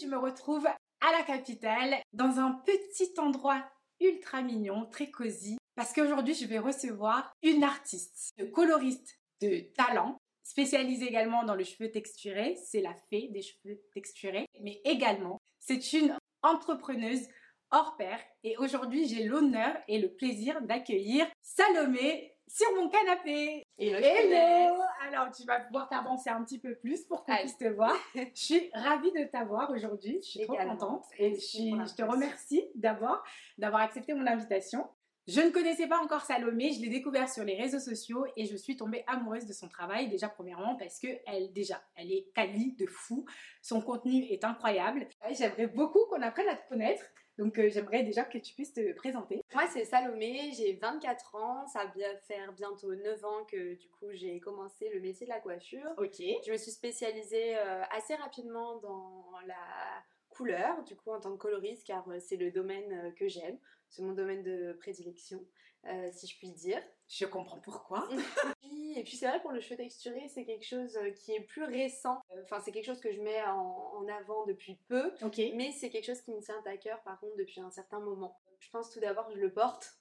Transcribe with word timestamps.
Je 0.00 0.06
me 0.06 0.16
retrouve 0.16 0.66
à 0.66 1.12
la 1.12 1.22
capitale, 1.22 1.96
dans 2.12 2.38
un 2.38 2.52
petit 2.64 3.12
endroit 3.18 3.62
ultra 4.00 4.42
mignon, 4.42 4.86
très 4.86 5.10
cosy, 5.10 5.58
parce 5.74 5.92
qu'aujourd'hui 5.92 6.34
je 6.34 6.46
vais 6.46 6.58
recevoir 6.58 7.32
une 7.42 7.64
artiste, 7.64 8.30
une 8.38 8.50
coloriste 8.50 9.18
de 9.40 9.60
talent, 9.76 10.18
spécialisée 10.42 11.06
également 11.06 11.44
dans 11.44 11.54
le 11.54 11.64
cheveu 11.64 11.90
texturé, 11.90 12.56
c'est 12.64 12.80
la 12.80 12.94
fée 13.10 13.28
des 13.28 13.42
cheveux 13.42 13.80
texturés, 13.92 14.46
mais 14.60 14.80
également 14.84 15.38
c'est 15.60 15.92
une 15.92 16.16
entrepreneuse 16.42 17.28
hors 17.70 17.96
pair. 17.96 18.18
Et 18.44 18.56
aujourd'hui 18.56 19.06
j'ai 19.06 19.24
l'honneur 19.24 19.76
et 19.88 19.98
le 19.98 20.12
plaisir 20.12 20.62
d'accueillir 20.62 21.26
Salomé 21.42 22.37
sur 22.48 22.74
mon 22.76 22.88
canapé. 22.88 23.62
Hello, 23.78 23.98
Hello. 23.98 24.82
Alors 25.06 25.30
tu 25.30 25.44
vas 25.44 25.60
pouvoir 25.60 25.88
t'avancer 25.88 26.30
un 26.30 26.42
petit 26.44 26.58
peu 26.58 26.74
plus 26.76 27.04
pour 27.04 27.24
qu'on 27.24 27.36
puisse 27.36 27.56
te 27.58 27.68
voir. 27.68 27.94
Je 28.14 28.24
suis 28.34 28.70
ravie 28.74 29.12
de 29.12 29.24
t'avoir 29.30 29.70
aujourd'hui, 29.70 30.18
je 30.22 30.28
suis 30.28 30.40
trop 30.46 30.56
contente. 30.56 31.04
Et 31.18 31.34
je, 31.34 31.40
suis- 31.40 31.70
te 31.96 32.02
remercie 32.02 32.64
d'abord 32.74 33.22
d'avoir 33.58 33.82
accepté 33.82 34.14
mon 34.14 34.26
invitation. 34.26 34.86
Je 35.26 35.42
ne 35.42 35.50
connaissais 35.50 35.86
pas 35.86 35.98
encore 35.98 36.22
Salomé, 36.22 36.72
je 36.72 36.80
l'ai 36.80 36.88
découvert 36.88 37.28
sur 37.28 37.44
les 37.44 37.54
réseaux 37.54 37.80
sociaux 37.80 38.24
et 38.34 38.46
je 38.46 38.56
suis 38.56 38.78
tombée 38.78 39.04
amoureuse 39.06 39.44
de 39.44 39.52
son 39.52 39.68
travail 39.68 40.08
déjà 40.08 40.26
premièrement 40.30 40.74
parce 40.76 40.98
que 40.98 41.08
elle 41.26 41.52
déjà 41.52 41.82
elle 41.96 42.10
est 42.10 42.28
quali 42.34 42.72
de 42.76 42.86
fou, 42.86 43.26
son 43.60 43.82
contenu 43.82 44.24
est 44.24 44.42
incroyable. 44.42 45.06
Et 45.28 45.34
J'aimerais 45.34 45.66
beaucoup 45.66 46.06
qu'on 46.08 46.22
apprenne 46.22 46.48
à 46.48 46.56
te 46.56 46.66
connaître, 46.70 47.04
donc 47.38 47.58
euh, 47.58 47.70
j'aimerais 47.70 48.02
déjà 48.02 48.24
que 48.24 48.36
tu 48.36 48.52
puisses 48.52 48.72
te 48.72 48.92
présenter. 48.94 49.42
Moi, 49.54 49.64
c'est 49.72 49.84
Salomé, 49.84 50.50
j'ai 50.52 50.74
24 50.74 51.36
ans, 51.36 51.66
ça 51.68 51.84
va 51.84 52.16
faire 52.26 52.52
bientôt 52.52 52.94
9 52.94 53.24
ans 53.24 53.44
que 53.44 53.74
du 53.74 53.88
coup 53.88 54.06
j'ai 54.12 54.40
commencé 54.40 54.90
le 54.92 55.00
métier 55.00 55.26
de 55.26 55.32
la 55.32 55.40
coiffure. 55.40 55.88
Ok. 55.96 56.18
Je 56.18 56.52
me 56.52 56.56
suis 56.56 56.72
spécialisée 56.72 57.56
euh, 57.56 57.82
assez 57.92 58.16
rapidement 58.16 58.78
dans 58.80 59.30
la 59.46 59.54
couleur, 60.28 60.82
du 60.82 60.96
coup 60.96 61.10
en 61.10 61.20
tant 61.20 61.32
que 61.32 61.38
coloriste, 61.38 61.86
car 61.86 62.06
euh, 62.08 62.18
c'est 62.20 62.36
le 62.36 62.50
domaine 62.50 63.14
que 63.14 63.28
j'aime, 63.28 63.58
c'est 63.88 64.02
mon 64.02 64.12
domaine 64.12 64.42
de 64.42 64.72
prédilection, 64.74 65.44
euh, 65.86 66.08
si 66.12 66.26
je 66.26 66.36
puis 66.38 66.50
dire. 66.50 66.82
Je 67.08 67.24
comprends 67.26 67.60
pourquoi. 67.60 68.06
Et 68.96 69.02
puis 69.04 69.16
c'est 69.16 69.28
vrai 69.28 69.40
pour 69.40 69.52
le 69.52 69.60
cheveu 69.60 69.76
texturé, 69.76 70.28
c'est 70.28 70.44
quelque 70.44 70.64
chose 70.64 70.96
euh, 70.96 71.10
qui 71.10 71.32
est 71.32 71.40
plus 71.40 71.64
récent. 71.64 72.20
Euh, 72.32 72.42
Enfin, 72.44 72.60
c'est 72.60 72.72
quelque 72.72 72.86
chose 72.86 73.00
que 73.00 73.12
je 73.12 73.20
mets 73.20 73.42
en, 73.44 73.92
en 73.96 74.08
avant 74.08 74.44
depuis 74.46 74.76
peu. 74.88 75.12
Ok. 75.22 75.40
Mais 75.54 75.70
c'est 75.72 75.88
quelque 75.90 76.06
chose 76.06 76.20
qui 76.20 76.32
me 76.32 76.40
tient 76.40 76.60
à 76.66 76.76
cœur 76.76 77.00
par 77.02 77.18
contre 77.20 77.36
depuis 77.36 77.60
un 77.60 77.70
certain 77.70 78.00
moment. 78.00 78.36
Je 78.58 78.68
pense 78.70 78.90
tout 78.90 79.00
d'abord 79.00 79.28
que 79.28 79.34
je 79.36 79.40
le 79.40 79.52
porte. 79.52 79.92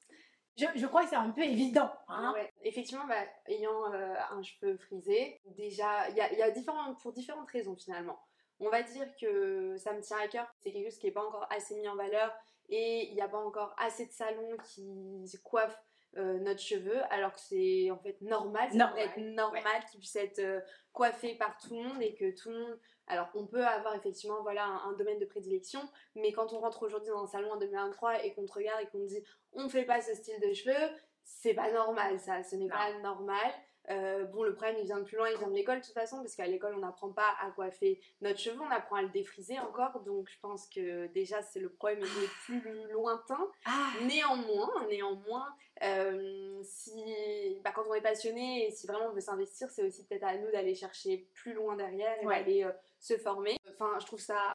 Je, 0.57 0.65
je 0.75 0.87
crois 0.87 1.03
que 1.03 1.09
c'est 1.09 1.15
un 1.15 1.29
peu 1.29 1.43
évident. 1.43 1.91
hein. 2.07 2.33
Ouais. 2.33 2.51
Effectivement, 2.63 3.05
bah, 3.05 3.23
ayant 3.47 3.93
euh, 3.93 4.15
un 4.31 4.41
cheveu 4.41 4.75
frisé, 4.77 5.39
déjà, 5.45 6.09
il 6.09 6.15
y 6.15 6.21
a, 6.21 6.33
y 6.33 6.41
a 6.41 6.49
différents, 6.49 6.95
pour 6.95 7.13
différentes 7.13 7.49
raisons 7.51 7.75
finalement. 7.75 8.19
On 8.59 8.69
va 8.69 8.81
dire 8.81 9.07
que 9.21 9.77
ça 9.77 9.93
me 9.93 10.01
tient 10.01 10.17
à 10.17 10.27
cœur, 10.27 10.47
c'est 10.59 10.71
quelque 10.71 10.89
chose 10.89 10.97
qui 10.97 11.05
n'est 11.05 11.11
pas 11.11 11.23
encore 11.23 11.45
assez 11.51 11.75
mis 11.75 11.87
en 11.87 11.95
valeur 11.95 12.33
et 12.69 13.07
il 13.09 13.13
n'y 13.13 13.21
a 13.21 13.27
pas 13.27 13.37
encore 13.37 13.75
assez 13.77 14.07
de 14.07 14.11
salons 14.11 14.57
qui 14.63 15.23
coiffent 15.43 15.79
euh, 16.17 16.39
notre 16.39 16.59
cheveu 16.59 16.95
alors 17.09 17.33
que 17.33 17.39
c'est 17.39 17.91
en 17.91 17.97
fait 17.97 18.19
normal, 18.21 18.69
ça 18.71 18.77
Normal, 18.77 19.07
devrait 19.07 19.21
être 19.21 19.35
normal 19.35 19.85
qu'il 19.89 19.99
puisse 19.99 20.15
être 20.15 20.39
euh, 20.39 20.59
coiffé 20.93 21.35
par 21.35 21.57
tout 21.57 21.75
le 21.75 21.83
monde 21.83 22.01
et 22.01 22.15
que 22.15 22.35
tout 22.35 22.49
le 22.49 22.59
monde... 22.59 22.79
Alors 23.07 23.29
on 23.35 23.45
peut 23.45 23.65
avoir 23.65 23.95
effectivement 23.95 24.41
voilà, 24.41 24.65
un, 24.65 24.89
un 24.89 24.93
domaine 24.93 25.19
de 25.19 25.25
prédilection, 25.25 25.79
mais 26.15 26.31
quand 26.33 26.51
on 26.53 26.59
rentre 26.59 26.83
aujourd'hui 26.83 27.09
dans 27.09 27.23
un 27.23 27.27
salon 27.27 27.51
en 27.51 27.57
2023 27.57 28.25
et 28.25 28.33
qu'on 28.33 28.45
te 28.45 28.53
regarde 28.53 28.81
et 28.81 28.87
qu'on 28.87 28.99
te 28.99 29.07
dit 29.07 29.23
on 29.53 29.69
fait 29.69 29.85
pas 29.85 30.01
ce 30.01 30.13
style 30.13 30.39
de 30.41 30.53
cheveux, 30.53 30.91
c'est 31.23 31.53
pas 31.53 31.71
normal 31.71 32.19
ça, 32.19 32.43
ce 32.43 32.55
n'est 32.55 32.67
pas 32.67 32.93
normal. 33.01 33.51
Euh, 33.89 34.25
bon, 34.25 34.43
le 34.43 34.53
problème 34.53 34.75
il 34.79 34.85
vient 34.85 34.99
de 34.99 35.05
plus 35.05 35.15
loin, 35.17 35.29
il 35.29 35.37
vient 35.37 35.47
de 35.47 35.53
l'école 35.53 35.79
de 35.79 35.85
toute 35.85 35.93
façon, 35.93 36.17
parce 36.17 36.35
qu'à 36.35 36.45
l'école 36.47 36.75
on 36.75 36.79
n'apprend 36.79 37.11
pas 37.13 37.35
à 37.41 37.51
coiffer 37.51 38.01
notre 38.21 38.39
cheveu, 38.39 38.59
on 38.61 38.69
apprend 38.69 38.97
à 38.97 39.01
le 39.01 39.09
défriser 39.09 39.57
encore, 39.59 40.01
donc 40.01 40.27
je 40.29 40.37
pense 40.41 40.67
que 40.67 41.07
déjà 41.07 41.41
c'est 41.41 41.59
le 41.59 41.69
problème 41.69 42.01
le 42.01 42.27
plus 42.45 42.61
lointain. 42.91 43.49
Ah, 43.65 43.91
Néanmoins, 44.01 44.85
néanmoins, 44.89 45.47
euh, 45.83 46.61
si, 46.63 47.61
bah, 47.63 47.71
quand 47.73 47.83
on 47.87 47.93
est 47.93 48.01
passionné 48.01 48.67
et 48.67 48.71
si 48.71 48.87
vraiment 48.87 49.07
on 49.07 49.13
veut 49.13 49.21
s'investir, 49.21 49.69
c'est 49.69 49.83
aussi 49.83 50.05
peut-être 50.05 50.23
à 50.25 50.37
nous 50.37 50.51
d'aller 50.51 50.75
chercher 50.75 51.29
plus 51.33 51.53
loin 51.53 51.75
derrière 51.77 52.21
et 52.21 52.25
Ouais. 52.25 52.39
d'aller 52.39 52.63
euh, 52.65 52.71
se 52.99 53.17
former. 53.17 53.55
Enfin, 53.69 53.97
je 53.99 54.05
trouve 54.05 54.19
ça 54.19 54.53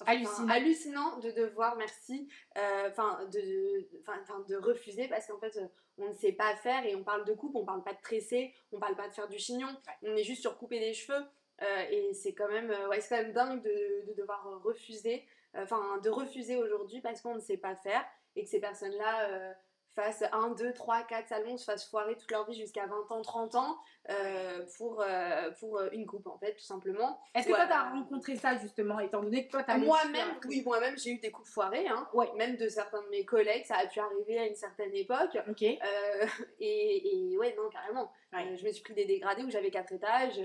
enfin, 0.00 0.12
Hallucinant. 0.12 0.48
hallucinant 0.48 1.18
de 1.18 1.30
devoir, 1.30 1.76
merci, 1.76 2.28
euh, 2.58 2.88
enfin 2.90 3.24
de, 3.32 3.88
enfin, 4.00 4.44
de 4.48 4.56
refuser 4.56 5.08
parce 5.08 5.26
qu'en 5.26 5.38
fait 5.38 5.58
on 6.00 6.08
ne 6.08 6.14
sait 6.14 6.32
pas 6.32 6.54
faire 6.56 6.84
et 6.86 6.94
on 6.96 7.04
parle 7.04 7.24
de 7.24 7.34
coupe, 7.34 7.54
on 7.54 7.64
parle 7.64 7.82
pas 7.82 7.92
de 7.92 8.00
tresser, 8.00 8.54
on 8.72 8.78
parle 8.78 8.96
pas 8.96 9.08
de 9.08 9.14
faire 9.14 9.28
du 9.28 9.38
chignon, 9.38 9.68
on 10.02 10.16
est 10.16 10.24
juste 10.24 10.40
sur 10.40 10.58
couper 10.58 10.80
des 10.80 10.94
cheveux 10.94 11.24
euh, 11.62 11.84
et 11.90 12.14
c'est 12.14 12.32
quand 12.32 12.48
même, 12.48 12.70
euh, 12.70 12.88
ouais, 12.88 13.00
c'est 13.00 13.08
quand 13.10 13.22
même 13.22 13.32
dingue 13.32 13.62
de, 13.62 14.06
de 14.08 14.14
devoir 14.16 14.62
refuser, 14.62 15.24
euh, 15.56 15.62
enfin 15.62 15.98
de 15.98 16.08
refuser 16.08 16.56
aujourd'hui 16.56 17.00
parce 17.00 17.20
qu'on 17.20 17.34
ne 17.34 17.40
sait 17.40 17.58
pas 17.58 17.76
faire 17.76 18.04
et 18.36 18.44
que 18.44 18.50
ces 18.50 18.60
personnes-là 18.60 19.54
fassent 19.94 20.24
1, 20.32 20.50
2, 20.50 20.72
3, 20.72 21.02
4 21.02 21.28
salons, 21.28 21.56
se 21.56 21.64
fassent 21.64 21.88
foirer 21.88 22.16
toute 22.16 22.30
leur 22.30 22.46
vie 22.48 22.54
jusqu'à 22.58 22.86
20 22.86 23.10
ans, 23.14 23.22
30 23.22 23.54
ans 23.56 23.78
euh, 24.08 24.64
pour, 24.76 25.02
euh, 25.02 25.50
pour 25.58 25.78
euh, 25.78 25.88
une 25.92 26.06
coupe 26.06 26.26
en 26.26 26.38
fait, 26.38 26.54
tout 26.54 26.64
simplement. 26.64 27.20
Est-ce 27.34 27.46
que 27.48 27.52
toi 27.52 27.66
t'as 27.66 27.90
rencontré 27.90 28.36
ça 28.36 28.56
justement, 28.56 28.98
étant 29.00 29.22
donné 29.22 29.46
que 29.46 29.50
toi 29.50 29.62
t'as 29.62 29.78
Moi-même, 29.78 30.38
oui, 30.46 30.62
moi-même 30.64 30.96
j'ai 30.98 31.10
eu 31.10 31.18
des 31.18 31.30
coupes 31.30 31.46
foirées, 31.48 31.86
hein, 31.88 32.08
Ouais. 32.12 32.30
même 32.36 32.56
de 32.56 32.68
certains 32.68 33.02
de 33.02 33.08
mes 33.08 33.24
collègues, 33.24 33.64
ça 33.64 33.76
a 33.76 33.86
pu 33.86 34.00
arriver 34.00 34.38
à 34.38 34.46
une 34.46 34.54
certaine 34.54 34.94
époque. 34.94 35.36
Ok. 35.48 35.62
Euh, 35.62 35.76
et, 36.60 37.30
et 37.32 37.38
ouais, 37.38 37.54
non, 37.56 37.68
carrément. 37.68 38.10
Ouais. 38.32 38.56
Je 38.56 38.64
me 38.64 38.72
suis 38.72 38.82
pris 38.82 38.94
des 38.94 39.04
dégradés 39.04 39.42
où 39.42 39.50
j'avais 39.50 39.70
4 39.70 39.92
étages. 39.92 40.40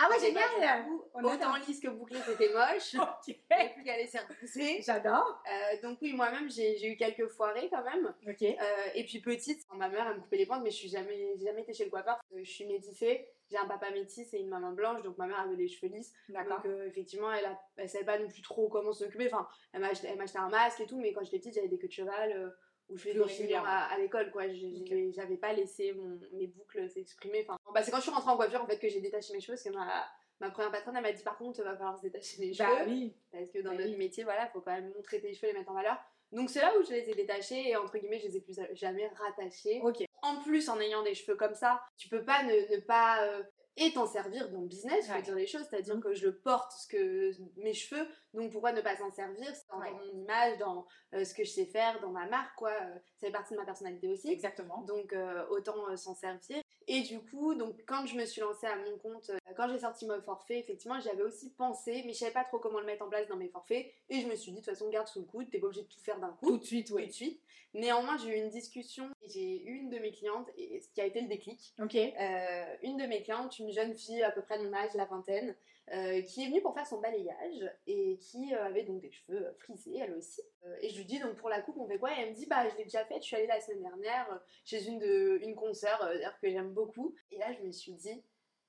Ah 0.00 0.08
ouais, 0.08 0.20
génial. 0.20 0.86
On 1.12 1.24
Autant 1.24 1.56
lisse 1.56 1.80
que 1.80 1.88
bouclé, 1.88 2.18
c'était 2.24 2.52
moche. 2.52 2.94
Ok. 3.28 3.34
Il 3.50 3.72
plus 3.74 3.82
qu'à 3.82 3.96
laisser 3.96 4.18
repousser. 4.18 4.80
J'adore. 4.80 5.42
Euh, 5.50 5.82
donc 5.82 5.98
oui, 6.00 6.12
moi-même 6.12 6.48
j'ai 6.48 6.86
eu 6.86 6.96
quelques 6.96 7.26
foirées 7.28 7.68
quand 7.68 7.82
même. 7.82 8.14
Ok. 8.28 8.42
Euh, 8.42 8.54
et 8.94 9.04
puis 9.04 9.20
petite, 9.20 9.60
ma 9.74 9.88
mère 9.88 10.06
elle 10.08 10.18
me 10.18 10.22
coupait 10.22 10.36
les 10.36 10.46
pointes, 10.46 10.62
mais 10.62 10.70
je 10.70 10.76
suis 10.76 10.88
jamais, 10.88 11.36
jamais 11.38 11.62
été 11.62 11.72
chez 11.72 11.84
le 11.84 11.90
coiffeur. 11.90 12.16
Euh, 12.32 12.38
Je 12.44 12.50
suis 12.50 12.64
métissée, 12.66 13.26
j'ai 13.50 13.56
un 13.56 13.66
papa 13.66 13.90
métis 13.90 14.32
et 14.32 14.38
une 14.38 14.48
maman 14.48 14.70
blanche, 14.72 15.02
donc 15.02 15.18
ma 15.18 15.26
mère 15.26 15.40
avait 15.40 15.56
des 15.56 15.66
cheveux 15.68 15.92
lisses. 15.92 16.12
D'accord. 16.28 16.58
Donc 16.58 16.66
euh, 16.66 16.86
effectivement, 16.86 17.32
elle, 17.32 17.46
a, 17.46 17.60
elle 17.76 17.88
savait 17.88 18.04
pas 18.04 18.18
non 18.20 18.28
plus 18.28 18.42
trop 18.42 18.68
comment 18.68 18.92
s'occuper. 18.92 19.26
Enfin, 19.32 19.48
elle 19.72 19.80
m'a 19.80 19.88
acheté, 19.88 20.06
elle 20.08 20.16
m'a 20.16 20.24
acheté 20.24 20.38
un 20.38 20.48
masque 20.48 20.80
et 20.80 20.86
tout, 20.86 20.98
mais 21.00 21.12
quand 21.12 21.24
j'étais 21.24 21.38
petite, 21.38 21.54
j'avais 21.54 21.68
des 21.68 21.78
queues 21.78 21.88
de 21.88 21.92
cheval 21.92 22.54
où 22.90 22.96
je 22.96 23.10
chignons 23.10 23.24
régulièrement. 23.26 23.68
à, 23.68 23.92
à 23.94 23.98
l'école, 23.98 24.30
quoi. 24.30 24.44
J'avais 24.48 25.36
pas 25.36 25.52
laissé 25.52 25.92
mon- 25.92 26.18
mes 26.32 26.46
boucles 26.46 26.88
s'exprimer. 26.88 27.44
Enfin, 27.48 27.58
bah, 27.74 27.82
c'est 27.82 27.90
quand 27.90 27.98
je 27.98 28.02
suis 28.02 28.10
rentrée 28.10 28.30
en 28.30 28.36
coiffure 28.36 28.62
en 28.62 28.66
fait 28.66 28.78
que 28.78 28.88
j'ai 28.88 29.00
détaché 29.00 29.32
mes 29.34 29.40
cheveux, 29.40 29.54
parce 29.56 29.64
que 29.64 29.70
ma, 29.74 30.06
ma 30.40 30.50
première 30.50 30.70
patronne 30.70 30.96
elle 30.96 31.02
m'a 31.02 31.12
dit 31.12 31.22
par 31.22 31.36
contre, 31.38 31.62
va 31.62 31.76
falloir 31.76 31.96
se 31.98 32.02
détacher 32.02 32.40
les 32.40 32.54
cheveux. 32.54 32.68
Bah 32.68 32.84
oui. 32.86 33.14
Parce 33.32 33.50
que 33.50 33.58
dans 33.60 33.74
Bah 33.74 33.84
notre 33.84 33.98
métier, 33.98 34.24
voilà, 34.24 34.46
faut 34.48 34.60
quand 34.60 34.72
même 34.72 34.92
montrer 34.94 35.20
tes 35.20 35.32
cheveux, 35.34 35.52
les 35.52 35.58
mettre 35.58 35.70
en 35.70 35.74
valeur. 35.74 35.96
Donc 36.32 36.50
c'est 36.50 36.60
là 36.60 36.72
où 36.78 36.82
je 36.84 36.90
les 36.92 37.08
ai 37.10 37.14
détachés 37.14 37.68
et 37.70 37.76
entre 37.76 37.96
guillemets, 37.98 38.18
je 38.20 38.26
les 38.28 38.36
ai 38.36 38.40
plus 38.40 38.58
jamais 38.72 39.08
rattachés. 39.08 39.80
En 40.22 40.40
plus, 40.42 40.68
en 40.68 40.78
ayant 40.80 41.02
des 41.02 41.14
cheveux 41.14 41.36
comme 41.36 41.54
ça, 41.54 41.80
tu 41.96 42.08
peux 42.08 42.24
pas 42.24 42.42
ne, 42.42 42.74
ne 42.74 42.80
pas 42.80 43.22
euh, 43.24 43.42
et 43.76 43.92
t'en 43.92 44.04
servir 44.06 44.50
dans 44.50 44.60
le 44.60 44.66
business, 44.66 45.06
faut 45.06 45.12
Ouais. 45.14 45.22
dire 45.22 45.36
les 45.36 45.46
choses, 45.46 45.64
c'est-à-dire 45.70 46.00
que 46.00 46.12
je 46.12 46.26
le 46.26 46.36
porte 46.36 46.72
ce 46.72 46.88
que 46.88 47.30
mes 47.56 47.72
cheveux, 47.72 48.04
donc 48.34 48.52
pourquoi 48.52 48.72
ne 48.72 48.80
pas 48.80 48.96
s'en 48.96 49.10
servir? 49.10 49.50
Dans 49.70 49.78
Ouais. 49.80 49.90
mon 49.90 50.02
image, 50.20 50.58
dans 50.58 50.86
euh, 51.14 51.24
ce 51.24 51.34
que 51.34 51.44
je 51.44 51.50
sais 51.50 51.64
faire, 51.66 52.00
dans 52.00 52.10
ma 52.10 52.26
marque, 52.26 52.54
quoi. 52.56 52.70
Euh, 52.70 52.94
Ça 53.20 53.26
fait 53.26 53.32
partie 53.32 53.54
de 53.54 53.58
ma 53.58 53.64
personnalité 53.64 54.08
aussi. 54.08 54.30
Exactement. 54.30 54.82
Donc 54.82 55.12
euh, 55.12 55.46
autant 55.48 55.88
euh, 55.88 55.96
s'en 55.96 56.14
servir. 56.14 56.62
Et 56.86 57.02
du 57.02 57.20
coup, 57.20 57.54
donc 57.54 57.74
quand 57.86 58.06
je 58.06 58.16
me 58.16 58.24
suis 58.24 58.40
lancée 58.40 58.66
à 58.66 58.76
mon 58.76 58.96
compte, 58.98 59.30
quand 59.56 59.68
j'ai 59.68 59.78
sorti 59.78 60.06
mon 60.06 60.20
forfait, 60.22 60.58
effectivement, 60.58 60.98
j'avais 61.00 61.22
aussi 61.22 61.50
pensé, 61.50 62.02
mais 62.06 62.12
je 62.12 62.18
savais 62.18 62.32
pas 62.32 62.44
trop 62.44 62.58
comment 62.58 62.80
le 62.80 62.86
mettre 62.86 63.04
en 63.04 63.08
place 63.08 63.28
dans 63.28 63.36
mes 63.36 63.48
forfaits. 63.48 63.86
Et 64.08 64.20
je 64.20 64.26
me 64.26 64.34
suis 64.36 64.52
dit, 64.52 64.60
de 64.60 64.64
toute 64.64 64.74
façon, 64.74 64.88
garde 64.88 65.06
sous 65.08 65.20
le 65.20 65.26
coude, 65.26 65.50
t'es 65.50 65.58
pas 65.58 65.66
obligé 65.66 65.82
de 65.82 65.88
tout 65.88 66.00
faire 66.00 66.18
d'un 66.18 66.32
coup. 66.32 66.46
Tout 66.48 66.58
de 66.58 66.64
suite, 66.64 66.86
tout 66.88 66.96
de 66.96 67.02
oui. 67.02 67.12
suite. 67.12 67.40
Néanmoins, 67.74 68.16
j'ai 68.16 68.30
eu 68.30 68.42
une 68.42 68.48
discussion 68.48 69.10
et 69.20 69.28
j'ai 69.28 69.62
eu 69.62 69.74
une 69.80 69.90
de 69.90 69.98
mes 69.98 70.10
clientes, 70.10 70.48
et 70.56 70.80
ce 70.80 70.88
qui 70.88 71.02
a 71.02 71.04
été 71.04 71.20
le 71.20 71.28
déclic. 71.28 71.74
Ok. 71.78 71.94
Une 71.94 72.96
de 72.96 73.06
mes 73.06 73.22
clientes, 73.22 73.58
une 73.58 73.70
jeune 73.70 73.94
fille 73.94 74.22
à 74.22 74.30
peu 74.30 74.40
près 74.40 74.58
de 74.58 74.64
mon 74.66 74.72
âge, 74.72 74.94
la 74.94 75.04
vingtaine, 75.04 75.54
euh, 75.94 76.22
qui 76.22 76.44
est 76.44 76.48
venue 76.48 76.60
pour 76.60 76.74
faire 76.74 76.86
son 76.86 77.00
balayage 77.00 77.70
et 77.86 78.18
qui 78.18 78.54
euh, 78.54 78.64
avait 78.64 78.82
donc 78.84 79.00
des 79.00 79.10
cheveux 79.10 79.46
euh, 79.46 79.52
frisés 79.58 79.98
elle 79.98 80.14
aussi. 80.14 80.42
Euh, 80.64 80.76
et 80.80 80.88
je 80.90 80.96
lui 80.98 81.04
dis 81.04 81.18
donc 81.18 81.36
pour 81.36 81.48
la 81.48 81.60
coupe 81.62 81.76
on 81.78 81.86
fait 81.86 81.98
quoi? 81.98 82.10
Et 82.12 82.20
elle 82.22 82.30
me 82.30 82.34
dit 82.34 82.46
bah 82.46 82.68
je 82.68 82.76
l'ai 82.76 82.84
déjà 82.84 83.04
faite, 83.04 83.22
je 83.22 83.26
suis 83.28 83.36
allée 83.36 83.46
la 83.46 83.60
semaine 83.60 83.82
dernière 83.82 84.40
chez 84.64 84.84
une 84.86 84.98
de 84.98 85.38
une 85.42 85.54
consoeur 85.54 85.98
d'ailleurs 86.04 86.38
que 86.40 86.50
j'aime 86.50 86.72
beaucoup. 86.72 87.14
Et 87.30 87.38
là 87.38 87.52
je 87.52 87.62
me 87.66 87.72
suis 87.72 87.92
dit 87.92 88.22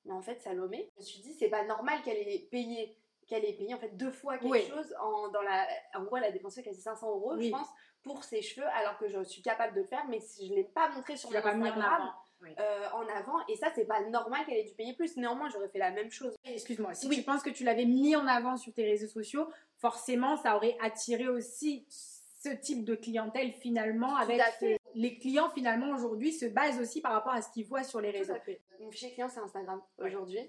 mais 0.06 0.14
en 0.14 0.22
fait 0.22 0.40
Salomé, 0.42 0.92
je 0.96 1.02
me 1.02 1.06
suis 1.06 1.22
dit 1.22 1.34
c'est 1.34 1.50
pas 1.50 1.66
normal 1.66 2.02
qu'elle 2.04 2.18
ait 2.18 2.48
payé 2.52 2.96
qu'elle 3.28 3.46
ait 3.46 3.54
payé 3.54 3.74
en 3.76 3.80
fait 3.80 3.96
deux 3.96 4.12
fois 4.12 4.38
quelque 4.38 4.52
Oui. 4.52 4.68
chose 4.68 4.96
en, 5.02 5.28
dans 5.30 5.42
la 5.42 5.68
en 5.94 6.04
gros 6.04 6.18
elle 6.18 6.24
a 6.24 6.32
dépensé 6.32 6.64
quasi 6.64 6.82
500 6.82 7.10
euros 7.12 7.34
Oui. 7.36 7.48
je 7.48 7.52
pense 7.52 7.68
pour 8.02 8.24
ses 8.24 8.42
cheveux 8.42 8.66
alors 8.70 8.98
que 8.98 9.08
je 9.10 9.22
suis 9.24 9.42
capable 9.42 9.76
de 9.76 9.82
le 9.82 9.88
faire 9.88 10.06
mais 10.08 10.20
si 10.20 10.48
je 10.48 10.54
l'ai 10.56 10.64
pas 10.64 10.90
montré 10.90 11.16
sur 11.18 11.32
l'as 11.32 11.42
mon 11.54 11.66
Instagram. 11.66 12.12
Oui. 12.42 12.52
euh, 12.60 12.88
en 12.94 13.06
avant 13.08 13.46
et 13.50 13.56
ça 13.58 13.68
c'est 13.76 13.86
pas 13.86 14.02
normal 14.10 14.46
qu'elle 14.46 14.58
ait 14.58 14.64
dû 14.64 14.74
payer 14.74 14.94
plus 14.94 15.18
néanmoins 15.18 15.50
j'aurais 15.50 15.68
fait 15.70 15.80
la 15.80 15.92
même 15.92 16.10
chose 16.12 16.34
Excuse-moi, 16.46 16.94
si 16.94 17.08
Oui. 17.08 17.18
tu 17.18 17.24
penses 17.24 17.44
que 17.44 17.50
tu 17.50 17.64
l'avais 17.64 17.86
mis 17.86 18.16
en 18.16 18.26
avant 18.28 18.56
sur 18.58 18.74
tes 18.74 18.86
réseaux 18.86 19.08
sociaux, 19.08 19.50
forcément 19.78 20.38
ça 20.38 20.56
aurait 20.56 20.78
attiré 20.82 21.28
aussi 21.28 21.86
ce 21.90 22.50
type 22.50 22.86
de 22.86 22.96
clientèle 22.96 23.52
finalement 23.52 24.16
avec 24.16 24.42
Tout. 24.60 24.66
Les 24.96 25.18
clients 25.20 25.50
finalement 25.50 25.94
aujourd'hui 25.94 26.32
se 26.32 26.46
basent 26.46 26.80
aussi 26.80 27.02
par 27.02 27.12
rapport 27.12 27.34
à 27.34 27.42
ce 27.42 27.50
qu'ils 27.52 27.66
voient 27.68 27.84
sur 27.84 28.00
les 28.02 28.12
réseaux. 28.12 28.34
Mon 28.80 28.90
fichier 28.90 29.12
client, 29.12 29.28
c'est 29.30 29.40
Instagram 29.42 29.82
Ouais. 30.00 30.08
aujourd'hui. 30.08 30.40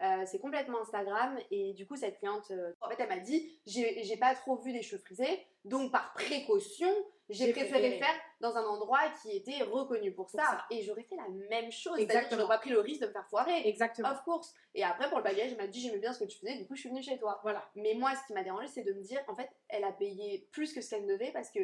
Euh, 0.00 0.24
c'est 0.26 0.38
complètement 0.38 0.80
Instagram. 0.80 1.38
Et 1.50 1.72
du 1.72 1.86
coup, 1.86 1.96
cette 1.96 2.18
cliente, 2.18 2.50
euh, 2.50 2.72
en 2.80 2.88
fait, 2.88 2.96
elle 2.98 3.08
m'a 3.08 3.18
dit 3.18 3.60
j'ai 3.66 4.16
pas 4.16 4.34
trop 4.34 4.56
vu 4.56 4.72
des 4.72 4.82
cheveux 4.82 5.00
frisés. 5.00 5.46
Donc, 5.64 5.90
par 5.90 6.12
précaution, 6.14 6.88
j'ai 7.28 7.52
préféré 7.52 7.90
le 7.90 7.96
faire 7.98 8.14
dans 8.40 8.56
un 8.56 8.64
endroit 8.64 9.00
qui 9.20 9.36
était 9.36 9.62
reconnu 9.62 10.12
pour 10.12 10.30
ça. 10.30 10.38
Pour 10.38 10.50
ça. 10.50 10.66
Et 10.70 10.82
j'aurais 10.82 11.02
fait 11.02 11.16
la 11.16 11.28
même 11.50 11.70
chose. 11.70 11.98
Exactement. 11.98 12.42
j'aurais 12.42 12.56
pas 12.56 12.60
pris 12.60 12.70
le 12.70 12.80
risque 12.80 13.02
de 13.02 13.06
me 13.06 13.12
faire 13.12 13.26
foirer. 13.28 13.68
Exactement. 13.68 14.10
Of 14.10 14.22
course. 14.22 14.54
Et 14.74 14.84
après, 14.84 15.08
pour 15.08 15.18
le 15.18 15.24
bagage, 15.24 15.50
elle 15.50 15.56
m'a 15.56 15.66
dit 15.66 15.80
j'aimais 15.80 15.98
bien 15.98 16.12
ce 16.12 16.20
que 16.20 16.28
tu 16.28 16.38
faisais. 16.38 16.56
Du 16.56 16.66
coup, 16.66 16.74
je 16.74 16.80
suis 16.80 16.90
venue 16.90 17.02
chez 17.02 17.18
toi. 17.18 17.40
Voilà. 17.42 17.68
Mais 17.74 17.94
moi, 17.94 18.12
ce 18.14 18.26
qui 18.26 18.32
m'a 18.32 18.44
dérangé, 18.44 18.68
c'est 18.68 18.84
de 18.84 18.92
me 18.92 19.02
dire, 19.02 19.20
en 19.28 19.34
fait, 19.34 19.50
elle 19.68 19.84
a 19.84 19.92
payé 19.92 20.48
plus 20.52 20.72
que 20.72 20.80
ce 20.80 20.90
qu'elle 20.90 21.06
devait 21.06 21.32
parce 21.32 21.50
que 21.50 21.60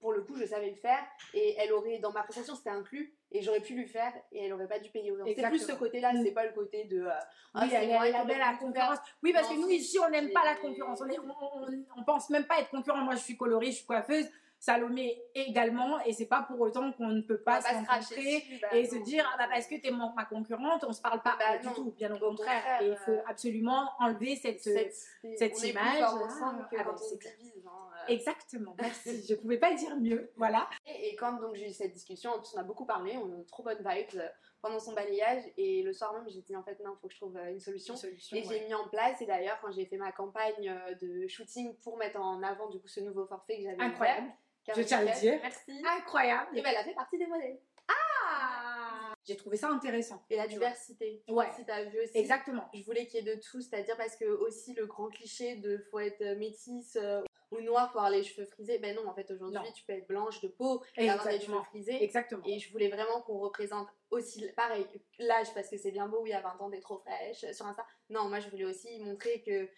pour 0.00 0.12
le 0.12 0.22
coup, 0.22 0.36
je 0.36 0.44
savais 0.44 0.68
le 0.68 0.76
faire 0.76 1.02
et 1.32 1.56
elle 1.58 1.72
aurait, 1.72 1.98
dans 1.98 2.12
ma 2.12 2.22
prestation, 2.22 2.54
c'était 2.54 2.70
inclus 2.70 3.14
et 3.36 3.42
j'aurais 3.42 3.60
pu 3.60 3.74
lui 3.74 3.86
faire 3.86 4.12
et 4.32 4.44
elle 4.44 4.52
aurait 4.52 4.68
pas 4.68 4.78
dû 4.78 4.90
payer 4.90 5.10
autant. 5.12 5.24
C'est 5.26 5.34
plus 5.34 5.58
ce 5.58 5.64
Exactement. 5.72 5.90
côt-là, 5.90 6.12
Mm. 6.14 6.24
c'est 6.24 6.32
pas 6.32 6.44
le 6.46 6.52
côté 6.52 6.84
de. 6.84 7.00
euh, 7.02 7.10
Ah, 7.54 7.60
Oui, 7.62 7.68
c'est 7.70 7.76
elle, 7.76 7.88
moi 7.88 8.06
elle 8.06 8.12
qui 8.12 8.16
a 8.16 8.20
aurais 8.20 8.28
belle 8.28 8.38
la 8.38 8.46
pu 8.46 8.52
le 8.52 8.58
concurrence. 8.66 8.98
Oui, 9.22 9.32
parce 9.32 9.48
Non, 9.50 9.56
que 9.56 9.60
nous, 9.62 9.68
ici, 9.70 9.98
on 9.98 10.10
n'aime 10.10 10.30
pas 10.32 10.44
la 10.44 10.54
concurrence. 10.56 11.00
On, 11.02 11.08
est- 11.08 11.18
on, 11.18 11.24
on- 11.62 11.84
on 12.00 12.04
pense 12.04 12.30
même 12.30 12.46
pas 12.46 12.58
être 12.60 12.70
concurrent. 12.70 12.98
Moi, 12.98 13.14
je 13.14 13.20
suis 13.20 13.36
coloriste, 13.36 13.72
je 13.72 13.76
suis 13.78 13.86
coiffeuse. 13.86 14.26
Salomé 14.58 15.22
également. 15.34 16.00
Et 16.06 16.14
c'est 16.14 16.26
pas 16.26 16.40
pour 16.42 16.58
autant 16.60 16.90
qu'on 16.92 17.08
ne 17.08 17.20
peut 17.20 17.38
pas 17.42 17.60
se 17.60 17.68
rencontrer 17.68 18.42
bah 18.62 18.68
et 18.72 18.84
non. 18.84 18.88
se 18.88 18.96
dire 19.04 19.30
ah 19.32 19.36
bah 19.38 19.48
parce 19.52 19.66
que 19.66 19.74
t'es 19.78 19.90
ma 19.90 20.24
concurrente 20.24 20.82
on 20.88 20.92
se 20.94 21.02
parle 21.02 21.20
pas 21.20 21.36
Bah 21.38 21.58
du 21.58 21.66
non. 21.66 21.74
tout 21.74 21.90
bien 21.92 22.10
au 22.14 22.18
contraire 22.18 22.62
contraire, 22.62 22.80
et 22.82 22.88
il 22.88 22.96
faut 22.96 23.10
euh, 23.12 23.22
absolument 23.28 23.90
enlever 24.00 24.34
cette, 24.34 24.62
cette, 24.62 24.94
plus 25.36 25.62
image, 25.68 25.98
Ah 26.00 26.08
c'est 26.98 27.36
divise. 27.36 27.66
hein, 27.66 27.70
euh. 27.92 27.95
Exactement 28.08 28.74
merci 28.80 29.26
je 29.28 29.34
pouvais 29.34 29.58
pas 29.58 29.74
dire 29.74 29.96
mieux 29.96 30.32
voilà 30.36 30.68
Et, 30.86 31.08
et 31.10 31.16
quand 31.16 31.34
donc 31.40 31.54
j'ai 31.54 31.68
eu 31.68 31.72
cette 31.72 31.92
discussion, 31.92 32.32
en 32.32 32.38
plus 32.38 32.52
on 32.54 32.58
a 32.58 32.62
beaucoup 32.62 32.86
parlé, 32.86 33.16
on 33.16 33.32
a 33.32 33.40
eu 33.40 33.46
trop 33.46 33.62
bonne 33.62 33.78
vibes 33.78 34.20
euh, 34.20 34.28
pendant 34.62 34.78
son 34.78 34.92
balayage 34.94 35.42
et 35.56 35.82
le 35.82 35.92
soir 35.92 36.12
même 36.14 36.28
j'ai 36.28 36.40
dit 36.42 36.56
en 36.56 36.62
fait 36.62 36.78
non, 36.84 36.96
faut 37.00 37.08
que 37.08 37.14
je 37.14 37.18
trouve 37.20 37.36
euh, 37.36 37.50
une 37.52 37.60
solution. 37.60 37.96
solution 37.96 38.36
Et 38.36 38.42
j'ai 38.44 38.66
mis 38.66 38.74
en 38.74 38.88
place, 38.88 39.20
et 39.20 39.26
d'ailleurs, 39.26 39.58
quand 39.60 39.70
j'ai 39.70 39.86
fait 39.86 39.96
ma 39.96 40.12
campagne 40.12 40.68
euh, 40.68 40.94
de 40.94 41.26
shooting 41.26 41.76
pour 41.78 41.96
mettre 41.96 42.20
en 42.20 42.42
avant 42.42 42.68
du 42.68 42.80
coup 42.80 42.88
ce 42.88 43.00
nouveau 43.00 43.26
forfait 43.26 43.58
que 43.58 43.62
j'avais 43.64 43.82
incroyable 43.82 44.28
Je 44.74 44.82
tiens 44.82 44.98
à 44.98 45.04
le 45.04 45.20
dire. 45.20 45.38
Merci. 45.42 45.82
incroyable 45.98 46.56
Et 46.56 46.62
ben, 46.62 46.70
elle 46.70 46.76
a 46.76 46.84
fait 46.84 46.94
partie 46.94 47.18
des 47.18 47.26
modèles. 47.26 47.58
Ah 47.88 49.12
j'ai 49.24 49.36
trouvé 49.36 49.56
ça 49.56 49.68
intéressant 49.70 50.22
Et 50.30 50.36
la 50.36 50.46
diversité. 50.46 51.24
Ouais. 51.28 51.46
Si 51.56 51.64
t'as 51.64 51.82
vu 51.82 52.00
aussi. 52.00 52.16
exactement 52.16 52.68
Je 52.72 52.84
voulais 52.84 53.06
qu'il 53.06 53.24
y 53.24 53.28
ait 53.28 53.34
de 53.34 53.40
tout, 53.40 53.60
c'est-à-dire 53.60 53.96
parce 53.96 54.16
que 54.16 54.24
aussi 54.24 54.72
le 54.74 54.86
grand 54.86 55.08
cliché 55.08 55.56
de 55.56 55.78
faut 55.90 55.98
être 55.98 56.24
métisse 56.38 56.96
ou 57.50 57.60
noire 57.60 57.90
pour 57.90 58.00
avoir 58.00 58.10
les 58.10 58.24
cheveux 58.24 58.46
frisés, 58.46 58.78
ben 58.78 58.94
non, 58.96 59.08
en 59.08 59.14
fait 59.14 59.30
aujourd'hui 59.30 59.72
tu 59.74 59.84
peux 59.84 59.92
être 59.92 60.06
blanche 60.06 60.40
de 60.40 60.48
peau 60.48 60.82
et 60.96 61.08
avoir 61.08 61.28
des 61.28 61.40
cheveux 61.40 61.62
frisés. 61.62 62.02
exactement 62.02 62.42
Et 62.46 62.58
je 62.58 62.70
voulais 62.72 62.88
vraiment 62.88 63.20
qu'on 63.22 63.38
représente 63.38 63.88
aussi, 64.10 64.46
pareil, 64.56 64.86
l'âge, 65.18 65.52
parce 65.54 65.68
que 65.68 65.76
c'est 65.76 65.90
bien 65.90 66.08
beau, 66.08 66.24
il 66.26 66.30
y 66.30 66.32
a 66.32 66.40
20 66.40 66.60
ans, 66.60 66.70
t'es 66.70 66.80
trop 66.80 66.98
fraîche 66.98 67.44
euh, 67.44 67.52
sur 67.52 67.66
Insta. 67.66 67.84
Non, 68.10 68.28
moi 68.28 68.40
je 68.40 68.48
voulais 68.48 68.64
aussi 68.64 68.98
montrer 69.00 69.42
que, 69.42 69.68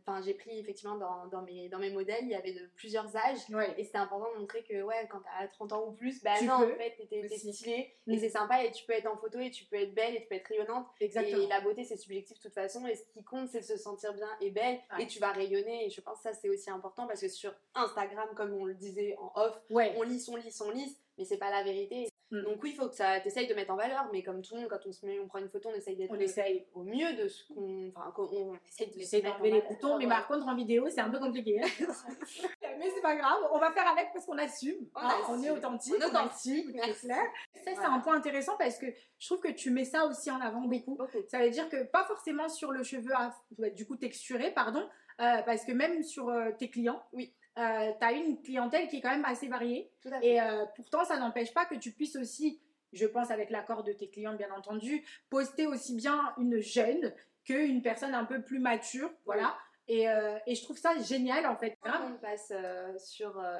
enfin, 0.00 0.20
j'ai 0.22 0.34
pris 0.34 0.58
effectivement 0.58 0.96
dans, 0.96 1.26
dans, 1.26 1.42
mes, 1.42 1.68
dans 1.68 1.78
mes 1.78 1.90
modèles, 1.90 2.22
il 2.22 2.30
y 2.30 2.34
avait 2.34 2.52
de 2.52 2.66
plusieurs 2.76 3.14
âges. 3.16 3.38
ouais 3.50 3.74
Et 3.78 3.84
c'était 3.84 3.98
important 3.98 4.32
de 4.34 4.40
montrer 4.40 4.62
que, 4.62 4.82
ouais, 4.82 5.06
quand 5.10 5.20
t'as 5.20 5.46
30 5.48 5.72
ans 5.72 5.86
ou 5.86 5.92
plus, 5.92 6.22
bah 6.22 6.34
Tu 6.38 6.44
non, 6.46 6.58
peux 6.60 6.72
en 6.72 6.76
fait, 6.76 6.96
t'es- 7.08 7.28
stylée 7.38 7.94
Mm. 8.06 8.12
et 8.12 8.18
c'est 8.18 8.28
sympa 8.30 8.64
et 8.64 8.70
tu 8.72 8.84
peux 8.86 8.92
être 8.92 9.06
en 9.06 9.16
photo 9.16 9.38
et 9.38 9.50
tu 9.50 9.64
peux 9.66 9.76
être 9.76 9.94
belle 9.94 10.16
et 10.16 10.22
tu 10.22 10.26
peux 10.28 10.34
être 10.36 10.48
rayonnante. 10.48 10.86
exactement 11.00 11.42
Et 11.42 11.46
la 11.46 11.60
beauté, 11.60 11.84
c'est 11.84 11.96
subjectif 11.96 12.36
de 12.38 12.42
toute 12.42 12.54
façon. 12.54 12.86
Et 12.86 12.94
ce 12.94 13.04
qui 13.12 13.22
compte, 13.22 13.48
c'est 13.48 13.60
de 13.60 13.64
se 13.64 13.76
sentir 13.76 14.12
bien 14.14 14.28
et 14.40 14.50
belle. 14.50 14.80
Ouais. 14.96 15.04
Et 15.04 15.06
tu 15.06 15.18
vas 15.20 15.32
rayonner. 15.32 15.86
Et 15.86 15.90
je 15.90 16.00
pense 16.00 16.16
que 16.18 16.22
ça, 16.24 16.32
c'est 16.32 16.48
aussi 16.48 16.70
important 16.70 17.06
parce 17.06 17.20
que 17.20 17.28
sur 17.28 17.54
Instagram, 17.74 18.28
comme 18.36 18.52
on 18.54 18.64
le 18.64 18.74
disait 18.74 19.16
en 19.18 19.30
off, 19.34 19.60
ouais 19.70 19.94
on 19.96 20.02
lit, 20.02 20.24
on 20.30 20.36
lit, 20.36 20.56
on 20.64 20.70
lit, 20.70 20.96
mais 21.20 21.26
c'est 21.26 21.36
pas 21.36 21.50
la 21.50 21.62
vérité. 21.62 22.08
Mm. 22.30 22.42
Donc 22.44 22.62
oui, 22.62 22.70
il 22.72 22.76
faut 22.76 22.88
que 22.88 22.94
ça 22.94 23.20
t'essayes 23.20 23.46
de 23.48 23.54
mettre 23.54 23.72
en 23.72 23.76
valeur, 23.76 24.08
mais 24.12 24.22
comme 24.22 24.40
tout 24.40 24.54
le 24.54 24.60
monde, 24.60 24.70
quand 24.70 24.86
on 24.86 24.92
se 24.92 25.04
met, 25.04 25.18
on 25.20 25.26
prend 25.28 25.38
une 25.40 25.48
photo, 25.50 25.68
on 25.70 25.74
essaye 25.74 25.96
d'être 25.96 26.10
on 26.12 26.18
essaye 26.18 26.64
au 26.74 26.82
mieux 26.84 27.12
de 27.16 27.28
ce 27.28 27.44
qu'on, 27.52 27.88
enfin, 27.94 28.12
on 28.16 28.54
essaye 28.68 28.86
de 28.88 29.02
se 29.04 29.16
d'enlever 29.22 29.50
les 29.50 29.62
boutons 29.62 29.98
mais 29.98 30.06
par 30.06 30.26
contre 30.28 30.46
en 30.46 30.54
vidéo 30.54 30.88
c'est 30.88 31.00
un 31.00 31.10
peu 31.10 31.18
compliqué 31.18 31.60
hein. 31.60 31.66
mais 32.78 32.88
c'est 32.94 33.02
pas 33.02 33.16
grave 33.16 33.38
on 33.52 33.58
va 33.58 33.72
faire 33.72 33.88
avec 33.88 34.10
parce 34.12 34.24
qu'on 34.26 34.38
assume 34.38 34.76
On 34.94 35.00
hein, 35.00 35.10
on 35.28 35.42
est 35.42 35.50
authentique 35.50 35.94
On 36.00 36.06
authentique, 36.06 36.66
c'est 36.68 36.72
clair 36.72 36.94
ça 36.94 37.14
c'est 37.64 37.74
Voilà. 37.74 37.90
un 37.94 37.98
point 38.00 38.14
intéressant 38.16 38.56
parce 38.58 38.78
que 38.78 38.86
je 39.18 39.26
trouve 39.26 39.40
que 39.40 39.50
tu 39.52 39.70
mets 39.70 39.84
ça 39.84 40.06
aussi 40.06 40.30
en 40.30 40.40
avant 40.40 40.60
beaucoup 40.62 40.94
Beaucoup. 40.96 41.18
Ça 41.28 41.40
veut 41.40 41.50
dire 41.50 41.68
que 41.68 41.82
pas 41.84 42.04
forcément 42.04 42.48
sur 42.48 42.70
le 42.70 42.82
cheveu 42.84 43.12
à- 43.14 43.34
ouais, 43.58 43.70
du 43.72 43.86
coup 43.86 43.96
texturé, 43.96 44.52
pardon, 44.52 44.88
euh, 45.20 45.42
parce 45.44 45.64
que 45.64 45.72
même 45.72 46.02
sur 46.02 46.28
euh, 46.28 46.50
tes 46.58 46.70
clients, 46.70 47.02
Oui. 47.12 47.34
Tu 47.56 47.62
as 47.62 48.12
une 48.12 48.40
clientèle 48.42 48.88
qui 48.88 48.96
est 48.96 49.00
quand 49.00 49.10
même 49.10 49.24
assez 49.24 49.48
variée. 49.48 49.90
Tout 50.02 50.08
à 50.12 50.20
fait. 50.20 50.26
Et 50.26 50.40
euh, 50.40 50.64
pourtant, 50.76 51.04
ça 51.04 51.18
n'empêche 51.18 51.52
pas 51.52 51.64
que 51.66 51.74
tu 51.74 51.92
puisses 51.92 52.16
aussi, 52.16 52.60
je 52.92 53.06
pense 53.06 53.30
avec 53.30 53.50
l'accord 53.50 53.82
de 53.84 53.92
tes 53.92 54.08
clients 54.08 54.34
bien 54.34 54.52
entendu, 54.52 55.04
poster 55.28 55.66
aussi 55.66 55.94
bien 55.94 56.32
une 56.38 56.60
jeune 56.60 57.12
qu'une 57.44 57.82
personne 57.82 58.14
un 58.14 58.24
peu 58.24 58.42
plus 58.42 58.58
mature. 58.58 59.10
Voilà. 59.24 59.56
Et, 59.88 60.08
euh, 60.08 60.38
et 60.46 60.54
je 60.54 60.62
trouve 60.62 60.78
ça 60.78 60.96
génial 61.00 61.46
en 61.46 61.56
fait. 61.56 61.76
Quand 61.82 62.06
on 62.06 62.16
passe 62.18 62.52
euh, 62.54 62.96
sur, 62.96 63.36
euh, 63.36 63.58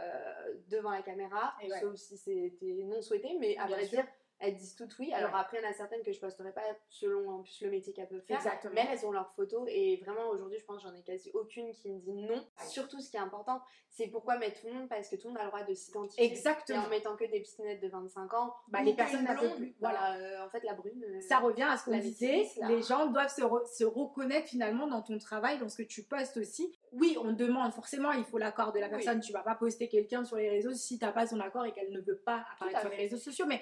devant 0.68 0.90
la 0.90 1.02
caméra, 1.02 1.54
ouais. 1.60 1.80
sauf 1.80 1.96
si 1.96 2.16
c'était 2.16 2.84
non 2.84 3.02
souhaité, 3.02 3.36
mais 3.40 3.56
à 3.56 3.66
Bien 3.66 3.76
vrai 3.76 3.84
sûr. 3.86 3.98
dire, 3.98 4.06
elles 4.40 4.56
disent 4.56 4.74
toutes 4.74 4.98
oui. 4.98 5.12
Alors 5.12 5.34
après, 5.36 5.58
il 5.58 5.62
y 5.64 5.66
en 5.66 5.70
a 5.70 5.72
certaines 5.72 6.02
que 6.02 6.12
je 6.12 6.18
posterai 6.20 6.52
pas 6.52 6.62
selon 6.88 7.28
en 7.30 7.42
plus 7.42 7.60
le 7.62 7.70
métier 7.70 7.92
qu'elles 7.92 8.08
peuvent 8.08 8.24
faire. 8.26 8.36
Exactement. 8.38 8.72
Mais 8.74 8.86
elles 8.90 9.04
ont 9.06 9.12
leurs 9.12 9.30
photos 9.34 9.68
et 9.68 9.98
vraiment 10.04 10.28
aujourd'hui, 10.30 10.58
je 10.58 10.64
pense 10.64 10.82
que 10.82 10.88
j'en 10.88 10.94
ai 10.94 11.02
quasi 11.02 11.30
aucune 11.34 11.72
qui 11.72 11.90
me 11.90 11.98
dit 12.00 12.12
non. 12.14 12.42
Surtout, 12.68 13.00
ce 13.00 13.10
qui 13.10 13.16
est 13.16 13.20
important, 13.20 13.60
c'est 13.90 14.06
pourquoi 14.08 14.38
mettre 14.38 14.60
tout 14.60 14.66
le 14.68 14.72
monde 14.74 14.88
parce 14.88 15.08
que 15.08 15.16
tout 15.16 15.28
le 15.28 15.34
monde 15.34 15.40
a 15.40 15.44
le 15.44 15.48
droit 15.50 15.62
de 15.64 15.74
s'identifier. 15.74 16.24
Et 16.24 16.28
Exactement. 16.30 16.84
en 16.84 16.88
mettant 16.88 17.16
que 17.16 17.24
des 17.24 17.40
petites 17.40 17.60
de 17.82 17.88
25 17.88 18.32
ans, 18.34 18.54
Bah, 18.68 18.82
les 18.82 18.94
personnes 18.94 19.20
une 19.22 19.28
un 19.28 19.34
peu 19.34 19.46
blonde, 19.46 19.56
plus- 19.56 19.76
Voilà, 19.80 20.16
euh, 20.16 20.44
en 20.46 20.48
fait, 20.48 20.62
la 20.64 20.74
brune. 20.74 21.04
euh, 21.04 21.20
Ça 21.20 21.38
revient 21.38 21.64
à 21.70 21.76
ce 21.76 21.84
qu'on 21.84 21.98
disait, 21.98 22.46
là. 22.58 22.68
les 22.68 22.82
gens 22.82 23.06
doivent 23.06 23.34
se, 23.34 23.42
re- 23.42 23.66
se 23.76 23.84
reconnaître 23.84 24.48
finalement 24.48 24.86
dans 24.86 25.02
ton 25.02 25.18
travail, 25.18 25.58
dans 25.58 25.68
ce 25.68 25.76
que 25.82 25.86
tu 25.86 26.02
postes 26.04 26.36
aussi. 26.38 26.72
Oui, 26.92 27.16
on 27.22 27.32
demande 27.32 27.72
forcément, 27.72 28.12
il 28.12 28.24
faut 28.24 28.38
l'accord 28.38 28.72
de 28.72 28.78
la 28.78 28.86
Oui. 28.86 28.92
personne. 28.92 29.20
Tu 29.20 29.32
vas 29.32 29.42
pas 29.42 29.54
poster 29.54 29.88
quelqu'un 29.88 30.24
sur 30.24 30.36
les 30.36 30.48
réseaux 30.48 30.72
si 30.72 30.98
tu 30.98 31.04
n'as 31.04 31.12
pas 31.12 31.26
son 31.26 31.40
accord 31.40 31.64
et 31.66 31.72
qu'elle 31.72 31.90
ne 31.92 32.00
veut 32.00 32.18
pas 32.18 32.44
apparaître 32.54 32.80
sur 32.80 32.90
les 32.90 32.96
réseaux 32.96 33.16
sociaux. 33.18 33.46
Mais 33.46 33.60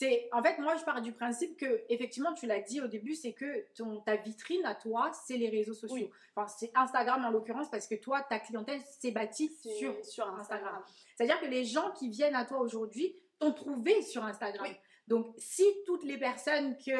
c'est, 0.00 0.30
en 0.32 0.42
fait, 0.42 0.58
moi, 0.58 0.76
je 0.76 0.84
pars 0.84 1.02
du 1.02 1.12
principe 1.12 1.58
que, 1.58 1.82
effectivement, 1.90 2.32
tu 2.32 2.46
l'as 2.46 2.60
dit 2.60 2.80
au 2.80 2.86
début, 2.86 3.14
c'est 3.14 3.34
que 3.34 3.66
ton, 3.76 4.00
ta 4.00 4.16
vitrine 4.16 4.64
à 4.64 4.74
toi, 4.74 5.10
c'est 5.12 5.36
les 5.36 5.50
réseaux 5.50 5.74
sociaux. 5.74 5.94
Oui. 5.94 6.10
Enfin, 6.34 6.48
c'est 6.48 6.70
Instagram 6.74 7.22
en 7.22 7.30
l'occurrence 7.30 7.68
parce 7.70 7.86
que 7.86 7.96
toi, 7.96 8.22
ta 8.22 8.38
clientèle 8.38 8.80
s'est 8.98 9.10
bâtie 9.10 9.50
c'est 9.62 9.74
sur 9.74 9.92
sur 10.02 10.24
Instagram. 10.26 10.40
Instagram. 10.40 10.82
c'est-à-dire 11.16 11.38
que 11.40 11.46
les 11.46 11.64
gens 11.64 11.90
qui 11.92 12.08
viennent 12.08 12.34
à 12.34 12.46
toi 12.46 12.60
aujourd'hui 12.60 13.14
t'ont 13.38 13.52
trouvé 13.52 14.00
sur 14.00 14.24
Instagram. 14.24 14.66
Oui. 14.66 14.74
Donc, 15.06 15.34
si 15.38 15.64
toutes 15.86 16.04
les 16.04 16.16
personnes 16.16 16.76
qui 16.78 16.92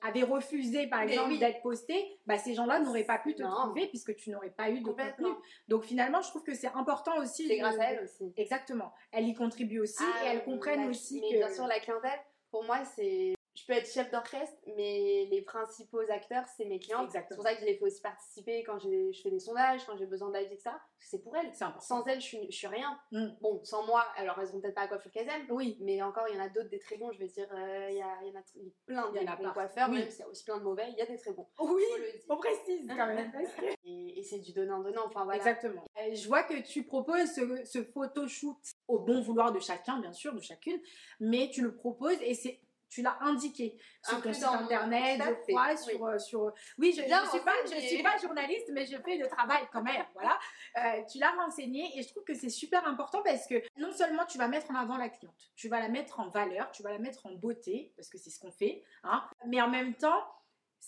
avaient 0.00 0.22
refusé, 0.22 0.86
par 0.86 1.02
exemple, 1.02 1.32
oui. 1.32 1.38
d'être 1.38 1.60
postées, 1.62 2.06
bah, 2.24 2.38
ces 2.38 2.54
gens-là 2.54 2.78
n'auraient 2.78 3.04
pas 3.04 3.18
pu 3.18 3.34
te 3.34 3.42
Non. 3.42 3.50
trouver 3.50 3.88
puisque 3.88 4.14
tu 4.16 4.30
n'aurais 4.30 4.50
pas 4.50 4.70
eu 4.70 4.80
de 4.80 4.84
contenu. 4.88 5.28
Donc, 5.68 5.84
finalement, 5.84 6.22
je 6.22 6.28
trouve 6.28 6.44
que 6.44 6.54
c'est 6.54 6.68
important 6.74 7.18
aussi. 7.18 7.48
C'est 7.48 7.58
grâce 7.58 7.78
à 7.80 7.90
elle 7.92 8.04
aussi. 8.04 8.32
Exactement. 8.36 8.92
Elle 9.12 9.26
y 9.28 9.34
contribue 9.34 9.80
aussi 9.80 10.02
et 10.02 10.06
Ah, 10.22 10.32
elles 10.32 10.44
comprennent 10.44 10.88
aussi 10.88 11.20
mais 11.20 11.32
que. 11.32 11.36
bien 11.38 11.52
sûr, 11.52 11.66
la 11.66 11.80
clientèle, 11.80 12.20
pour 12.50 12.64
moi, 12.64 12.84
c'est. 12.84 13.35
Je 13.56 13.64
peux 13.66 13.72
être 13.72 13.90
chef 13.90 14.10
d'orchestre, 14.10 14.56
mais 14.76 15.26
les 15.30 15.40
principaux 15.42 16.00
acteurs, 16.10 16.44
c'est 16.56 16.66
mes 16.66 16.78
clients. 16.78 17.08
C'est 17.10 17.26
pour 17.34 17.42
ça 17.42 17.54
que 17.54 17.60
je 17.60 17.64
les 17.64 17.76
fais 17.78 17.84
aussi 17.84 18.02
participer 18.02 18.62
quand 18.64 18.78
je 18.78 19.10
fais 19.22 19.30
des 19.30 19.38
sondages, 19.40 19.84
quand 19.86 19.96
j'ai 19.96 20.04
besoin 20.06 20.30
d'avis, 20.30 20.52
etc. 20.52 20.70
C'est 20.98 21.22
pour 21.22 21.34
elles. 21.36 21.50
Sans 21.80 22.04
elles, 22.04 22.20
je 22.20 22.26
suis, 22.26 22.46
je 22.50 22.56
suis 22.56 22.66
rien. 22.66 22.98
Mm. 23.12 23.28
Bon, 23.40 23.64
sans 23.64 23.86
moi, 23.86 24.04
alors 24.16 24.38
elles 24.40 24.54
ont 24.54 24.60
peut-être 24.60 24.74
pas 24.74 24.82
la 24.82 24.88
coiffure 24.88 25.10
qu'elles 25.10 25.28
aiment. 25.28 25.46
Oui. 25.50 25.78
Mais 25.80 26.02
encore, 26.02 26.26
il 26.28 26.36
y 26.36 26.38
en 26.38 26.44
a 26.44 26.48
d'autres 26.50 26.68
des 26.68 26.78
très 26.78 26.98
bons. 26.98 27.10
Je 27.12 27.18
vais 27.18 27.28
dire, 27.28 27.48
euh, 27.52 27.88
il 27.90 27.96
y, 27.96 28.02
a, 28.02 28.18
il 28.22 28.28
y 28.28 28.36
en 28.36 28.40
a 28.40 28.42
plein 28.86 29.10
de 29.22 29.42
bons 29.42 29.52
coiffeurs, 29.52 29.88
Oui. 29.90 30.00
même 30.00 30.10
s'il 30.10 30.20
y 30.20 30.22
a 30.24 30.28
aussi 30.28 30.44
plein 30.44 30.58
de 30.58 30.62
mauvais, 30.64 30.90
il 30.90 30.98
y 30.98 31.02
a 31.02 31.06
des 31.06 31.16
très 31.16 31.32
bons. 31.32 31.48
Oui, 31.58 31.82
le 31.98 32.12
dire. 32.12 32.24
on 32.28 32.36
précise 32.36 32.86
quand 32.88 33.06
même. 33.06 33.32
et 33.86 34.22
c'est 34.22 34.38
du 34.40 34.52
donnant-donnant. 34.52 35.06
Enfin, 35.06 35.24
voilà. 35.24 35.38
Exactement. 35.38 35.84
Euh, 35.98 36.14
Je 36.14 36.26
vois 36.28 36.42
que 36.42 36.60
tu 36.60 36.84
proposes 36.84 37.32
ce, 37.34 37.64
ce 37.64 37.82
photoshoot 37.84 38.58
au 38.88 38.98
bon 38.98 39.20
vouloir 39.22 39.52
de 39.52 39.60
chacun, 39.60 39.98
bien 40.00 40.12
sûr, 40.12 40.34
de 40.34 40.40
chacune, 40.40 40.80
mais 41.20 41.48
tu 41.50 41.62
le 41.62 41.74
proposes 41.74 42.20
et 42.20 42.34
c'est 42.34 42.60
tu 42.88 43.02
l'as 43.02 43.16
indiqué 43.20 43.76
sur 44.02 44.22
ton 44.22 44.32
site 44.32 44.44
internet, 44.44 45.20
je 45.24 45.52
crois, 45.52 45.70
oui. 45.70 45.78
sur, 45.78 46.06
euh, 46.06 46.18
sur... 46.18 46.52
Oui, 46.78 46.92
je 46.96 47.02
ne 47.02 47.28
suis, 47.28 47.40
pas, 47.40 47.54
je 47.64 47.80
suis 47.80 48.02
pas 48.02 48.16
journaliste, 48.18 48.70
mais 48.72 48.86
je 48.86 48.96
fais 48.98 49.16
le 49.16 49.28
travail 49.28 49.62
quand 49.72 49.82
même, 49.82 50.04
voilà. 50.14 50.38
Euh, 50.78 51.02
tu 51.10 51.18
l'as 51.18 51.32
renseigné 51.32 51.90
et 51.98 52.02
je 52.02 52.08
trouve 52.08 52.24
que 52.24 52.34
c'est 52.34 52.50
super 52.50 52.86
important 52.86 53.22
parce 53.22 53.46
que 53.46 53.62
non 53.78 53.92
seulement 53.92 54.24
tu 54.26 54.38
vas 54.38 54.48
mettre 54.48 54.70
en 54.70 54.76
avant 54.76 54.96
la 54.96 55.08
cliente, 55.08 55.50
tu 55.56 55.68
vas 55.68 55.80
la 55.80 55.88
mettre 55.88 56.20
en 56.20 56.28
valeur, 56.28 56.70
tu 56.70 56.82
vas 56.82 56.92
la 56.92 56.98
mettre 56.98 57.26
en 57.26 57.32
beauté, 57.32 57.92
parce 57.96 58.08
que 58.08 58.18
c'est 58.18 58.30
ce 58.30 58.38
qu'on 58.38 58.52
fait, 58.52 58.84
hein, 59.04 59.24
mais 59.46 59.60
en 59.60 59.68
même 59.68 59.94
temps, 59.94 60.22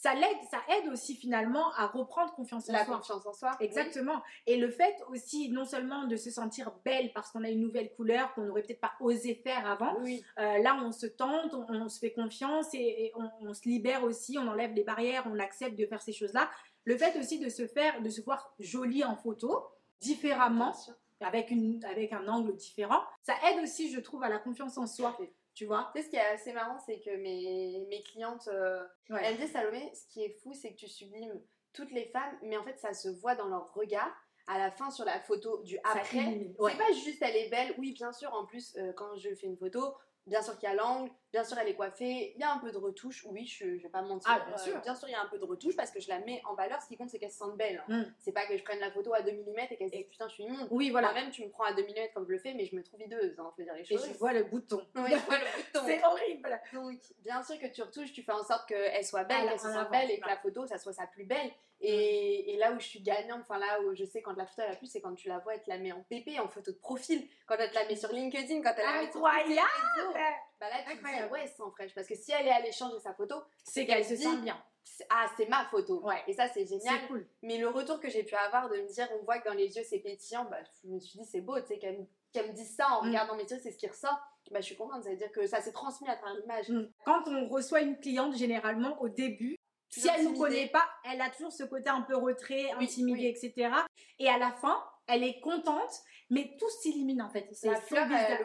ça 0.00 0.14
l'aide, 0.14 0.38
ça 0.50 0.58
aide 0.76 0.88
aussi 0.92 1.16
finalement 1.16 1.72
à 1.74 1.86
reprendre 1.88 2.32
confiance 2.34 2.68
en 2.70 2.72
La 2.72 2.84
soi. 2.84 2.96
confiance 2.98 3.26
en 3.26 3.32
soi. 3.32 3.56
Exactement. 3.58 4.22
Et 4.46 4.56
le 4.56 4.70
fait 4.70 4.94
aussi, 5.10 5.50
non 5.50 5.64
seulement 5.64 6.04
de 6.06 6.14
se 6.16 6.30
sentir 6.30 6.70
belle 6.84 7.12
parce 7.12 7.32
qu'on 7.32 7.42
a 7.42 7.48
une 7.50 7.60
nouvelle 7.60 7.92
couleur 7.96 8.32
qu'on 8.34 8.42
n'aurait 8.42 8.62
peut-être 8.62 8.80
pas 8.80 8.92
osé 9.00 9.34
faire 9.34 9.66
avant, 9.68 9.96
Oui. 10.00 10.24
euh, 10.38 10.58
là 10.58 10.78
on 10.84 10.92
se 10.92 11.06
tente, 11.06 11.52
on, 11.52 11.66
on 11.68 11.88
se 11.88 11.98
fait 11.98 12.12
confiance 12.12 12.72
et, 12.74 12.78
et 13.06 13.12
on, 13.16 13.28
on 13.48 13.54
se 13.54 13.68
libère 13.68 14.04
aussi, 14.04 14.38
on 14.38 14.46
enlève 14.46 14.72
les 14.72 14.84
barrières, 14.84 15.24
on 15.26 15.38
accepte 15.40 15.76
de 15.78 15.86
faire 15.86 16.00
ces 16.00 16.12
choses-là. 16.12 16.48
Le 16.84 16.96
fait 16.96 17.18
aussi 17.18 17.38
de 17.40 17.48
se 17.48 17.66
faire, 17.66 18.00
de 18.00 18.08
se 18.08 18.20
voir 18.22 18.54
jolie 18.60 19.04
en 19.04 19.16
photo, 19.16 19.66
différemment, 20.00 20.74
avec, 21.20 21.50
une, 21.50 21.84
avec 21.84 22.12
un 22.12 22.28
angle 22.28 22.54
différent, 22.54 23.00
ça 23.22 23.34
aide 23.50 23.60
aussi, 23.64 23.90
je 23.90 23.98
trouve, 23.98 24.22
à 24.22 24.28
la 24.28 24.38
confiance 24.38 24.78
en 24.78 24.86
soi. 24.86 25.18
Tu 25.58 25.66
vois? 25.66 25.90
Tu 25.92 26.00
sais, 26.00 26.06
ce 26.06 26.10
qui 26.10 26.16
est 26.16 26.20
assez 26.20 26.52
marrant, 26.52 26.78
c'est 26.86 27.00
que 27.00 27.10
mes, 27.16 27.84
mes 27.90 28.00
clientes, 28.04 28.46
euh, 28.46 28.84
Ouais. 29.10 29.20
elles 29.24 29.36
disent 29.38 29.50
Salomé, 29.50 29.92
ce 29.92 30.06
qui 30.12 30.22
est 30.22 30.38
fou, 30.40 30.54
c'est 30.54 30.70
que 30.70 30.76
tu 30.76 30.86
sublimes 30.86 31.42
toutes 31.72 31.90
les 31.90 32.04
femmes, 32.06 32.38
mais 32.42 32.56
en 32.56 32.62
fait, 32.62 32.78
ça 32.78 32.92
se 32.94 33.08
voit 33.08 33.34
dans 33.34 33.48
leur 33.48 33.72
regard. 33.74 34.14
À 34.46 34.56
la 34.58 34.70
fin, 34.70 34.90
sur 34.90 35.04
la 35.04 35.20
photo 35.20 35.60
du 35.64 35.76
après. 35.82 36.54
Ouais. 36.58 36.70
c'est 36.72 36.78
pas 36.78 36.92
juste 36.92 37.20
elle 37.22 37.36
est 37.36 37.50
belle. 37.50 37.74
Oui, 37.76 37.92
bien 37.92 38.12
sûr, 38.12 38.32
en 38.32 38.46
plus, 38.46 38.76
euh, 38.76 38.92
quand 38.92 39.16
je 39.16 39.34
fais 39.34 39.46
une 39.48 39.58
photo, 39.58 39.94
bien 40.28 40.42
sûr 40.42 40.56
qu'il 40.58 40.68
y 40.68 40.72
a 40.72 40.74
l'angle, 40.74 41.10
bien 41.32 41.44
sûr, 41.44 41.58
elle 41.58 41.68
est 41.68 41.74
coiffée, 41.74 42.32
il 42.34 42.40
y 42.40 42.44
a 42.44 42.52
un 42.52 42.58
peu 42.58 42.70
de 42.70 42.76
retouche. 42.76 43.26
Oui, 43.30 43.46
je, 43.46 43.76
je 43.76 43.82
vais 43.82 43.88
pas 43.88 44.02
mentir. 44.02 44.30
Ah, 44.32 44.44
bien 44.46 44.54
euh, 44.54 44.58
sûr. 44.58 44.80
bien 44.80 44.94
sûr, 44.94 45.08
il 45.08 45.12
y 45.12 45.14
a 45.14 45.22
un 45.22 45.26
peu 45.26 45.38
de 45.38 45.44
retouche 45.44 45.76
parce 45.76 45.90
que 45.90 46.00
je 46.00 46.08
la 46.08 46.18
mets 46.20 46.40
en 46.48 46.54
valeur. 46.54 46.80
Ce 46.82 46.88
qui 46.88 46.96
compte, 46.96 47.10
c'est 47.10 47.18
qu'elle 47.18 47.30
se 47.30 47.38
sente 47.38 47.56
belle. 47.56 47.82
Mm. 47.88 48.02
C'est 48.18 48.32
pas 48.32 48.46
que 48.46 48.56
je 48.56 48.62
prenne 48.62 48.78
la 48.80 48.90
photo 48.90 49.12
à 49.14 49.22
2 49.22 49.30
mm 49.32 49.58
et 49.70 49.76
qu'elle 49.76 49.90
se 49.90 49.96
dise 49.96 50.06
putain, 50.06 50.28
je 50.28 50.34
suis 50.34 50.44
immonde. 50.44 50.68
Oui, 50.70 50.90
voilà. 50.90 51.12
Moi-même, 51.12 51.30
tu 51.30 51.44
me 51.44 51.50
prends 51.50 51.64
à 51.64 51.72
2 51.72 51.82
mm 51.82 52.12
comme 52.14 52.26
je 52.26 52.32
le 52.32 52.38
fais, 52.38 52.54
mais 52.54 52.66
je 52.66 52.76
me 52.76 52.82
trouve 52.82 53.00
hideuse, 53.02 53.38
hein, 53.38 53.50
faut 53.56 53.62
dire 53.62 53.74
les 53.74 53.80
Et 53.80 53.84
choses. 53.84 54.08
je 54.08 54.18
vois 54.18 54.32
le 54.32 54.44
bouton. 54.44 54.82
Oui, 54.94 55.10
je 55.10 55.26
vois 55.26 55.38
le 55.38 55.56
bouton. 55.56 55.86
C'est. 55.86 56.00
Donc, 56.72 56.98
bien 57.18 57.42
sûr 57.42 57.58
que 57.58 57.66
tu 57.66 57.82
retouches, 57.82 58.12
tu 58.12 58.22
fais 58.22 58.32
en 58.32 58.42
sorte 58.44 58.68
qu'elle 58.68 59.04
soit 59.04 59.24
belle, 59.24 59.48
Elle 59.50 59.58
qu'elle 59.60 59.70
avance, 59.70 59.90
belle 59.90 60.10
et 60.10 60.20
que 60.20 60.28
la 60.28 60.36
photo, 60.36 60.66
ça 60.66 60.78
soit 60.78 60.92
sa 60.92 61.06
plus 61.06 61.24
belle. 61.24 61.50
Et, 61.80 62.54
et 62.54 62.56
là 62.56 62.72
où 62.72 62.80
je 62.80 62.86
suis 62.86 63.00
gagnante, 63.00 63.40
enfin 63.42 63.56
là 63.58 63.80
où 63.82 63.94
je 63.94 64.04
sais 64.04 64.20
quand 64.20 64.32
la 64.36 64.46
photo 64.46 64.62
elle 64.66 64.72
a 64.72 64.76
plu, 64.76 64.88
c'est 64.88 65.00
quand 65.00 65.14
tu 65.14 65.28
la 65.28 65.38
vois, 65.38 65.54
elle 65.54 65.62
te 65.62 65.70
la 65.70 65.78
met 65.78 65.92
en 65.92 66.02
PP, 66.02 66.40
en 66.40 66.48
photo 66.48 66.72
de 66.72 66.76
profil, 66.78 67.24
quand 67.46 67.54
elle 67.56 67.70
te 67.70 67.74
la 67.76 67.86
met 67.86 67.94
sur 67.94 68.10
LinkedIn, 68.12 68.62
quand 68.62 68.72
elle 68.76 68.84
la 68.84 69.02
met 69.02 69.10
sur 69.12 69.24
Incroyable. 69.24 69.60
Bah 70.60 70.66
là, 70.70 70.76
tu 70.90 70.98
te 70.98 71.04
dis, 71.04 71.30
ouais, 71.32 71.54
en 71.60 71.70
fraîche. 71.70 71.94
Parce 71.94 72.08
que 72.08 72.16
si 72.16 72.32
elle 72.32 72.46
est 72.48 72.50
allée 72.52 72.72
changer 72.72 72.98
sa 72.98 73.14
photo, 73.14 73.36
C'est 73.62 73.86
qu'elle 73.86 74.04
se 74.04 74.14
dit- 74.14 74.22
sent 74.24 74.36
bien. 74.38 74.60
ah, 75.10 75.26
c'est 75.36 75.48
ma 75.48 75.64
photo. 75.66 76.00
Ouais. 76.00 76.20
Et 76.26 76.32
ça, 76.32 76.48
c'est 76.48 76.66
génial. 76.66 76.96
C'est 77.00 77.06
cool. 77.06 77.28
Mais 77.42 77.58
le 77.58 77.68
retour 77.68 78.00
que 78.00 78.08
j'ai 78.10 78.24
pu 78.24 78.34
avoir 78.34 78.68
de 78.68 78.76
me 78.78 78.88
dire, 78.88 79.08
on 79.20 79.24
voit 79.24 79.38
que 79.38 79.48
dans 79.48 79.54
les 79.54 79.76
yeux 79.76 79.84
c'est 79.88 80.00
pétillant, 80.00 80.46
bah, 80.50 80.58
je 80.82 80.88
me 80.88 80.98
suis 80.98 81.20
dit, 81.20 81.24
c'est 81.26 81.40
beau, 81.40 81.60
tu 81.60 81.66
sais, 81.68 81.78
qu'elle 81.78 81.98
me- 82.00 82.06
qu'elle 82.32 82.48
me 82.48 82.52
dise 82.54 82.74
ça 82.74 82.88
en 82.88 83.04
Mm. 83.04 83.08
regardant 83.08 83.36
mes 83.36 83.44
yeux, 83.44 83.58
c'est 83.62 83.70
ce 83.70 83.78
qui 83.78 83.86
ressort. 83.86 84.18
Bah, 84.50 84.60
je 84.60 84.66
suis 84.66 84.76
contente, 84.76 85.04
ça 85.04 85.10
veut 85.10 85.16
dire 85.16 85.30
que 85.32 85.46
ça 85.46 85.60
s'est 85.60 85.72
transmis 85.72 86.08
à 86.08 86.16
travers 86.16 86.36
l'image. 86.40 86.68
Mm. 86.70 86.90
Quand 87.04 87.22
on 87.26 87.48
reçoit 87.48 87.80
une 87.82 87.98
cliente, 87.98 88.34
généralement, 88.36 89.00
au 89.00 89.08
début, 89.08 89.56
si 89.90 90.06
elle 90.08 90.24
ne 90.24 90.30
nous 90.30 90.38
connaît 90.38 90.68
pas, 90.68 90.86
elle 91.04 91.20
a 91.20 91.30
toujours 91.30 91.52
ce 91.52 91.64
côté 91.64 91.88
un 91.88 92.02
peu 92.02 92.16
retrait, 92.16 92.66
Oui, 92.78 92.84
intimidé, 92.84 93.20
oui. 93.20 93.26
etc. 93.26 93.70
Et 94.18 94.28
à 94.28 94.38
la 94.38 94.52
fin, 94.52 94.82
elle 95.06 95.22
est 95.24 95.40
contente, 95.40 95.90
mais 96.30 96.54
tout 96.58 96.68
s'élimine 96.82 97.22
en 97.22 97.30
fait. 97.30 97.48
C'est. 97.52 97.70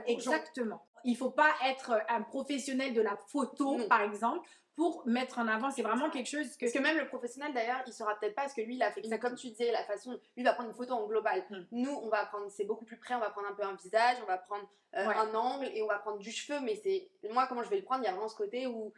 Exactement. 0.08 0.86
Il 1.06 1.18
faut 1.18 1.32
pas 1.32 1.52
être 1.66 2.00
un 2.08 2.22
professionnel 2.22 2.94
de 2.94 3.02
la 3.02 3.18
photo, 3.28 3.78
Non. 3.78 3.88
par 3.90 4.02
exemple, 4.02 4.48
pour 4.76 5.06
mettre 5.08 5.38
en 5.40 5.48
avant. 5.48 5.70
C'est 5.72 5.84
vraiment 5.84 6.10
quelque 6.10 6.28
chose 6.30 6.50
que. 6.58 6.66
Parce 6.66 6.74
que 6.74 6.80
même 6.80 6.98
le 6.98 7.08
professionnel 7.08 7.54
d'ailleurs, 7.54 7.84
il 7.86 7.94
saura 7.94 8.18
peut-être 8.20 8.36
pas 8.36 8.42
parce 8.44 8.54
que 8.54 8.62
lui, 8.62 8.76
il 8.76 8.84
a 8.84 8.92
fait 8.92 9.02
Exactement. 9.02 9.30
comme 9.32 9.38
tu 9.40 9.48
disais, 9.50 9.72
la 9.72 9.84
façon, 9.84 10.12
lui 10.14 10.20
il 10.38 10.44
va 10.44 10.54
prendre 10.54 10.70
une 10.70 10.76
photo 10.76 10.94
en 10.94 11.06
global. 11.08 11.44
Mm. 11.50 11.58
Nous, 11.72 11.92
on 12.04 12.10
va 12.10 12.26
prendre, 12.26 12.50
c'est 12.50 12.66
beaucoup 12.66 12.86
plus 12.86 12.98
près, 12.98 13.14
on 13.16 13.20
va 13.20 13.30
prendre 13.30 13.48
un 13.50 13.54
peu 13.54 13.64
un 13.64 13.76
visage, 13.76 14.18
on 14.24 14.26
va 14.26 14.38
prendre 14.38 14.68
euh, 14.96 15.08
Ouais. 15.08 15.16
un 15.16 15.34
angle 15.36 15.68
et 15.74 15.82
on 15.82 15.88
va 15.88 16.00
prendre 16.00 16.18
du 16.20 16.32
cheveu. 16.32 16.60
Mais 16.62 16.76
c'est 16.84 17.10
moi, 17.32 17.46
comment 17.48 17.64
je 17.64 17.70
vais 17.70 17.78
le 17.78 17.84
prendre, 17.84 18.02
il 18.04 18.06
y 18.06 18.10
a 18.10 18.12
vraiment 18.14 18.28
ce 18.30 18.36
côté 18.36 18.66
où 18.68 18.94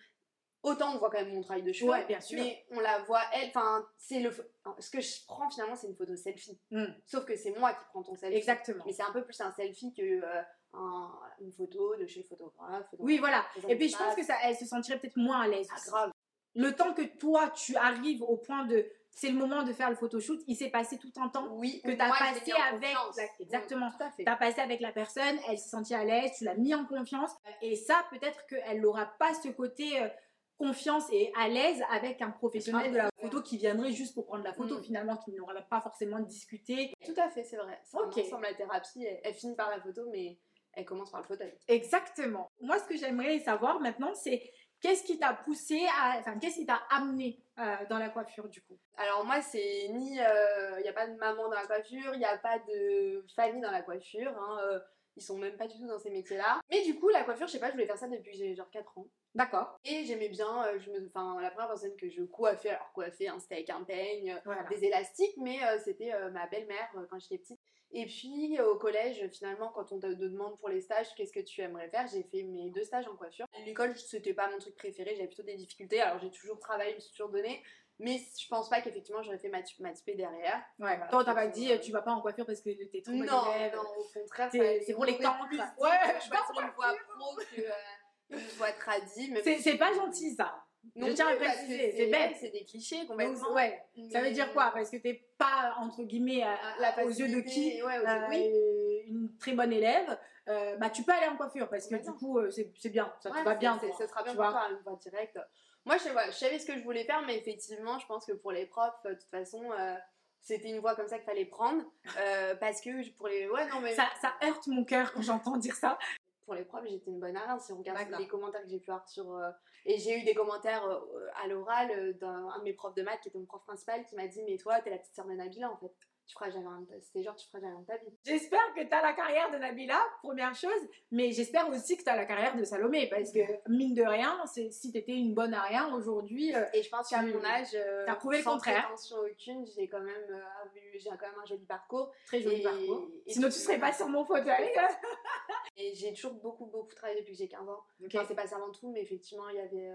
autant 0.63 0.94
on 0.96 0.98
voit 0.98 1.10
quand 1.12 1.20
même 1.20 1.34
mon 1.34 1.41
travail 1.44 1.62
de 1.63 1.72
cheveux, 1.72 1.91
Ouais, 1.91 2.05
bien 2.05 2.20
sûr. 2.20 2.39
mais 2.41 2.65
on 2.72 2.79
la 2.79 3.00
voit 3.03 3.22
elle. 3.34 3.50
Enfin, 3.50 3.86
c'est 3.98 4.20
le, 4.20 4.32
ce 4.79 4.89
que 4.89 5.00
je 5.00 5.25
prends 5.27 5.50
finalement, 5.50 5.75
c'est 5.75 5.88
une 5.88 5.96
photo 5.96 6.15
selfie. 6.15 6.58
Mm. 6.72 6.86
Sauf 7.05 7.25
que 7.25 7.36
c'est 7.36 7.51
moi 7.60 7.74
qui 7.74 7.84
prends 7.91 8.01
ton 8.03 8.15
selfie. 8.15 8.38
Exactement. 8.38 8.84
Mais 8.86 8.94
c'est 8.94 9.03
un 9.03 9.12
peu 9.12 9.24
plus 9.24 9.39
un 9.41 9.51
selfie 9.51 9.94
que 9.94 10.01
euh, 10.01 10.41
un- 10.77 11.12
une 11.41 11.51
photo 11.51 11.96
de 11.98 12.05
chez 12.05 12.22
le 12.22 12.25
photographe. 12.25 12.86
Oui, 13.00 13.17
voilà. 13.17 13.44
Et 13.67 13.75
puis 13.75 13.89
je 13.89 13.98
pense 13.98 14.15
que 14.15 14.24
ça, 14.24 14.36
elle 14.44 14.55
se 14.55 14.65
sentirait 14.65 15.00
peut-être 15.00 15.17
moins 15.17 15.41
à 15.41 15.48
l'aise. 15.48 15.67
Ah, 15.72 15.79
grave. 15.89 16.12
Le 16.55 16.74
temps 16.74 16.94
que 16.94 17.01
toi, 17.17 17.50
tu 17.50 17.75
arrives 17.75 18.22
au 18.24 18.38
point 18.38 18.65
de. 18.65 18.86
C'est 19.12 19.29
le 19.29 19.36
moment 19.36 19.63
de 19.63 19.72
faire 19.72 19.89
le 19.89 19.96
photoshoot, 19.96 20.39
il 20.48 20.55
s'est 20.58 20.70
passé 20.70 20.98
tout 20.98 21.12
un 21.17 21.29
temps. 21.29 21.48
Oui, 21.53 21.82
que 21.82 21.88
moi, 21.88 22.15
je 22.20 22.24
l'ai 22.24 22.39
passé 22.39 22.51
avec 22.51 22.82
confiance. 22.96 23.20
exactement. 23.39 23.88
À. 24.00 24.12
Tu 24.17 24.25
as 24.27 24.36
passé 24.36 24.60
avec 24.62 24.82
la 24.82 24.91
personne, 24.91 25.38
elle 25.50 25.58
s'est 25.58 25.70
sentie 25.70 25.94
à 25.96 26.03
l'aise, 26.03 26.32
tu 26.38 26.44
l'as 26.44 26.55
mis 26.55 26.74
en 26.75 26.86
confiance. 26.86 27.32
Et 27.62 27.75
ça, 27.77 28.05
peut-être 28.10 28.46
qu'elle 28.48 28.82
n'aura 28.82 29.05
pas 29.17 29.34
ce 29.34 29.48
côté 29.50 30.01
euh, 30.01 30.10
confiance 30.58 31.05
et 31.12 31.32
à 31.38 31.48
l'aise 31.50 31.82
avec 31.91 32.22
un 32.22 32.32
professionnel 32.32 32.91
de 32.91 32.98
la 32.98 33.10
photo 33.22 33.41
qui 33.41 33.58
viendrait 33.58 33.91
juste 33.91 34.13
pour 34.13 34.25
prendre 34.25 34.44
la 34.44 34.53
photo, 34.53 34.79
Mm. 34.79 34.84
finalement, 34.84 35.17
qui 35.17 35.32
n'aura 35.34 35.53
pas 35.62 35.79
forcément 35.82 36.20
discuté. 36.20 36.94
Tout 37.05 37.13
à 37.17 37.29
fait, 37.29 37.44
c'est 37.44 37.58
vrai. 37.58 37.82
Ok. 37.94 38.17
un 38.17 38.22
ensemble 38.22 38.44
la 38.44 38.53
thérapie. 38.53 39.03
Elle, 39.05 39.20
elle 39.24 39.34
finit 39.34 39.55
par 39.55 39.70
la 39.70 39.79
photo, 39.82 40.03
mais 40.12 40.38
elle 40.75 40.86
commence 40.86 41.12
par 41.12 41.22
le 41.22 41.25
fauteuil. 41.27 41.53
Exactement. 41.67 42.51
Moi, 42.62 42.77
ce 42.79 42.86
que 42.86 42.98
j'aimerais 42.98 43.39
savoir 43.39 43.79
maintenant, 43.79 44.13
c'est 44.13 44.41
qu'est-ce 44.82 45.03
qui 45.03 45.17
t'a 45.17 45.34
poussé 45.34 45.79
à. 46.00 46.20
Enfin, 46.20 46.38
qu'est-ce 46.39 46.55
qui 46.55 46.65
t'a 46.65 46.82
amené 46.89 47.39
euh, 47.60 47.75
dans 47.89 47.98
la 47.98 48.10
coiffure, 48.10 48.48
du 48.50 48.62
coup? 48.62 48.77
Alors 48.98 49.25
moi, 49.25 49.41
c'est 49.41 49.88
ni... 49.89 50.12
Il 50.12 50.82
n'y 50.84 50.88
a 50.89 50.94
pas 50.94 51.08
de 51.08 51.15
maman 51.15 51.44
dans 51.50 51.55
la 51.55 51.65
coiffure, 51.65 52.13
il 52.13 52.20
n'y 52.20 52.25
a 52.25 52.38
pas 52.38 52.60
de 52.60 53.25
famille 53.36 53.62
dans 53.62 53.72
la 53.72 53.82
coiffure. 53.82 54.32
hein, 54.38 54.60
euh, 54.63 54.79
ils 55.17 55.24
sont 55.24 55.38
même 55.38 55.55
pas 55.55 55.65
du 55.67 55.77
tout 55.77 55.88
dans 55.88 55.98
ces 55.98 56.10
métiers-là. 56.10 56.60
Mais 56.70 56.82
du 56.84 57.00
coup, 57.00 57.08
la 57.08 57.24
coiffure, 57.24 57.48
je 57.48 57.53
sais 57.53 57.60
pas, 57.60 57.67
je 57.67 57.72
voulais 57.72 57.86
faire 57.86 57.98
ça 57.98 58.10
depuis 58.10 58.32
que 58.32 58.38
j'ai 58.38 58.53
genre 58.53 58.70
4 58.70 58.98
ans. 58.98 59.08
D'accord. 59.34 59.79
Et 59.86 60.03
j'aimais 60.03 60.27
bien, 60.27 60.65
euh, 60.65 60.77
je 60.77 60.91
me... 60.91 61.08
enfin, 61.08 61.39
la 61.41 61.51
première 61.51 61.70
personne 61.70 61.96
que 61.96 62.10
je 62.10 62.24
coiffais, 62.24 62.72
alors 62.72 62.91
coiffer, 62.91 63.29
hein, 63.29 63.38
c'était 63.39 63.55
avec 63.55 63.70
un 63.70 63.84
peigne, 63.86 64.32
euh, 64.34 64.39
Voilà. 64.44 64.63
des 64.63 64.84
élastiques, 64.84 65.36
mais 65.38 65.63
euh, 65.63 65.79
c'était 65.86 66.13
euh, 66.13 66.32
ma 66.32 66.48
belle-mère 66.48 66.89
euh, 66.98 67.05
quand 67.10 67.17
j'étais 67.20 67.38
petite. 67.38 67.55
Et 67.98 68.06
puis 68.06 68.60
au 68.60 68.75
collège, 68.75 69.25
finalement, 69.32 69.70
quand 69.70 69.94
on 69.94 70.00
te 70.00 70.08
demande 70.08 70.60
pour 70.60 70.68
les 70.68 70.82
stages, 70.82 71.08
qu'est-ce 71.16 71.32
que 71.32 71.40
tu 71.40 71.62
aimerais 71.62 71.88
faire, 71.90 72.06
j'ai 72.08 72.24
fait 72.24 72.44
mes 72.44 72.70
deux 72.70 72.84
stages 72.84 73.08
en 73.08 73.16
coiffure. 73.16 73.46
L'école, 73.66 73.98
c'était 73.98 74.34
pas 74.34 74.50
mon 74.50 74.58
truc 74.58 74.75
préféré, 74.75 75.16
j'avais 75.16 75.28
plutôt 75.28 75.44
des 75.44 75.56
difficultés, 75.56 76.02
alors 76.02 76.20
j'ai 76.20 76.30
toujours 76.30 76.60
travaillé, 76.60 76.92
je 76.92 76.96
me 76.96 77.00
suis 77.00 77.12
toujours 77.12 77.30
donné, 77.30 77.64
mais 78.00 78.18
je 78.38 78.48
pense 78.50 78.70
pas 78.70 78.82
qu'effectivement 78.82 79.24
j'aurais 79.24 79.38
fait 79.38 79.48
ma, 79.48 79.60
ma 79.80 79.92
derrière. 80.14 80.58
Ouais. 80.78 80.98
Voilà. 80.98 81.08
Toi, 81.08 81.24
t'as 81.24 81.34
pas 81.34 81.48
dit, 81.48 81.72
tu 81.80 81.94
vas 81.94 82.02
pas 82.02 82.12
en 82.12 82.20
coiffure 82.20 82.46
parce 82.46 82.60
que 82.60 82.70
t'es 82.92 83.02
trop 83.02 83.14
Non, 83.14 83.54
élève. 83.56 83.75
non, 83.75 83.82
au 83.98 84.04
contraire, 84.20 84.50
C'est- 84.52 84.94
pour 84.94 85.06
les 85.06 85.18
cancres. 85.18 85.48
plus 85.48 85.58
Ouais, 85.58 85.92
je 86.20 86.28
choisir 86.28 86.62
une 86.64 86.72
voie 86.72 86.94
pro 87.08 87.36
que 87.56 87.62
euh, 87.62 88.38
une 88.38 88.38
tradie. 88.74 89.32
si- 89.56 89.62
c'est 89.62 89.78
pas 89.78 89.94
gentil, 89.94 90.36
ça. 90.36 90.54
Non 90.96 91.08
je 91.08 91.13
tiens 91.13 91.27
à 91.27 91.36
préciser, 91.36 91.92
c'est 91.96 92.08
bête. 92.08 92.36
C'est 92.39 92.50
des 92.51 92.63
clichés 92.65 93.00
Donc, 93.00 93.08
complètement. 93.10 93.54
ouais. 93.54 93.82
Ça 94.12 94.22
veut 94.22 94.32
dire 94.32 94.51
quoi? 94.54 94.72
Parce 94.74 94.89
que 94.89 94.98
t'es 94.98 95.27
pas, 95.38 95.75
entre 95.80 96.04
guillemets, 96.04 96.44
à- 96.44 97.04
aux 97.04 97.10
yeux 97.10 97.27
de 97.27 97.42
qui 97.42 97.82
ouais, 97.84 98.00
aux 98.00 98.06
euh, 98.06 98.27
oui. 98.30 99.04
une 99.08 99.36
très 99.38 99.54
bonne 99.54 99.74
élève, 99.74 100.18
euh, 100.48 100.77
bah 100.77 100.89
tu 100.89 101.04
peux 101.04 101.12
aller 101.12 101.27
en 101.27 101.36
coiffure 101.38 101.68
parce 101.70 101.88
que 101.88 101.96
du 101.96 102.12
coup 102.13 102.38
euh, 102.39 102.50
c'est 102.51 102.89
bien, 102.89 103.12
ça 103.22 103.30
te 103.32 103.44
va 103.44 103.56
bien. 103.56 103.80
Ça 103.98 104.08
sera 104.08 104.24
bien 104.24 104.32
tu 104.34 104.38
pour 104.38 104.46
vois. 104.46 104.51
toi, 104.54 104.68
une 104.72 104.77
voie 104.84 104.98
directe. 105.01 105.39
Moi, 105.86 105.98
je, 105.98 106.04
sais- 106.04 106.12
ouais, 106.15 106.25
je 106.27 106.32
savais 106.32 106.58
ce 106.60 106.65
que 106.65 106.77
je 106.77 106.84
voulais 106.84 107.04
faire, 107.04 107.22
mais 107.27 107.38
effectivement, 107.38 108.00
je 108.00 108.06
pense 108.08 108.25
que 108.25 108.32
pour 108.32 108.51
les 108.51 108.65
profs, 108.65 109.04
de 109.06 109.13
toute 109.13 109.30
façon, 109.30 109.72
euh, 109.72 109.96
c'était 110.42 110.70
une 110.70 110.80
voie 110.80 110.96
comme 110.96 111.08
ça 111.08 111.18
qu'il 111.18 111.25
fallait 111.25 111.46
prendre. 111.46 111.84
euh, 112.20 112.56
parce 112.56 112.82
que 112.82 113.08
pour 113.15 113.27
les. 113.27 113.48
Ouais, 113.50 113.68
non, 113.70 113.82
mais. 113.82 113.94
Ça, 113.94 114.08
ça 114.22 114.34
heurte 114.44 114.65
mon 114.68 114.84
cœur 114.84 115.13
quand 115.13 115.22
j'entends 115.22 115.58
dire 115.58 115.75
ça. 115.75 115.98
Pour 116.46 116.56
les 116.56 116.64
profs, 116.64 116.86
j'étais 116.88 117.12
une 117.12 117.20
bonne 117.20 117.36
arène. 117.36 117.60
Si 117.60 117.72
on 117.74 117.78
regarde 117.78 118.08
les 118.20 118.28
commentaires 118.28 118.62
que 118.62 118.70
j'ai 118.70 118.80
pu 118.80 118.92
avoir 118.92 119.08
sur. 119.10 119.32
euh, 119.36 119.52
et 119.86 119.98
j'ai 120.00 120.20
eu 120.20 120.24
des 120.24 120.34
commentaires 120.34 120.86
euh, 120.86 121.28
à 121.44 121.48
l'oral 121.48 121.92
euh, 121.92 122.14
d'un 122.14 122.50
un 122.50 122.60
de 122.60 122.64
mes 122.64 122.74
profs 122.74 122.96
de 122.96 123.04
maths 123.04 123.20
qui 123.22 123.30
était 123.30 123.38
mon 123.38 123.46
prof 123.46 123.64
principal 123.66 124.06
qui 124.06 124.16
m'a 124.16 124.28
dit 124.28 124.42
Mais 124.44 124.58
toi, 124.58 124.80
t'es 124.82 124.90
la 124.90 124.98
petite 124.98 125.16
sœur 125.16 125.25
de 125.25 125.34
Nabila 125.34 125.72
en 125.72 125.78
fait. 125.78 125.94
Tu 126.27 126.34
feras 126.34 126.50
jamais 126.50 126.65
rien 126.67 126.84
C'était 127.01 127.22
genre, 127.22 127.36
tu 127.36 127.46
feras 127.48 127.60
jamais 127.60 127.79
de 127.82 127.86
ta 127.86 127.98
vie. 127.98 128.08
J'espère 128.25 128.74
que 128.75 128.82
tu 128.82 128.91
as 128.91 129.01
la 129.03 129.13
carrière 129.13 129.51
de 129.51 129.58
Nabila, 129.58 130.01
première 130.24 130.55
chose, 130.55 130.72
mais 131.12 131.32
j'espère 131.32 131.70
aussi 131.70 131.98
que 131.98 132.03
tu 132.03 132.10
as 132.10 132.15
la 132.15 132.25
carrière 132.25 132.55
de 132.55 132.63
Salomé 132.63 133.08
parce 133.10 133.32
que 133.32 133.41
mine 133.70 133.94
de 133.94 134.01
rien, 134.01 134.44
c'est- 134.48 134.72
si 134.72 134.91
tu 134.91 134.98
étais 134.98 135.12
une 135.13 135.36
bonne 135.36 135.53
à 135.53 135.62
rien 135.62 135.94
aujourd'hui, 135.94 136.55
euh, 136.55 136.65
Et 136.74 136.82
je 136.82 136.89
pense 136.89 137.10
qu'à 137.10 137.22
mon 137.22 137.44
âge, 137.46 137.75
euh, 137.75 138.05
T'as 138.08 138.15
prouvé 138.15 138.38
le 138.38 138.44
sans 138.44 138.53
contraire. 138.53 138.82
prétention 138.86 139.17
aucune, 139.17 139.67
j'ai 139.67 139.88
quand 139.88 140.00
même 140.01 140.25
euh, 140.32 140.41
eu- 140.75 140.98
j'ai 141.00 141.10
quand 141.12 141.27
même 141.29 141.39
un 141.44 141.46
joli 141.46 141.65
parcours. 141.65 142.12
très 142.25 142.41
joli 142.41 142.55
Et- 142.62 142.63
parcours. 142.63 143.08
et 143.27 143.34
Sinon 143.34 143.48
tu- 143.50 143.53
serais 143.60 143.79
pas 143.79 143.94
sur 143.94 144.08
mon 144.10 144.25
fauteuil. 144.25 144.72
Et 145.77 145.94
j'ai 145.94 146.13
toujours 146.13 146.34
beaucoup, 146.36 146.65
beaucoup 146.65 146.94
travaillé 146.96 147.20
depuis 147.20 147.34
que 147.34 147.38
j'ai 147.39 147.48
15 147.50 147.67
ans. 147.70 147.84
Ok. 148.01 148.15
Enfin, 148.15 148.25
c'est 148.27 148.34
pas 148.36 148.48
ça 148.48 148.55
avant 148.55 148.72
tout, 148.72 148.89
mais 148.91 149.01
effectivement, 149.03 149.48
il 149.50 149.58
y 149.58 149.60
avait. 149.60 149.91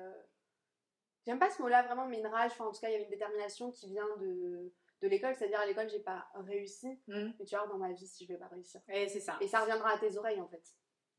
J'aime 1.27 1.39
pas 1.39 1.51
ce 1.51 1.61
mot-là 1.63 1.83
vraiment, 1.83 2.07
mais 2.07 2.19
une 2.19 2.27
rage. 2.27 2.53
Enfin, 2.53 2.67
en 2.67 2.73
tout 2.73 2.81
cas, 2.81 2.89
il 2.89 2.93
y 2.93 2.95
avait 2.95 3.05
une 3.05 3.11
détermination 3.11 3.71
qui 3.71 3.89
vient 3.89 4.07
de, 4.21 4.73
de 5.03 5.09
l'école. 5.09 5.35
C'est-à-dire, 5.35 5.61
à 5.61 5.67
l'école, 5.67 5.89
j'ai 5.89 6.01
pas 6.01 6.29
réussi. 6.35 6.99
Mhm. 7.09 7.35
Mais 7.39 7.45
tu 7.45 7.57
vois, 7.57 7.67
dans 7.67 7.79
ma 7.79 7.93
vie, 7.93 8.07
si 8.07 8.25
je 8.25 8.33
vais 8.33 8.39
pas 8.39 8.49
réussir. 8.49 8.81
Et 8.89 9.09
c'est 9.09 9.21
ça. 9.21 9.37
Et 9.41 9.49
ça 9.49 9.61
reviendra 9.61 9.91
à 9.95 9.99
tes 9.99 10.17
oreilles, 10.17 10.41
en 10.41 10.49
fait. 10.49 10.63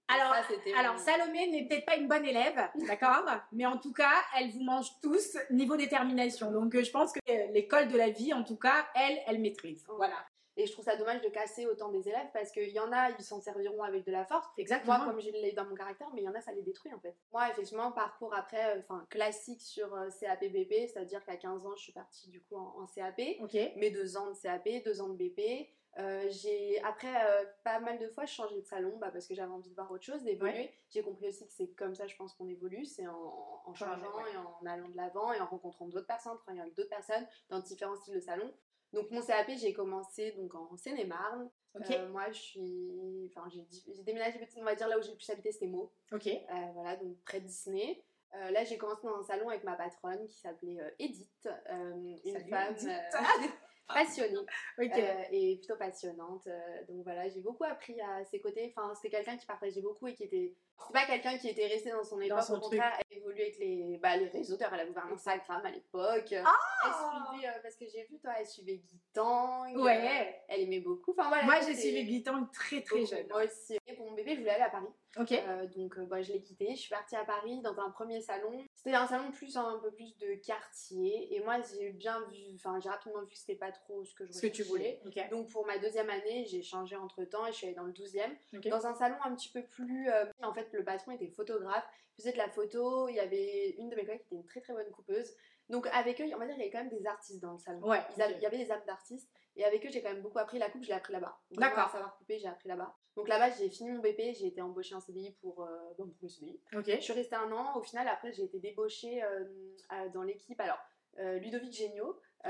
Alors, 0.08 0.34
Ça, 0.34 0.80
Alors, 0.80 1.00
Salomé 1.00 1.48
n'est 1.48 1.68
peut-être 1.68 1.86
pas 1.86 1.96
une 1.96 2.08
bonne 2.08 2.26
élève, 2.26 2.70
d'accord 2.88 3.26
Mais 3.54 3.66
en 3.66 3.78
tout 3.78 3.94
cas, 3.94 4.22
elle 4.38 4.52
vous 4.52 4.64
mange 4.64 4.88
tous 5.02 5.38
niveau 5.52 5.78
détermination. 5.78 6.52
Donc, 6.52 6.76
euh, 6.76 6.84
je 6.84 6.92
pense 6.92 7.14
que 7.14 7.20
euh, 7.30 7.48
l'école 7.54 7.88
de 7.88 7.98
la 7.98 8.10
vie, 8.10 8.34
en 8.34 8.44
tout 8.44 8.58
cas, 8.58 8.88
elle, 8.94 9.20
elle 9.28 9.40
maîtrise. 9.40 9.86
Voilà. 9.88 10.18
Et 10.58 10.66
je 10.66 10.72
trouve 10.72 10.86
ça 10.86 10.96
dommage 10.96 11.22
de 11.22 11.30
casser 11.30 11.66
autant 11.66 11.90
des 11.90 12.08
élèves 12.10 12.28
parce 12.34 12.52
qu'il 12.52 12.70
y 12.70 12.80
en 12.80 12.92
a, 12.92 13.12
ils 13.12 13.24
s'en 13.24 13.40
serviront 13.40 13.84
avec 13.84 14.06
de 14.06 14.12
la 14.12 14.26
force. 14.26 14.48
Exactement. 14.58 14.98
Moi, 14.98 15.08
comme 15.08 15.22
je 15.22 15.30
l'ai 15.30 15.54
dans 15.54 15.66
mon 15.66 15.76
caractère, 15.76 16.10
mais 16.14 16.22
il 16.22 16.26
y 16.26 16.30
en 16.30 16.36
a, 16.36 16.42
ça 16.42 16.52
les 16.52 16.62
détruit 16.62 16.94
en 16.94 17.00
fait. 17.00 17.16
Moi, 17.32 17.50
effectivement, 17.50 17.92
parcours 17.92 18.34
après, 18.34 18.76
euh, 18.76 18.80
enfin, 18.82 19.06
classique 19.10 19.62
sur 19.62 19.94
euh, 19.94 20.10
CAP-BP, 20.20 20.88
c'est-à-dire 20.88 21.24
qu'à 21.24 21.38
15 21.38 21.66
ans, 21.66 21.76
je 21.76 21.84
suis 21.84 21.94
partie 21.94 22.30
du 22.30 22.42
coup 22.42 22.56
en, 22.56 22.82
en 22.82 22.86
CAP. 22.88 23.22
Ok. 23.42 23.54
Mes 23.78 23.92
deux 23.92 24.18
ans 24.18 24.32
de 24.32 24.38
CAP, 24.38 24.68
deux 24.84 25.02
ans 25.02 25.10
de 25.10 25.16
BP. 25.16 25.70
Euh, 26.00 26.26
j'ai 26.30 26.82
après 26.84 27.14
euh, 27.26 27.44
pas 27.66 27.82
mal 27.82 28.00
de 28.00 28.08
fois 28.08 28.26
changé 28.26 28.56
de 28.62 28.66
salon 28.66 28.98
bah, 28.98 29.10
parce 29.12 29.28
que 29.28 29.36
j'avais 29.36 29.52
envie 29.52 29.70
de 29.70 29.76
voir 29.76 29.92
autre 29.92 30.06
chose, 30.06 30.24
d'évoluer. 30.24 30.72
J'ai 30.90 31.02
compris 31.02 31.28
aussi 31.28 31.46
que 31.46 31.52
c'est 31.52 31.68
comme 31.74 31.96
ça, 31.96 32.08
je 32.08 32.16
pense 32.16 32.34
qu'on 32.34 32.48
évolue, 32.48 32.86
c'est 32.86 33.08
en, 33.08 33.62
en 33.66 33.74
changeant 33.74 34.16
ouais. 34.16 34.32
et 34.34 34.38
en 34.38 34.66
allant 34.66 34.88
de 34.88 34.96
l'avant 34.96 35.34
et 35.34 35.42
en 35.42 35.46
rencontrant 35.46 35.88
d'autres 35.88 36.08
personnes, 36.08 36.38
travaillant 36.38 36.64
avec 36.64 36.76
d'autres 36.76 36.90
personnes 36.90 37.28
dans 37.50 37.60
différents 37.60 37.98
styles 37.98 38.14
de 38.14 38.22
salon. 38.22 38.54
Donc 38.94 39.10
mon 39.12 39.22
CAP, 39.22 39.52
j'ai 39.58 39.74
commencé 39.74 40.32
donc 40.34 40.54
en 40.56 40.76
Seine-et-Marne. 40.76 41.50
Euh, 41.76 42.10
moi, 42.10 42.30
je 42.32 42.40
suis, 42.40 43.32
enfin, 43.34 43.48
j'ai 43.50 44.04
déménagé, 44.04 44.40
on 44.58 44.64
va 44.64 44.76
dire 44.76 44.88
là 44.90 45.00
où 45.00 45.02
j'ai 45.02 45.12
le 45.12 45.16
plus 45.16 45.30
habité, 45.30 45.52
c'était 45.52 45.68
Meaux. 45.68 45.94
Ok. 46.12 46.28
Euh, 46.28 46.42
voilà, 46.74 46.98
donc 46.98 47.18
près 47.24 47.40
de 47.40 47.46
Disney. 47.46 48.04
Euh, 48.36 48.52
là, 48.52 48.64
j'ai 48.64 48.78
commencé 48.78 49.02
dans 49.04 49.16
un 49.16 49.24
salon 49.24 49.50
avec 49.50 49.64
ma 49.64 49.76
patronne 49.76 50.28
qui 50.28 50.38
s'appelait 50.38 50.78
Edith, 51.00 51.50
une 51.70 52.18
Salut, 52.34 52.50
femme 52.50 52.76
Edith. 52.76 52.90
euh, 53.90 53.94
passionnée 53.94 54.38
Ok. 54.80 54.92
euh, 54.98 55.24
et 55.32 55.58
plutôt 55.58 55.78
passionnante. 55.78 56.48
Euh, 56.48 56.86
donc 56.88 57.04
voilà, 57.04 57.28
j'ai 57.30 57.42
beaucoup 57.42 57.64
appris 57.64 58.00
à 58.02 58.24
ses 58.26 58.40
côtés. 58.40 58.74
Enfin, 58.76 58.94
c'était 58.96 59.10
quelqu'un 59.10 59.38
qui 59.38 59.46
partageait 59.46 59.82
beaucoup 59.82 60.08
et 60.08 60.14
qui 60.14 60.24
était. 60.24 60.56
C'était 60.88 60.94
pas 60.94 61.06
quelqu'un 61.06 61.38
qui 61.38 61.48
était 61.48 61.68
resté 61.68 61.92
dans 61.92 62.04
son 62.04 62.20
époque, 62.22 62.42
son 62.42 62.56
au 62.56 62.60
contraire, 62.60 62.98
elle 63.12 63.18
évoluait 63.20 63.44
avec 63.44 63.60
les, 63.60 64.00
bah, 64.02 64.18
les 64.18 64.28
réseaux. 64.30 64.58
D'ailleurs, 64.58 64.74
elle 64.74 64.88
a 64.88 64.90
ouvert 64.90 65.06
Instagram 65.14 65.62
à 65.64 65.70
l'époque. 65.70 66.34
Ah 66.44 66.56
elle 66.86 66.92
suivait, 67.36 67.48
euh, 67.50 67.60
parce 67.62 67.76
que 67.76 67.86
j'ai 67.88 68.04
vu, 68.06 68.18
toi, 68.20 68.32
elle 68.40 68.48
suivait 68.48 68.78
Guy 68.78 69.00
Tang. 69.14 69.76
euh, 69.76 69.80
Ouais. 69.84 70.42
elle 70.48 70.62
aimait 70.62 70.80
beaucoup. 70.80 71.12
Enfin, 71.12 71.28
voilà, 71.30 71.44
Moi, 71.44 71.60
j'ai 71.68 71.76
suivi 71.76 72.04
Guitang 72.04 72.48
très 72.52 72.82
très 72.82 73.06
jeune. 73.06 73.28
Moi 73.30 73.44
aussi. 73.46 73.78
Et 73.86 73.94
pour 73.96 74.10
mon 74.10 74.16
bébé, 74.16 74.34
je 74.34 74.40
voulais 74.40 74.52
aller 74.54 74.64
à 74.64 74.70
Paris. 74.72 74.88
Ok. 75.20 75.32
Euh, 75.34 75.68
donc 75.68 76.00
bah, 76.08 76.22
je 76.24 76.34
l'ai 76.34 76.42
quitté, 76.42 76.72
je 76.72 76.80
suis 76.82 76.90
partie 76.90 77.16
à 77.16 77.26
Paris 77.26 77.62
dans 77.62 77.78
un 77.80 77.92
premier 77.92 78.20
salon. 78.22 78.66
C'était 78.84 78.96
un 78.96 79.06
salon 79.06 79.30
plus 79.32 79.56
un 79.58 79.78
peu 79.78 79.92
plus 79.92 80.18
de 80.18 80.34
quartier 80.44 81.36
et 81.36 81.40
moi 81.44 81.58
j'ai 81.62 81.92
bien 81.92 82.20
vu, 82.32 82.56
enfin 82.56 82.80
j'ai 82.80 82.90
rapidement 82.90 83.22
vu 83.22 83.28
que 83.28 83.38
c'était 83.38 83.56
pas 83.56 83.72
trop 83.72 84.04
ce 84.04 84.16
que 84.16 84.26
je 84.26 84.32
Ce 84.32 84.42
que 84.42 84.48
tu 84.48 84.64
voulais. 84.64 85.00
Donc 85.30 85.50
pour 85.50 85.68
ma 85.68 85.78
deuxième 85.78 86.10
année, 86.10 86.46
j'ai 86.46 86.64
changé 86.64 86.96
entre 86.96 87.24
temps 87.26 87.46
et 87.46 87.52
je 87.52 87.58
suis 87.58 87.68
allée 87.68 87.76
dans 87.76 87.84
le 87.84 87.94
12e. 87.94 88.36
Ok. 88.58 88.68
Dans 88.70 88.88
un 88.88 88.96
salon 88.96 89.18
un 89.24 89.36
petit 89.36 89.50
peu 89.50 89.64
plus... 89.64 90.10
euh, 90.10 90.26
en 90.42 90.52
fait 90.52 90.68
le 90.74 90.84
patron 90.84 91.12
était 91.12 91.28
photographe, 91.28 91.88
il 92.18 92.24
faisait 92.24 92.34
de 92.34 92.40
la 92.40 92.50
photo, 92.50 93.08
il 93.08 93.16
y 93.16 93.20
avait 93.20 93.76
une 93.78 93.90
de 93.90 93.96
mes 93.96 94.04
collègues 94.04 94.22
qui 94.22 94.26
était 94.28 94.36
une 94.38 94.46
très 94.46 94.62
très 94.62 94.74
bonne 94.74 94.90
coupeuse. 94.90 95.32
Donc 95.70 95.86
avec 95.94 96.20
eux, 96.20 96.26
on 96.34 96.38
va 96.40 96.48
dire 96.48 96.56
il 96.56 96.60
y 96.60 96.62
avait 96.64 96.72
quand 96.72 96.84
même 96.84 96.90
des 96.90 97.06
artistes 97.06 97.40
dans 97.40 97.54
le 97.54 97.60
salon. 97.60 97.88
Ouais. 97.88 98.02
Il 98.18 98.42
y 98.42 98.46
avait 98.48 98.58
des 98.58 98.72
âmes 98.72 98.84
d'artistes 98.88 99.30
et 99.56 99.64
avec 99.64 99.86
eux 99.86 99.90
j'ai 99.92 100.02
quand 100.02 100.12
même 100.12 100.24
beaucoup 100.24 100.40
appris. 100.40 100.58
La 100.58 100.72
coupe 100.72 100.82
je 100.82 100.88
l'ai 100.88 100.96
appris 100.96 101.14
là-bas. 101.14 101.40
D'accord. 101.52 101.92
savoir 101.92 102.18
couper, 102.18 102.40
j'ai 102.40 102.48
appris 102.48 102.68
là-bas. 102.68 102.98
Donc 103.18 103.28
là-bas 103.28 103.52
j'ai 103.52 103.70
fini 103.70 103.92
mon 103.92 104.00
BP, 104.00 104.34
j'ai 104.34 104.48
été 104.48 104.62
embauchée 104.62 104.96
en 104.96 105.00
CDI 105.02 105.32
pour, 105.42 105.62
euh, 105.64 105.68
bon, 105.98 106.06
pour 106.08 106.24
le 106.24 106.30
CDI. 106.30 106.60
Je 106.98 107.02
suis 107.02 107.14
restée 107.14 107.36
un 107.36 107.52
an. 107.52 107.76
Au 107.78 107.82
final, 107.82 108.08
après, 108.08 108.32
j'ai 108.32 108.44
été 108.44 108.60
débauchée 108.60 109.22
euh, 109.24 109.46
à- 109.90 110.08
dans 110.10 110.24
l'équipe. 110.24 110.60
Alors, 110.60 110.80
euh, 111.20 111.38
Ludovic 111.40 111.74
Géniaud, 111.74 112.18
euh, 112.46 112.50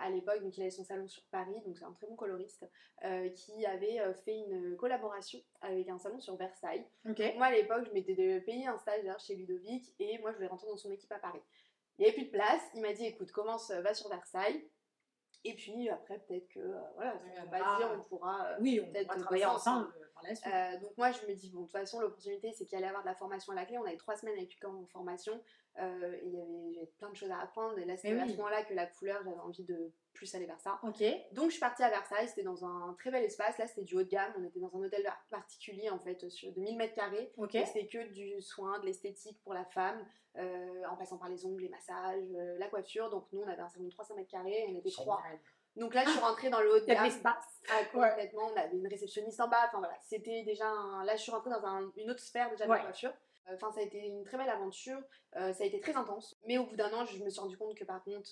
à 0.00 0.10
l'époque, 0.10 0.42
donc 0.42 0.56
il 0.58 0.62
avait 0.62 0.70
son 0.72 0.82
salon 0.84 1.06
sur 1.06 1.22
Paris, 1.30 1.54
donc 1.64 1.78
c'est 1.78 1.84
un 1.84 1.92
très 1.92 2.06
bon 2.08 2.16
coloriste, 2.16 2.66
qui 3.36 3.64
avait 3.64 3.98
fait 4.24 4.36
une 4.36 4.76
collaboration 4.76 5.38
avec 5.62 5.88
un 5.88 5.98
salon 5.98 6.18
sur 6.20 6.36
Versailles. 6.36 6.84
Ok. 7.08 7.22
Moi, 7.36 7.46
à 7.46 7.52
l'époque, 7.52 7.84
je 7.86 7.92
m'étais 7.92 8.40
payé 8.40 8.66
un 8.66 8.76
stagiaire 8.78 9.18
chez 9.20 9.36
Ludovic 9.36 9.94
et 10.00 10.18
moi, 10.18 10.32
je 10.32 10.36
voulais 10.36 10.48
rentrer 10.48 10.66
dans 10.66 10.76
son 10.76 10.90
équipe 10.90 11.12
à 11.12 11.18
Paris. 11.20 11.40
Il 11.98 12.02
n'y 12.02 12.08
avait 12.08 12.16
plus 12.16 12.26
de 12.26 12.30
place. 12.30 12.60
Il 12.74 12.82
m'a 12.82 12.92
dit 12.92 13.06
écoute, 13.06 13.30
commence, 13.32 13.70
va 13.70 13.94
sur 13.94 14.08
Versailles. 14.08 14.68
Et 15.44 15.54
puis 15.54 15.88
après, 15.88 16.18
peut-être 16.18 16.48
que, 16.48 16.58
euh, 16.60 16.78
voilà, 16.96 17.14
on 17.46 17.50
va 17.50 17.58
Ah. 17.64 17.76
dire, 17.78 17.88
on 17.96 18.02
pourra. 18.02 18.44
euh, 18.46 18.56
Oui, 18.60 18.80
peut-être 18.92 19.16
travailler 19.16 19.46
ensemble 19.46 19.86
euh, 19.96 20.04
par 20.20 20.28
la 20.28 20.34
suite. 20.34 20.46
euh, 20.52 20.78
donc 20.80 20.96
moi 20.96 21.10
je 21.12 21.26
me 21.26 21.34
dis 21.34 21.50
bon 21.50 21.60
de 21.60 21.64
toute 21.66 21.72
façon 21.72 22.00
l'opportunité 22.00 22.52
c'est 22.52 22.64
qu'il 22.66 22.76
allait 22.76 22.86
y 22.86 22.88
avoir 22.88 23.02
de 23.02 23.08
la 23.08 23.14
formation 23.14 23.52
à 23.52 23.56
la 23.56 23.64
clé. 23.64 23.78
On 23.78 23.84
avait 23.84 23.96
trois 23.96 24.16
semaines 24.16 24.36
avec 24.36 24.52
Lucas 24.52 24.68
en 24.68 24.86
formation 24.86 25.42
euh, 25.78 26.12
et 26.22 26.26
il 26.26 26.34
y 26.34 26.40
avait 26.40 26.72
j'avais 26.74 26.86
plein 26.98 27.10
de 27.10 27.16
choses 27.16 27.30
à 27.30 27.38
apprendre 27.40 27.78
et 27.78 27.84
là 27.84 27.96
c'était 27.96 28.18
à 28.18 28.26
ce 28.26 28.36
moment-là 28.36 28.64
que 28.64 28.74
la 28.74 28.86
couleur 28.86 29.22
j'avais 29.24 29.38
envie 29.38 29.64
de 29.64 29.92
plus 30.12 30.34
aller 30.34 30.46
vers 30.46 30.60
ça. 30.60 30.78
Ok. 30.82 31.02
Donc 31.32 31.46
je 31.46 31.50
suis 31.52 31.60
partie 31.60 31.82
à 31.82 31.88
Versailles, 31.88 32.28
c'était 32.28 32.42
dans 32.42 32.64
un 32.64 32.94
très 32.98 33.10
bel 33.10 33.22
espace, 33.24 33.56
là 33.58 33.66
c'était 33.66 33.84
du 33.84 33.94
haut 33.96 34.02
de 34.02 34.08
gamme, 34.08 34.32
on 34.38 34.44
était 34.44 34.58
dans 34.58 34.74
un 34.76 34.80
hôtel 34.84 35.08
particulier 35.30 35.88
en 35.88 35.98
fait 36.00 36.24
de 36.24 36.60
1000 36.60 36.76
mètres 36.76 36.94
carrés. 36.94 37.32
Ok. 37.36 37.52
C'était 37.52 37.86
que 37.86 38.08
du 38.12 38.40
soin, 38.42 38.80
de 38.80 38.86
l'esthétique 38.86 39.40
pour 39.42 39.54
la 39.54 39.64
femme, 39.64 40.04
euh, 40.36 40.82
en 40.90 40.96
passant 40.96 41.16
par 41.16 41.28
les 41.28 41.46
ongles, 41.46 41.62
les 41.62 41.68
massages, 41.68 42.28
la 42.58 42.68
coiffure. 42.68 43.08
Donc 43.08 43.26
nous 43.32 43.40
on 43.40 43.48
avait 43.48 43.62
un 43.62 43.68
salon 43.68 43.84
de 43.86 43.90
300 43.90 44.16
mètres 44.16 44.30
carrés, 44.30 44.66
on 44.68 44.76
était 44.76 44.90
trois. 44.90 45.22
Génial. 45.22 45.40
Donc 45.76 45.94
là 45.94 46.04
je 46.04 46.10
suis 46.10 46.18
rentrée 46.20 46.50
dans 46.50 46.60
le 46.60 46.72
haut 46.74 46.80
de 46.80 46.84
gamme. 46.84 47.04
l'espace. 47.04 47.44
Ah, 47.70 47.84
complètement, 47.92 48.50
on 48.52 48.56
avait 48.56 48.76
une 48.76 48.86
réceptionniste 48.88 49.40
en 49.40 49.48
bas, 49.48 49.64
enfin 49.68 49.78
voilà, 49.78 49.96
c'était 50.02 50.42
déjà 50.42 50.66
un... 50.68 51.04
Là 51.04 51.16
je 51.16 51.22
suis 51.22 51.32
rentrée 51.32 51.50
dans 51.50 51.64
un- 51.64 51.90
une 51.96 52.10
autre 52.10 52.20
sphère 52.20 52.50
déjà 52.50 52.66
de 52.66 52.70
Ouais. 52.70 52.78
la 52.78 52.84
coiffure. 52.84 53.10
Euh, 53.48 53.54
Enfin 53.54 53.70
ça 53.72 53.80
a 53.80 53.82
été 53.84 53.98
une 53.98 54.24
très 54.24 54.36
belle 54.38 54.48
aventure, 54.50 54.98
Euh, 55.36 55.52
ça 55.52 55.62
a 55.62 55.66
été 55.66 55.78
très 55.80 55.94
intense. 55.96 56.36
Mais 56.46 56.58
au 56.58 56.64
bout 56.66 56.76
d'un 56.76 56.92
an 56.92 57.04
je 57.04 57.22
me 57.22 57.30
suis 57.30 57.40
rendu 57.40 57.56
compte 57.56 57.76
que 57.76 57.84
par 57.84 58.02
contre 58.02 58.28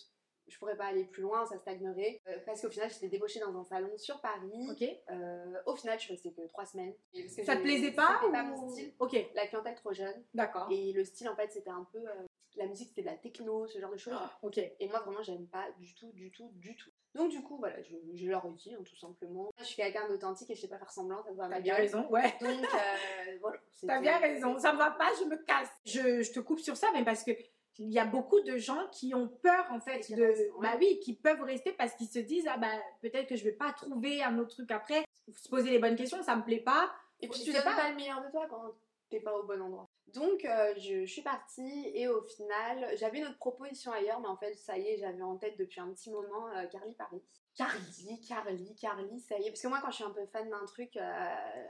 je 0.49 0.59
pourrais 0.59 0.77
pas 0.79 0.87
aller 0.87 1.05
plus 1.05 1.21
loin, 1.23 1.45
ça 1.47 1.59
stagnerait. 1.59 2.21
Euh, 2.27 2.39
parce 2.47 2.63
qu'au 2.63 2.71
final 2.71 2.91
j'étais 2.91 3.09
débauchée 3.09 3.39
dans 3.39 3.55
un 3.57 3.65
salon 3.65 3.97
sur 3.99 4.19
Paris. 4.21 4.69
Ok. 4.71 4.83
Euh, 5.11 5.63
au 5.67 5.77
final 5.77 5.99
je 5.99 6.05
suis 6.05 6.13
restée 6.15 6.33
que 6.33 6.41
trois 6.49 6.65
semaines. 6.67 6.95
Parce 7.13 7.35
que 7.37 7.45
Ça 7.45 7.57
te 7.57 7.61
plaisait 7.63 7.93
pas 7.93 8.19
C'était 8.21 8.33
pas 8.33 8.43
ou- 8.45 8.47
mon 8.47 8.71
style. 8.71 8.93
Ok. 8.99 9.17
La 9.35 9.47
clientèle 9.47 9.75
trop 9.77 9.93
jeune. 9.93 10.25
D'accord. 10.35 10.67
Et 10.71 10.93
le 10.93 11.05
style 11.05 11.29
en 11.29 11.37
fait 11.37 11.53
c'était 11.53 11.71
un 11.71 11.87
peu... 11.93 11.99
euh, 11.99 12.27
la 12.59 12.67
musique 12.67 12.89
c'était 12.89 13.03
de 13.03 13.07
la 13.07 13.17
techno, 13.17 13.67
ce 13.67 13.79
genre 13.81 13.91
de 13.93 13.97
choses. 13.97 14.15
Ah, 14.17 14.31
Ok. 14.43 14.59
Et 14.59 14.89
moi, 14.89 15.01
vraiment, 15.01 15.23
j'aime 15.23 15.47
pas 15.47 15.67
du 15.79 15.95
tout, 15.95 16.11
du 16.13 16.31
tout, 16.31 16.51
du 16.55 16.77
tout. 16.77 16.91
Donc, 17.15 17.31
du 17.31 17.43
coup, 17.43 17.57
voilà, 17.59 17.81
je, 17.83 17.95
je 18.15 18.27
leur 18.29 18.45
ai 18.47 18.51
dit, 18.53 18.75
hein, 18.75 18.83
tout 18.85 18.97
simplement. 18.97 19.51
Je 19.59 19.65
suis 19.65 19.77
quelqu'un 19.77 20.09
d'authentique 20.09 20.51
et 20.51 20.55
je 20.55 20.61
sais 20.61 20.69
pas 20.69 20.79
faire 20.79 20.91
semblant, 20.91 21.23
ça 21.25 21.31
T'as 21.49 21.61
bien 21.61 21.75
gueule. 21.75 21.83
raison. 21.83 22.07
Ouais. 22.11 22.35
Donc, 22.41 22.51
euh, 22.65 23.39
voilà. 23.41 23.59
T'as 23.87 24.01
bien 24.01 24.19
raison, 24.19 24.59
ça 24.59 24.73
me 24.73 24.79
va 24.79 24.91
pas, 24.91 25.11
je 25.21 25.25
me 25.25 25.37
casse. 25.45 25.71
Je, 25.87 26.23
je 26.23 26.33
te 26.33 26.41
coupe 26.41 26.61
sur 26.61 26.77
ça, 26.77 26.89
mais 26.93 27.05
parce 27.05 27.25
que 27.25 27.33
il 27.81 27.93
y 27.93 27.99
a 28.01 28.05
beaucoup 28.05 28.41
de 28.41 28.57
gens 28.57 28.89
qui 28.91 29.15
ont 29.15 29.29
peur 29.29 29.65
en 29.71 29.79
fait 29.79 30.11
de, 30.13 30.25
ouais. 30.25 30.51
bah 30.61 30.77
oui, 30.81 30.99
qui 30.99 31.15
peuvent 31.15 31.43
rester 31.43 31.71
parce 31.73 31.95
qu'ils 31.95 32.09
se 32.09 32.19
disent 32.19 32.49
ah 32.49 32.57
bah 32.59 32.73
peut-être 33.03 33.29
que 33.29 33.37
je 33.37 33.45
vais 33.45 33.53
pas 33.53 33.73
trouver 33.73 34.21
un 34.21 34.37
autre 34.41 34.51
truc 34.51 34.71
après. 34.73 35.05
Se 35.33 35.49
poser 35.49 35.71
les 35.71 35.79
bonnes 35.79 35.95
questions, 35.95 36.21
ça 36.25 36.35
me 36.35 36.43
plaît 36.43 36.59
pas. 36.61 36.91
Et 37.21 37.29
puis, 37.29 37.41
tu 37.41 37.53
sais 37.53 37.63
pas. 37.63 37.77
pas 37.77 37.91
le 37.91 37.95
meilleur 37.97 38.21
de 38.25 38.31
toi 38.33 38.47
quand 38.51 38.75
t'es 39.11 39.21
pas 39.21 39.33
au 39.39 39.45
bon 39.45 39.61
endroit. 39.63 39.88
Donc, 40.15 40.45
euh, 40.45 40.75
je, 40.77 41.05
je 41.05 41.13
suis 41.13 41.23
partie 41.23 41.91
et 41.95 42.09
au 42.09 42.23
final, 42.23 42.97
j'avais 42.97 43.19
une 43.19 43.27
autre 43.27 43.39
proposition 43.39 43.93
ailleurs, 43.93 44.21
mais 44.21 44.29
en 44.29 44.37
fait, 44.37 44.55
ça 44.55 44.79
y 44.79 44.87
est, 44.89 44.97
j'avais 44.99 45.23
en 45.23 45.37
tête 45.37 45.59
depuis 45.59 45.81
un 45.81 45.89
petit 45.93 46.11
moment 46.11 46.49
euh, 46.57 46.67
Carly 46.67 46.95
Paris. 46.95 47.23
Carly, 47.59 48.21
Carly, 48.21 48.77
Carly, 48.77 49.19
ça 49.19 49.37
y 49.39 49.47
est. 49.47 49.51
Parce 49.51 49.63
que 49.63 49.67
moi, 49.67 49.81
quand 49.83 49.91
je 49.91 49.97
suis 49.97 50.05
un 50.05 50.11
peu 50.11 50.25
fan 50.27 50.49
d'un 50.49 50.65
truc, 50.65 50.97
euh, 50.97 51.01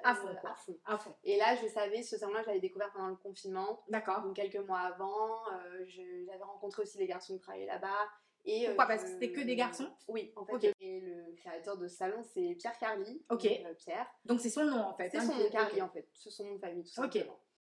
À 0.05 0.15
fond, 0.15 0.29
à 0.45 0.55
fond. 0.55 0.79
À 0.85 0.99
fond. 0.99 1.15
Et 1.25 1.39
là, 1.39 1.57
je 1.57 1.67
savais, 1.67 2.03
ce 2.03 2.19
salon-là, 2.19 2.43
je 2.43 2.49
l'avais 2.49 2.61
découvert 2.61 2.93
pendant 2.93 3.09
le 3.09 3.17
confinement. 3.17 3.83
D'accord. 3.89 4.21
Donc 4.21 4.37
quelques 4.37 4.57
mois 4.67 4.81
avant, 4.81 5.41
euh, 5.51 5.85
j'avais 5.87 6.45
rencontré 6.45 6.83
aussi 6.83 6.99
les 6.99 7.07
garçons 7.07 7.35
qui 7.35 7.41
travaillaient 7.41 7.67
là-bas. 7.67 8.07
Et, 8.45 8.67
Pourquoi? 8.67 8.87
Parce 8.87 9.05
que 9.05 9.09
c'était 9.09 9.33
que 9.33 9.41
des 9.41 9.57
garçons? 9.57 9.91
Oui, 10.09 10.33
en 10.37 10.45
fait. 10.45 10.75
Et 10.81 11.01
le 11.01 11.35
créateur 11.37 11.79
de 11.79 11.89
ce 11.89 11.97
salon, 11.97 12.23
c'est 12.23 12.55
Pierre 12.59 12.79
Carly. 12.79 13.23
Ok. 13.31 13.43
Donc, 13.43 13.77
Pierre. 13.77 14.07
Donc 14.27 14.41
c'est 14.41 14.51
son 14.51 14.65
nom 14.65 14.81
en 14.81 14.95
fait. 14.95 15.09
C'est 15.11 15.19
hein, 15.19 15.27
son 15.27 15.35
nom 15.37 15.51
Carly 15.51 15.81
en 15.81 15.89
fait. 15.89 16.07
C'est 16.13 16.31
son 16.31 16.45
nom 16.45 16.55
de 16.55 16.59
famille, 16.59 16.85
tout 16.85 17.03
Ok. 17.03 17.19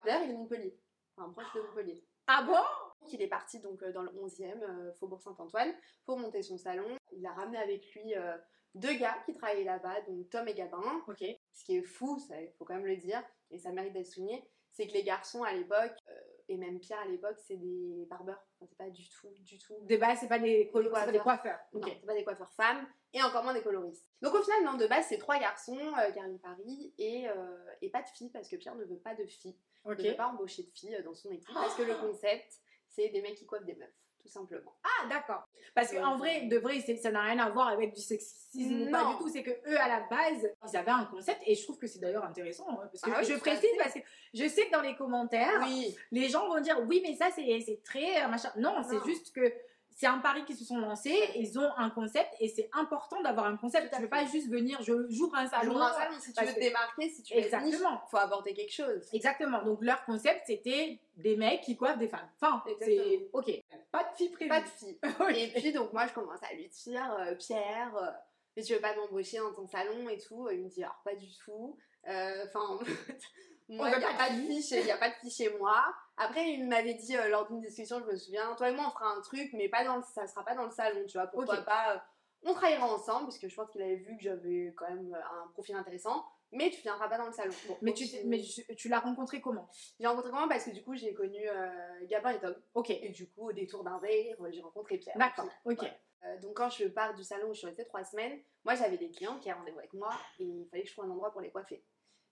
D'ailleurs, 0.07 0.23
il 0.23 0.31
est 0.31 0.35
de 0.35 0.39
Montpellier. 0.39 0.79
Enfin, 1.17 1.33
proche 1.33 1.53
de 1.55 1.61
Montpellier. 1.61 2.05
Ah 2.29 2.43
bon? 2.43 3.09
Il 3.13 3.21
est 3.21 3.29
parti 3.29 3.61
donc 3.61 3.83
euh, 3.83 3.93
dans 3.93 4.03
le 4.03 4.11
11e, 4.11 4.63
euh, 4.63 4.93
Faubourg 4.95 5.21
Saint-Antoine, 5.21 5.73
pour 6.05 6.19
monter 6.19 6.43
son 6.43 6.57
salon. 6.57 6.97
Il 7.13 7.27
a 7.27 7.33
ramené 7.33 7.59
avec 7.59 7.93
lui 7.93 8.15
euh, 8.15 8.37
deux 8.75 8.95
gars 8.95 9.17
qui 9.27 9.35
travaillaient 9.35 9.65
là-bas, 9.65 10.03
donc 10.03 10.31
Tom 10.31 10.47
et 10.47 10.55
Gabin. 10.55 11.03
Ok. 11.09 11.25
Ce 11.53 11.65
qui 11.65 11.77
est 11.77 11.83
fou, 11.83 12.19
il 12.31 12.53
faut 12.57 12.65
quand 12.65 12.75
même 12.75 12.87
le 12.87 12.97
dire, 12.97 13.23
et 13.51 13.59
ça 13.59 13.73
mérite 13.73 13.95
d'être 13.95 14.07
souligné, 14.07 14.49
c'est 14.71 14.87
que 14.87 14.93
les 14.93 15.03
garçons 15.03 15.43
à 15.43 15.53
l'époque, 15.53 15.97
euh, 16.09 16.21
et 16.49 16.57
même 16.57 16.79
Pierre 16.79 17.01
à 17.01 17.07
l'époque, 17.07 17.37
c'est 17.39 17.57
des 17.57 18.07
barbeurs. 18.09 18.41
Enfin, 18.61 18.67
c'est 18.69 18.79
pas 18.79 18.91
du 18.91 19.09
tout, 19.09 19.29
du 19.41 19.59
tout. 19.59 19.75
De 19.83 19.97
base, 19.97 20.19
c'est 20.21 20.29
pas 20.29 20.39
des, 20.39 20.71
colo- 20.73 20.85
Des 20.85 20.91
pas 20.91 21.13
des 21.13 21.19
coiffeurs. 21.19 21.59
Non, 21.73 21.81
c'est 22.01 22.07
pas 22.07 22.15
des 22.15 22.25
coiffeurs 22.25 22.53
femmes, 22.53 22.87
et 23.13 23.23
encore 23.23 23.43
moins 23.45 23.55
des 23.55 23.63
coloristes. 23.63 24.07
Donc 24.23 24.35
au 24.35 24.43
final, 24.43 24.65
non, 24.65 24.75
de 24.79 24.87
base, 24.87 25.07
c'est 25.09 25.19
trois 25.19 25.39
garçons, 25.39 25.77
euh, 25.79 26.13
Carly 26.13 26.39
Paris, 26.39 26.95
et, 26.99 27.29
euh, 27.29 27.57
et 27.83 27.91
pas 27.91 28.03
de 28.03 28.09
filles, 28.09 28.31
parce 28.31 28.49
que 28.49 28.57
Pierre 28.57 28.75
ne 28.77 28.85
veut 28.85 28.99
pas 28.99 29.15
de 29.15 29.25
filles. 29.27 29.57
Ok. 29.85 29.99
ne 29.99 30.09
veut 30.11 30.17
pas 30.17 30.27
embaucher 30.29 30.63
de 30.65 30.71
filles 30.71 30.95
euh, 30.97 31.03
dans 31.03 31.15
son 31.15 31.31
équipe, 31.31 31.55
parce 31.55 31.75
que 31.75 31.83
le 31.83 31.95
concept, 31.95 32.61
c'est 32.89 33.09
des 33.11 33.23
mecs 33.23 33.35
qui 33.37 33.47
coiffent 33.47 33.65
des 33.67 33.75
meufs, 33.77 33.89
tout 34.27 34.33
simplement. 34.33 34.73
Ah 34.85 35.09
d'accord. 35.09 35.47
Parce 35.75 35.93
qu'en 35.93 36.11
Donc, 36.13 36.19
vrai, 36.19 36.43
euh, 36.45 36.49
de 36.49 36.59
vrai, 36.59 36.81
ça 36.81 37.11
n'a 37.11 37.23
rien 37.23 37.39
à 37.39 37.51
voir 37.51 37.69
avec 37.69 37.95
du 37.95 38.01
sexisme 38.01 38.83
ou 38.83 38.91
pas 38.91 39.03
Non. 39.05 39.11
du 39.13 39.19
tout. 39.19 39.29
C'est 39.29 39.43
que 39.43 39.51
eux, 39.51 39.81
à 39.81 39.89
la 39.89 40.01
base, 40.09 40.51
ils 40.71 40.77
avaient 40.77 40.91
un 40.91 41.05
concept 41.05 41.41
et 41.47 41.55
je 41.55 41.63
trouve 41.63 41.79
que 41.79 41.87
c'est 41.87 41.99
d'ailleurs 41.99 42.25
intéressant. 42.25 42.67
hein, 42.71 42.89
parce 42.91 43.01
que 43.03 43.11
Ah 43.15 43.19
oui, 43.21 43.27
je 43.31 43.39
précise 43.39 43.71
parce 43.79 43.95
que 43.95 44.01
je 44.35 44.49
sais 44.49 44.67
que 44.67 44.73
dans 44.73 44.81
les 44.83 44.97
commentaires, 44.97 45.61
Oui, 45.63 45.95
les 46.11 46.29
gens 46.29 46.49
vont 46.49 46.61
dire 46.61 46.79
oui, 46.87 47.01
mais 47.03 47.15
ça 47.15 47.29
c'est 47.35 47.61
c'est 47.61 47.83
très 47.85 48.23
euh, 48.25 48.29
machin. 48.29 48.51
Non, 48.57 48.83
c'est 48.89 48.97
Non. 48.97 49.05
juste 49.05 49.33
que 49.35 49.53
c'est 49.99 50.07
un 50.07 50.19
pari 50.19 50.45
qui 50.45 50.55
se 50.55 50.65
sont 50.65 50.77
lancés. 50.79 51.19
Ils 51.37 51.59
ont 51.59 51.71
un 51.79 51.89
concept 51.91 52.29
et 52.39 52.49
c'est 52.49 52.69
important 52.75 53.21
d'avoir 53.23 53.47
un 53.47 53.57
concept. 53.57 53.89
Tu 53.91 53.97
veux 53.97 54.03
fait. 54.03 54.09
pas 54.09 54.27
juste 54.27 54.49
venir, 54.51 54.81
je 54.83 54.93
j'ouvre 55.09 55.35
un 55.37 55.47
salon. 55.49 55.73
J'ouvre 55.73 55.83
un 55.83 55.93
salon, 55.95 56.17
si 56.21 56.33
tu 56.35 56.45
veux 56.45 56.51
te 56.51 56.55
que- 56.57 56.61
démarquer, 56.61 57.09
si 57.09 57.23
tu 57.23 57.35
veux 57.35 57.41
Exactement. 57.41 58.03
faut 58.11 58.19
apporter 58.19 58.53
quelque 58.55 58.73
chose. 58.75 59.09
Exactement. 59.13 59.63
Donc 59.65 59.79
leur 59.83 60.05
concept 60.05 60.43
c'était 60.47 61.01
des 61.17 61.37
mecs 61.37 61.63
qui 61.63 61.77
coiffent 61.77 61.99
des 61.99 62.09
femmes. 62.09 62.29
Enfin, 62.41 62.63
c'est 62.81 63.29
ok. 63.33 63.51
Pas 63.91 64.05
de 64.05 64.17
filles 64.17 64.29
prévues. 64.31 64.51
Pas 64.51 64.61
de 64.61 64.67
filles. 64.69 64.99
Et 65.35 65.49
puis 65.61 65.73
donc 65.73 65.93
moi 65.95 66.07
je 66.07 66.13
commence 66.13 66.43
à 66.43 66.53
lui 66.55 66.69
dire 66.69 67.17
euh, 67.19 67.35
Pierre, 67.35 67.97
euh, 67.97 68.11
mais 68.55 68.63
tu 68.63 68.75
veux 68.75 68.81
pas 68.81 68.95
m'embaucher 68.95 69.39
dans 69.39 69.53
ton 69.55 69.67
salon 69.67 70.09
et 70.11 70.19
tout? 70.19 70.47
Il 70.53 70.63
me 70.63 70.69
dit 70.69 70.83
alors 70.85 71.01
pas 71.05 71.15
du 71.15 71.27
tout. 71.45 71.77
Euh, 72.09 72.45
Enfin, 72.47 72.79
moi 73.69 73.91
il 73.91 73.99
n'y 73.99 74.05
a 74.05 74.15
pas 74.15 74.31
de 74.31 74.61
chez, 74.63 74.85
y 74.85 74.91
a 74.91 74.97
pas 74.97 75.09
de 75.11 75.59
moi. 75.59 75.85
Après 76.17 76.49
il 76.51 76.67
m'avait 76.67 76.95
dit 76.95 77.17
euh, 77.17 77.29
lors 77.29 77.47
d'une 77.47 77.61
discussion, 77.61 78.01
je 78.01 78.05
me 78.05 78.17
souviens, 78.17 78.55
toi 78.57 78.71
et 78.71 78.75
moi 78.75 78.85
on 78.89 78.91
fera 78.91 79.11
un 79.13 79.21
truc, 79.21 79.51
mais 79.55 79.69
pas 79.69 79.85
dans 79.85 79.97
le, 79.97 80.03
ça 80.15 80.27
sera 80.27 80.45
pas 80.45 80.55
dans 80.55 80.65
le 80.65 80.71
salon, 80.71 81.05
tu 81.07 81.19
vois. 81.19 81.27
Pourquoi 81.27 81.59
pas 81.63 81.95
euh, 81.95 81.99
on 82.43 82.55
travaillera 82.55 82.87
ensemble 82.93 83.27
parce 83.27 83.39
que 83.39 83.49
je 83.49 83.55
pense 83.57 83.71
qu'il 83.71 83.83
avait 83.83 83.97
vu 83.97 84.17
que 84.17 84.23
j'avais 84.23 84.73
quand 84.77 84.89
même 84.89 85.15
un 85.15 85.49
profil 85.53 85.75
intéressant. 85.75 86.25
Mais 86.53 86.71
tu 86.71 86.81
viendras 86.81 87.09
pas 87.09 87.19
dans 87.19 87.27
le 87.27 87.33
salon. 87.33 87.53
Bon, 87.67 87.77
Mais 87.83 87.93
tu, 87.93 88.07
c'est- 88.07 88.23
mais 88.25 88.41
tu, 88.41 88.65
tu 88.77 88.89
l'as 88.89 89.01
rencontré 89.01 89.41
comment? 89.41 89.69
J'ai 89.99 90.07
rencontré 90.07 90.31
comment? 90.31 90.47
Parce 90.47 90.65
que 90.65 90.71
du 90.71 90.81
coup, 90.85 90.95
j'ai 90.95 91.13
connu 91.13 91.41
euh, 91.45 91.69
Gabin 92.05 92.31
et 92.31 92.39
Tom. 92.39 92.55
Ok, 92.75 92.91
Et 92.91 93.09
du 93.09 93.29
coup, 93.31 93.49
au 93.49 93.53
détour 93.53 93.83
d'un 93.83 93.99
verre, 93.99 94.37
j'ai 94.51 94.61
rencontré 94.63 94.97
Pierre. 94.99 95.19
d'accord, 95.19 95.49
ok. 95.65 95.83
Euh, 96.25 96.39
donc 96.39 96.55
quand 96.57 96.71
je 96.71 96.85
pars 96.87 97.15
du 97.15 97.25
salon 97.25 97.49
où 97.51 97.53
je 97.53 97.59
suis 97.59 97.67
restée 97.67 97.85
trois 97.85 98.05
semaines, 98.05 98.39
moi 98.65 98.77
j'avais 98.77 98.97
des 98.97 99.11
clients 99.11 99.39
qui 99.41 99.51
avaient 99.51 99.59
rendez-vous 99.59 99.81
avec 99.81 99.93
moi 99.93 100.11
et 100.39 100.45
il 100.45 100.69
fallait 100.71 100.85
que 100.85 100.89
je 100.89 100.95
trouve 100.95 101.07
un 101.07 101.11
endroit 101.11 101.33
pour 101.33 101.41
les 101.41 101.51
coiffer. 101.51 101.83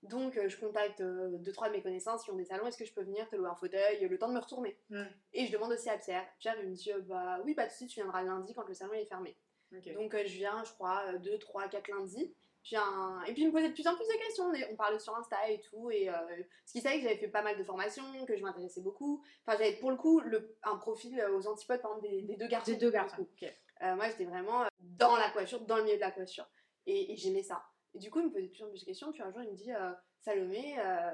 Donc 0.05 0.37
euh, 0.37 0.49
je 0.49 0.59
contacte 0.59 1.01
euh, 1.01 1.39
deux 1.39 1.53
trois 1.53 1.69
de 1.69 1.75
mes 1.75 1.83
connaissances 1.83 2.25
qui 2.25 2.31
ont 2.31 2.37
des 2.37 2.45
salons, 2.45 2.67
est-ce 2.67 2.79
que 2.79 2.85
je 2.85 2.93
peux 2.93 3.03
venir 3.03 3.29
te 3.29 3.37
louer 3.37 3.49
un 3.49 3.55
fauteuil, 3.57 4.07
le 4.07 4.19
temps 4.19 4.29
de 4.29 4.35
me 4.35 4.41
retourner? 4.41 4.79
Et 5.33 5.47
je 5.47 5.53
demande 5.53 5.73
aussi 5.73 5.89
à 5.91 5.99
Pierre. 5.99 6.27
Pierre 6.39 6.57
il 6.63 6.69
me 6.71 6.75
dit 6.75 6.93
euh, 6.93 7.01
bah 7.01 7.41
oui 7.45 7.55
pas 7.55 7.67
de 7.67 7.71
soucis, 7.71 7.87
tu 7.87 8.01
viendras 8.01 8.23
lundi 8.23 8.55
quand 8.55 8.67
le 8.69 8.75
salon 8.75 8.93
est 8.93 9.07
fermé. 9.07 9.37
Donc 9.95 10.13
je 10.13 10.37
viens, 10.37 10.63
je 10.65 10.73
crois, 10.73 11.03
euh, 11.09 11.19
deux, 11.19 11.39
trois, 11.39 11.69
quatre 11.69 11.89
lundis. 11.89 12.35
Je 12.63 12.71
viens... 12.71 13.23
Et 13.27 13.33
puis 13.35 13.43
il 13.43 13.49
me 13.49 13.53
posait 13.53 13.69
de 13.69 13.75
plus 13.75 13.87
en 13.87 13.95
plus 13.95 14.07
de 14.07 14.19
questions. 14.25 14.51
On, 14.71 14.77
parlait 14.77 14.99
sur 14.99 15.15
Insta 15.17 15.37
et 15.51 15.61
tout. 15.61 15.91
Et 15.91 16.09
euh, 16.09 16.15
ce 16.65 16.73
qui 16.73 16.81
savait 16.81 16.97
que 16.97 17.03
j'avais 17.03 17.19
fait 17.19 17.29
pas 17.29 17.43
mal 17.43 17.59
de 17.59 17.65
formations, 17.65 18.25
que 18.27 18.37
je 18.37 18.43
m'intéressais 18.43 18.81
beaucoup. 18.81 19.23
Enfin, 19.47 19.59
j'avais 19.59 19.77
pour 19.77 19.91
le 19.91 19.97
coup 19.97 20.21
le... 20.21 20.57
un 20.63 20.77
profil 20.77 21.23
aux 21.33 21.47
antipodes 21.47 21.83
par 21.83 21.97
exemple, 21.97 22.09
des, 22.09 22.23
des 22.23 22.37
deux 22.37 22.47
garçons. 22.47 22.71
Des 22.71 22.77
deux 22.79 22.91
garçons. 22.91 23.23
ok. 23.23 23.55
Euh, 23.83 23.97
moi, 23.97 24.09
j'étais 24.09 24.25
vraiment 24.25 24.65
dans 24.79 25.17
la 25.17 25.29
coiffure, 25.31 25.61
dans 25.61 25.77
le 25.77 25.85
milieu 25.85 25.97
de 25.97 26.01
la 26.01 26.11
coiffure. 26.11 26.49
Et, 26.87 27.13
et 27.13 27.17
j'aimais 27.17 27.43
ça. 27.43 27.63
Et 27.95 27.99
du 27.99 28.11
coup, 28.11 28.21
il 28.21 28.27
me 28.27 28.31
posait 28.33 28.47
de 28.47 28.53
plus 28.53 28.63
en 28.65 28.69
plus 28.69 28.81
de 28.81 28.85
questions. 28.85 29.13
Puis 29.13 29.23
un 29.23 29.31
jour, 29.31 29.43
il 29.43 29.51
me 29.51 29.57
dit 29.57 29.73
euh, 29.73 29.93
Salomé, 30.21 30.77
euh, 30.79 31.11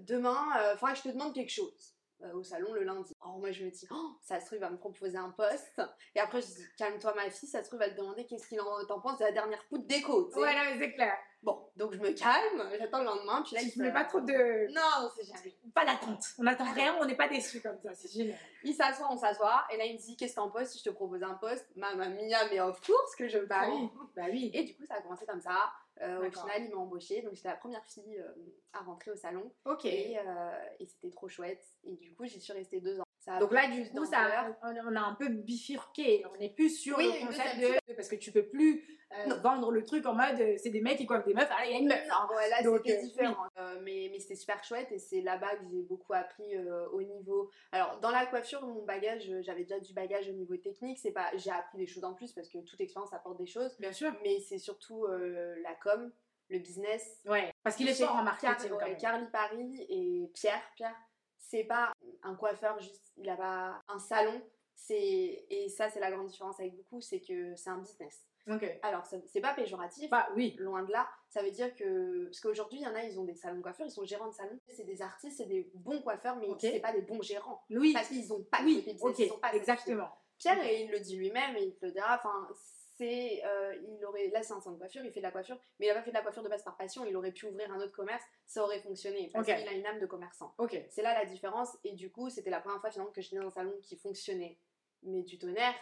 demain, 0.00 0.72
il 0.72 0.78
faudra 0.78 0.92
que 0.92 0.98
je 0.98 1.02
te 1.04 1.08
demande 1.08 1.34
quelque 1.34 1.52
chose 1.52 1.94
euh, 2.22 2.32
au 2.34 2.42
salon 2.42 2.72
le 2.72 2.84
lundi. 2.84 3.12
Alors, 3.20 3.38
moi, 3.38 3.50
je 3.50 3.64
me 3.64 3.70
dis 3.70 3.86
Oh, 3.90 4.16
ça 4.22 4.40
se 4.40 4.46
trouve, 4.46 4.58
il 4.58 4.60
va 4.60 4.70
me 4.70 4.78
proposer 4.78 5.18
un 5.18 5.30
poste. 5.30 5.80
Et 6.14 6.20
après, 6.20 6.40
je 6.40 6.46
dis 6.46 6.64
Calme-toi, 6.78 7.14
ma 7.14 7.28
fille, 7.30 7.48
ça 7.48 7.62
se 7.62 7.68
trouve, 7.68 7.80
il 7.82 7.88
va 7.88 7.90
te 7.90 7.98
demander 8.00 8.24
qu'est-ce 8.26 8.46
qu'il 8.48 8.60
en 8.60 8.84
t'en 8.86 9.00
pense 9.00 9.18
de 9.18 9.24
la 9.24 9.32
dernière 9.32 9.64
poudre 9.68 9.86
déco. 9.86 10.26
tu 10.28 10.34
sais. 10.34 10.40
Ouais, 10.40 10.54
non, 10.54 10.60
mais 10.64 10.78
c'est 10.78 10.92
clair. 10.92 11.16
Bon, 11.42 11.60
donc 11.74 11.92
je 11.92 11.98
me 11.98 12.12
calme, 12.12 12.70
j'attends 12.78 13.00
le 13.00 13.06
lendemain. 13.06 13.42
Puis 13.42 13.56
là, 13.56 13.62
Tu 13.62 13.72
il 13.74 13.82
ne 13.82 13.90
pas 13.90 14.04
trop 14.04 14.20
de. 14.20 14.72
Non, 14.72 15.10
c'est 15.16 15.24
jamais. 15.24 15.56
Pas 15.74 15.84
d'attente. 15.84 16.22
On 16.38 16.44
n'attend 16.44 16.72
rien, 16.72 16.96
on 17.00 17.04
n'est 17.04 17.16
pas 17.16 17.28
déçu 17.28 17.60
comme 17.60 17.76
ça, 17.80 17.92
c'est 17.94 18.12
génial. 18.12 18.38
Il 18.62 18.72
s'assoit, 18.72 19.08
on 19.10 19.16
s'assoit. 19.16 19.64
Et 19.72 19.76
là, 19.76 19.84
il 19.84 19.94
me 19.94 19.98
dit 19.98 20.16
Qu'est-ce 20.16 20.34
que 20.34 20.40
t'en 20.40 20.50
penses 20.50 20.68
si 20.68 20.78
je 20.78 20.84
te 20.84 20.90
propose 20.90 21.24
un 21.24 21.34
poste? 21.34 21.66
Mamma 21.74 22.08
mia, 22.10 22.48
mais 22.48 22.60
of 22.60 22.80
course 22.80 23.16
que 23.16 23.26
je 23.26 23.38
Bah 23.40 23.64
oui, 23.68 23.90
bah 24.14 24.26
oui. 24.30 24.52
Et 24.54 24.62
du 24.62 24.76
coup, 24.76 24.84
ça 24.84 24.94
a 24.94 25.02
commencé 25.02 25.26
comme 25.26 25.40
ça. 25.40 25.72
Euh, 26.02 26.26
au 26.26 26.30
final, 26.30 26.64
il 26.64 26.70
m'a 26.70 26.76
embauchée. 26.76 27.22
Donc, 27.22 27.34
j'étais 27.34 27.48
la 27.48 27.56
première 27.56 27.84
fille 27.86 28.18
euh, 28.18 28.32
à 28.72 28.80
rentrer 28.80 29.10
au 29.10 29.16
salon. 29.16 29.52
Ok. 29.64 29.84
Et, 29.84 30.18
euh, 30.18 30.50
et 30.80 30.86
c'était 30.86 31.10
trop 31.10 31.28
chouette. 31.28 31.64
Et 31.84 31.96
du 31.96 32.14
coup, 32.14 32.24
j'y 32.26 32.40
suis 32.40 32.52
restée 32.52 32.80
deux 32.80 32.98
ans. 33.00 33.04
Ça 33.20 33.38
Donc 33.38 33.52
là, 33.52 33.70
du 33.70 33.88
coup, 33.90 34.04
ça, 34.04 34.56
on 34.62 34.96
a 34.96 35.00
un 35.00 35.14
peu 35.14 35.28
bifurqué. 35.28 36.24
On 36.34 36.38
n'est 36.38 36.52
plus 36.52 36.70
sur 36.70 36.98
Oui, 36.98 37.06
le 37.06 37.26
concept 37.26 37.60
de. 37.60 37.94
Parce 37.94 38.08
que 38.08 38.16
tu 38.16 38.32
peux 38.32 38.48
plus 38.48 38.84
euh, 39.14 39.34
vendre 39.42 39.70
le 39.70 39.84
truc 39.84 40.04
en 40.06 40.14
mode 40.14 40.40
euh, 40.40 40.54
c'est 40.58 40.70
des 40.70 40.80
mecs 40.80 40.96
qui 40.98 41.06
coiffent 41.06 41.24
des 41.26 41.34
meufs, 41.34 41.50
allez, 41.58 41.70
il 41.70 41.72
y 41.72 41.76
a 41.76 41.80
une 41.80 41.88
meuf. 41.88 42.02
hein. 42.10 42.26
Non, 42.30 42.36
ouais, 42.36 42.48
là, 42.48 42.56
c'était 42.58 42.98
euh, 42.98 43.02
différent. 43.02 43.44
Euh, 43.58 43.80
mais 43.82 44.08
mais 44.10 44.18
c'était 44.18 44.34
super 44.36 44.62
chouette 44.64 44.90
et 44.92 44.98
c'est 44.98 45.20
là-bas 45.20 45.56
que 45.56 45.64
j'ai 45.70 45.82
beaucoup 45.82 46.12
appris 46.14 46.56
au 46.92 47.02
niveau. 47.02 47.50
Alors, 47.72 47.98
dans 48.00 48.10
la 48.10 48.26
coiffure, 48.26 48.66
mon 48.66 48.84
bagage, 48.84 49.30
j'avais 49.42 49.62
déjà 49.64 49.78
du 49.80 49.92
bagage 49.92 50.28
au 50.28 50.32
niveau 50.32 50.56
technique. 50.56 50.98
C'est 50.98 51.12
pas, 51.12 51.30
j'ai 51.36 51.50
appris 51.50 51.78
des 51.78 51.86
choses 51.86 52.04
en 52.04 52.14
plus 52.14 52.32
parce 52.32 52.48
que 52.48 52.58
toute 52.58 52.80
expérience 52.80 53.12
apporte 53.12 53.38
des 53.38 53.46
choses. 53.46 53.76
Bien 53.78 53.92
sûr. 53.92 54.12
Mais 54.22 54.40
c'est 54.40 54.58
surtout 54.58 55.06
la 55.06 55.74
com, 55.82 56.12
le 56.48 56.58
business, 56.58 57.20
Ouais. 57.26 57.52
Parce 57.62 57.76
qu'il 57.76 57.88
est 57.88 57.94
fort 57.94 58.10
en 58.10 58.24
Car- 58.24 58.24
marketing. 58.24 58.70
quand 58.70 58.76
ouais, 58.78 58.88
même. 58.90 58.96
Carly 58.98 59.26
Paris 59.30 59.86
et 59.88 60.30
Pierre. 60.34 60.62
Pierre, 60.76 60.96
c'est 61.38 61.64
pas 61.64 61.92
un 62.22 62.34
coiffeur 62.34 62.78
juste, 62.80 63.12
il 63.16 63.28
a 63.30 63.36
pas 63.36 63.80
un 63.88 63.98
salon. 63.98 64.40
C'est 64.74 65.44
et 65.50 65.68
ça 65.68 65.90
c'est 65.90 66.00
la 66.00 66.10
grande 66.10 66.26
différence 66.26 66.58
avec 66.58 66.74
beaucoup, 66.74 67.00
c'est 67.00 67.20
que 67.20 67.54
c'est 67.56 67.70
un 67.70 67.78
business. 67.78 68.26
Ok. 68.50 68.64
Alors 68.82 69.06
c'est 69.06 69.40
pas 69.40 69.54
péjoratif. 69.54 70.10
Bah 70.10 70.28
oui. 70.34 70.56
Loin 70.58 70.82
de 70.82 70.90
là, 70.90 71.08
ça 71.28 71.42
veut 71.42 71.50
dire 71.52 71.74
que. 71.76 72.24
Parce 72.24 72.40
qu'aujourd'hui, 72.40 72.80
il 72.80 72.82
y 72.84 72.86
en 72.88 72.94
a, 72.94 73.04
ils 73.04 73.18
ont 73.20 73.24
des 73.24 73.34
salons 73.34 73.58
de 73.58 73.62
coiffure, 73.62 73.84
ils 73.86 73.90
sont 73.90 74.04
gérants 74.04 74.28
de 74.28 74.34
salons. 74.34 74.58
C'est 74.68 74.84
des 74.84 75.00
artistes, 75.00 75.36
c'est 75.36 75.46
des 75.46 75.70
bons 75.74 76.02
coiffeurs, 76.02 76.36
mais 76.36 76.48
Ok. 76.48 76.58
c'est 76.60 76.80
pas 76.80 76.92
des 76.92 77.02
bons 77.02 77.22
gérants. 77.22 77.62
Oui. 77.70 77.92
Parce 77.92 78.08
qu'ils 78.08 78.32
ont 78.32 78.42
pas 78.42 78.60
de 78.60 78.66
Oui. 78.66 78.76
business, 78.78 79.00
Ok. 79.02 79.18
ils 79.20 79.32
ont 79.32 79.38
pas 79.38 79.54
Exactement. 79.54 80.10
Pierre, 80.38 80.64
et 80.64 80.82
il 80.82 80.90
le 80.90 80.98
dit 80.98 81.16
lui-même, 81.16 81.56
et 81.56 81.62
il 81.62 81.74
te 81.76 81.86
le 81.86 81.92
dira, 81.92 82.16
enfin, 82.18 82.48
c'est, 82.96 83.42
euh, 83.44 83.76
il 83.96 84.04
aurait, 84.04 84.26
là 84.30 84.42
c'est 84.42 84.52
un 84.54 84.60
centre 84.60 84.72
de 84.72 84.78
coiffure, 84.78 85.04
il 85.04 85.12
fait 85.12 85.20
de 85.20 85.24
la 85.24 85.30
coiffure, 85.30 85.56
mais 85.78 85.86
il 85.86 85.90
a 85.90 85.94
pas 85.94 86.02
fait 86.02 86.10
de 86.10 86.16
la 86.16 86.22
coiffure 86.22 86.42
de 86.42 86.48
base 86.48 86.64
par 86.64 86.76
passion, 86.76 87.04
il 87.06 87.16
aurait 87.16 87.30
pu 87.30 87.46
ouvrir 87.46 87.70
un 87.72 87.78
autre 87.80 87.92
commerce, 87.92 88.24
ça 88.44 88.64
aurait 88.64 88.80
fonctionné, 88.80 89.30
parce 89.32 89.46
qu'il 89.46 89.54
a 89.68 89.72
une 89.72 89.86
âme 89.86 90.00
de 90.00 90.06
commerçant. 90.06 90.52
C'est 90.90 91.02
là 91.02 91.14
la 91.14 91.24
différence, 91.26 91.78
et 91.84 91.92
du 91.92 92.10
coup, 92.10 92.28
c'était 92.28 92.50
la 92.50 92.60
première 92.60 92.80
fois 92.80 92.90
finalement 92.90 93.12
que 93.12 93.20
j'étais 93.20 93.36
dans 93.36 93.46
un 93.46 93.50
salon 93.50 93.72
qui 93.82 93.96
fonctionnait, 93.96 94.58
mais 95.04 95.22
du 95.22 95.38
tonnerre, 95.38 95.74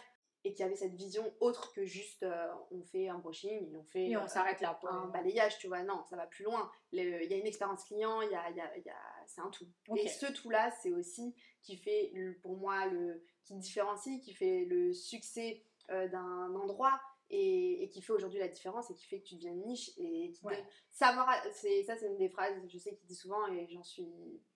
et 0.43 0.53
qui 0.53 0.63
avait 0.63 0.75
cette 0.75 0.95
vision 0.95 1.31
autre 1.39 1.71
que 1.73 1.85
juste, 1.85 2.23
euh, 2.23 2.47
on 2.71 2.81
fait 2.83 3.07
un 3.07 3.19
brushing, 3.19 3.75
ont 3.75 3.83
fait 3.83 4.07
Et 4.09 4.17
on 4.17 4.23
euh, 4.23 4.27
s'arrête 4.27 4.59
là. 4.61 4.73
pour- 4.79 4.89
un 4.89 5.07
balayage, 5.07 5.57
tu 5.59 5.67
vois, 5.67 5.83
non, 5.83 6.03
ça 6.09 6.15
va 6.15 6.25
plus 6.25 6.43
loin. 6.43 6.71
Il 6.91 6.99
y 6.99 7.33
a 7.33 7.37
une 7.37 7.45
expérience 7.45 7.83
client, 7.83 8.21
il 8.21 8.31
y 8.31 8.35
a, 8.35 8.49
il 8.49 8.55
y 8.57 8.61
a- 8.61 8.77
il 8.77 8.83
y 8.83 8.89
a- 8.89 9.25
c'est 9.27 9.41
un 9.41 9.49
tout. 9.49 9.65
Et 9.95 10.07
ce 10.07 10.25
tout-là, 10.31 10.71
c'est 10.81 10.91
aussi 10.91 11.35
qui 11.61 11.77
fait, 11.77 12.11
pour 12.41 12.57
moi, 12.57 12.87
le, 12.87 13.23
qui 13.45 13.55
différencie, 13.55 14.19
qui 14.21 14.33
fait 14.33 14.65
le 14.65 14.93
succès 14.93 15.63
euh, 15.89 16.07
d'un 16.07 16.55
endroit 16.55 16.99
et, 17.29 17.83
et 17.83 17.89
qui 17.89 18.01
fait 18.01 18.13
aujourd'hui 18.13 18.39
la 18.39 18.47
différence 18.47 18.89
et 18.91 18.95
qui 18.95 19.05
fait 19.07 19.19
que 19.19 19.25
tu 19.27 19.35
deviens 19.35 19.51
une 19.51 19.65
niche 19.65 19.91
et 19.97 20.31
qui 20.31 20.45
Ouais. 20.45 20.55
donne- 20.55 20.65
savoir, 20.89 21.29
c'est 21.53 21.83
ça 21.83 21.95
c'est 21.97 22.07
une 22.07 22.17
des 22.17 22.29
phrases, 22.29 22.55
je 22.67 22.77
sais 22.77 22.93
qu'il 22.95 23.05
dit 23.07 23.15
souvent 23.15 23.45
et 23.47 23.67
j'en 23.67 23.83
suis, 23.83 24.07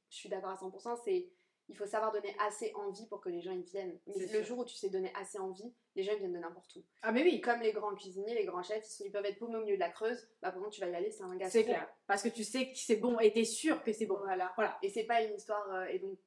je 0.09 0.15
suis 0.15 0.29
d'accord 0.29 0.51
à 0.51 0.55
100%, 0.57 0.95
c'est 1.03 1.27
il 1.67 1.75
faut 1.75 1.85
savoir 1.85 2.11
donner 2.11 2.35
assez 2.39 2.71
envie 2.75 3.07
pour 3.07 3.21
que 3.21 3.29
les 3.29 3.41
gens 3.41 3.51
y 3.53 3.61
viennent. 3.63 3.99
Mais 4.07 4.13
le 4.19 4.27
sûr. 4.27 4.43
jour 4.43 4.59
où 4.59 4.65
tu 4.65 4.75
sais 4.75 4.89
donner 4.89 5.11
assez 5.15 5.39
envie, 5.39 5.73
les 5.95 6.03
gens 6.03 6.11
ils 6.13 6.19
viennent 6.19 6.33
de 6.33 6.39
n'importe 6.39 6.75
où. 6.75 6.83
Ah 7.01 7.11
mais 7.11 7.23
oui. 7.23 7.41
Comme 7.41 7.61
les 7.61 7.71
grands 7.71 7.95
cuisiniers, 7.95 8.35
les 8.35 8.45
grands 8.45 8.61
chefs, 8.63 8.85
ils, 8.85 8.89
sont- 8.91 9.03
ils 9.05 9.11
peuvent 9.11 9.25
être 9.25 9.39
paumés 9.39 9.57
au 9.57 9.61
milieu 9.61 9.75
de 9.75 9.79
la 9.79 9.89
Creuse, 9.89 10.27
bah 10.41 10.51
pendant 10.51 10.69
tu 10.69 10.79
vas 10.81 10.89
y 10.89 10.95
aller, 10.95 11.11
c'est 11.11 11.23
un 11.23 11.35
gars 11.35 11.49
C'est 11.49 11.63
clair. 11.63 11.87
Parce 12.07 12.21
que 12.23 12.29
tu 12.29 12.43
sais 12.43 12.67
que 12.71 12.77
c'est 12.77 12.97
bon 12.97 13.19
et 13.19 13.31
t'es 13.33 13.45
sûr 13.45 13.83
que 13.83 13.91
c'est 13.93 14.05
bon. 14.05 14.17
Voilà. 14.23 14.51
Voilà. 14.55 14.77
Et 14.83 14.89
c'est 14.89 15.05
pas 15.05 15.21
une 15.23 15.33
histoire. 15.35 15.67
euh, 15.73 15.85
et 15.85 15.99
donc, 15.99 16.17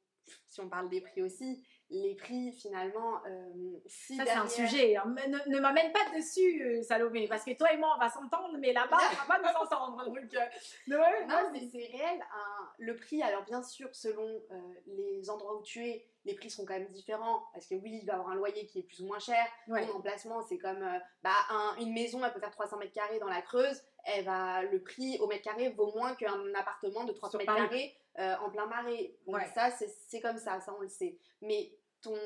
si 0.49 0.61
on 0.61 0.69
parle 0.69 0.89
des 0.91 1.01
prix 1.01 1.23
aussi, 1.23 1.65
les 1.91 2.15
prix 2.17 2.53
finalement, 2.53 3.21
euh, 3.27 3.49
si 3.87 4.17
Ça, 4.17 4.25
c'est 4.27 4.33
un 4.33 4.47
sujet. 4.47 4.97
hein. 4.97 5.05
Ne, 5.29 5.55
ne 5.55 5.61
m'amène 5.61 5.91
pas 5.93 6.05
dessus, 6.17 6.63
euh, 6.63 6.83
Salomé, 6.83 7.27
parce 7.29 7.45
que 7.45 7.57
toi 7.57 7.73
et 7.73 7.77
moi, 7.79 7.93
on 7.97 7.99
va 7.99 8.11
s'entendre, 8.11 8.57
mais 8.59 8.73
là-bas, 8.75 8.99
on 8.99 9.27
va 9.27 9.39
pas 9.39 9.43
nous 9.43 9.59
entendre. 9.63 10.05
Donc, 10.05 10.19
euh, 10.35 10.41
Non, 10.87 11.51
mais 11.53 11.61
c'est 11.73 11.87
réel. 11.97 12.21
un- 12.21 12.69
le 12.79 12.95
prix, 12.95 13.23
alors 13.23 13.43
bien 13.45 13.63
sûr, 13.63 13.89
selon 13.93 14.27
euh, 14.51 14.55
les 14.87 15.31
endroits 15.31 15.57
où 15.57 15.63
tu 15.63 15.87
es, 15.87 16.07
les 16.25 16.35
prix 16.35 16.51
seront 16.51 16.67
quand 16.67 16.75
même 16.75 16.89
différents. 16.89 17.43
Parce 17.55 17.67
que 17.67 17.75
oui, 17.77 18.01
il 18.03 18.07
va 18.07 18.13
y 18.13 18.17
avoir 18.17 18.31
un 18.31 18.35
loyer 18.35 18.67
qui 18.67 18.81
est 18.81 18.83
plus 18.83 19.01
ou 19.01 19.07
moins 19.07 19.19
cher. 19.19 19.45
Ouais. 19.67 19.87
Ton 19.87 19.97
emplacement, 19.97 20.43
c'est 20.43 20.59
comme 20.59 20.87
bah, 21.23 21.31
un- 21.51 21.75
une 21.81 21.95
maison, 21.95 22.23
elle 22.25 22.33
peut 22.33 22.41
faire 22.41 22.51
300 22.51 22.77
mètres 22.77 22.93
carrés 22.93 23.19
dans 23.19 23.29
la 23.29 23.41
Creuse. 23.41 23.83
Elle 24.11 24.25
va, 24.25 24.63
le 24.63 24.83
prix 24.83 25.19
au 25.19 25.27
mètre 25.27 25.43
carré 25.45 25.69
vaut 25.71 25.93
moins 25.95 26.15
qu'un 26.15 26.55
appartement 26.55 27.05
de 27.05 27.13
300 27.13 27.31
Sur 27.31 27.39
mètres 27.39 27.53
Paris. 27.53 27.69
carrés 27.69 27.97
euh, 28.19 28.35
en 28.45 28.51
plein 28.51 28.67
marais. 28.67 29.15
Donc 29.27 29.37
Ouais. 29.37 29.47
ça, 29.55 29.71
c'est 29.71 30.21
comme 30.21 30.39
ça, 30.39 30.61
ça 30.61 30.75
on 30.77 30.81
le 30.81 30.89
sait. 30.89 31.17
Mais 31.43 31.73
ton, 32.01 32.17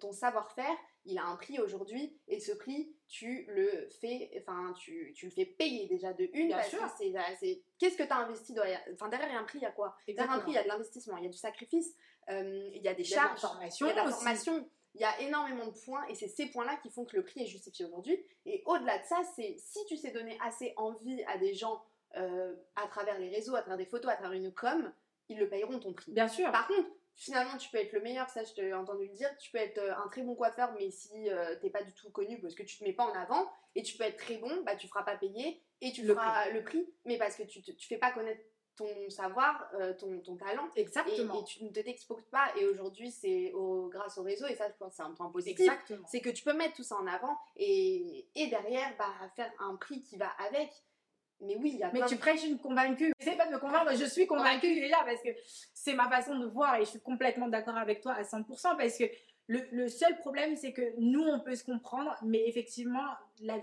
ton 0.00 0.12
savoir-faire, 0.12 0.76
il 1.04 1.16
a 1.18 1.24
un 1.24 1.36
prix 1.36 1.58
aujourd'hui 1.60 2.14
et 2.28 2.40
ce 2.40 2.52
prix, 2.52 2.92
tu 3.08 3.44
le 3.48 3.88
fais, 4.00 4.30
enfin, 4.40 4.72
tu, 4.78 5.12
tu 5.16 5.26
le 5.26 5.30
fais 5.32 5.46
payer 5.46 5.86
déjà 5.86 6.12
de 6.12 6.28
une. 6.32 6.48
Bien 6.48 6.56
parce 6.58 6.68
sûr. 6.68 6.80
Qu'est-ce 7.78 7.96
que 7.96 8.02
tu 8.02 8.12
as 8.12 8.16
investi 8.18 8.52
derrière? 8.52 8.82
Enfin, 8.92 9.08
derrière, 9.08 9.28
il 9.28 9.34
y 9.34 9.36
a 9.36 9.40
un 9.40 9.44
prix, 9.44 9.58
il 9.58 9.62
y 9.62 9.66
a 9.66 9.70
quoi? 9.72 9.96
Derrière 10.06 10.30
un 10.32 10.40
prix, 10.40 10.50
il 10.50 10.54
y 10.54 10.58
a 10.58 10.62
de 10.62 10.68
l'investissement, 10.68 11.16
il 11.16 11.24
y 11.24 11.26
a 11.26 11.30
du 11.30 11.38
sacrifice, 11.38 11.96
euh, 12.28 12.68
il 12.74 12.82
y 12.82 12.88
a 12.88 12.94
des 12.94 13.04
charges, 13.04 13.40
formation 13.40 13.86
il 13.86 13.88
y 13.88 13.92
a 13.92 14.02
de 14.02 14.08
la 14.08 14.12
formation. 14.14 14.68
Il 14.94 15.00
y 15.00 15.04
a 15.04 15.20
énormément 15.20 15.66
de 15.66 15.78
points 15.84 16.04
et 16.08 16.14
c'est 16.14 16.28
ces 16.28 16.46
points-là 16.46 16.76
qui 16.82 16.90
font 16.90 17.04
que 17.04 17.16
le 17.16 17.22
prix 17.24 17.42
est 17.42 17.46
justifié 17.46 17.84
aujourd'hui. 17.84 18.18
Et 18.44 18.62
au-delà 18.66 18.98
de 18.98 19.04
ça, 19.04 19.22
c'est 19.36 19.56
si 19.58 19.78
tu 19.86 19.96
sais 19.96 20.10
donner 20.10 20.36
assez 20.42 20.72
envie 20.76 21.22
à 21.24 21.38
des 21.38 21.54
gens 21.54 21.82
euh, 22.16 22.54
à 22.76 22.86
travers 22.88 23.18
les 23.18 23.28
réseaux, 23.28 23.54
à 23.54 23.60
travers 23.60 23.76
des 23.78 23.86
photos, 23.86 24.10
à 24.10 24.16
travers 24.16 24.32
une 24.32 24.52
com, 24.52 24.92
ils 25.28 25.38
le 25.38 25.48
payeront 25.48 25.78
ton 25.78 25.92
prix. 25.92 26.10
Bien 26.12 26.26
sûr. 26.26 26.50
Par 26.50 26.66
contre, 26.66 26.88
finalement, 27.14 27.56
tu 27.56 27.70
peux 27.70 27.78
être 27.78 27.92
le 27.92 28.00
meilleur, 28.00 28.28
ça 28.30 28.42
je 28.42 28.52
t'ai 28.52 28.74
entendu 28.74 29.06
le 29.06 29.12
dire, 29.14 29.30
tu 29.38 29.50
peux 29.52 29.58
être 29.58 29.78
euh, 29.78 29.94
un 30.04 30.08
très 30.08 30.22
bon 30.22 30.34
coiffeur, 30.34 30.72
mais 30.76 30.90
si 30.90 31.30
euh, 31.30 31.54
t'es 31.60 31.70
pas 31.70 31.84
du 31.84 31.92
tout 31.92 32.10
connu 32.10 32.40
parce 32.40 32.54
que 32.56 32.64
tu 32.64 32.76
te 32.78 32.82
mets 32.84 32.92
pas 32.92 33.04
en 33.04 33.12
avant, 33.14 33.48
et 33.76 33.82
tu 33.84 33.96
peux 33.96 34.04
être 34.04 34.16
très 34.16 34.38
bon, 34.38 34.62
bah 34.64 34.74
tu 34.74 34.88
feras 34.88 35.04
pas 35.04 35.16
payer, 35.16 35.62
et 35.80 35.92
tu 35.92 36.02
Le 36.02 36.14
feras 36.14 36.50
le 36.50 36.64
prix, 36.64 36.84
mais 37.04 37.16
parce 37.16 37.36
que 37.36 37.44
tu, 37.44 37.62
te- 37.62 37.70
tu 37.70 37.86
fais 37.86 37.98
pas 37.98 38.10
connaître 38.10 38.42
ton 38.84 39.10
savoir, 39.10 39.68
euh, 39.74 39.92
ton, 39.94 40.18
ton 40.20 40.36
talent, 40.36 40.68
et, 40.76 40.80
Exactement. 40.80 41.40
et 41.40 41.44
tu 41.44 41.64
ne 41.64 41.68
te 41.70 41.80
t'exposes 41.80 42.26
pas, 42.30 42.46
et 42.56 42.64
aujourd'hui 42.66 43.10
c'est 43.10 43.52
au, 43.52 43.88
grâce 43.88 44.18
au 44.18 44.22
réseau, 44.22 44.46
et 44.46 44.54
ça 44.54 44.68
je 44.68 44.74
pense 44.78 44.90
que 44.90 44.96
c'est 44.96 45.02
un 45.02 45.12
point 45.12 45.30
positif, 45.30 45.60
Exactement. 45.60 46.06
c'est 46.08 46.20
que 46.20 46.30
tu 46.30 46.42
peux 46.44 46.52
mettre 46.54 46.74
tout 46.74 46.82
ça 46.82 46.96
en 46.96 47.06
avant, 47.06 47.36
et, 47.56 48.26
et 48.34 48.46
derrière, 48.48 48.92
bah, 48.98 49.12
faire 49.36 49.52
un 49.60 49.76
prix 49.76 50.02
qui 50.02 50.16
va 50.16 50.28
avec. 50.48 50.70
Mais 51.42 51.56
oui, 51.56 51.70
il 51.72 51.78
y 51.78 51.82
a 51.82 51.90
Mais 51.92 52.04
tu 52.06 52.16
de- 52.16 52.20
prêches 52.20 52.44
une 52.44 52.58
convaincue. 52.58 53.14
N'essaie 53.18 53.34
pas 53.36 53.46
de 53.46 53.52
me 53.52 53.58
convaincre, 53.58 53.94
je 53.96 54.04
suis 54.04 54.26
convaincue 54.26 54.74
déjà 54.74 54.98
parce 55.06 55.22
que 55.22 55.30
c'est 55.72 55.94
ma 55.94 56.06
façon 56.10 56.38
de 56.38 56.44
voir 56.46 56.74
et 56.76 56.80
je 56.84 56.90
suis 56.90 57.00
complètement 57.00 57.48
d'accord 57.48 57.78
avec 57.78 58.02
toi 58.02 58.12
à 58.12 58.22
100% 58.24 58.76
parce 58.76 58.98
que 58.98 59.04
le, 59.46 59.60
le 59.72 59.88
seul 59.88 60.18
problème 60.18 60.54
c'est 60.56 60.74
que 60.74 60.82
nous 60.98 61.22
on 61.22 61.40
peut 61.40 61.54
se 61.56 61.64
comprendre, 61.64 62.14
mais 62.22 62.46
effectivement, 62.46 63.06
la, 63.40 63.56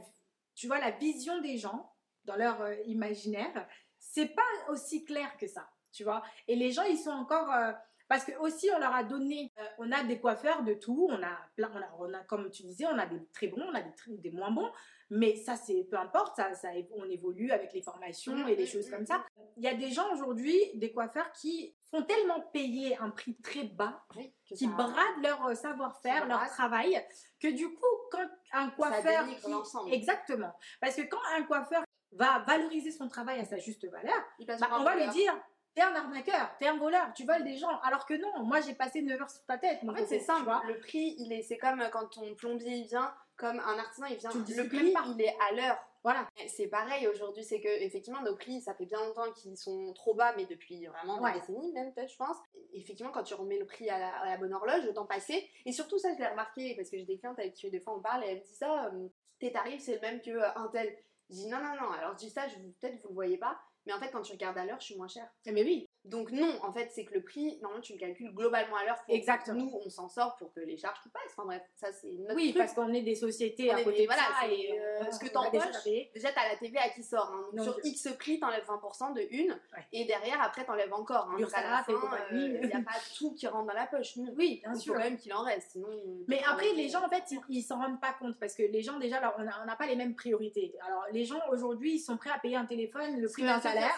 tu 0.56 0.66
vois, 0.66 0.80
la 0.80 0.90
vision 0.90 1.40
des 1.42 1.58
gens 1.60 1.92
dans 2.26 2.36
leur 2.36 2.60
euh, 2.62 2.74
imaginaire, 2.88 3.68
c'est 4.10 4.28
pas 4.34 4.42
aussi 4.70 5.04
clair 5.06 5.36
que 5.38 5.48
ça, 5.48 5.68
tu 5.92 6.04
vois. 6.04 6.24
Et 6.48 6.56
les 6.56 6.72
gens 6.72 6.84
ils 6.84 6.98
sont 6.98 7.12
encore. 7.12 7.52
euh, 7.52 7.72
Parce 8.10 8.24
que 8.24 8.32
aussi, 8.40 8.70
on 8.74 8.80
leur 8.80 8.96
a 8.96 9.04
donné, 9.04 9.52
euh, 9.60 9.64
on 9.80 9.92
a 9.92 10.02
des 10.06 10.18
coiffeurs 10.18 10.64
de 10.64 10.74
tout, 10.76 11.08
on 11.12 11.22
a 11.22 11.38
plein, 11.58 11.70
on 11.76 11.82
a, 11.82 11.90
on 12.00 12.14
a, 12.14 12.24
comme 12.24 12.50
tu 12.50 12.64
disais, 12.64 12.86
on 12.86 12.98
a 12.98 13.06
des 13.06 13.20
très 13.34 13.48
bons, 13.48 13.62
on 13.70 13.74
a 13.76 13.82
des, 13.82 13.94
très- 13.96 14.14
des 14.26 14.32
moins 14.32 14.50
bons, 14.50 14.72
mais 15.10 15.36
ça, 15.36 15.58
c'est 15.58 15.84
peu 15.92 15.98
importe, 15.98 16.38
ça, 16.38 16.54
ça, 16.54 16.70
on 16.96 17.04
évolue 17.10 17.52
avec 17.52 17.74
les 17.74 17.82
formations 17.82 18.48
et 18.48 18.56
les 18.56 18.64
mhm, 18.64 18.70
choses 18.70 18.86
mhm, 18.88 18.92
comme 18.94 19.06
ça. 19.06 19.26
Il 19.58 19.64
y 19.64 19.68
a 19.68 19.74
des 19.74 19.92
gens 19.92 20.10
aujourd'hui, 20.14 20.58
des 20.76 20.94
coiffeurs 20.94 21.30
qui 21.34 21.76
font 21.92 22.02
tellement 22.04 22.40
payer 22.54 22.96
un 22.98 23.10
prix 23.10 23.36
très 23.42 23.66
bas, 23.66 24.02
Oui, 24.16 24.34
qui 24.46 24.56
ça- 24.68 24.72
bradent 24.72 25.22
leur 25.22 25.46
euh, 25.46 25.56
savoir-faire, 25.56 26.28
leur 26.28 26.48
travail, 26.48 27.06
que 27.42 27.50
du 27.50 27.68
coup, 27.74 27.96
quand 28.10 28.26
un 28.54 28.70
coiffeur... 28.70 29.26
qui-. 29.28 29.94
Exactement. 29.94 30.54
Parce 30.80 30.96
que 30.96 31.02
quand 31.02 31.20
un 31.38 31.44
coiffeur 31.44 31.84
va 32.14 32.40
valoriser 32.48 32.92
son 32.92 33.08
travail 33.08 33.40
à 33.40 33.46
sa 33.46 33.58
juste 33.58 33.90
valeur, 33.90 34.16
bah, 34.48 34.56
on 34.74 34.84
va 34.84 34.96
lui 34.96 35.08
dire 35.10 35.38
t'es 35.76 35.84
un 35.84 35.94
arnaqueur, 35.94 36.50
t'es 36.58 36.66
un 36.66 36.78
voleur, 36.78 37.14
tu 37.14 37.24
voles 37.24 37.44
des 37.44 37.56
gens. 37.56 37.80
Alors 37.84 38.08
que 38.08 38.16
non, 38.16 38.44
moi 38.44 38.62
j'ai 38.62 38.74
passé 38.74 39.04
9 39.04 39.22
heures 39.22 39.30
sur 39.30 39.46
ta 39.46 39.60
tête. 39.60 39.80
En 39.88 39.94
fait, 39.94 40.08
c'est 40.08 40.20
simple. 40.20 40.50
Le 40.68 40.80
prix, 40.80 41.16
il 41.20 41.32
est, 41.32 41.44
c'est 41.44 41.58
comme 41.60 41.84
quand 41.92 42.08
ton 42.08 42.34
plombier 42.34 42.78
il 42.78 42.88
vient, 42.88 43.14
comme 43.36 43.60
un 43.60 43.78
artisan 43.78 44.08
il 44.08 44.18
vient. 44.18 44.32
Tu 44.32 44.56
le 44.56 44.68
prix, 44.68 44.92
pas. 44.92 45.04
il 45.06 45.22
est 45.22 45.36
à 45.50 45.54
l'heure. 45.54 45.78
Voilà. 46.04 46.28
C'est 46.48 46.68
pareil 46.68 47.06
aujourd'hui, 47.08 47.44
c'est 47.44 47.60
que 47.62 47.68
effectivement 47.68 48.22
nos 48.24 48.36
prix, 48.36 48.60
ça 48.62 48.74
fait 48.74 48.86
bien 48.86 48.98
longtemps 49.06 49.32
qu'ils 49.34 49.56
sont 49.58 49.94
trop 49.94 50.16
bas, 50.16 50.34
mais 50.36 50.46
depuis 50.46 50.86
vraiment 50.88 51.20
Ouais. 51.22 51.34
des 51.34 51.40
décennies 51.42 51.72
même 51.74 51.94
peut-être, 51.94 52.12
je 52.12 52.18
pense. 52.18 52.38
Effectivement, 52.74 53.12
quand 53.12 53.24
tu 53.24 53.36
remets 53.36 53.60
le 53.60 53.66
prix 53.66 53.88
à 53.90 54.00
la, 54.00 54.16
à 54.22 54.26
la 54.26 54.38
bonne 54.38 54.54
horloge, 54.54 54.84
le 54.86 54.94
temps 54.94 55.06
passé, 55.06 55.48
et 55.66 55.72
surtout 55.74 56.00
ça, 56.00 56.12
je 56.14 56.18
l'ai 56.20 56.28
remarqué 56.28 56.76
parce 56.76 56.90
que 56.90 56.98
j'ai 56.98 57.06
des 57.06 57.18
clientes 57.20 57.38
avec 57.38 57.54
qui 57.54 57.70
des 57.70 57.82
fois 57.82 57.94
on 57.96 58.02
parle 58.02 58.24
et 58.24 58.28
elles 58.30 58.38
me 58.38 58.44
disent 58.44 58.58
ça, 58.58 58.86
euh, 58.86 59.10
tes 59.40 59.52
tarifs 59.52 59.82
c'est 59.84 59.96
le 59.96 60.02
même 60.02 60.22
que 60.22 60.32
euh, 60.32 60.50
un 60.56 60.70
tel. 60.70 60.96
Je 61.30 61.36
dis 61.36 61.48
non 61.48 61.60
non 61.60 61.76
non. 61.80 61.92
Alors 61.92 62.14
je 62.14 62.26
dis 62.26 62.30
ça, 62.30 62.48
peut-être 62.48 63.02
vous 63.04 63.10
le 63.10 63.14
voyez 63.14 63.38
pas, 63.38 63.60
mais 63.86 63.94
en 63.94 64.00
fait 64.00 64.12
quand 64.12 64.22
tu 64.22 64.34
regardes 64.34 64.58
à 64.58 64.66
l'heure, 64.66 64.80
je 64.80 64.86
suis 64.86 64.98
moins 64.98 65.08
chère. 65.08 65.30
Mais 65.46 65.64
oui, 65.64 65.87
Donc 66.08 66.32
non, 66.32 66.58
en 66.64 66.72
fait, 66.74 66.90
c'est 66.92 67.06
que 67.06 67.14
le 67.14 67.22
prix, 67.22 67.58
normalement, 67.62 67.82
tu 67.82 67.94
le 67.94 68.00
calcules 68.00 68.34
globalement 68.34 68.76
à 68.78 68.86
l'heure. 68.86 68.98
pour- 69.06 69.14
Exactement. 69.16 69.58
Nous, 69.60 69.72
on 69.86 69.90
s'en 69.90 70.10
sort 70.10 70.36
pour 70.38 70.54
que 70.54 70.60
les 70.62 70.78
charges 70.78 71.00
tout 71.04 71.10
passent. 71.10 71.34
Enfin 71.38 71.46
bref, 71.46 71.62
ça 71.76 71.92
c'est 71.92 72.12
notre 72.14 72.36
oui, 72.36 72.50
truc. 72.52 72.58
parce 72.64 72.74
qu'on 72.74 72.94
est 72.94 73.02
des 73.02 73.16
sociétés 73.16 73.70
On 73.72 73.76
à 73.76 73.84
côté 73.84 73.98
des- 73.98 74.02
de 74.04 74.08
voilà, 74.08 74.22
ça 74.24 74.34
c'est, 74.42 74.54
et 74.60 74.80
euh, 74.80 75.00
on- 75.08 75.12
ce 75.12 75.20
que 75.20 75.84
payer. 75.84 76.12
Déjà, 76.14 76.32
t'as 76.32 76.48
la 76.50 76.56
TVA 76.56 76.90
qui 76.90 77.04
sort. 77.04 77.32
hein. 77.34 77.46
Donc, 77.54 77.66
Donc, 77.66 77.76
sur 77.76 77.86
X 77.86 78.08
prix, 78.18 78.40
t'enlèves 78.40 78.66
20% 78.66 79.12
de 79.14 79.22
une. 79.32 79.52
Ouais. 79.52 79.86
Et 79.92 80.06
derrière, 80.06 80.42
après, 80.42 80.66
t'enlèves 80.66 80.94
encore. 80.94 81.30
Hein. 81.32 81.40
Donc, 81.40 81.54
à 81.54 81.62
la 81.62 81.84
fin, 81.84 81.94
compagnie. 81.94 82.46
il 82.62 82.68
n'y 82.68 82.74
a 82.74 82.82
pas 82.82 82.92
tout 83.18 83.34
qui 83.34 83.48
rentre 83.48 83.68
dans 83.68 83.74
la 83.74 83.88
poche. 83.88 84.16
Non. 84.18 84.34
Oui, 84.38 84.60
bien 84.64 84.72
Il 84.72 84.76
faut 84.76 84.80
sûr. 84.82 84.94
quand 84.94 85.00
même 85.00 85.18
qu'il 85.18 85.34
en 85.34 85.44
reste. 85.44 85.72
Sinon, 85.72 85.88
Mais 86.28 86.38
tu 86.40 86.44
après, 86.50 86.74
les 86.74 86.90
gens, 86.90 87.04
en 87.06 87.10
fait, 87.10 87.24
ils, 87.32 87.40
ils 87.50 87.62
s'en 87.64 87.78
rendent 87.78 88.00
pas 88.02 88.14
compte 88.20 88.38
parce 88.40 88.56
que 88.56 88.64
les 88.64 88.82
gens, 88.82 88.98
déjà, 89.00 89.18
alors, 89.18 89.36
on 89.40 89.44
n'a 89.66 89.76
pas 89.76 89.88
les 89.88 89.96
mêmes 89.96 90.16
priorités. 90.16 90.74
Alors, 90.86 91.04
les 91.12 91.26
gens, 91.26 91.42
aujourd'hui, 91.52 91.96
ils 91.96 92.00
sont 92.00 92.18
prêts 92.18 92.32
à 92.32 92.40
payer 92.40 92.56
un 92.56 92.66
téléphone, 92.66 93.20
le 93.20 93.30
prix 93.30 93.44
d'un 93.44 93.60
salaire. 93.60 93.94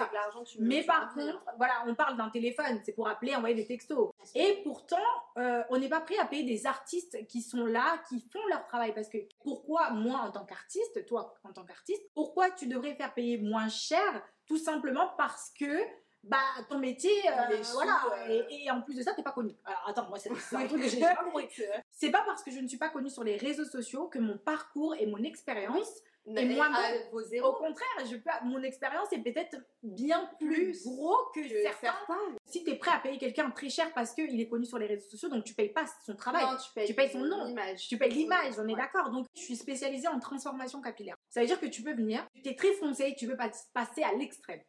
Mais 0.59 0.83
par 0.83 1.13
contre, 1.13 1.43
voilà, 1.57 1.83
on 1.87 1.95
parle 1.99 2.17
d'un 2.17 2.29
téléphone, 2.29 2.79
c'est 2.85 2.93
pour 2.93 3.07
appeler, 3.09 3.35
envoyer 3.35 3.55
des 3.55 3.67
textos. 3.67 4.09
Et 4.33 4.61
pourtant, 4.63 4.97
euh, 5.37 5.61
on 5.69 5.77
n'est 5.77 5.89
pas 5.89 5.99
prêt 5.99 6.17
à 6.17 6.25
payer 6.25 6.43
des 6.43 6.65
artistes 6.65 7.27
qui 7.27 7.41
sont 7.41 7.65
là, 7.65 8.01
qui 8.07 8.21
font 8.31 8.45
leur 8.49 8.65
travail. 8.65 8.93
Parce 8.95 9.09
que 9.09 9.17
pourquoi, 9.43 9.91
moi, 9.91 10.19
en 10.19 10.31
tant 10.31 10.45
qu'artiste, 10.45 11.05
toi, 11.05 11.35
en 11.43 11.51
tant 11.51 11.65
qu'artiste, 11.65 12.01
pourquoi 12.15 12.49
tu 12.51 12.67
devrais 12.67 12.95
faire 12.95 13.13
payer 13.13 13.37
moins 13.37 13.67
cher 13.67 14.23
Tout 14.47 14.57
simplement 14.57 15.11
parce 15.17 15.51
que 15.59 15.83
bah, 16.23 16.37
ton 16.69 16.79
métier, 16.79 17.11
euh, 17.27 17.61
voilà, 17.73 18.01
euh. 18.27 18.43
et, 18.49 18.65
et 18.65 18.71
en 18.71 18.81
plus 18.81 18.95
de 18.95 19.03
ça, 19.03 19.13
t'es 19.13 19.23
pas 19.23 19.31
connu. 19.31 19.55
Alors 19.65 19.83
attends, 19.87 20.07
moi, 20.09 20.19
c'est 20.19 20.33
c'est 20.35 20.55
un 20.55 20.61
Oui. 20.61 20.67
truc 20.67 20.81
que 20.83 20.89
j'ai 20.89 20.99
pas 21.01 21.15
compris. 21.15 21.47
C'est 21.91 22.11
pas 22.11 22.23
parce 22.25 22.43
que 22.43 22.51
je 22.51 22.59
ne 22.59 22.67
suis 22.67 22.77
pas 22.77 22.89
connue 22.89 23.09
sur 23.09 23.25
les 23.25 23.35
réseaux 23.35 23.65
sociaux 23.65 24.07
que 24.07 24.19
mon 24.19 24.37
parcours 24.37 24.95
et 24.95 25.05
mon 25.05 25.21
expérience 25.23 25.91
Et 26.37 26.45
moi, 26.45 26.67
à 26.67 26.91
bon, 27.11 27.47
au 27.47 27.53
contraire, 27.53 28.05
je 28.05 28.15
peux, 28.17 28.29
mon 28.43 28.61
expérience 28.63 29.11
est 29.11 29.19
peut-être 29.19 29.57
bien 29.83 30.29
plus, 30.39 30.71
Plus 30.71 30.83
gros 30.85 31.17
que, 31.33 31.41
que 31.41 31.61
certains. 31.63 31.93
certains. 32.07 32.19
Si 32.45 32.63
tu 32.63 32.71
es 32.71 32.75
prêt 32.75 32.91
à 32.91 32.99
payer 32.99 33.17
quelqu'un 33.17 33.49
très 33.51 33.69
cher 33.69 33.91
parce 33.93 34.13
qu'il 34.13 34.39
est 34.39 34.47
connu 34.47 34.65
sur 34.65 34.77
les 34.77 34.85
réseaux 34.87 35.09
sociaux, 35.09 35.29
donc 35.29 35.43
tu 35.43 35.53
payes 35.53 35.69
pas 35.73 35.85
son 36.05 36.15
travail. 36.15 36.43
Non, 36.45 36.57
tu 36.57 36.71
payes, 36.73 36.87
Tu 36.87 36.93
payes 36.93 37.09
son 37.09 37.19
nom. 37.25 37.45
l'image. 37.45 37.87
Tu 37.87 37.97
payes 37.97 38.11
l'image, 38.11 38.53
on 38.59 38.67
est 38.67 38.73
Ouais. 38.73 38.79
d'accord. 38.79 39.09
Donc, 39.11 39.25
je 39.35 39.41
suis 39.41 39.55
spécialisée 39.55 40.07
en 40.07 40.19
transformation 40.19 40.81
capillaire. 40.81 41.15
Ça 41.29 41.41
veut 41.41 41.47
dire 41.47 41.59
que 41.59 41.65
tu 41.67 41.81
peux 41.83 41.93
venir, 41.93 42.25
tu 42.43 42.49
es 42.49 42.55
très 42.55 42.73
foncé, 42.73 43.15
tu 43.17 43.25
veux 43.27 43.37
pas 43.37 43.49
passer 43.73 44.03
à 44.03 44.13
l'extrême. 44.13 44.61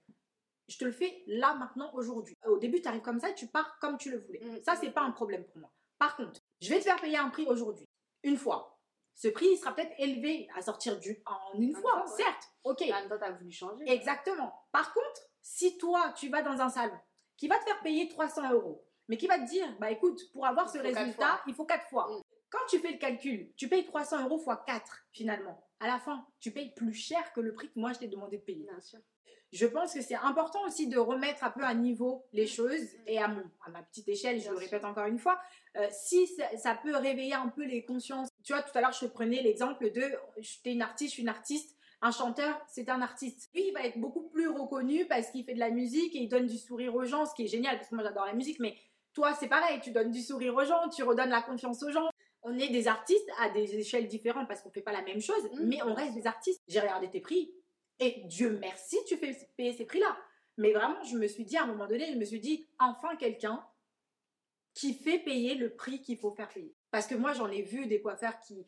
Je 0.68 0.79
te 0.79 0.85
le 0.85 0.92
fais 0.92 1.23
là, 1.27 1.55
maintenant, 1.55 1.90
aujourd'hui. 1.94 2.37
Au 2.46 2.57
début, 2.59 2.81
tu 2.81 2.87
arrives 2.88 3.01
comme 3.03 3.18
ça 3.18 3.33
tu 3.33 3.49
pars 3.49 3.77
comme 3.81 3.99
tu 3.99 4.11
le 4.11 4.18
voulais. 4.18 4.40
Mm. 4.40 4.62
Ça, 4.62 4.77
c'est 4.77 4.90
pas 4.92 5.03
un 5.03 5.11
problème 5.11 5.44
pour 5.44 5.59
moi. 5.59 5.70
Par 5.99 6.16
contre, 6.16 6.40
je 6.61 6.70
vais 6.70 6.79
te 6.79 6.85
faire 6.85 7.01
payer 7.01 7.16
un 7.18 7.29
prix 7.29 7.44
aujourd'hui, 7.46 7.87
une 8.23 8.37
fois. 8.37 8.80
Ce 9.20 9.28
prix, 9.28 9.48
il 9.52 9.59
sera 9.59 9.74
peut-être 9.74 9.92
élevé 9.98 10.48
à 10.56 10.62
sortir 10.62 10.98
du, 10.98 11.22
en 11.26 11.59
une 11.61 11.76
En 11.76 11.80
fois, 11.80 11.90
fois, 11.90 12.04
ouais. 12.04 12.22
certes. 12.24 12.48
Ok. 12.64 12.80
En 12.83 13.00
même 13.00 13.09
temps, 13.11 13.18
t'as 13.20 13.33
voulu 13.33 13.52
changer. 13.52 13.85
Exactement. 13.87 14.50
Par 14.72 14.94
contre, 14.94 15.20
si 15.42 15.76
toi, 15.76 16.14
tu 16.16 16.30
vas 16.30 16.40
dans 16.40 16.59
un 16.59 16.70
salon 16.70 16.98
qui 17.37 17.46
va 17.46 17.59
te 17.59 17.64
faire 17.64 17.83
payer 17.83 18.09
300 18.09 18.50
euros, 18.52 18.83
mais 19.09 19.18
qui 19.18 19.26
va 19.26 19.38
te 19.38 19.44
dire, 19.44 19.66
bah 19.78 19.90
écoute, 19.90 20.18
pour 20.33 20.46
avoir 20.46 20.64
Il 20.68 20.78
ce 20.78 20.78
quatre 20.83 20.96
résultat, 20.96 21.42
il 21.46 21.54
faut 21.54 21.66
4 21.66 21.87
fois. 21.90 22.06
Mm. 22.09 22.22
Quand 22.48 22.66
tu 22.70 22.78
fais 22.78 22.92
le 22.92 22.98
calcul, 22.98 23.52
tu 23.59 23.68
payes 23.68 23.85
300 23.85 24.24
euros 24.24 24.38
fois 24.38 24.64
4 24.66 25.04
finalement. 25.12 25.62
À 25.80 25.87
la 25.87 25.98
fin, 25.98 26.26
tu 26.40 26.50
payes 26.50 26.72
plus 26.74 26.94
cher 26.94 27.33
que 27.35 27.40
le 27.42 27.52
prix 27.52 27.68
que 27.68 27.78
moi 27.78 27.92
je 27.92 27.98
t'ai 27.98 28.09
demandé 28.09 28.38
de 28.38 28.42
payer. 28.42 28.64
Bien 28.64 28.80
sûr. 28.80 29.00
Je 29.52 29.66
pense 29.66 29.92
que 29.92 30.00
c'est 30.00 30.14
important 30.14 30.64
aussi 30.64 30.88
de 30.88 30.96
remettre 30.98 31.44
un 31.44 31.50
peu 31.50 31.62
à 31.62 31.74
niveau 31.74 32.24
les 32.33 32.46
choses 32.46 32.87
et 33.06 33.18
à, 33.18 33.28
mon, 33.28 33.42
à 33.66 33.70
ma 33.70 33.83
petite 33.83 34.09
échelle, 34.09 34.38
je 34.38 34.44
Bien 34.44 34.52
le 34.52 34.59
sûr. 34.61 34.64
répète 34.70 34.85
encore 34.87 35.06
une 35.06 35.18
fois, 35.18 35.38
euh, 35.76 35.87
si 35.90 36.26
ça, 36.28 36.56
ça 36.56 36.74
peut 36.74 36.96
réveiller 36.96 37.35
un 37.35 37.48
peu 37.48 37.64
les 37.64 37.85
consciences. 37.85 38.30
Tu 38.42 38.53
vois, 38.53 38.62
tout 38.62 38.76
à 38.76 38.81
l'heure, 38.81 38.92
je 38.92 39.00
te 39.00 39.11
prenais 39.11 39.42
l'exemple 39.42 39.90
de 39.90 40.03
je- 40.38 40.59
t'es 40.62 40.72
une 40.72 40.83
artiste, 40.83 41.11
je 41.11 41.14
suis 41.14 41.22
une 41.22 41.29
artiste. 41.29 41.76
Un 42.03 42.11
chanteur, 42.12 42.59
c'est 42.66 42.88
un 42.88 43.03
artiste. 43.03 43.50
Lui, 43.55 43.68
il 43.68 43.72
va 43.72 43.85
être 43.85 43.98
beaucoup 43.98 44.22
plus 44.29 44.48
reconnu 44.48 45.05
parce 45.07 45.31
qu'il 45.31 45.44
fait 45.44 45.53
de 45.55 45.59
la 45.59 45.68
musique 45.70 46.14
et 46.16 46.20
il 46.20 46.29
donne 46.29 46.46
du 46.46 46.57
sourire 46.57 46.94
aux 46.94 47.05
gens, 47.05 47.26
ce 47.26 47.35
qui 47.35 47.44
est 47.44 47.46
génial 47.48 47.76
parce 47.76 47.90
que 47.90 47.94
moi 47.94 48.03
j'adore 48.05 48.24
la 48.24 48.33
musique, 48.33 48.59
mais 48.59 48.74
toi 49.12 49.35
c'est 49.35 49.48
pareil, 49.48 49.81
tu 49.83 49.90
donnes 49.90 50.11
du 50.11 50.22
sourire 50.22 50.55
aux 50.55 50.64
gens, 50.64 50.88
tu 50.88 51.03
redonnes 51.03 51.29
la 51.29 51.42
confiance 51.42 51.83
aux 51.83 51.90
gens. 51.90 52.09
On 52.42 52.59
est 52.59 52.68
des 52.70 52.88
artistes 52.88 53.29
à 53.38 53.50
des 53.50 53.76
échelles 53.76 54.09
différentes 54.09 54.48
parce 54.48 54.62
qu'on 54.62 54.70
fait 54.70 54.81
pas 54.81 54.92
la 54.92 55.03
même 55.03 55.20
chose, 55.20 55.42
Mhm. 55.53 55.66
mais 55.68 55.83
on 55.83 55.92
reste 55.92 56.14
des 56.14 56.26
artistes. 56.26 56.62
J'ai 56.68 56.81
regardé 56.81 57.11
tes 57.11 57.20
prix 57.20 57.53
et 57.98 58.22
Dieu 58.24 58.57
merci, 58.59 58.96
tu 59.07 59.18
fais 59.18 59.37
payer 59.59 59.74
ces 59.74 59.85
prix-là. 59.85 60.16
Mais 60.57 60.72
vraiment, 60.72 61.03
je 61.05 61.18
me 61.18 61.26
suis 61.26 61.44
dit 61.44 61.59
à 61.59 61.64
un 61.64 61.66
moment 61.66 61.87
donné, 61.87 62.11
je 62.12 62.16
me 62.18 62.24
suis 62.24 62.40
dit 62.40 62.66
enfin 62.79 63.14
quelqu'un 63.16 63.62
qui 64.72 64.94
fait 64.94 65.18
payer 65.18 65.55
le 65.55 65.74
prix 65.74 66.00
qu'il 66.00 66.16
faut 66.16 66.31
faire 66.31 66.48
payer. 66.48 66.74
Parce 66.90 67.07
que 67.07 67.14
moi, 67.14 67.33
j'en 67.33 67.48
ai 67.50 67.62
vu 67.62 67.87
des 67.87 68.00
coiffeurs 68.00 68.38
qui 68.40 68.66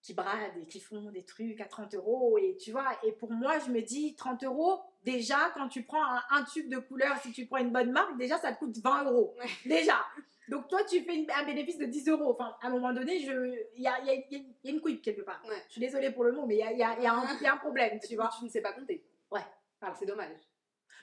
qui 0.00 0.14
bradent 0.14 0.56
et 0.62 0.66
qui 0.66 0.80
font 0.80 1.10
des 1.10 1.24
trucs 1.24 1.60
à 1.60 1.66
30 1.66 1.94
euros 1.94 2.38
et 2.38 2.56
tu 2.56 2.70
vois 2.70 2.88
et 3.04 3.12
pour 3.12 3.30
moi 3.32 3.58
je 3.58 3.70
me 3.70 3.82
dis 3.82 4.14
30 4.14 4.42
euros 4.44 4.80
déjà 5.04 5.50
quand 5.54 5.68
tu 5.68 5.82
prends 5.82 6.02
un, 6.02 6.22
un 6.30 6.44
tube 6.44 6.70
de 6.70 6.78
couleur 6.78 7.18
si 7.20 7.32
tu 7.32 7.44
prends 7.46 7.58
une 7.58 7.72
bonne 7.72 7.90
marque 7.90 8.16
déjà 8.16 8.38
ça 8.38 8.52
te 8.52 8.58
coûte 8.58 8.78
20 8.78 9.04
euros 9.10 9.34
Ouais. 9.38 9.46
déjà 9.66 9.96
donc 10.48 10.68
toi 10.68 10.82
tu 10.84 11.02
fais 11.02 11.14
une- 11.16 11.30
un 11.30 11.44
bénéfice 11.44 11.76
de 11.78 11.84
10 11.84 12.08
euros 12.08 12.30
enfin 12.32 12.56
à 12.62 12.68
un 12.68 12.70
moment 12.70 12.92
donné 12.94 13.16
il 13.16 13.24
y 13.26 13.28
a, 13.28 13.34
il 13.74 13.82
y 13.82 13.88
a- 13.88 14.00
il 14.00 14.06
y 14.06 14.10
a- 14.36 14.38
il 14.38 14.46
y 14.64 14.68
a 14.68 14.72
une 14.72 14.80
couille 14.80 15.02
quelque 15.02 15.22
part 15.22 15.42
Ouais. 15.46 15.62
je 15.66 15.72
suis 15.72 15.80
désolée 15.80 16.10
pour 16.12 16.24
le 16.24 16.32
mot 16.32 16.46
mais 16.46 16.54
il 16.54 16.78
y 16.78 16.82
a 16.82 17.52
un 17.52 17.56
problème 17.58 17.98
tu 18.00 18.14
vois 18.14 18.30
Tu 18.38 18.44
ne 18.44 18.48
sais 18.50 18.62
pas 18.62 18.72
compter. 18.72 19.04
Ouais. 19.30 19.44
Alors, 19.82 19.94
c'est 19.96 20.06
dommage. 20.06 20.30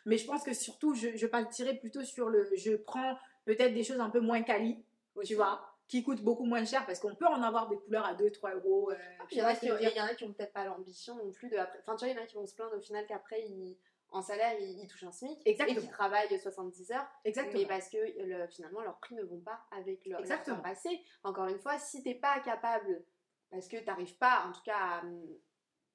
mais 0.06 0.18
je 0.18 0.26
pense 0.26 0.42
que 0.44 0.54
surtout 0.54 0.96
je, 0.96 1.16
je 1.16 1.28
partirais 1.28 1.76
plutôt 1.76 2.04
sur 2.04 2.30
le 2.30 2.50
je 2.56 2.76
prends 2.76 3.20
peut-être 3.44 3.74
des 3.74 3.84
choses 3.84 4.00
un 4.00 4.10
peu 4.10 4.22
moins 4.22 4.42
quali 4.42 4.78
tu 5.26 5.36
vois 5.36 5.75
qui 5.88 6.04
coûtent 6.04 6.24
beaucoup 6.24 6.46
moins 6.46 6.66
cher 6.66 6.86
parce 6.86 7.00
qu'on 7.00 7.14
peut 7.16 7.28
en 7.28 7.42
avoir 7.44 7.68
des 7.70 7.78
couleurs 7.78 8.06
à 8.06 8.14
2-3 8.16 8.56
euros 8.56 8.92
euh, 8.92 8.96
Ah, 9.20 9.26
tu 9.30 9.36
il 9.36 9.38
y, 9.38 9.42
en 9.42 9.46
a 9.46 9.56
qui, 9.56 9.68
je 9.68 9.72
veux 9.74 9.80
dire 9.80 9.92
il 9.94 9.98
y 9.98 10.02
en 10.02 10.06
a 10.06 10.16
qui 10.16 10.24
ont 10.24 10.34
peut-être 10.34 10.54
pas 10.54 10.66
l'ambition 10.66 11.16
non 11.16 11.32
plus 11.32 11.50
de. 11.50 11.58
Enfin, 11.58 11.96
tu 11.96 12.06
vois, 12.06 12.08
il 12.08 12.16
y 12.16 12.20
en 12.20 12.24
a 12.24 12.26
qui 12.26 12.36
vont 12.36 12.48
se 12.48 12.56
plaindre 12.56 12.76
au 12.76 12.82
final 12.82 13.06
qu'après, 13.06 13.42
ils- 13.48 13.78
en 14.10 14.22
salaire, 14.22 14.58
ils, 14.60 14.80
ils 14.82 14.88
touchent 14.88 15.04
un 15.04 15.12
SMIC 15.12 15.42
Exactement. 15.46 15.78
et 15.78 15.82
qu'ils 15.82 15.92
travaillent 15.92 16.40
70 16.40 16.92
heures, 16.92 17.08
exactement 17.26 17.60
mais 17.60 17.66
parce 17.68 17.90
que 17.90 17.98
le- 17.98 18.48
finalement, 18.48 18.82
leurs 18.82 18.98
prix 19.00 19.16
ne 19.16 19.24
vont 19.24 19.40
pas 19.42 19.60
avec 19.72 20.06
leur, 20.06 20.20
Exactement. 20.22 20.62
passé. 20.62 21.02
Encore 21.24 21.48
une 21.48 21.60
fois, 21.60 21.78
si 21.80 22.02
t'es 22.02 22.16
pas 22.16 22.40
capable, 22.40 23.04
parce 23.52 23.68
que 23.68 23.78
t'arrives 23.78 24.18
pas, 24.18 24.46
en 24.48 24.52
tout 24.54 24.62
cas, 24.64 24.78
à, 24.78 25.04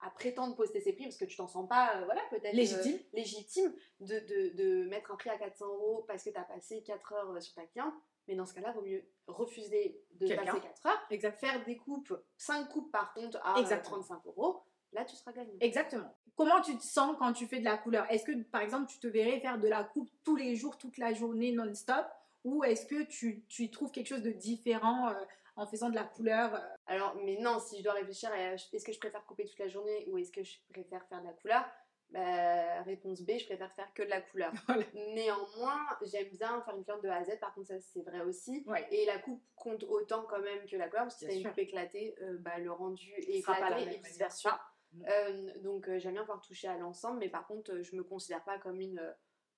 à 0.07 0.11
prétendre 0.11 0.55
poster 0.57 0.81
ces 0.81 0.93
prix, 0.93 1.05
parce 1.05 1.17
que 1.17 1.25
tu 1.25 1.37
t'en 1.37 1.49
sens 1.49 1.69
pas, 1.69 1.97
euh, 1.97 2.05
voilà, 2.05 2.21
peut-être 2.31 2.53
Légitime. 2.55 2.97
euh, 2.97 3.17
légitime 3.17 3.75
de, 4.01 4.19
de, 4.19 4.57
de 4.57 4.89
mettre 4.89 5.11
un 5.13 5.17
prix 5.17 5.31
à 5.31 5.39
400 5.39 5.67
euros 5.67 6.05
parce 6.07 6.23
que 6.25 6.31
t'as 6.31 6.43
passé 6.45 6.83
4 6.83 7.13
heures 7.13 7.43
sur 7.43 7.55
ta 7.55 7.65
cliente, 7.67 7.95
mais 8.29 8.35
dans 8.35 8.47
ce 8.47 8.55
cas-là, 8.55 8.73
vaut 8.73 8.83
mieux 8.83 9.05
refuser 9.27 10.01
de 10.13 10.35
passer 10.35 10.61
4 10.61 10.87
heures 10.87 11.07
exact. 11.11 11.41
faire 11.41 11.65
des 11.65 11.77
coupes, 11.77 12.15
5 12.37 12.69
coupes 12.69 12.91
par 12.91 13.13
contre 13.15 13.39
à 13.43 13.57
euh, 13.57 13.61
Exactement. 13.61 14.03
35 14.03 14.27
euros, 14.27 14.63
là 14.93 15.05
tu 15.05 15.17
seras 15.17 15.33
gagnant. 15.33 15.53
Exactement. 15.61 16.15
Comment 16.37 16.61
tu 16.61 16.77
te 16.77 16.83
sens 16.83 17.17
quand 17.19 17.33
tu 17.33 17.47
fais 17.47 17.59
de 17.59 17.65
la 17.65 17.77
couleur? 17.77 18.11
Est-ce 18.11 18.25
que, 18.25 18.43
par 18.45 18.63
exemple, 18.63 18.91
tu 18.91 18.99
te 18.99 19.07
verrais 19.07 19.41
faire 19.41 19.59
de 19.59 19.69
la 19.69 19.85
coupe 19.85 20.11
tous 20.25 20.37
les 20.37 20.57
jours, 20.57 20.79
toute 20.79 20.97
la 20.97 21.13
journée, 21.13 21.53
non-stop? 21.53 22.07
Ou 22.45 22.65
est-ce 22.65 22.87
que 22.87 23.03
tu, 23.03 23.45
tu 23.49 23.65
y 23.65 23.71
trouves 23.71 23.91
quelque 23.91 24.07
chose 24.07 24.23
de 24.23 24.31
différent 24.31 25.09
euh, 25.09 25.15
en 25.57 25.67
faisant 25.67 25.91
de 25.91 25.95
la 25.95 26.05
couleur 26.05 26.55
euh, 26.55 26.59
Alors, 26.87 27.15
mais 27.17 27.37
non, 27.39 27.59
si 27.59 27.79
je 27.79 27.85
dois 27.85 27.93
réfléchir, 27.93 28.31
à 28.33 28.55
est-ce 28.55 28.85
que 28.85 28.93
je 28.93 28.99
préfère 28.99 29.25
couper 29.27 29.45
toute 29.45 29.59
la 29.59 29.69
journée 29.69 30.07
ou 30.09 30.17
est-ce 30.17 30.33
que 30.33 30.43
je 30.43 30.57
préfère 30.73 31.05
faire 31.09 31.21
de 31.21 31.27
la 31.27 31.35
couleur? 31.35 31.65
Bah, 32.11 32.83
Réponse 32.83 33.23
B, 33.23 33.33
je 33.39 33.47
préfère 33.47 33.73
faire 33.75 33.93
que 33.95 34.03
de 34.03 34.09
la 34.09 34.21
couleur. 34.21 34.53
Voilà. 34.67 34.85
Néanmoins, 35.15 35.87
j'aime 36.03 36.29
bien 36.29 36.61
faire 36.63 36.77
une 36.77 36.85
couleur 36.85 37.01
de 37.01 37.09
A 37.09 37.17
à 37.17 37.25
Z, 37.25 37.39
par 37.41 37.55
contre, 37.55 37.69
ça 37.69 37.81
c'est 37.81 38.03
vrai 38.03 38.21
aussi. 38.23 38.65
Ouais. 38.67 38.87
Et 38.91 39.07
la 39.07 39.19
coupe 39.19 39.43
compte 39.55 39.85
autant 39.85 40.25
quand 40.29 40.41
même 40.41 40.67
que 40.67 40.77
la 40.77 40.89
couleur, 40.89 41.05
parce 41.05 41.21
que 41.21 41.31
si 41.31 41.41
une 41.41 41.49
coupe 41.49 41.59
éclatée, 41.59 42.15
euh, 42.23 42.39
bah, 42.39 42.59
le 42.59 42.73
rendu 42.73 43.13
est 43.17 43.39
éclaté 43.39 43.83
et 43.83 43.99
vice 43.99 44.19
versa. 44.19 44.61
Mm. 44.93 45.05
Euh, 45.09 45.53
donc 45.63 45.89
euh, 45.89 45.99
j'aime 45.99 46.15
bien 46.15 46.23
pouvoir 46.23 46.41
toucher 46.41 46.69
à 46.69 46.77
l'ensemble, 46.77 47.19
mais 47.19 47.29
par 47.29 47.47
contre, 47.47 47.73
euh, 47.73 47.83
je 47.83 47.95
me 47.97 48.03
considère 48.03 48.43
pas 48.45 48.59
comme 48.59 48.81
une 48.81 49.01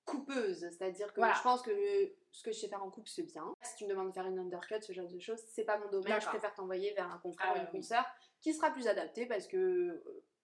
coupeuse, 0.04 0.58
c'est-à-dire 0.58 1.12
que 1.12 1.20
Voilà. 1.20 1.34
je 1.34 1.42
pense 1.42 1.62
que 1.62 1.70
ce 2.32 2.42
que 2.42 2.50
je 2.50 2.58
sais 2.58 2.68
faire 2.68 2.82
en 2.82 2.90
coupe 2.90 3.08
c'est 3.08 3.22
bien. 3.22 3.54
Si 3.62 3.76
tu 3.76 3.84
me 3.84 3.90
demandes 3.90 4.08
de 4.08 4.12
faire 4.12 4.26
une 4.26 4.38
undercut, 4.38 4.82
ce 4.82 4.92
genre 4.92 5.06
de 5.06 5.18
choses, 5.20 5.40
c'est 5.46 5.64
pas 5.64 5.78
mon 5.78 5.88
domaine, 5.90 6.20
je 6.20 6.26
préfère 6.26 6.52
t'envoyer 6.54 6.92
vers 6.94 7.10
un 7.10 7.18
confrère 7.18 7.46
Ah 7.50 7.52
ou 7.52 7.58
ouais, 7.58 7.64
une 7.64 7.70
consoeur 7.70 8.04
qui 8.40 8.52
sera 8.52 8.70
plus 8.70 8.88
adapté 8.88 9.26
parce 9.26 9.46
que 9.46 10.02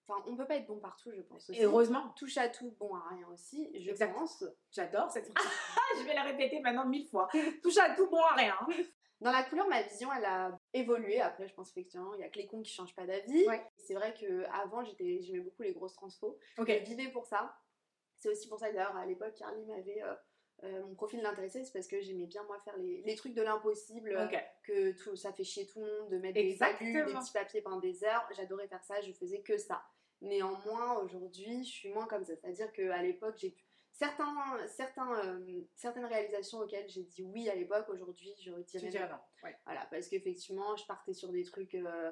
enfin 0.09 0.23
on 0.27 0.37
peut 0.37 0.47
pas 0.47 0.57
être 0.57 0.67
bon 0.67 0.79
partout 0.81 1.11
je 1.15 1.21
pense 1.23 1.49
aussi. 1.51 1.61
Et 1.61 1.65
heureusement, 1.65 2.09
Touche 2.17 2.37
à 2.39 2.49
tout, 2.49 2.75
bon 2.81 2.95
à 2.95 3.03
rien 3.11 3.29
aussi, 3.33 3.71
je 3.81 3.91
Exact. 3.91 4.15
pense. 4.15 4.43
j'adore 4.71 5.11
cette 5.11 5.27
phrase. 5.37 5.53
je 5.99 6.05
vais 6.05 6.15
la 6.15 6.23
répéter 6.23 6.61
maintenant 6.61 6.87
mille 6.87 7.07
fois. 7.09 7.29
Touche 7.63 7.77
à 7.79 7.95
tout, 7.95 8.09
bon 8.09 8.23
à 8.23 8.35
rien. 8.35 8.57
Dans 9.21 9.33
la 9.33 9.43
couleur, 9.43 9.67
ma 9.69 9.83
vision, 9.83 10.11
elle 10.17 10.25
a 10.25 10.57
évolué. 10.73 11.21
Après, 11.21 11.49
je 11.49 11.55
pense 11.55 11.71
effectivement, 11.71 12.15
il 12.15 12.21
y 12.21 12.25
a 12.25 12.29
que 12.29 12.39
les 12.39 12.47
cons 12.47 12.63
qui 12.63 12.73
changent 12.73 12.95
pas 12.95 13.05
d'avis. 13.05 13.47
Ouais. 13.49 13.61
C'est 13.77 13.95
vrai 13.95 14.15
que 14.15 14.45
avant, 14.53 14.85
j'étais, 14.85 15.21
j'aimais 15.23 15.41
beaucoup 15.41 15.63
les 15.63 15.73
grosses 15.73 15.95
transfos. 15.95 16.39
Ok. 16.57 16.69
Je 16.69 16.85
vivais 16.85 17.11
pour 17.11 17.27
ça. 17.27 17.57
C'est 18.17 18.29
aussi 18.29 18.49
pour 18.49 18.61
ça 18.61 18.69
que 18.71 18.75
d'ailleurs, 18.77 18.97
à 18.97 19.07
l'époque, 19.07 19.35
Carly 19.35 19.65
m'avait. 19.67 20.03
euh, 20.03 20.15
euh, 20.65 20.83
mon 20.85 20.95
profil 20.95 21.21
l'intéressait, 21.23 21.63
c'est 21.65 21.73
parce 21.73 21.87
que 21.87 22.01
j'aimais 22.01 22.27
bien 22.27 22.43
moi 22.45 22.59
faire 22.65 22.77
les, 22.79 23.01
les 23.03 23.15
trucs 23.15 23.35
de 23.35 23.43
l'impossible, 23.43 24.13
que 24.65 24.91
tout, 24.93 25.15
ça 25.15 25.33
fait 25.33 25.45
chier 25.45 25.67
tout 25.67 25.81
le 25.81 25.87
monde 26.01 26.11
de 26.11 26.19
mettre 26.19 26.35
des 26.35 26.43
des 26.45 26.57
petits 26.57 27.33
papiers 27.33 27.61
pendant 27.63 27.79
des 27.79 28.03
heures. 28.05 28.29
J'adorais 28.37 28.67
faire 28.67 28.83
ça, 28.83 29.01
je 29.01 29.13
faisais 29.13 29.41
que 29.43 29.57
ça. 29.57 29.85
Néanmoins, 30.21 30.99
aujourd'hui, 30.99 31.65
je 31.65 31.71
suis 31.71 31.89
moins 31.91 32.07
comme 32.07 32.25
ça. 32.25 32.35
C'est-à-dire 32.37 32.73
qu'à 32.73 33.03
l'époque, 33.03 33.37
j'ai 33.39 33.51
pu- 33.51 33.65
certains, 33.93 34.35
certains, 34.67 35.13
euh, 35.25 35.61
certaines 35.77 36.07
réalisations 36.07 36.59
auxquelles 36.59 36.89
j'ai 36.89 37.05
dit 37.05 37.23
oui 37.23 37.49
à 37.49 37.55
l'époque, 37.55 37.89
aujourd'hui, 37.89 38.33
je 38.39 38.51
Tu 38.63 38.77
redirais 38.79 38.89
dirais 38.91 39.09
non. 39.09 39.19
Ouais. 39.45 39.57
Voilà, 39.65 39.87
parce 39.91 40.09
qu'effectivement, 40.09 40.75
je 40.77 40.87
partais 40.87 41.13
sur 41.15 41.31
des 41.31 41.45
trucs 41.45 41.75
euh, 41.75 42.11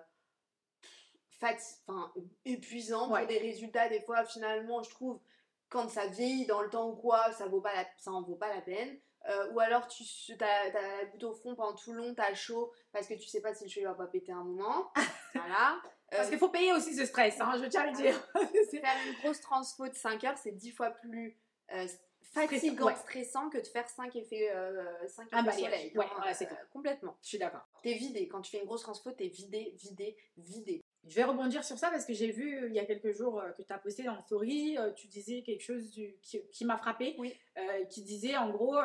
fati- 1.40 1.80
enfin, 1.86 2.12
épuisants 2.44 3.10
Ouais. 3.10 3.20
pour 3.20 3.28
des 3.28 3.38
résultats, 3.38 3.88
des 3.88 4.00
fois, 4.00 4.24
finalement, 4.24 4.82
je 4.82 4.90
trouve, 4.90 5.20
quand 5.68 5.88
ça 5.88 6.06
vieillit 6.06 6.46
dans 6.46 6.62
le 6.62 6.70
temps 6.70 6.88
ou 6.90 6.96
quoi, 6.96 7.32
ça, 7.32 7.46
vaut 7.46 7.60
pas 7.60 7.74
la, 7.74 7.86
ça 7.98 8.12
en 8.12 8.22
vaut 8.22 8.36
pas 8.36 8.54
la 8.54 8.62
peine. 8.62 8.98
Euh, 9.28 9.50
ou 9.52 9.58
alors, 9.58 9.88
tu 9.88 10.04
as, 10.40 10.68
la 10.70 11.04
goutte 11.06 11.24
au 11.24 11.32
front 11.34 11.56
pendant 11.56 11.74
tout 11.74 11.92
le 11.92 11.98
long, 11.98 12.14
t'as 12.14 12.32
chaud, 12.34 12.72
parce 12.92 13.08
que 13.08 13.14
tu 13.14 13.26
sais 13.26 13.40
pas 13.40 13.52
si 13.54 13.64
le 13.64 13.70
cheveu 13.70 13.86
va 13.86 13.94
pas 13.94 14.06
péter 14.06 14.30
un 14.30 14.44
moment. 14.44 14.92
voilà. 15.34 15.82
Parce 16.10 16.26
Euh, 16.26 16.30
qu'il 16.30 16.38
faut 16.38 16.48
payer 16.48 16.72
aussi 16.72 16.94
ce 16.94 17.04
stress, 17.04 17.40
hein, 17.40 17.52
je 17.60 17.66
tiens 17.66 17.82
à 17.82 17.86
le 17.86 17.96
dire. 17.96 18.14
Faire 18.70 18.96
une 19.06 19.14
grosse 19.22 19.40
transfo 19.40 19.88
de 19.88 19.94
5 19.94 20.22
heures, 20.24 20.38
c'est 20.38 20.52
10 20.52 20.70
fois 20.72 20.90
plus 20.90 21.36
euh, 21.72 21.86
fatigant, 22.22 22.86
ouais. 22.86 22.94
stressant 22.96 23.48
que 23.50 23.58
de 23.58 23.66
faire 23.66 23.88
5 23.88 24.14
effets, 24.16 24.50
euh, 24.54 24.84
5 25.08 25.28
Un 25.32 25.38
effets 25.38 25.46
balayage. 25.46 25.72
soleil. 25.72 25.92
Ouais, 25.98 26.04
hein, 26.18 26.32
c'est 26.34 26.50
euh, 26.50 26.54
complètement. 26.72 27.16
je 27.22 27.28
suis 27.28 27.38
d'accord. 27.38 27.66
T'es 27.82 27.94
vidé. 27.94 28.28
Quand 28.28 28.40
tu 28.42 28.50
fais 28.52 28.58
une 28.58 28.66
grosse 28.66 28.82
transfo, 28.82 29.10
t'es 29.12 29.28
vidé, 29.28 29.74
vidé, 29.76 30.16
vidé. 30.36 30.80
Je 31.08 31.14
vais 31.14 31.24
rebondir 31.24 31.62
sur 31.64 31.78
ça 31.78 31.88
parce 31.90 32.04
que 32.04 32.12
j'ai 32.14 32.30
vu 32.32 32.56
euh, 32.56 32.68
il 32.68 32.74
y 32.74 32.80
a 32.80 32.84
quelques 32.84 33.12
jours 33.12 33.40
que 33.56 33.62
tu 33.62 33.72
as 33.72 33.78
posté 33.78 34.02
dans 34.02 34.14
le 34.16 34.20
story, 34.22 34.76
tu 34.96 35.06
disais 35.08 35.42
quelque 35.42 35.62
chose 35.62 35.88
du- 35.90 36.16
qui, 36.20 36.40
qui 36.52 36.64
m'a 36.64 36.76
frappé, 36.76 37.14
Oui. 37.18 37.32
euh, 37.58 37.84
qui 37.86 38.02
disait 38.02 38.36
en 38.36 38.50
gros, 38.50 38.76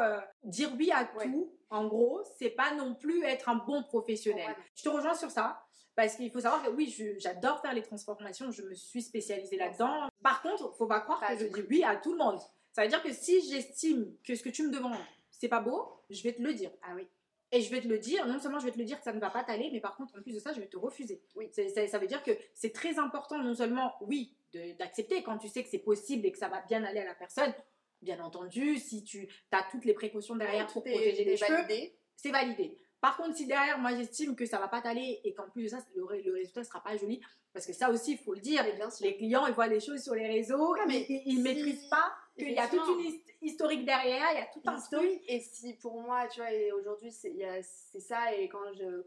dire 0.43 0.71
oui 0.77 0.91
à 0.91 1.05
tout, 1.05 1.51
en 1.71 1.85
gros, 1.87 2.21
c'est 2.37 2.51
pas 2.51 2.73
non 2.75 2.93
plus 2.95 3.23
être 3.25 3.49
un 3.49 3.55
bon 3.55 3.83
professionnel. 3.83 4.55
Je 4.75 4.83
te 4.83 4.89
rejoins 4.89 5.15
sur 5.15 5.29
ça. 5.31 5.63
Parce 5.95 6.15
qu'il 6.15 6.31
faut 6.31 6.39
savoir 6.39 6.63
que 6.63 6.69
oui, 6.69 6.95
j'adore 7.17 7.61
faire 7.61 7.73
les 7.73 7.81
transformations, 7.81 8.51
je 8.51 8.61
me 8.63 8.73
suis 8.73 9.01
spécialisée 9.01 9.57
là-dedans. 9.57 10.07
Par 10.23 10.41
contre, 10.41 10.73
faut 10.75 10.87
pas 10.87 11.01
croire 11.01 11.19
Pas 11.19 11.35
que 11.35 11.41
je 11.41 11.47
dis 11.47 11.63
oui 11.69 11.83
à 11.83 11.95
tout 11.97 12.13
le 12.13 12.17
monde. 12.17 12.39
Ça 12.71 12.83
veut 12.83 12.87
dire 12.87 13.03
que 13.03 13.11
si 13.11 13.41
j'estime 13.49 14.15
que 14.23 14.35
ce 14.35 14.43
que 14.43 14.49
tu 14.49 14.65
me 14.65 14.71
demandes, 14.71 14.97
c'est 15.29 15.49
pas 15.49 15.59
beau, 15.59 16.01
je 16.09 16.23
vais 16.23 16.33
te 16.33 16.41
le 16.41 16.53
dire. 16.53 16.71
Ah 16.83 16.93
oui. 16.95 17.07
Et 17.51 17.61
je 17.61 17.69
vais 17.69 17.81
te 17.81 17.87
le 17.87 17.99
dire, 17.99 18.25
non 18.27 18.39
seulement 18.39 18.59
je 18.59 18.65
vais 18.65 18.71
te 18.71 18.77
le 18.77 18.85
dire 18.85 18.97
que 18.97 19.03
ça 19.03 19.11
ne 19.11 19.19
va 19.19 19.29
pas 19.29 19.43
t'aller, 19.43 19.69
mais 19.73 19.81
par 19.81 19.97
contre, 19.97 20.17
en 20.17 20.21
plus 20.21 20.33
de 20.33 20.39
ça, 20.39 20.53
je 20.53 20.61
vais 20.61 20.67
te 20.67 20.77
refuser. 20.77 21.21
Oui. 21.35 21.51
Ça 21.51 21.99
veut 21.99 22.07
dire 22.07 22.23
que 22.23 22.31
c'est 22.53 22.71
très 22.71 22.97
important, 22.97 23.37
non 23.39 23.53
seulement, 23.53 23.93
oui, 23.99 24.33
d'accepter 24.79 25.21
quand 25.21 25.37
tu 25.37 25.49
sais 25.49 25.61
que 25.61 25.69
c'est 25.69 25.79
possible 25.79 26.25
et 26.25 26.31
que 26.31 26.37
ça 26.37 26.47
va 26.47 26.61
bien 26.61 26.83
aller 26.85 27.01
à 27.01 27.05
la 27.05 27.15
personne. 27.15 27.53
Bien 28.01 28.23
entendu, 28.23 28.77
si 28.77 29.03
tu 29.03 29.27
as 29.51 29.63
toutes 29.69 29.83
les 29.83 29.93
précautions 29.93 30.37
derrière 30.37 30.67
pour 30.67 30.81
protéger 30.81 31.25
les 31.25 31.35
cheveux, 31.35 31.91
c'est 32.15 32.31
validé. 32.31 32.77
Par 33.01 33.17
contre, 33.17 33.35
si 33.35 33.47
derrière, 33.47 33.79
moi, 33.79 33.95
j'estime 33.95 34.35
que 34.35 34.45
ça 34.45 34.59
va 34.59 34.67
pas 34.67 34.79
t'aller 34.81 35.19
et 35.23 35.33
qu'en 35.33 35.49
plus 35.49 35.63
de 35.63 35.67
ça, 35.69 35.79
le, 35.95 36.05
le 36.21 36.33
résultat 36.33 36.63
sera 36.63 36.81
pas 36.83 36.95
joli, 36.95 37.19
parce 37.51 37.65
que 37.65 37.73
ça 37.73 37.89
aussi, 37.89 38.11
il 38.13 38.17
faut 38.19 38.33
le 38.35 38.39
dire, 38.39 38.63
les 39.01 39.17
clients, 39.17 39.47
ils 39.47 39.53
voient 39.53 39.67
les 39.67 39.79
choses 39.79 40.01
sur 40.03 40.13
les 40.13 40.27
réseaux, 40.27 40.75
Ah, 40.79 40.85
mais 40.87 41.05
ils, 41.09 41.23
ils, 41.25 41.35
si- 41.37 41.41
maîtrisent 41.41 41.89
pas 41.89 42.13
qu'il 42.37 42.51
y 42.51 42.57
a 42.59 42.67
toute 42.67 42.87
une 42.87 42.99
hist- 43.05 43.33
historique 43.41 43.85
derrière, 43.85 44.25
il 44.33 44.37
y 44.37 44.41
a 44.41 44.45
tout 44.53 44.61
un 44.65 44.77
historique 44.77 45.21
et 45.27 45.39
si 45.41 45.73
pour 45.73 45.99
moi 45.99 46.27
tu 46.27 46.39
vois 46.39 46.49
aujourd'hui 46.79 47.11
c'est 47.11 47.99
ça 47.99 48.33
et 48.35 48.47
quand 48.47 48.71
je 48.77 49.03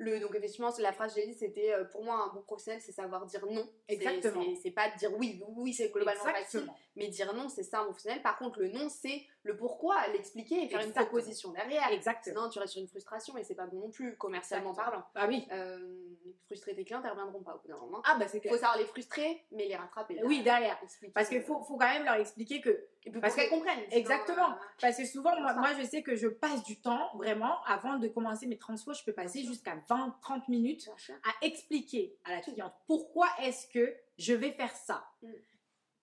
le 0.00 0.20
donc 0.20 0.32
effectivement 0.36 0.70
la 0.78 0.92
phrase 0.92 1.12
que 1.12 1.20
j'ai 1.20 1.26
dit 1.26 1.34
c'était 1.34 1.72
euh, 1.72 1.84
pour 1.84 2.04
moi 2.04 2.28
un 2.30 2.32
bon 2.32 2.42
professionnel 2.42 2.80
c'est 2.80 2.92
savoir 2.92 3.26
dire 3.26 3.44
non. 3.50 3.68
Exactement. 3.88 4.44
c'est- 4.62 4.70
pas 4.70 4.88
dire 4.90 5.10
oui 5.18 5.42
oui 5.56 5.74
c'est 5.74 5.88
globalement 5.90 6.22
facile 6.22 6.40
Exactement. 6.60 6.76
mais 6.94 7.08
dire 7.08 7.34
non 7.34 7.48
c'est 7.48 7.64
ça 7.64 7.78
un 7.80 7.84
bon 7.86 7.88
professionnel. 7.90 8.22
Par 8.22 8.38
contre 8.38 8.60
le 8.60 8.68
non 8.68 8.88
c'est 8.88 9.26
le 9.48 9.56
pourquoi 9.56 10.06
l'expliquer 10.08 10.62
et 10.62 10.68
faire 10.68 10.80
une 10.82 10.92
proposition 10.92 11.50
derrière 11.52 11.88
Exactement. 11.90 12.36
sinon 12.36 12.50
tu 12.50 12.58
restes 12.58 12.72
sur 12.74 12.82
une 12.82 12.88
frustration 12.88 13.36
et 13.38 13.44
c'est 13.44 13.54
pas 13.54 13.66
bon 13.66 13.78
non 13.80 13.90
plus 13.90 14.16
commercialement 14.16 14.70
Exactement. 14.70 15.00
parlant 15.00 15.06
Ah 15.14 15.26
oui. 15.26 15.46
euh, 15.52 16.14
frustrer 16.46 16.74
tes 16.74 16.84
clients 16.84 17.00
ils 17.02 17.08
reviendront 17.10 17.42
pas 17.42 17.54
au 17.54 17.58
bout 17.58 17.68
d'un 17.68 17.78
moment 17.78 18.02
Ah 18.04 18.16
bah 18.18 18.28
c'est 18.28 18.38
faut 18.38 18.48
clair. 18.48 18.54
savoir 18.60 18.76
les 18.78 18.84
frustrer 18.84 19.44
mais 19.52 19.66
les 19.66 19.76
rattraper 19.76 20.20
Oui, 20.24 20.42
derrière. 20.42 20.78
Expliquer, 20.82 21.12
Parce 21.12 21.28
qu'il 21.30 21.42
faut, 21.42 21.62
faut 21.62 21.76
quand 21.78 21.88
même 21.92 22.04
leur 22.04 22.14
expliquer 22.16 22.60
que 22.60 22.86
parce 23.22 23.34
qu'elles 23.34 23.48
que- 23.48 23.54
comprennent 23.54 23.84
Exactement. 23.90 24.50
euh, 24.50 24.54
Parce 24.82 24.98
que 24.98 25.06
souvent, 25.06 25.32
moi, 25.40 25.70
je 25.80 25.86
sais 25.86 26.02
que 26.02 26.14
je 26.14 26.28
passe 26.28 26.62
du 26.64 26.78
temps, 26.78 27.10
vraiment, 27.16 27.62
avant 27.64 27.96
de 27.96 28.06
commencer 28.08 28.46
mes 28.46 28.58
transfos, 28.58 28.92
je 28.92 29.02
peux 29.02 29.14
passer 29.14 29.44
jusqu'à 29.44 29.76
20-30 29.88 30.42
minutes 30.48 30.90
à 31.24 31.46
expliquer 31.46 32.14
à 32.26 32.32
la 32.32 32.40
cliente 32.42 32.74
pourquoi 32.86 33.28
est-ce 33.42 33.66
que 33.68 33.96
je 34.18 34.34
vais 34.34 34.52
faire 34.52 34.76
ça. 34.76 35.06
Mm. 35.22 35.28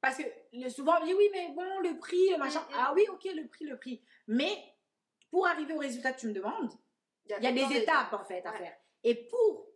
Parce 0.01 0.17
que 0.17 0.23
le- 0.53 0.69
souvent, 0.69 0.97
on 0.97 1.01
me 1.01 1.05
dit 1.07 1.13
oui, 1.13 1.29
mais 1.31 1.49
bon, 1.55 1.79
le 1.79 1.97
prix, 1.97 2.29
le 2.31 2.37
machin. 2.37 2.61
Mm, 2.69 2.73
mm. 2.73 2.77
Ah 2.77 2.93
oui, 2.95 3.05
ok, 3.09 3.23
le 3.35 3.47
prix, 3.47 3.65
le 3.65 3.77
prix. 3.77 4.03
Mais 4.27 4.55
pour 5.31 5.47
arriver 5.47 5.73
au 5.73 5.79
résultat 5.79 6.13
que 6.13 6.19
tu 6.19 6.27
me 6.27 6.33
demandes, 6.33 6.71
il 7.25 7.43
y 7.43 7.47
a 7.47 7.51
des 7.51 7.77
étapes 7.77 8.13
en 8.13 8.23
fait 8.23 8.45
à 8.45 8.51
Ouais. 8.51 8.57
faire. 8.57 8.75
Et 9.03 9.15
pour 9.15 9.67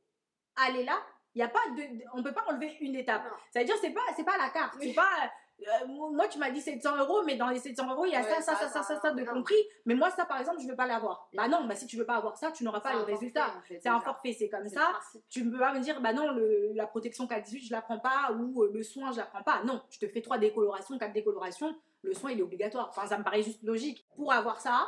aller 0.56 0.84
là, 0.84 1.02
il 1.36 1.40
y 1.40 1.44
a 1.44 1.48
pas 1.48 1.68
de, 1.76 1.84
on 2.14 2.22
peut 2.24 2.34
pas 2.34 2.46
enlever 2.48 2.78
une 2.82 2.96
étape. 2.96 3.24
Non. 3.24 3.38
Ça 3.52 3.60
veut 3.60 3.66
dire 3.66 3.76
c'est 3.82 3.92
pas 3.92 4.02
c'est 4.16 4.24
pas 4.24 4.38
la 4.38 4.50
carte, 4.50 4.76
Oui. 4.80 4.90
c'est 4.90 4.94
pas 4.96 5.32
euh, 5.68 5.88
moi, 5.88 6.28
tu 6.28 6.40
m'as 6.40 6.52
dit 6.52 6.62
700 6.62 6.98
euros, 6.98 7.24
mais 7.26 7.36
dans 7.36 7.50
les 7.50 7.60
700 7.60 7.92
euros, 7.92 8.06
il 8.06 8.12
y 8.12 8.16
a 8.16 8.24
ça, 8.24 8.42
ça, 8.42 8.56
ça, 8.56 8.70
ça, 8.70 8.84
ça, 8.84 9.00
ça, 9.00 9.12
de 9.12 9.24
compris. 9.24 9.58
Mais 9.86 9.96
moi, 9.96 10.10
ça, 10.10 10.26
par 10.26 10.40
exemple, 10.40 10.60
je 10.60 10.66
ne 10.66 10.72
veux 10.72 10.76
pas 10.76 10.88
l'avoir. 10.88 11.30
Bah 11.34 11.48
non, 11.48 11.66
bah 11.66 11.76
si 11.76 11.86
tu 11.86 11.96
ne 11.98 12.02
veux 12.02 12.06
pas 12.06 12.16
avoir 12.16 12.38
ça, 12.38 12.52
tu 12.52 12.64
n'auras 12.64 12.80
pas 12.80 12.94
le 12.94 13.02
résultat. 13.02 13.48
C'est 13.68 13.90
un 13.90 14.00
forfait, 14.00 14.34
c'est 14.34 14.50
comme 14.50 14.68
ça. 14.68 14.94
Tu 15.30 15.44
ne 15.44 15.52
peux 15.52 15.60
pas 15.60 15.74
me 15.74 15.80
dire, 15.80 16.02
bah 16.02 16.14
non, 16.14 16.36
la 16.74 16.88
protection 16.88 17.26
4-18, 17.26 17.68
je 17.68 17.72
la 17.72 17.82
prends 17.82 18.00
pas, 18.00 18.32
ou 18.34 18.64
euh, 18.64 18.72
le 18.74 18.84
soin, 18.84 19.12
je 19.12 19.18
ne 19.18 19.22
la 19.22 19.26
prends 19.26 19.44
pas. 19.44 19.64
Non, 19.64 19.82
je 19.90 20.00
te 20.00 20.08
fais 20.08 20.22
trois 20.22 20.38
décolorations, 20.38 20.98
quatre 20.98 21.14
décolorations, 21.14 21.76
le 22.02 22.14
soin, 22.14 22.32
il 22.32 22.40
est 22.40 22.44
obligatoire. 22.44 22.88
Enfin, 22.90 23.08
ça 23.08 23.18
me 23.18 23.24
paraît 23.24 23.44
juste 23.44 23.64
logique. 23.64 24.08
Pour 24.16 24.32
avoir 24.32 24.62
ça, 24.62 24.88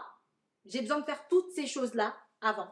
j'ai 0.65 0.81
besoin 0.81 0.99
de 0.99 1.05
faire 1.05 1.27
toutes 1.27 1.51
ces 1.51 1.67
choses-là 1.67 2.15
avant. 2.39 2.67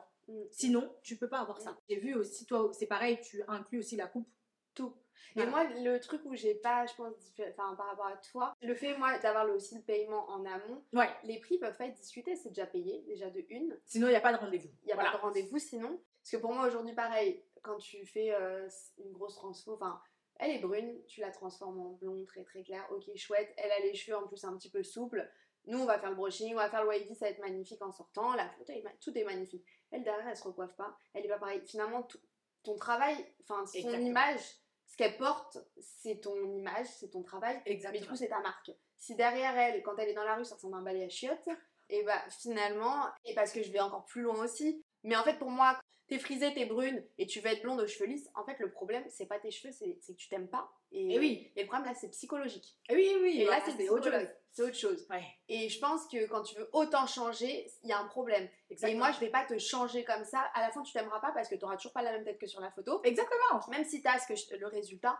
Sinon, 0.52 0.90
tu 1.02 1.16
ne 1.16 1.20
peux 1.20 1.30
pas 1.30 1.40
avoir 1.40 1.60
ça. 1.60 1.76
J'ai 1.90 2.00
vu 2.00 2.14
aussi, 2.16 2.46
toi, 2.46 2.70
c'est 2.74 2.86
pareil, 2.86 3.20
tu 3.22 3.42
inclus 3.48 3.80
aussi 3.80 3.96
la 3.96 4.08
coupe. 4.08 4.30
Tout. 4.76 4.94
Voilà. 5.36 5.48
Et 5.48 5.52
moi, 5.52 5.64
le 5.92 6.00
truc 6.00 6.22
où 6.26 6.36
j'ai 6.36 6.56
pas, 6.56 6.86
je 6.86 6.96
pense, 6.96 7.14
enfin, 7.50 7.76
par 7.76 7.88
rapport 7.88 8.08
à 8.08 8.18
toi, 8.18 8.54
le 8.62 8.74
fait, 8.76 8.98
moi, 8.98 9.18
d'avoir 9.20 9.50
aussi 9.50 9.76
le 9.76 9.82
paiement 9.82 10.28
en 10.30 10.46
amont, 10.46 10.84
Ouais. 10.94 11.10
les 11.24 11.40
prix 11.40 11.58
peuvent 11.58 11.78
pas 11.78 11.86
être 11.86 11.96
discutés, 11.96 12.36
c'est 12.36 12.50
déjà 12.50 12.66
payé, 12.66 13.02
déjà 13.08 13.30
de 13.30 13.44
une. 13.50 13.80
Sinon, 13.86 14.08
il 14.08 14.12
n'y 14.12 14.16
a 14.16 14.22
pas 14.22 14.34
de 14.34 14.38
rendez-vous. 14.38 14.70
Il 14.84 14.86
n'y 14.88 14.92
a 14.92 14.96
Voilà. 14.96 15.12
pas 15.12 15.18
de 15.18 15.22
rendez-vous 15.22 15.60
sinon. 15.60 16.02
Parce 16.22 16.32
que 16.32 16.38
pour 16.38 16.54
moi, 16.54 16.68
aujourd'hui, 16.68 16.94
pareil, 16.96 17.44
quand 17.62 17.78
tu 17.78 18.06
fais 18.06 18.34
euh, 18.34 18.68
une 18.98 19.12
grosse 19.12 19.36
transfo, 19.36 19.74
enfin, 19.74 20.02
elle 20.40 20.52
est 20.52 20.60
brune, 20.60 21.02
tu 21.08 21.20
la 21.22 21.32
transformes 21.32 21.80
en 21.80 21.90
blonde 21.92 22.26
très 22.26 22.44
très 22.44 22.64
clair, 22.64 22.86
ok, 22.92 23.04
chouette. 23.18 23.54
Elle 23.58 23.72
a 23.72 23.80
les 23.80 23.94
cheveux 23.94 24.18
en 24.18 24.28
plus 24.28 24.44
un 24.46 24.56
petit 24.58 24.70
peu 24.70 24.84
souples. 24.84 25.30
Nous, 25.66 25.78
on 25.80 25.86
va 25.86 26.00
faire 26.00 26.10
le 26.10 26.16
brushing, 26.16 26.54
on 26.54 26.58
va 26.58 26.70
faire 26.70 26.82
le 26.84 26.88
wavy, 26.88 27.14
ça 27.16 27.26
va 27.26 27.32
être 27.32 27.40
magnifique 27.40 27.82
en 27.82 27.92
sortant. 27.92 28.34
La 28.34 28.48
photo, 28.50 28.72
tout 29.02 29.18
est 29.18 29.24
magnifique. 29.26 29.66
Elle, 29.92 30.04
derrière, 30.04 30.28
elle 30.28 30.38
se 30.38 30.44
recoiffe 30.44 30.76
pas. 30.76 30.98
Elle 31.14 31.26
est 31.26 31.30
pas 31.30 31.38
pareille. 31.38 31.62
Finalement, 31.66 32.04
tout- 32.04 32.20
ton 32.64 32.76
travail, 32.78 33.16
enfin, 33.42 33.66
son 33.66 33.78
Exactement. 33.78 34.06
image, 34.08 34.59
ce 34.90 34.98
qu'elle 34.98 35.18
porte, 35.18 35.58
c'est 35.80 36.20
ton 36.20 36.36
image, 36.58 36.88
c'est 36.88 37.10
ton 37.12 37.22
travail. 37.24 37.56
Mais 37.66 37.72
du 37.72 37.78
Exactement. 37.78 38.08
coup, 38.08 38.16
c'est 38.16 38.28
ta 38.28 38.40
marque. 38.42 38.72
Si 38.98 39.16
derrière 39.16 39.58
elle, 39.58 39.82
quand 39.84 39.96
elle 39.98 40.10
est 40.10 40.14
dans 40.14 40.26
la 40.26 40.36
rue, 40.36 40.44
ça 40.44 40.56
ressemble 40.56 40.76
à 40.76 40.80
un 40.80 40.82
balai 40.84 41.06
à 41.06 41.10
chiottes, 41.10 41.48
et 41.90 42.04
bah 42.04 42.22
finalement, 42.42 43.06
et 43.24 43.34
parce 43.36 43.52
que 43.54 43.64
je 43.64 43.72
vais 43.72 43.80
encore 43.80 44.04
plus 44.06 44.22
loin 44.24 44.44
aussi, 44.44 44.84
mais 45.04 45.16
en 45.16 45.24
fait 45.24 45.38
pour 45.40 45.50
moi, 45.50 45.80
t'es 46.08 46.20
frisée, 46.20 46.54
t'es 46.54 46.66
brune, 46.66 47.06
et 47.18 47.26
tu 47.28 47.40
veux 47.40 47.48
être 47.48 47.62
blonde 47.62 47.80
aux 47.80 47.88
cheveux 47.88 48.08
lisses, 48.10 48.30
en 48.36 48.44
fait 48.44 48.58
le 48.60 48.72
problème, 48.72 49.06
c'est 49.10 49.26
pas 49.28 49.40
tes 49.40 49.52
cheveux, 49.52 49.72
c'est 49.72 49.96
que 49.96 50.12
tu 50.18 50.28
t'aimes 50.28 50.50
pas. 50.50 50.70
Et, 50.92 51.14
Et 51.16 51.20
oui. 51.20 51.52
et 51.56 51.62
le 51.62 51.68
problème 51.68 51.88
là, 51.88 51.94
c'est 51.96 52.10
psychologique. 52.10 52.78
Eh 52.90 52.96
Oui, 52.96 53.16
oui. 53.22 53.42
Et 53.42 53.46
là, 53.46 53.62
c'est 53.64 53.90
autre 53.90 54.12
chose. 54.12 54.28
C'est 54.52 54.64
autre 54.64 54.76
chose. 54.76 55.06
Ouais. 55.10 55.24
Et 55.48 55.70
je 55.70 55.80
pense 55.80 56.08
que 56.08 56.26
quand 56.28 56.42
tu 56.44 56.56
veux 56.56 56.70
autant 56.74 57.06
changer, 57.08 57.72
il 57.84 57.90
y 57.90 57.94
a 57.94 58.00
un 58.00 58.06
problème. 58.08 58.50
Exactement. 58.70 58.92
Et 58.92 58.98
moi, 59.00 59.12
je 59.14 59.20
vais 59.20 59.30
pas 59.30 59.46
te 59.46 59.58
changer 59.58 60.04
comme 60.04 60.26
ça. 60.26 60.40
À 60.54 60.62
la 60.62 60.72
fin, 60.72 60.82
tu 60.82 60.92
t'aimeras 60.92 61.20
pas 61.20 61.32
parce 61.34 61.48
que 61.48 61.56
tu 61.56 61.64
auras 61.66 61.78
toujours 61.78 61.94
pas 61.94 62.02
la 62.02 62.12
même 62.12 62.24
tête 62.26 62.40
que 62.40 62.48
sur 62.48 62.60
la 62.60 62.72
photo. 62.72 63.00
Exactement. 63.04 63.62
Même 63.70 63.86
si 63.86 64.02
tu 64.02 64.08
as 64.08 64.20
ce 64.20 64.28
que 64.28 64.36
je- 64.36 64.56
le 64.58 64.68
résultat, 64.68 65.18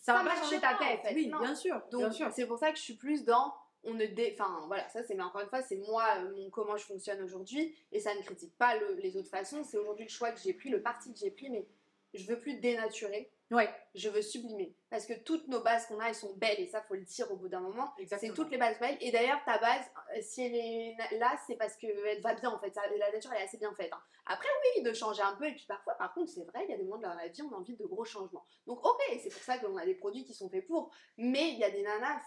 Ça 0.00 0.12
va 0.14 0.20
Ça 0.20 0.24
pas 0.24 0.30
marche 0.34 0.44
changer 0.46 0.60
ta 0.60 0.74
pas, 0.74 0.84
en 0.84 0.88
tête. 0.88 1.00
fait. 1.02 1.14
Oui, 1.14 1.26
Non. 1.26 1.40
bien 1.40 1.54
sûr. 1.54 1.82
Donc 1.90 2.12
c'est 2.32 2.46
pour 2.46 2.58
ça 2.58 2.70
que 2.70 2.78
je 2.78 2.82
suis 2.82 2.96
plus 2.96 3.24
dans 3.24 3.52
on 3.84 3.94
ne 3.94 4.06
dé... 4.06 4.36
enfin 4.38 4.64
voilà 4.66 4.88
ça 4.88 5.04
c'est 5.04 5.14
mais 5.14 5.22
encore 5.22 5.40
une 5.42 5.48
fois 5.48 5.62
c'est 5.62 5.76
moi 5.76 6.04
euh, 6.18 6.34
mon 6.34 6.50
comment 6.50 6.76
je 6.76 6.84
fonctionne 6.84 7.22
aujourd'hui 7.22 7.76
et 7.92 8.00
ça 8.00 8.12
ne 8.14 8.20
critique 8.22 8.56
pas 8.58 8.76
le- 8.76 8.94
les 8.94 9.16
autres 9.16 9.28
façons 9.30 9.62
c'est 9.62 9.76
aujourd'hui 9.78 10.04
le 10.06 10.10
choix 10.10 10.32
que 10.32 10.40
j'ai 10.40 10.52
pris 10.52 10.68
le 10.68 10.82
parti 10.82 11.12
que 11.12 11.18
j'ai 11.18 11.30
pris 11.30 11.48
mais 11.48 11.64
je 12.12 12.26
veux 12.26 12.40
plus 12.40 12.54
dénaturer, 12.54 13.30
Ouais, 13.50 13.70
je 13.94 14.10
veux 14.10 14.20
sublimer. 14.20 14.76
Parce 14.90 15.06
que 15.06 15.14
toutes 15.14 15.48
nos 15.48 15.62
bases 15.62 15.86
qu'on 15.86 15.98
a, 16.00 16.08
elles 16.08 16.14
sont 16.14 16.34
belles 16.34 16.60
et 16.60 16.66
ça, 16.66 16.82
faut 16.82 16.94
le 16.94 17.02
dire 17.04 17.30
au 17.32 17.36
bout 17.36 17.48
d'un 17.48 17.60
moment. 17.60 17.90
C'est 18.18 18.34
toutes 18.34 18.50
les 18.50 18.58
bases 18.58 18.78
belles. 18.78 18.98
Et 19.00 19.10
d'ailleurs, 19.10 19.40
ta 19.46 19.56
base, 19.58 19.84
euh, 20.16 20.20
si 20.20 20.42
elle 20.44 20.54
est 20.54 20.96
là, 21.18 21.34
c'est 21.46 21.56
parce 21.56 21.74
qu'elle 21.76 22.20
va 22.20 22.34
bien 22.34 22.50
en 22.50 22.58
fait. 22.58 22.74
La 22.98 23.10
nature, 23.10 23.32
elle 23.32 23.40
est 23.40 23.44
assez 23.44 23.56
bien 23.56 23.74
faite. 23.74 23.90
hein. 23.92 24.00
Après, 24.26 24.48
oui, 24.76 24.82
de 24.82 24.92
changer 24.92 25.22
un 25.22 25.34
peu. 25.36 25.46
Et 25.46 25.54
puis 25.54 25.64
parfois, 25.66 25.94
par 25.94 26.12
contre, 26.12 26.30
c'est 26.30 26.44
vrai, 26.44 26.64
il 26.64 26.70
y 26.70 26.74
a 26.74 26.76
des 26.76 26.82
moments 26.84 26.98
dans 26.98 27.14
la 27.14 27.28
vie, 27.28 27.40
on 27.42 27.50
a 27.52 27.56
envie 27.56 27.76
de 27.76 27.86
gros 27.86 28.04
changements. 28.04 28.44
Donc, 28.66 28.84
ok, 28.84 29.00
c'est 29.22 29.30
pour 29.32 29.42
ça 29.42 29.56
qu'on 29.58 29.76
a 29.78 29.86
des 29.86 29.94
produits 29.94 30.24
qui 30.24 30.34
sont 30.34 30.50
faits 30.50 30.66
pour. 30.66 30.90
Mais 31.16 31.48
il 31.52 31.58
y 31.58 31.64
a 31.64 31.70
des 31.70 31.82
nanas, 31.82 32.20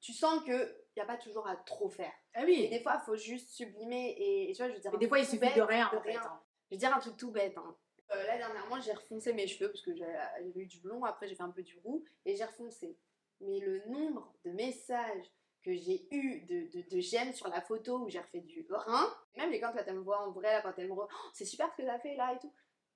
tu 0.00 0.14
sens 0.14 0.42
qu'il 0.44 0.74
n'y 0.96 1.02
a 1.02 1.06
pas 1.06 1.18
toujours 1.18 1.46
à 1.46 1.56
trop 1.56 1.90
faire. 1.90 2.12
Ah 2.32 2.42
Et 2.42 2.44
oui. 2.46 2.68
des 2.70 2.80
fois, 2.80 2.98
il 3.02 3.04
faut 3.04 3.16
juste 3.16 3.50
sublimer. 3.50 4.14
Et, 4.16 4.50
et 4.50 4.52
tu 4.54 4.62
vois, 4.62 4.70
je 4.70 4.74
veux 4.74 4.80
dire. 4.80 4.94
Et 4.94 4.98
des 4.98 5.08
fois, 5.08 5.18
il 5.18 5.26
suffit 5.26 5.38
de 5.54 5.60
rien, 5.60 5.90
de 5.92 5.98
en 5.98 6.02
fait. 6.02 6.08
rien. 6.12 6.22
hein. 6.24 6.40
Je 6.70 6.74
vais 6.74 6.78
dire 6.78 6.96
un 6.96 6.98
truc 6.98 7.16
tout 7.18 7.30
bête. 7.30 7.56
hein. 7.58 7.76
Euh, 8.12 8.22
là, 8.26 8.36
dernièrement, 8.38 8.80
j'ai 8.80 8.92
refoncé 8.92 9.32
mes 9.32 9.46
cheveux 9.46 9.68
parce 9.70 9.82
que 9.82 9.94
j'ai- 9.94 10.04
j'avais 10.04 10.60
eu 10.60 10.66
du 10.66 10.78
blond, 10.80 11.04
après 11.04 11.26
j'ai 11.28 11.34
fait 11.34 11.42
un 11.42 11.50
peu 11.50 11.62
du 11.62 11.76
roux 11.84 12.04
et 12.24 12.36
j'ai 12.36 12.44
refoncé. 12.44 12.96
Mais 13.40 13.58
le 13.60 13.84
nombre 13.88 14.32
de 14.44 14.52
messages 14.52 15.32
que 15.62 15.74
j'ai 15.74 16.06
eu 16.12 16.42
de, 16.42 16.80
de, 16.88 17.00
j'aime 17.00 17.32
sur 17.32 17.48
la 17.48 17.60
photo 17.60 17.98
où 17.98 18.08
j'ai 18.08 18.20
refait 18.20 18.40
du 18.40 18.62
brun, 18.62 19.12
même 19.36 19.50
les 19.50 19.60
quand 19.60 19.74
là, 19.74 19.82
elles 19.86 19.94
me 19.94 20.00
voient 20.00 20.22
en 20.22 20.30
vrai, 20.30 20.52
là, 20.52 20.62
quand 20.62 20.72
elles 20.78 20.86
me 20.88 20.92
Oh, 20.94 21.08
c'est 21.34 21.44
super 21.44 21.70
ce 21.72 21.76
que 21.82 21.86
t'as 21.86 21.98
fait 21.98 22.14
là 22.14 22.32
et 22.34 22.38
tout. 22.38 22.52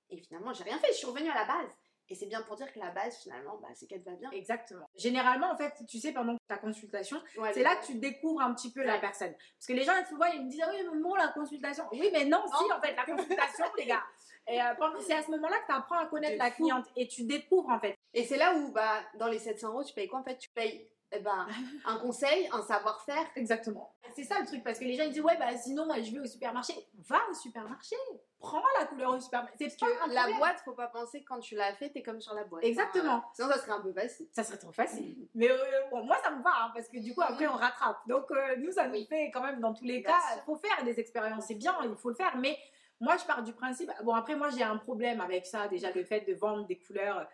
Et 0.09 0.17
finalement, 0.17 0.53
j'ai 0.53 0.63
rien 0.63 0.79
fait, 0.79 0.87
je 0.93 0.97
suis 0.97 1.07
revenue 1.07 1.29
à 1.29 1.35
la 1.35 1.45
base. 1.45 1.80
Et 2.11 2.15
c'est 2.15 2.25
bien 2.25 2.41
pour 2.41 2.57
dire 2.57 2.71
que 2.73 2.77
la 2.77 2.91
base, 2.91 3.19
finalement, 3.23 3.57
bah, 3.61 3.69
c'est 3.73 3.87
qu'elle 3.87 4.01
va 4.01 4.11
bien. 4.11 4.29
Exactement. 4.31 4.85
Généralement, 4.97 5.49
en 5.49 5.55
fait, 5.55 5.73
tu 5.87 5.97
sais, 5.97 6.11
pendant 6.11 6.35
ta 6.49 6.57
consultation, 6.57 7.21
Ouais, 7.37 7.53
c'est 7.53 7.63
là 7.63 7.77
que 7.77 7.85
tu 7.85 7.95
découvres 7.95 8.41
un 8.41 8.53
petit 8.53 8.69
peu 8.69 8.83
la 8.83 8.99
personne. 8.99 9.31
Parce 9.31 9.67
que 9.67 9.71
les 9.71 9.83
gens, 9.83 9.93
souvent, 10.09 10.25
ils 10.25 10.43
me 10.43 10.49
disent, 10.49 10.61
ah 10.61 10.69
oui, 10.71 10.85
mais 10.91 10.99
bon, 10.99 11.15
la 11.15 11.29
consultation. 11.29 11.85
Oui, 11.93 12.09
mais 12.11 12.25
non, 12.25 12.43
si, 12.47 12.69
en 12.69 12.81
fait, 12.81 12.93
la 12.97 13.05
consultation, 13.05 13.65
les 13.77 13.85
gars. 13.85 14.03
Et 14.45 14.61
euh, 14.61 14.73
c'est 14.99 15.13
à 15.13 15.23
ce 15.23 15.31
moment-là 15.31 15.59
que 15.59 15.67
tu 15.67 15.71
apprends 15.71 15.99
à 15.99 16.07
connaître 16.07 16.37
la 16.37 16.51
cliente 16.51 16.85
et 16.97 17.07
tu 17.07 17.23
découvres, 17.23 17.69
en 17.69 17.79
fait. 17.79 17.97
Et 18.13 18.25
c'est 18.25 18.37
là 18.37 18.55
où, 18.55 18.73
bah, 18.73 18.99
dans 19.17 19.27
les 19.27 19.39
700 19.39 19.69
euros, 19.69 19.83
tu 19.85 19.93
payes 19.93 20.09
quoi 20.09 20.19
en 20.19 20.23
fait? 20.23 20.37
Tu 20.37 20.49
payes 20.49 20.90
eh 21.11 21.19
ben, 21.19 21.47
un 21.85 21.97
conseil, 21.97 22.49
un 22.51 22.61
savoir-faire. 22.61 23.25
Exactement. 23.35 23.93
C'est 24.15 24.23
ça 24.23 24.39
le 24.39 24.45
truc, 24.45 24.63
parce 24.63 24.77
que 24.79 24.83
les 24.85 24.95
gens 24.95 25.03
ils 25.03 25.11
disent, 25.11 25.21
ouais, 25.21 25.37
bah 25.37 25.55
sinon, 25.57 25.85
moi, 25.85 26.01
je 26.01 26.11
vais 26.11 26.19
au 26.19 26.25
supermarché. 26.25 26.73
Va 27.07 27.19
au 27.29 27.33
supermarché. 27.33 27.95
Prends 28.39 28.61
la 28.79 28.85
couleur 28.85 29.13
au 29.13 29.19
supermarché. 29.19 29.55
C'est 29.59 29.79
que 29.79 29.85
la 29.85 30.21
problème. 30.21 30.37
boîte, 30.37 30.59
faut 30.65 30.73
pas 30.73 30.87
penser 30.87 31.21
que 31.21 31.25
quand 31.27 31.39
tu 31.39 31.55
l'as 31.55 31.73
fait, 31.75 31.89
t'es 31.91 32.01
comme 32.01 32.19
sur 32.19 32.33
la 32.33 32.43
boîte. 32.43 32.63
Exactement. 32.63 33.17
Enfin, 33.17 33.27
sinon, 33.33 33.47
ça 33.49 33.59
serait 33.59 33.71
un 33.71 33.81
peu 33.81 33.93
facile. 33.93 34.27
Ça 34.31 34.43
serait 34.43 34.57
trop 34.57 34.71
facile. 34.71 35.27
Mais 35.35 35.49
euh, 35.49 35.57
bon, 35.91 36.03
moi, 36.03 36.17
ça 36.23 36.31
me 36.31 36.41
va, 36.43 36.49
hein, 36.63 36.71
parce 36.73 36.87
que 36.89 36.97
du 36.97 37.13
coup, 37.13 37.21
après, 37.21 37.47
on 37.47 37.55
rattrape. 37.55 37.99
Donc, 38.07 38.29
euh, 38.31 38.55
nous, 38.57 38.71
ça 38.71 38.87
nous 38.87 38.93
Oui. 38.93 39.05
fait 39.07 39.31
quand 39.31 39.41
même, 39.41 39.59
dans 39.59 39.73
tous 39.73 39.85
les 39.85 40.01
cas, 40.03 40.19
il 40.35 40.41
faut 40.45 40.55
faire 40.55 40.83
des 40.83 40.99
expériences. 40.99 41.45
C'est 41.47 41.55
bien, 41.55 41.75
il 41.83 41.95
faut 41.95 42.09
le 42.09 42.15
faire. 42.15 42.35
Mais 42.37 42.57
moi, 42.99 43.15
je 43.17 43.25
pars 43.25 43.43
du 43.43 43.53
principe. 43.53 43.91
Bon, 44.03 44.13
après, 44.13 44.35
moi, 44.35 44.49
j'ai 44.49 44.63
un 44.63 44.77
problème 44.77 45.21
avec 45.21 45.45
ça, 45.45 45.67
déjà, 45.67 45.91
le 45.91 46.03
fait 46.03 46.21
de 46.21 46.33
vendre 46.33 46.65
des 46.67 46.77
couleurs. 46.79 47.27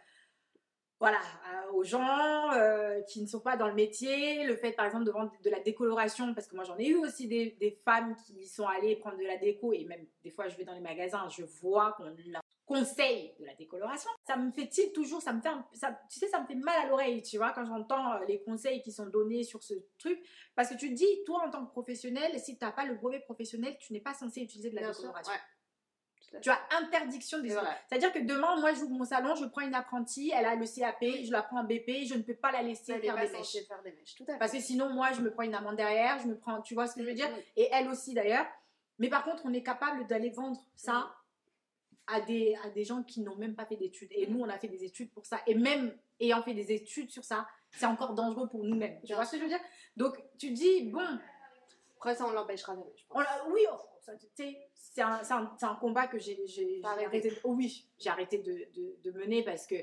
Voilà, 0.99 1.19
euh, 1.19 1.71
aux 1.73 1.83
gens 1.83 2.51
euh, 2.53 3.01
qui 3.03 3.21
ne 3.21 3.27
sont 3.27 3.39
pas 3.39 3.55
dans 3.55 3.67
le 3.67 3.75
métier, 3.75 4.43
le 4.45 4.55
fait 4.55 4.71
par 4.71 4.85
exemple 4.85 5.05
de 5.05 5.11
vendre 5.11 5.31
de 5.43 5.49
la 5.51 5.59
décoloration, 5.59 6.33
parce 6.33 6.47
que 6.47 6.55
moi 6.55 6.63
j'en 6.63 6.77
ai 6.77 6.87
eu 6.87 6.95
aussi 6.95 7.27
des, 7.27 7.51
des 7.59 7.71
femmes 7.85 8.15
qui 8.25 8.47
sont 8.47 8.65
allées 8.65 8.95
prendre 8.95 9.17
de 9.17 9.23
la 9.23 9.37
déco, 9.37 9.73
et 9.73 9.85
même 9.85 10.05
des 10.23 10.31
fois 10.31 10.47
je 10.47 10.57
vais 10.57 10.63
dans 10.65 10.73
les 10.73 10.79
magasins, 10.79 11.27
je 11.29 11.43
vois 11.61 11.93
qu'on 11.93 12.05
leur 12.27 12.41
conseille 12.65 13.33
de 13.39 13.45
la 13.45 13.53
décoloration. 13.53 14.09
Ça 14.25 14.35
me 14.37 14.51
fait 14.51 14.67
tilt 14.67 14.91
toujours, 14.91 15.21
ça 15.21 15.33
me 15.33 15.39
fait, 15.39 15.49
un- 15.49 15.65
ça, 15.73 15.97
tu 16.11 16.19
sais, 16.19 16.27
ça 16.27 16.41
me 16.41 16.47
fait 16.47 16.55
mal 16.55 16.75
à 16.83 16.87
l'oreille, 16.87 17.21
tu 17.21 17.37
vois, 17.37 17.51
quand 17.53 17.63
j'entends 17.65 18.13
euh, 18.13 18.25
les 18.27 18.41
conseils 18.41 18.81
qui 18.81 18.91
sont 18.91 19.05
donnés 19.05 19.43
sur 19.43 19.61
ce 19.63 19.75
truc, 19.99 20.19
parce 20.55 20.69
que 20.69 20.75
tu 20.75 20.89
te 20.89 20.95
dis, 20.95 21.23
toi 21.27 21.43
en 21.45 21.51
tant 21.51 21.63
que 21.63 21.71
professionnel, 21.71 22.37
si 22.39 22.57
tu 22.57 22.65
n'as 22.65 22.71
pas 22.71 22.85
le 22.85 22.95
brevet 22.95 23.19
professionnel, 23.19 23.77
tu 23.79 23.93
n'es 23.93 24.01
pas 24.01 24.15
censé 24.15 24.41
utiliser 24.41 24.71
de 24.71 24.75
la 24.75 24.81
Bien 24.81 24.93
sûr. 24.93 25.03
décoloration. 25.03 25.31
Ouais. 25.31 25.39
Tu 26.41 26.49
as 26.49 26.59
interdiction 26.81 27.39
des 27.39 27.49
vrai. 27.49 27.65
c'est-à-dire 27.87 28.11
que 28.11 28.19
demain, 28.19 28.59
moi, 28.59 28.73
j'ouvre 28.73 28.91
mon 28.91 29.05
salon, 29.05 29.35
je 29.35 29.45
prends 29.45 29.61
une 29.61 29.73
apprentie, 29.73 30.31
elle 30.35 30.45
a 30.45 30.55
le 30.55 30.65
CAP, 30.65 31.03
je 31.23 31.31
la 31.31 31.41
prends 31.41 31.61
en 31.61 31.63
BP, 31.63 32.05
je 32.05 32.15
ne 32.15 32.21
peux 32.21 32.35
pas 32.35 32.51
la 32.51 32.61
laisser 32.61 32.93
Elle 32.93 33.01
faire 33.01 33.15
pas 33.15 33.25
des 33.25 33.31
mèches. 33.31 33.57
faire 33.67 33.81
des 33.83 33.91
mèches. 33.91 34.15
Tout 34.15 34.23
à 34.27 34.33
fait. 34.33 34.39
Parce 34.39 34.51
que 34.51 34.59
sinon, 34.59 34.89
moi, 34.89 35.11
je 35.13 35.21
me 35.21 35.31
prends 35.31 35.43
une 35.43 35.55
amende 35.55 35.77
derrière, 35.77 36.19
je 36.19 36.27
me 36.27 36.37
prends, 36.37 36.61
tu 36.61 36.73
vois 36.73 36.87
ce 36.87 36.95
que 36.95 37.01
je 37.01 37.07
veux 37.07 37.13
dire? 37.13 37.29
Mm. 37.29 37.41
Et 37.57 37.69
elle 37.71 37.87
aussi, 37.87 38.13
d'ailleurs. 38.13 38.45
Mais 38.99 39.09
par 39.09 39.23
contre, 39.23 39.43
on 39.45 39.53
est 39.53 39.63
capable 39.63 40.05
d'aller 40.07 40.29
vendre 40.29 40.59
ça 40.75 41.13
à 42.07 42.21
des, 42.21 42.55
à 42.63 42.69
des 42.69 42.83
gens 42.83 43.03
qui 43.03 43.21
n'ont 43.21 43.35
même 43.35 43.55
pas 43.55 43.65
fait 43.65 43.75
d'études. 43.75 44.09
Et 44.11 44.27
nous, 44.27 44.39
on 44.39 44.49
a 44.49 44.57
fait 44.57 44.69
des 44.69 44.83
études 44.83 45.11
pour 45.11 45.25
ça. 45.25 45.39
Et 45.45 45.55
même 45.55 45.95
ayant 46.19 46.41
fait 46.41 46.53
des 46.53 46.71
études 46.71 47.11
sur 47.11 47.23
ça, 47.23 47.47
c'est 47.71 47.85
encore 47.85 48.13
dangereux 48.13 48.47
pour 48.47 48.63
nous-mêmes. 48.63 48.99
Tu 49.05 49.13
vois 49.13 49.25
ce 49.25 49.31
que 49.31 49.37
je 49.37 49.43
veux 49.43 49.49
dire? 49.49 49.59
Donc, 49.95 50.17
tu 50.37 50.51
dis, 50.51 50.83
bon, 50.89 51.19
Après, 51.97 52.15
ça, 52.15 52.25
on 52.27 52.31
l'empêchera 52.31 52.75
jamais, 52.75 52.93
je 52.95 53.03
pense. 53.07 53.17
on 53.17 53.21
oui, 53.51 53.61
oh, 53.71 53.77
sais, 54.35 54.57
c'est 54.75 55.01
un, 55.01 55.21
un- 55.37 55.57
combat 55.75 56.07
que 56.07 56.19
j'ai 56.19 56.35
arrêté. 56.35 56.81
arrêté, 57.05 57.33
oh 57.43 57.53
oui, 57.53 57.89
j'ai 57.97 58.09
arrêté 58.09 58.37
de, 58.37 58.53
de- 58.73 58.95
de 59.03 59.11
mener 59.17 59.43
parce 59.43 59.65
que, 59.65 59.75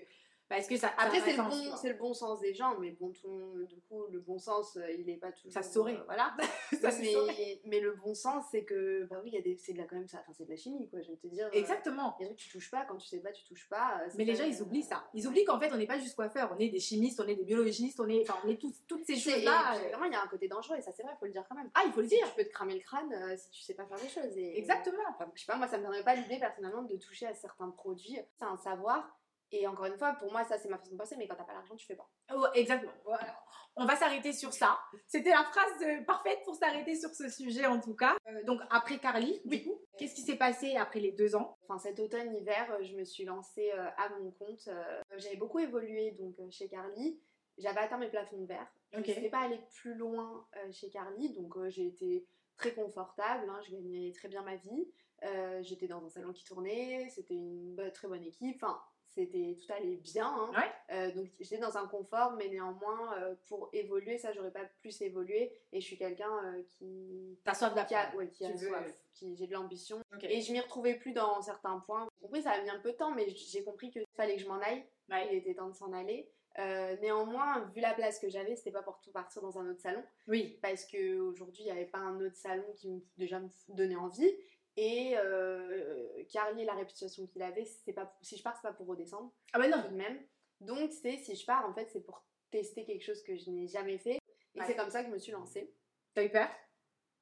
parce 0.56 0.66
que 0.68 0.76
ça. 0.76 0.92
Après, 0.98 1.20
c'est 1.20 1.36
le, 1.36 1.42
bon, 1.42 1.76
c'est 1.76 1.88
le 1.88 1.94
bon 1.98 2.14
sens 2.14 2.40
des 2.40 2.54
gens, 2.54 2.76
mais 2.78 2.90
bon, 2.92 3.10
tout, 3.10 3.28
le 3.28 3.32
monde- 3.34 3.66
du 3.66 3.80
coup, 3.82 4.04
le 4.10 4.20
bon 4.20 4.38
sens, 4.38 4.76
euh, 4.76 4.90
il 4.92 5.08
est 5.10 5.16
pas 5.16 5.32
toujours. 5.32 5.52
Ça 5.52 5.62
se 5.62 5.72
saurait. 5.72 5.96
euh, 5.96 6.04
voilà. 6.06 6.34
ça 6.80 6.90
se 6.90 7.04
saurait. 7.04 7.60
mais, 7.64 7.80
le 7.80 7.94
bon 7.96 8.14
sens, 8.14 8.44
c'est 8.50 8.64
que, 8.64 9.04
bah 9.10 9.20
oui, 9.22 9.30
il 9.32 9.34
y 9.34 9.38
a 9.38 9.42
des, 9.42 9.56
c'est 9.56 9.72
de 9.72 9.78
la, 9.78 9.84
quand 9.84 9.96
même 9.96 10.08
ça, 10.08 10.18
enfin, 10.20 10.32
c'est 10.36 10.44
de 10.44 10.50
la 10.50 10.56
chimie, 10.56 10.88
quoi, 10.88 11.00
je 11.02 11.10
vais 11.10 11.16
te 11.16 11.26
dire. 11.26 11.46
euh, 11.46 11.50
Exactement. 11.58 12.16
Les 12.20 12.26
trucs, 12.26 12.38
tu 12.38 12.48
touches 12.50 12.70
pas, 12.70 12.84
quand 12.86 12.96
tu 12.96 13.06
sais 13.06 13.20
pas, 13.20 13.32
tu 13.32 13.44
touches 13.44 13.68
pas. 13.68 14.00
Mais 14.16 14.24
les 14.24 14.34
gens, 14.34 14.44
ils 14.44 14.60
oublient 14.62 14.82
ça. 14.82 15.04
Ils 15.14 15.26
oublient 15.26 15.44
qu'en 15.44 15.58
fait, 15.58 15.72
on 15.72 15.76
n'est 15.76 15.86
pas 15.86 15.98
juste 15.98 16.14
coiffeur, 16.16 16.54
on 16.56 16.58
est 16.58 16.68
des 16.68 16.80
chimistes, 16.80 17.20
on 17.20 17.26
est 17.28 17.36
des 17.36 17.44
biologistes, 17.44 18.00
on 18.00 18.08
est, 18.08 18.22
enfin, 18.28 18.38
on 18.44 18.48
est 18.48 18.60
tous, 18.60 18.74
toutes 18.86 19.04
ces 19.04 19.16
choses-là. 19.16 19.74
vraiment, 19.90 20.04
il 20.06 20.12
y 20.12 20.16
a 20.16 20.22
un 20.22 20.28
côté 20.28 20.48
dangereux, 20.48 20.76
et 20.76 20.82
ça, 20.82 20.92
c'est 20.92 21.02
vrai, 21.02 21.12
il 21.14 21.18
faut 21.18 21.26
le 21.26 21.32
dire 21.32 21.44
quand 21.48 21.54
même. 21.56 21.70
Ah, 21.74 21.82
il 21.86 21.92
faut 21.92 22.00
le 22.00 22.08
Tu 22.08 22.14
dire. 22.16 22.34
peux 22.34 22.44
te 22.44 22.50
cramer 22.52 22.74
le 22.74 22.80
crâne 22.80 23.12
euh, 23.12 23.36
si 23.36 23.50
tu 23.50 23.62
sais 23.62 23.74
pas 23.74 23.86
faire 23.86 23.98
des 23.98 24.08
choses. 24.08 24.36
Et, 24.36 24.58
Exactement. 24.58 25.02
Enfin, 25.10 25.30
je 25.34 25.40
sais 25.40 25.46
pas, 25.46 25.56
moi, 25.56 25.66
ça 25.68 25.78
me 25.78 25.82
donnerait 25.84 26.04
pas 26.04 26.14
l'idée 26.14 26.38
personnellement 26.38 26.82
de 26.82 26.96
toucher 26.96 27.26
à 27.26 27.34
certains 27.34 27.70
produits. 27.70 28.18
C'est 28.38 28.44
un 28.44 28.56
savoir. 28.56 29.16
Et 29.52 29.66
encore 29.66 29.86
une 29.86 29.96
fois, 29.96 30.14
pour 30.14 30.32
moi, 30.32 30.44
ça, 30.44 30.58
c'est 30.58 30.68
ma 30.68 30.78
façon 30.78 30.92
de 30.92 30.98
penser, 30.98 31.16
mais 31.16 31.28
quand 31.28 31.36
t'as 31.36 31.44
pas 31.44 31.52
l'argent, 31.52 31.76
tu 31.76 31.86
fais 31.86 31.94
pas. 31.94 32.08
Oh, 32.34 32.46
exactement. 32.54 32.92
Voilà. 33.04 33.38
On 33.76 33.86
va 33.86 33.96
s'arrêter 33.96 34.32
sur 34.32 34.52
ça. 34.52 34.78
C'était 35.06 35.30
la 35.30 35.44
phrase 35.44 35.82
euh, 35.82 36.02
parfaite 36.04 36.40
pour 36.44 36.54
s'arrêter 36.54 36.94
sur 36.94 37.10
ce 37.10 37.28
sujet, 37.28 37.66
en 37.66 37.80
tout 37.80 37.94
cas. 37.94 38.16
Euh, 38.28 38.42
donc, 38.44 38.60
après 38.70 38.98
Carly, 38.98 39.40
du 39.44 39.62
coup, 39.64 39.80
qu'est-ce 39.98 40.14
qui 40.14 40.22
s'est 40.22 40.36
passé 40.36 40.76
après 40.76 41.00
les 41.00 41.12
deux 41.12 41.34
ans? 41.36 41.56
Enfin, 41.64 41.78
cet 41.78 41.98
automne-hiver, 42.00 42.72
euh, 42.72 42.82
je 42.82 42.94
me 42.96 43.04
suis 43.04 43.24
lancée 43.24 43.70
à 43.72 44.08
mon 44.20 44.30
compte. 44.32 44.68
J'avais 45.16 45.36
beaucoup 45.36 45.58
évolué 45.58 46.12
donc 46.12 46.34
chez 46.50 46.68
Carly. 46.68 47.20
J'avais 47.58 47.80
atteint 47.80 47.98
mes 47.98 48.08
plafonds 48.10 48.38
de 48.38 48.46
verre. 48.46 48.66
Je 48.92 48.98
ne 48.98 49.28
pas 49.28 49.40
aller 49.40 49.60
plus 49.74 49.94
loin 49.94 50.46
chez 50.72 50.88
Carly, 50.90 51.32
donc 51.32 51.56
j'ai 51.68 51.86
été 51.86 52.26
très 52.56 52.72
confortable. 52.74 53.48
hein, 53.48 53.60
je 53.66 53.72
gagnais 53.72 54.12
très 54.12 54.28
bien 54.28 54.42
ma 54.42 54.56
vie. 54.56 54.88
Euh, 55.24 55.62
J'étais 55.62 55.86
dans 55.86 56.04
un 56.04 56.08
salon 56.10 56.32
qui 56.32 56.44
tournait. 56.44 57.08
C'était 57.10 57.34
une 57.34 57.90
très 57.94 58.08
bonne 58.08 58.22
équipe. 58.22 58.62
Enfin, 58.62 58.80
c'était 59.14 59.56
tout 59.64 59.72
allait 59.72 59.96
bien. 59.96 60.26
hein. 60.26 60.50
Ouais. 60.54 60.94
Euh, 60.96 61.12
donc 61.12 61.28
j'étais 61.40 61.58
dans 61.58 61.76
un 61.78 61.86
confort, 61.86 62.32
mais 62.32 62.48
néanmoins 62.48 63.16
euh, 63.18 63.34
pour 63.48 63.70
évoluer, 63.72 64.18
ça 64.18 64.32
j'aurais 64.32 64.50
pas 64.50 64.64
plus 64.80 65.00
évolué. 65.02 65.52
Et 65.72 65.80
je 65.80 65.86
suis 65.86 65.96
quelqu'un 65.96 66.30
euh, 66.44 66.62
qui 66.78 67.38
T'as 67.44 67.54
soif 67.54 67.74
d'apprendre. 67.74 68.16
ouais, 68.16 68.28
qui 68.28 68.44
a 68.44 68.50
veux- 68.50 68.68
soif, 68.68 68.98
qui 69.14 69.36
j'ai 69.36 69.46
de 69.46 69.52
l'ambition. 69.52 70.00
Et 70.22 70.40
je 70.40 70.52
m'y 70.52 70.60
retrouvais 70.60 70.94
plus 70.94 71.12
dans 71.12 71.40
certains 71.42 71.78
points. 71.80 72.08
J'ai 72.20 72.26
compris, 72.26 72.42
ça 72.42 72.50
a 72.52 72.62
mis 72.62 72.70
un 72.70 72.80
peu 72.80 72.92
de 72.92 72.96
temps, 72.96 73.12
mais 73.14 73.28
j'ai 73.30 73.62
compris 73.64 73.90
qu'il 73.90 74.04
fallait 74.16 74.36
que 74.36 74.42
je 74.42 74.48
m'en 74.48 74.58
aille. 74.60 74.84
Ouais. 75.10 75.28
Il 75.30 75.38
était 75.38 75.54
temps 75.54 75.68
de 75.68 75.74
s'en 75.74 75.92
aller. 75.92 76.28
Euh, 76.60 76.96
néanmoins, 77.02 77.68
vu 77.74 77.80
la 77.80 77.94
place 77.94 78.20
que 78.20 78.28
j'avais, 78.28 78.54
c'était 78.54 78.70
pas 78.70 78.82
pour 78.82 79.00
tout 79.00 79.10
partir 79.10 79.42
dans 79.42 79.58
un 79.58 79.68
autre 79.70 79.80
salon. 79.80 80.02
Oui. 80.28 80.56
Parce 80.62 80.84
qu'aujourd'hui, 80.86 81.62
il 81.62 81.66
n'y 81.66 81.72
avait 81.72 81.84
pas 81.86 81.98
un 81.98 82.20
autre 82.20 82.36
salon 82.36 82.64
qui 82.76 82.88
me, 82.90 83.00
déjà 83.18 83.40
me 83.40 83.48
donnait 83.70 83.96
envie. 83.96 84.30
Et 84.76 85.14
euh, 85.16 86.24
Carly, 86.32 86.64
la 86.64 86.74
réputation 86.74 87.26
qu'il 87.26 87.42
avait, 87.42 87.64
c'est 87.64 87.92
pas, 87.92 88.16
si 88.22 88.36
je 88.36 88.42
pars, 88.42 88.56
c'est 88.56 88.66
pas 88.68 88.72
pour 88.74 88.86
redescendre 88.86 89.32
Ah 89.52 89.58
ben 89.58 89.70
non. 89.70 89.82
tout 89.82 89.88
de 89.92 89.96
même. 89.96 90.20
Donc, 90.60 90.92
c'est 90.92 91.16
si 91.18 91.36
je 91.36 91.46
pars, 91.46 91.68
en 91.68 91.72
fait, 91.74 91.86
c'est 91.92 92.00
pour 92.04 92.24
tester 92.50 92.84
quelque 92.84 93.02
chose 93.04 93.22
que 93.22 93.36
je 93.36 93.50
n'ai 93.50 93.68
jamais 93.68 93.98
fait. 93.98 94.18
Et 94.54 94.60
Ouais. 94.60 94.66
c'est 94.66 94.76
comme 94.76 94.90
ça 94.90 95.02
que 95.02 95.08
je 95.08 95.12
me 95.14 95.18
suis 95.18 95.32
lancée. 95.32 95.72
T'as 96.14 96.24
eu 96.24 96.30
peur? 96.30 96.48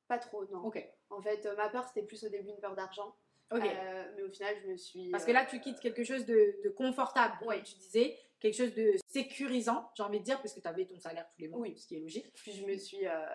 Pas 0.09 0.19
trop, 0.19 0.45
non. 0.47 0.65
Ok. 0.65 0.83
En 1.11 1.21
fait, 1.23 1.45
euh, 1.47 1.57
ma 1.57 1.69
peur, 1.69 1.87
c'était 1.89 2.07
plus 2.07 2.23
au 2.25 2.29
début 2.29 2.49
une 2.51 2.61
peur 2.61 2.75
d'argent. 2.75 3.15
Euh, 3.53 4.13
mais 4.17 4.23
au 4.23 4.31
final, 4.31 4.55
je 4.63 4.69
me 4.69 4.77
suis. 4.79 5.11
Parce 5.11 5.25
que 5.27 5.31
euh, 5.31 5.35
là, 5.35 5.45
tu 5.45 5.61
quittes 5.61 5.79
quelque 5.81 6.05
chose 6.05 6.25
de, 6.25 6.57
de 6.65 6.69
confortable, 6.71 7.37
Ouais. 7.45 7.57
comme 7.57 7.65
tu 7.65 7.75
disais, 7.77 8.19
quelque 8.41 8.55
chose 8.55 8.75
de 8.75 8.95
sécurisant, 9.09 9.91
j'ai 9.95 10.03
envie 10.03 10.21
de 10.21 10.25
dire, 10.25 10.41
parce 10.41 10.55
que 10.55 10.61
tu 10.61 10.69
avais 10.69 10.87
ton 10.87 10.99
salaire 10.99 11.29
tous 11.35 11.41
les 11.43 11.49
mois, 11.49 11.61
Oui. 11.61 11.77
ce 11.77 11.87
qui 11.87 11.97
est 11.97 12.01
logique. 12.01 12.33
Puis 12.35 12.53
je 12.53 12.65
me 12.65 12.77
suis. 12.77 13.07
euh, 13.07 13.27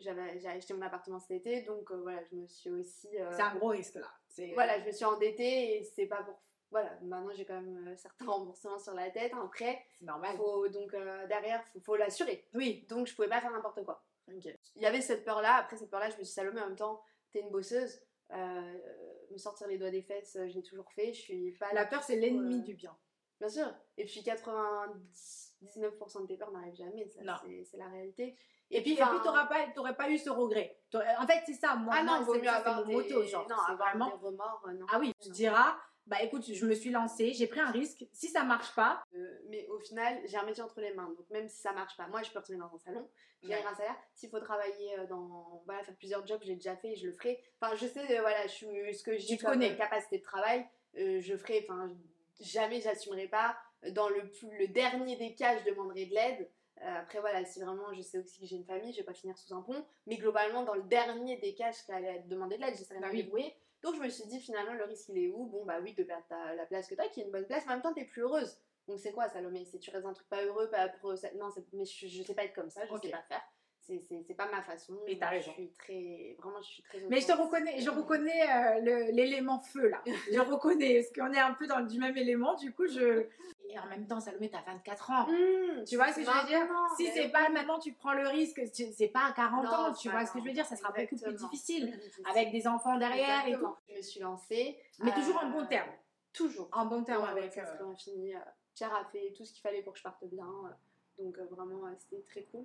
j'avais, 0.00 0.38
j'ai 0.38 0.48
acheté 0.48 0.74
mon 0.74 0.82
appartement 0.82 1.18
cet 1.20 1.30
été, 1.32 1.62
donc 1.62 1.90
euh, 1.90 1.96
voilà, 2.02 2.22
je 2.30 2.36
me 2.36 2.46
suis 2.46 2.70
aussi. 2.70 3.08
euh, 3.18 3.30
C'est 3.32 3.42
un 3.42 3.54
gros 3.56 3.68
risque 3.68 3.94
là. 3.96 4.10
C'est- 4.28 4.52
Voilà, 4.54 4.80
je 4.80 4.86
me 4.86 4.92
suis 4.92 5.04
endettée 5.04 5.78
et 5.78 5.84
c'est 5.84 6.06
pas 6.06 6.22
pour. 6.22 6.40
Voilà, 6.70 6.98
maintenant 7.02 7.32
j'ai 7.32 7.44
quand 7.44 7.60
même 7.60 7.88
euh, 7.88 7.96
certains 7.96 8.26
remboursements 8.26 8.78
sur 8.78 8.94
la 8.94 9.10
tête. 9.10 9.32
Après, 9.40 9.84
c'est 9.98 10.04
normal. 10.04 10.36
faut, 10.36 10.68
donc 10.68 10.92
euh, 10.94 11.26
derrière, 11.28 11.64
faut, 11.68 11.80
faut 11.80 11.96
l'assurer. 11.96 12.44
Oui. 12.54 12.84
Donc 12.88 13.06
je 13.06 13.14
pouvais 13.14 13.28
pas 13.28 13.40
faire 13.40 13.52
n'importe 13.52 13.84
quoi. 13.84 14.04
Il 14.74 14.82
y 14.82 14.86
avait 14.86 15.00
cette 15.00 15.24
peur-là. 15.24 15.54
Après 15.54 15.76
cette 15.76 15.90
peur-là, 15.90 16.10
je 16.10 16.18
me 16.18 16.24
suis 16.24 16.34
salomée 16.34 16.60
en 16.60 16.66
même 16.66 16.76
temps. 16.76 17.00
T'es 17.32 17.40
une 17.40 17.50
bosseuse. 17.50 18.00
euh, 18.32 18.78
me 19.30 19.38
sortir 19.38 19.68
les 19.68 19.78
doigts 19.78 19.90
des 19.90 20.02
fesses, 20.02 20.36
euh, 20.36 20.48
je 20.48 20.54
l'ai 20.54 20.62
toujours 20.62 20.90
fait. 20.92 21.12
Je 21.12 21.20
suis 21.20 21.52
pas. 21.52 21.72
La 21.72 21.86
peur, 21.86 22.02
c'est 22.02 22.16
l'ennemi 22.16 22.56
euh, 22.56 22.62
du 22.62 22.74
bien. 22.74 22.96
Bien 23.38 23.48
sûr. 23.48 23.72
Et 23.98 24.04
puis 24.04 24.22
99% 24.22 26.22
de 26.22 26.26
tes 26.26 26.36
peurs 26.36 26.50
n'arrivent 26.52 26.74
jamais. 26.74 27.08
ça, 27.08 27.20
C'est 27.64 27.76
la 27.76 27.88
réalité. 27.88 28.36
Et 28.70 28.82
puis, 28.82 28.94
enfin, 28.94 29.12
puis 29.14 29.20
t'auras 29.24 29.46
pas, 29.46 29.66
t'aurais 29.74 29.94
pas 29.96 30.10
eu 30.10 30.18
ce 30.18 30.30
regret. 30.30 30.76
En 30.94 31.26
fait, 31.26 31.42
c'est 31.46 31.54
ça. 31.54 31.76
Moi, 31.76 31.94
Ah 31.96 32.02
non, 32.02 32.18
il 32.20 32.24
vaut 32.24 32.34
c'est- 32.34 32.40
mieux 32.40 32.46
ça, 32.46 32.56
avoir 32.56 32.80
mon 32.80 32.86
des... 32.86 32.94
moto, 32.94 33.22
genre. 33.24 33.46
non, 33.48 33.56
c'est 33.66 33.72
avoir 33.72 33.90
vraiment. 33.90 34.06
des 34.08 34.24
remords, 34.24 34.64
euh, 34.68 34.72
non. 34.72 34.86
Ah 34.92 34.98
oui, 34.98 35.12
tu 35.20 35.28
Non. 35.28 35.34
diras, 35.34 35.76
bah 36.06 36.22
écoute, 36.22 36.44
je 36.52 36.66
me 36.66 36.74
suis 36.74 36.90
lancée, 36.90 37.32
j'ai 37.32 37.46
pris 37.46 37.60
un 37.60 37.70
risque. 37.70 38.04
Si 38.12 38.28
ça 38.28 38.42
marche 38.44 38.74
pas, 38.74 39.02
Euh, 39.14 39.38
mais 39.48 39.66
au 39.68 39.78
final, 39.78 40.20
j'ai 40.24 40.36
un 40.36 40.44
métier 40.44 40.62
entre 40.62 40.80
les 40.80 40.92
mains. 40.94 41.08
Donc 41.16 41.28
même 41.30 41.48
si 41.48 41.60
ça 41.60 41.72
marche 41.72 41.96
pas, 41.96 42.06
moi 42.08 42.22
je 42.22 42.30
peux 42.30 42.38
retourner 42.38 42.60
dans 42.60 42.72
un 42.74 42.78
salon, 42.78 43.08
j'ai 43.42 43.50
Ouais. 43.50 43.64
un 43.64 43.74
salaire. 43.74 43.96
S'il 44.14 44.30
faut 44.30 44.40
travailler 44.40 44.98
euh, 44.98 45.06
dans, 45.06 45.62
voilà, 45.64 45.82
faire 45.84 45.96
plusieurs 45.96 46.26
jobs, 46.26 46.40
j'ai 46.44 46.54
déjà 46.54 46.76
fait 46.76 46.92
et 46.92 46.96
je 46.96 47.06
le 47.06 47.12
ferai. 47.12 47.40
Enfin, 47.60 47.74
je 47.76 47.86
sais, 47.86 48.20
voilà, 48.20 48.42
je 48.46 48.52
suis, 48.52 48.94
ce 48.94 49.02
que 49.02 49.16
j'ai 49.16 49.36
comme 49.38 49.60
capacité 49.76 50.18
de 50.18 50.22
travail, 50.24 50.66
euh, 50.98 51.20
je 51.20 51.36
ferai. 51.36 51.64
Enfin, 51.68 51.88
jamais 52.40 52.80
j'assumerai 52.80 53.28
pas. 53.28 53.56
Dans 53.90 54.08
le, 54.08 54.28
plus, 54.30 54.56
le 54.58 54.68
dernier 54.68 55.16
des 55.16 55.34
cas, 55.34 55.58
je 55.58 55.64
demanderai 55.70 56.06
de 56.06 56.14
l'aide. 56.14 56.50
Euh, 56.82 57.00
après, 57.00 57.20
voilà, 57.20 57.44
si 57.44 57.60
vraiment 57.60 57.92
je 57.94 58.02
sais 58.02 58.18
aussi 58.18 58.38
que 58.40 58.46
j'ai 58.46 58.56
une 58.56 58.64
famille, 58.64 58.92
je 58.92 58.98
vais 58.98 59.04
pas 59.04 59.14
finir 59.14 59.36
sous 59.38 59.54
un 59.54 59.62
pont. 59.62 59.84
Mais 60.06 60.16
globalement, 60.16 60.62
dans 60.62 60.74
le 60.74 60.82
dernier 60.82 61.36
des 61.38 61.54
cas, 61.54 61.70
je 61.72 61.92
allée 61.92 62.20
demander 62.26 62.56
de 62.56 62.62
l'aide, 62.62 62.74
j'essaierai 62.76 62.98
de 63.00 63.02
Bah 63.02 63.08
me 63.08 63.12
oui. 63.14 63.22
débrouiller. 63.22 63.54
Donc 63.82 63.94
je 63.96 64.00
me 64.00 64.08
suis 64.08 64.26
dit, 64.26 64.40
finalement, 64.40 64.74
le 64.74 64.84
risque 64.84 65.08
il 65.08 65.18
est 65.18 65.28
où? 65.28 65.46
Bon, 65.46 65.64
bah 65.64 65.78
oui, 65.82 65.94
de 65.94 66.02
perdre 66.02 66.26
ta- 66.28 66.54
la 66.54 66.66
place 66.66 66.88
que 66.88 66.94
t'as, 66.94 67.08
qui 67.08 67.20
est 67.20 67.24
une 67.24 67.30
bonne 67.30 67.46
place, 67.46 67.64
mais 67.66 67.72
en 67.72 67.74
même 67.76 67.82
temps, 67.82 67.94
t'es 67.94 68.04
plus 68.04 68.22
heureuse. 68.22 68.58
Donc 68.88 69.00
c'est 69.00 69.12
quoi, 69.12 69.28
Salomé? 69.28 69.64
C'est 69.64 69.78
tu 69.78 69.90
restes 69.90 70.06
un 70.06 70.12
truc 70.12 70.28
pas 70.28 70.44
heureux, 70.44 70.68
pas 70.70 70.88
pour 70.88 71.12
Non, 71.36 71.48
mais 71.72 71.84
je, 71.84 72.06
je 72.06 72.22
sais 72.22 72.34
pas 72.34 72.44
être 72.44 72.54
comme 72.54 72.70
ça, 72.70 72.86
je 72.86 72.92
Ok. 72.92 73.04
sais 73.04 73.10
pas 73.10 73.22
faire. 73.22 73.42
C'est- 73.80 74.34
pas 74.36 74.50
ma 74.50 74.62
façon. 74.62 74.98
Et 75.06 75.16
t'as 75.16 75.28
Je 75.30 75.36
raison. 75.36 75.52
suis 75.52 75.70
très. 75.72 76.34
Vraiment, 76.38 76.60
je 76.60 76.66
suis 76.68 76.82
très. 76.82 77.00
mais 77.08 77.20
je 77.20 77.26
te 77.28 77.32
reconnais, 77.32 77.78
je 77.80 77.88
reconnais 77.90 78.42
euh, 78.42 79.10
l'élément 79.12 79.60
feu 79.60 79.88
là. 79.88 80.02
Je 80.32 80.40
reconnais, 80.40 81.02
parce 81.02 81.12
qu'on 81.12 81.32
est 81.32 81.38
un 81.40 81.54
peu 81.54 81.66
dans 81.68 81.80
du 81.86 81.98
même 82.00 82.16
élément, 82.16 82.54
du 82.54 82.72
coup 82.74 82.86
je. 82.88 83.28
Et 83.76 83.78
en 83.78 83.86
même 83.88 84.06
temps, 84.06 84.20
Salomé, 84.20 84.48
t'as 84.50 84.62
24 84.62 85.10
ans. 85.10 85.26
Mmh, 85.28 85.84
Tu 85.84 85.96
vois 85.96 86.08
ce 86.08 86.16
que 86.16 86.24
je 86.24 86.30
veux 86.30 86.46
dire? 86.46 86.66
Si 86.96 87.06
c'est 87.12 87.28
pas 87.28 87.48
maintenant, 87.50 87.78
tu 87.78 87.92
prends 87.92 88.14
le 88.14 88.26
risque, 88.28 88.62
c'est 88.72 89.08
pas 89.08 89.26
à 89.26 89.32
40 89.32 89.64
Non, 89.64 89.70
ans, 89.70 89.92
tu 89.92 90.08
vois 90.08 90.24
ce 90.24 90.32
que 90.32 90.38
je 90.40 90.44
veux 90.44 90.52
dire, 90.52 90.64
ça 90.64 90.76
sera 90.76 90.92
beaucoup 90.92 91.16
plus 91.16 91.34
difficile. 91.34 92.00
Avec 92.30 92.50
des 92.52 92.66
enfants 92.66 92.96
derrière 92.96 93.46
et 93.46 93.52
tout. 93.52 93.68
Je 93.90 93.94
me 93.96 94.00
suis 94.02 94.20
lancée. 94.20 94.78
Mais 95.00 95.12
toujours 95.12 95.36
en 95.42 95.48
euh, 95.50 95.52
bon 95.60 95.66
terme. 95.66 95.90
Toujours. 96.32 96.68
En 96.72 96.86
bon 96.86 97.04
terme 97.04 97.24
avec. 97.24 97.52
ça 97.52 97.62
euh, 97.62 97.66
serait 97.76 97.84
infini. 97.90 98.34
euh, 98.34 98.38
Pierre 98.74 98.94
a 98.94 99.04
fait 99.06 99.32
tout 99.36 99.44
ce 99.44 99.52
qu'il 99.52 99.60
fallait 99.62 99.82
pour 99.82 99.92
que 99.92 99.98
je 99.98 100.04
parte 100.04 100.24
bien. 100.24 100.46
euh, 100.46 101.22
Donc 101.22 101.36
euh, 101.38 101.44
vraiment, 101.50 101.86
euh, 101.86 101.90
c'était 101.98 102.22
très 102.22 102.42
cool 102.44 102.64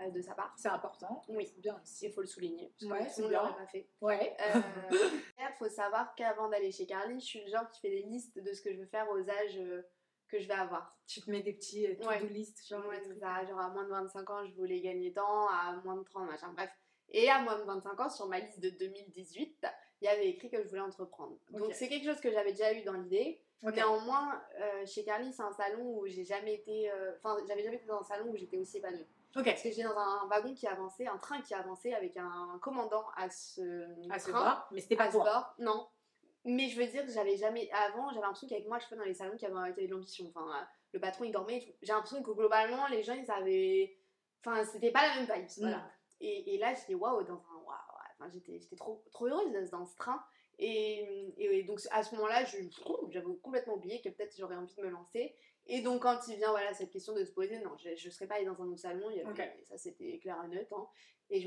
euh, 0.00 0.10
de 0.10 0.20
sa 0.20 0.34
part. 0.34 0.52
C'est 0.56 0.68
important. 0.68 1.22
Oui. 1.28 1.52
Bien 1.58 1.76
aussi. 1.82 2.06
Il 2.06 2.12
faut 2.12 2.20
le 2.20 2.26
souligner. 2.28 2.72
Parce 2.80 2.92
Ouais, 2.92 3.06
que 3.06 3.12
c'est 3.12 3.24
on 3.24 3.28
bien. 3.28 3.40
pas 3.46 3.66
fait. 3.66 3.86
Ouais. 4.00 4.36
Euh, 4.40 4.60
Il 5.40 5.54
faut 5.58 5.68
savoir 5.68 6.14
qu'avant 6.14 6.48
d'aller 6.48 6.70
chez 6.72 6.86
Carly, 6.86 7.18
je 7.20 7.24
suis 7.24 7.44
le 7.44 7.50
genre 7.50 7.68
qui 7.68 7.80
fait 7.80 7.90
des 7.90 8.02
listes 8.02 8.38
de 8.40 8.52
ce 8.52 8.62
que 8.62 8.72
je 8.72 8.78
veux 8.78 8.86
faire 8.86 9.08
aux 9.10 9.28
âges 9.28 9.58
euh, 9.58 9.82
que 10.32 10.40
je 10.40 10.48
vais 10.48 10.54
avoir. 10.54 10.96
Tu 11.06 11.20
te 11.20 11.30
mets 11.30 11.42
des 11.42 11.52
petits 11.52 11.86
euh, 11.86 11.94
Ouais. 12.06 12.18
to-do 12.20 12.32
list, 12.32 12.66
genre. 12.68 12.84
Ouais, 12.86 13.00
ça, 13.20 13.44
genre 13.46 13.60
à 13.60 13.68
moins 13.68 13.84
de 13.84 13.90
25 13.90 14.28
ans, 14.30 14.44
je 14.44 14.52
voulais 14.54 14.80
gagner 14.80 15.12
tant, 15.12 15.46
à 15.48 15.80
moins 15.84 15.96
de 15.96 16.02
30, 16.02 16.26
machin, 16.26 16.52
bref. 16.56 16.70
Et 17.10 17.28
à 17.30 17.40
moins 17.42 17.58
de 17.58 17.62
25 17.64 18.00
ans, 18.00 18.08
sur 18.08 18.26
ma 18.26 18.38
liste 18.40 18.58
de 18.60 18.70
2018, 18.70 19.66
il 20.00 20.04
y 20.06 20.08
avait 20.08 20.28
écrit 20.30 20.50
que 20.50 20.62
je 20.62 20.68
voulais 20.68 20.80
entreprendre. 20.80 21.36
Donc 21.50 21.72
c'est 21.74 21.88
quelque 21.88 22.06
chose 22.06 22.20
que 22.20 22.30
j'avais 22.32 22.52
déjà 22.52 22.72
eu 22.72 22.82
dans 22.82 22.94
l'idée. 22.94 23.40
Néanmoins, 23.62 24.42
euh, 24.60 24.84
chez 24.86 25.04
Carly, 25.04 25.32
c'est 25.32 25.42
un 25.42 25.52
salon 25.52 25.98
où 26.00 26.06
j'ai 26.06 26.24
jamais 26.24 26.54
été. 26.54 26.90
euh, 26.90 27.12
Enfin, 27.18 27.36
j'avais 27.46 27.62
jamais 27.62 27.76
été 27.76 27.86
dans 27.86 28.00
un 28.00 28.04
salon 28.04 28.30
où 28.30 28.36
j'étais 28.36 28.56
aussi 28.56 28.78
épanouie. 28.78 29.06
Ok. 29.36 29.44
Parce 29.44 29.62
que 29.62 29.68
j'étais 29.70 29.84
dans 29.84 29.96
un 29.96 30.26
wagon 30.26 30.52
qui 30.52 30.66
avançait, 30.66 31.06
un 31.06 31.16
train 31.18 31.40
qui 31.42 31.54
avançait 31.54 31.94
avec 31.94 32.16
un 32.16 32.58
commandant 32.60 33.04
à 33.16 33.30
ce 33.30 33.60
À 34.10 34.18
ce 34.18 34.30
train. 34.30 34.42
bord, 34.44 34.68
mais 34.72 34.80
c'était 34.80 34.96
pas 34.96 35.08
toi. 35.10 35.22
bord, 35.24 35.54
non. 35.58 35.86
Mais 36.44 36.68
je 36.68 36.78
veux 36.78 36.86
dire, 36.86 37.04
j'avais 37.08 37.36
jamais. 37.36 37.70
Avant, 37.72 38.08
j'avais 38.10 38.22
l'impression 38.22 38.48
qu'avec 38.48 38.66
moi, 38.66 38.78
je 38.78 38.86
fais 38.86 38.96
dans 38.96 39.04
les 39.04 39.14
salons 39.14 39.36
qui 39.36 39.46
avaient, 39.46 39.86
de 39.86 39.90
l'ambition. 39.92 40.26
Enfin, 40.28 40.46
euh, 40.50 40.64
le 40.92 41.00
patron, 41.00 41.24
il 41.24 41.32
dormait 41.32 41.58
et 41.58 41.60
tout. 41.64 41.72
J'ai 41.82 41.92
l'impression 41.92 42.22
que 42.22 42.30
globalement, 42.32 42.86
les 42.88 43.02
gens, 43.02 43.14
ils 43.14 43.30
avaient. 43.30 43.96
Enfin, 44.44 44.64
c'était 44.64 44.90
pas 44.90 45.06
la 45.06 45.14
même 45.14 45.24
vibe. 45.32 45.48
Voilà. 45.60 45.76
Mm. 45.78 45.90
Et, 46.22 46.54
et 46.54 46.58
là, 46.58 46.74
j'étais 46.74 46.94
waouh, 46.94 47.22
dans 47.22 47.34
un. 47.34 47.62
Waouh, 47.64 47.76
enfin, 48.18 48.28
j'étais 48.32 48.58
j'étais 48.58 48.76
trop, 48.76 49.04
trop 49.12 49.26
heureuse 49.26 49.52
dans- 49.70 49.78
dans 49.78 49.86
ce 49.86 49.96
train. 49.96 50.22
Et, 50.58 51.32
et 51.38 51.62
donc, 51.64 51.80
à 51.90 52.02
ce 52.02 52.14
moment-là, 52.14 52.44
je- 52.44 52.58
j'avais 53.10 53.26
complètement 53.42 53.74
oublié 53.74 54.00
que 54.00 54.08
peut-être 54.10 54.36
j'aurais 54.36 54.56
envie 54.56 54.74
de 54.74 54.82
me 54.82 54.90
lancer. 54.90 55.34
Et 55.66 55.80
donc, 55.80 56.02
quand 56.02 56.18
il 56.28 56.36
vient, 56.36 56.50
voilà, 56.50 56.74
cette 56.74 56.90
question 56.90 57.14
de 57.14 57.24
se 57.24 57.30
poser, 57.32 57.58
non, 57.60 57.76
je, 57.78 57.94
je 57.96 58.10
serais 58.10 58.26
pas 58.26 58.34
allée 58.34 58.46
dans 58.46 58.60
un 58.60 58.66
autre 58.68 58.80
salon. 58.80 59.08
Il 59.10 59.16
y 59.16 59.20
avait. 59.20 59.32
Ça, 59.64 59.78
c'était 59.78 60.18
clair 60.18 60.36
et 60.44 60.48
net. 60.48 60.68
hein. 60.72 60.86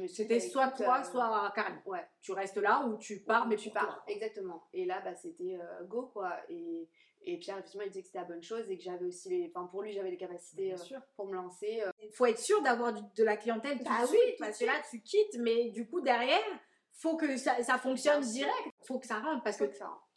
C'était 0.08 0.40
bah, 0.40 0.40
soit 0.40 0.72
toi, 0.72 1.00
euh, 1.00 1.04
soit 1.04 1.52
Carly. 1.56 1.78
Ouais. 1.86 2.06
Tu 2.22 2.32
restes 2.32 2.58
là 2.58 2.86
ou 2.88 2.98
tu 2.98 3.20
pars, 3.22 3.48
mais 3.48 3.56
tu 3.56 3.70
pars, 3.70 3.86
toi. 3.88 4.04
exactement. 4.08 4.68
Et 4.74 4.86
là, 4.86 5.02
bah, 5.04 5.14
c'était 5.16 5.58
euh, 5.60 5.84
go, 5.86 6.08
quoi. 6.14 6.34
Et, 6.50 6.90
et 7.24 7.38
Pierre, 7.38 7.58
effectivement, 7.58 7.84
il 7.86 7.90
disait 7.90 8.02
que 8.02 8.08
c'était 8.08 8.20
la 8.20 8.26
bonne 8.26 8.44
chose 8.44 8.70
et 8.70 8.78
que 8.78 8.84
j'avais 8.84 9.06
aussi 9.06 9.30
les. 9.30 9.52
Enfin, 9.54 9.68
pour 9.68 9.82
lui, 9.84 9.94
j'avais 9.94 10.12
les 10.12 10.18
capacités 10.18 10.74
euh, 10.74 11.00
pour 11.16 11.28
me 11.28 11.34
lancer. 11.34 11.82
Il 12.02 12.12
faut 12.12 12.26
être 12.26 12.40
sûr 12.40 12.62
d'avoir 12.62 12.94
de 12.94 13.24
la 13.24 13.38
clientèle 13.38 13.78
tout 13.78 13.84
Bah 13.86 14.06
de 14.06 14.12
oui, 14.12 14.18
suite, 14.18 14.36
tout 14.38 14.44
de 14.44 14.48
parce 14.48 14.60
que 14.60 14.66
là, 14.66 14.74
tu 14.90 15.02
quittes, 15.02 15.38
mais 15.40 15.70
du 15.70 15.88
coup, 15.88 16.02
derrière, 16.02 16.40
faut 16.98 17.18
que 17.18 17.36
ça, 17.38 17.62
ça 17.64 17.78
fonctionne 17.78 18.22
direct. 18.22 18.54
faut 18.88 19.00
que 19.00 19.06
ça 19.08 19.20
rentre, 19.20 19.44
parce 19.44 19.58
que 19.58 19.66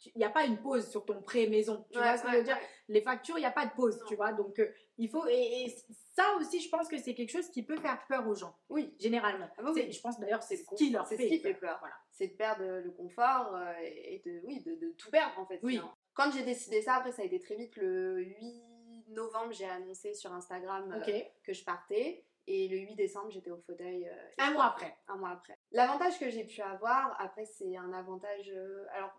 il 0.05 0.17
n'y 0.17 0.23
a 0.23 0.29
pas 0.29 0.45
une 0.45 0.57
pause 0.61 0.89
sur 0.89 1.03
ton 1.05 1.21
pré-maison. 1.21 1.85
Tu 1.91 1.97
Ouais, 1.99 2.03
vois 2.05 2.17
ce 2.17 2.23
que 2.23 2.31
je 2.31 2.37
veux 2.37 2.43
dire? 2.43 2.57
Les 2.87 3.01
factures, 3.01 3.37
il 3.37 3.41
n'y 3.41 3.45
a 3.47 3.51
pas 3.51 3.65
de 3.65 3.71
pause, 3.73 3.99
Non. 3.99 4.05
tu 4.07 4.15
vois? 4.15 4.31
Donc, 4.31 4.57
euh, 4.59 4.71
il 4.97 5.09
faut. 5.09 5.25
Et, 5.27 5.65
et 5.65 5.75
ça 6.15 6.23
aussi, 6.37 6.59
je 6.61 6.69
pense 6.69 6.87
que 6.87 6.97
c'est 6.97 7.13
quelque 7.13 7.31
chose 7.31 7.49
qui 7.49 7.63
peut 7.63 7.77
faire 7.77 8.01
peur 8.07 8.25
aux 8.27 8.33
gens, 8.35 8.55
Oui. 8.69 8.95
généralement. 8.99 9.49
Ah 9.57 9.63
bah 9.63 9.71
oui. 9.73 9.91
Je 9.91 9.99
pense 10.01 10.19
d'ailleurs, 10.19 10.41
c'est 10.41 10.55
ce 10.57 10.63
qui 10.75 10.89
leur 10.89 11.07
fait. 11.07 11.17
ce 11.17 11.23
qui 11.23 11.39
fait 11.39 11.53
peur. 11.53 11.77
Voilà. 11.81 11.95
C'est 12.11 12.27
de 12.27 12.33
perdre 12.33 12.63
le 12.63 12.91
confort 12.91 13.55
euh, 13.55 13.73
et 13.83 14.21
de, 14.25 14.39
oui, 14.45 14.61
de, 14.61 14.75
de 14.75 14.91
tout 14.97 15.09
perdre, 15.11 15.37
en 15.37 15.45
fait. 15.45 15.59
Oui. 15.63 15.79
Quand 16.13 16.31
j'ai 16.31 16.43
décidé 16.43 16.81
ça, 16.81 16.95
après, 16.95 17.11
ça 17.11 17.21
a 17.21 17.25
été 17.25 17.39
très 17.39 17.55
vite. 17.55 17.75
Le 17.75 18.19
8 18.23 18.63
novembre, 19.09 19.51
j'ai 19.51 19.65
annoncé 19.65 20.13
sur 20.13 20.31
Instagram 20.33 20.91
euh, 21.05 21.19
que 21.43 21.51
je 21.53 21.63
partais. 21.65 22.25
Et 22.47 22.67
le 22.67 22.77
8 22.77 22.95
décembre, 22.95 23.29
j'étais 23.29 23.51
au 23.51 23.57
fauteuil. 23.61 24.07
euh, 24.07 24.29
Un 24.39 24.51
mois 24.51 24.65
après. 24.65 24.95
Un 25.07 25.17
mois 25.17 25.29
après. 25.29 25.57
L'avantage 25.71 26.19
que 26.19 26.29
j'ai 26.29 26.45
pu 26.45 26.61
avoir, 26.61 27.15
après, 27.21 27.45
c'est 27.45 27.75
un 27.77 27.93
avantage. 27.93 28.49
euh, 28.49 28.85
alors, 28.93 29.11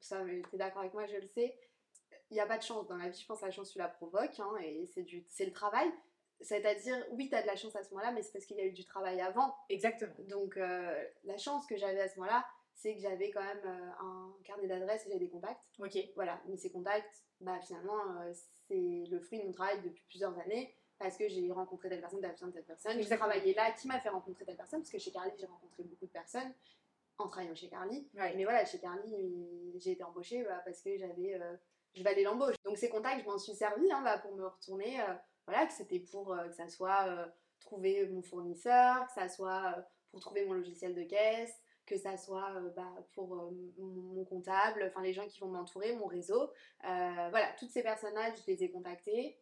ça, 0.00 0.24
tu 0.24 0.42
es 0.54 0.58
d'accord 0.58 0.80
avec 0.80 0.94
moi, 0.94 1.06
je 1.06 1.16
le 1.16 1.28
sais. 1.28 1.56
Il 2.30 2.34
n'y 2.34 2.40
a 2.40 2.46
pas 2.46 2.58
de 2.58 2.62
chance 2.62 2.86
dans 2.88 2.96
la 2.96 3.08
vie. 3.08 3.20
Je 3.20 3.26
pense 3.26 3.40
que 3.40 3.44
la 3.46 3.50
chance, 3.52 3.70
tu 3.72 3.78
la 3.78 3.88
provoques. 3.88 4.40
hein, 4.40 4.56
et 4.62 4.86
c'est 4.86 5.02
du- 5.02 5.24
c'est 5.28 5.44
le 5.46 5.52
travail. 5.52 5.92
C'est-à-dire, 6.40 6.96
oui, 7.12 7.28
tu 7.28 7.36
as 7.36 7.42
de 7.42 7.46
la 7.46 7.54
chance 7.54 7.76
à 7.76 7.84
ce 7.84 7.90
moment-là, 7.90 8.10
mais 8.10 8.22
c'est 8.22 8.32
parce 8.32 8.46
qu'il 8.46 8.56
y 8.56 8.60
a 8.60 8.64
eu 8.64 8.72
du 8.72 8.84
travail 8.84 9.20
avant. 9.20 9.54
Exactement. 9.68 10.14
Donc, 10.28 10.56
euh, 10.56 11.04
la 11.24 11.36
chance 11.38 11.66
que 11.66 11.76
j'avais 11.76 12.00
à 12.00 12.08
ce 12.08 12.18
moment-là, 12.18 12.44
c'est 12.74 12.94
que 12.96 13.00
j'avais 13.00 13.30
quand 13.30 13.44
même 13.44 13.62
euh, 13.64 13.90
un 14.00 14.34
carnet 14.44 14.66
d'adresses 14.66 15.06
et 15.06 15.10
j'avais 15.10 15.20
des 15.26 15.30
contacts. 15.30 15.60
Ok. 15.78 15.96
Voilà, 16.16 16.42
mais 16.48 16.56
ces 16.56 16.72
contacts, 16.72 17.22
bah, 17.40 17.60
finalement, 17.60 18.00
euh, 18.22 18.32
c'est 18.66 19.04
le 19.08 19.20
fruit 19.20 19.38
de 19.38 19.44
mon 19.44 19.52
travail 19.52 19.80
depuis 19.82 20.02
plusieurs 20.08 20.36
années 20.40 20.74
parce 21.02 21.16
que 21.16 21.28
j'ai 21.28 21.50
rencontré 21.50 21.88
telle 21.88 22.00
personne, 22.00 22.20
telle 22.20 22.30
personne, 22.30 22.52
telle 22.52 22.64
personne. 22.64 23.02
J'ai 23.02 23.16
travaillé 23.16 23.54
là, 23.54 23.70
qui 23.72 23.88
m'a 23.88 24.00
fait 24.00 24.08
rencontrer 24.08 24.44
telle 24.44 24.56
personne, 24.56 24.80
parce 24.80 24.90
que 24.90 24.98
chez 24.98 25.10
Carly, 25.10 25.32
j'ai 25.38 25.46
rencontré 25.46 25.82
beaucoup 25.82 26.06
de 26.06 26.10
personnes 26.12 26.52
en 27.18 27.28
travaillant 27.28 27.54
chez 27.54 27.68
Carly. 27.68 28.08
Ouais. 28.14 28.34
Mais 28.36 28.44
voilà, 28.44 28.64
chez 28.64 28.78
Carly, 28.78 29.14
j'ai 29.76 29.92
été 29.92 30.02
embauchée 30.04 30.42
bah, 30.44 30.62
parce 30.64 30.80
que 30.80 30.96
j'avais. 30.96 31.34
euh, 31.34 31.56
je 31.94 32.02
valais 32.02 32.22
l'embauche. 32.22 32.54
Donc 32.64 32.78
ces 32.78 32.88
contacts, 32.88 33.20
je 33.20 33.26
m'en 33.26 33.36
suis 33.38 33.54
servi 33.54 33.90
hein, 33.92 34.00
bah, 34.02 34.18
pour 34.18 34.34
me 34.34 34.46
retourner. 34.46 35.00
euh, 35.00 35.14
voilà, 35.46 35.66
que 35.66 35.72
c'était 35.72 35.98
pour 35.98 36.32
euh, 36.32 36.48
que 36.48 36.54
ça 36.54 36.68
soit 36.68 37.06
euh, 37.08 37.26
trouver 37.60 38.06
mon 38.08 38.22
fournisseur, 38.22 39.06
que 39.06 39.12
ça 39.12 39.28
soit 39.28 39.74
euh, 39.76 39.82
pour 40.10 40.20
trouver 40.20 40.44
mon 40.46 40.54
logiciel 40.54 40.94
de 40.94 41.02
caisse, 41.02 41.52
que 41.86 41.96
ça 41.98 42.16
soit 42.16 42.60
bah, 42.76 42.94
pour 43.12 43.52
mon, 43.78 44.24
comptable, 44.24 44.84
enfin 44.88 45.02
les 45.02 45.12
gens 45.12 45.26
qui 45.26 45.40
vont 45.40 45.48
m'entourer, 45.48 45.94
mon 45.96 46.06
réseau. 46.06 46.50
Voilà, 46.82 47.52
toutes 47.58 47.70
ces 47.70 47.82
personnages, 47.82 48.34
je 48.46 48.52
les 48.52 48.62
ai 48.64 48.70
contactés. 48.70 49.38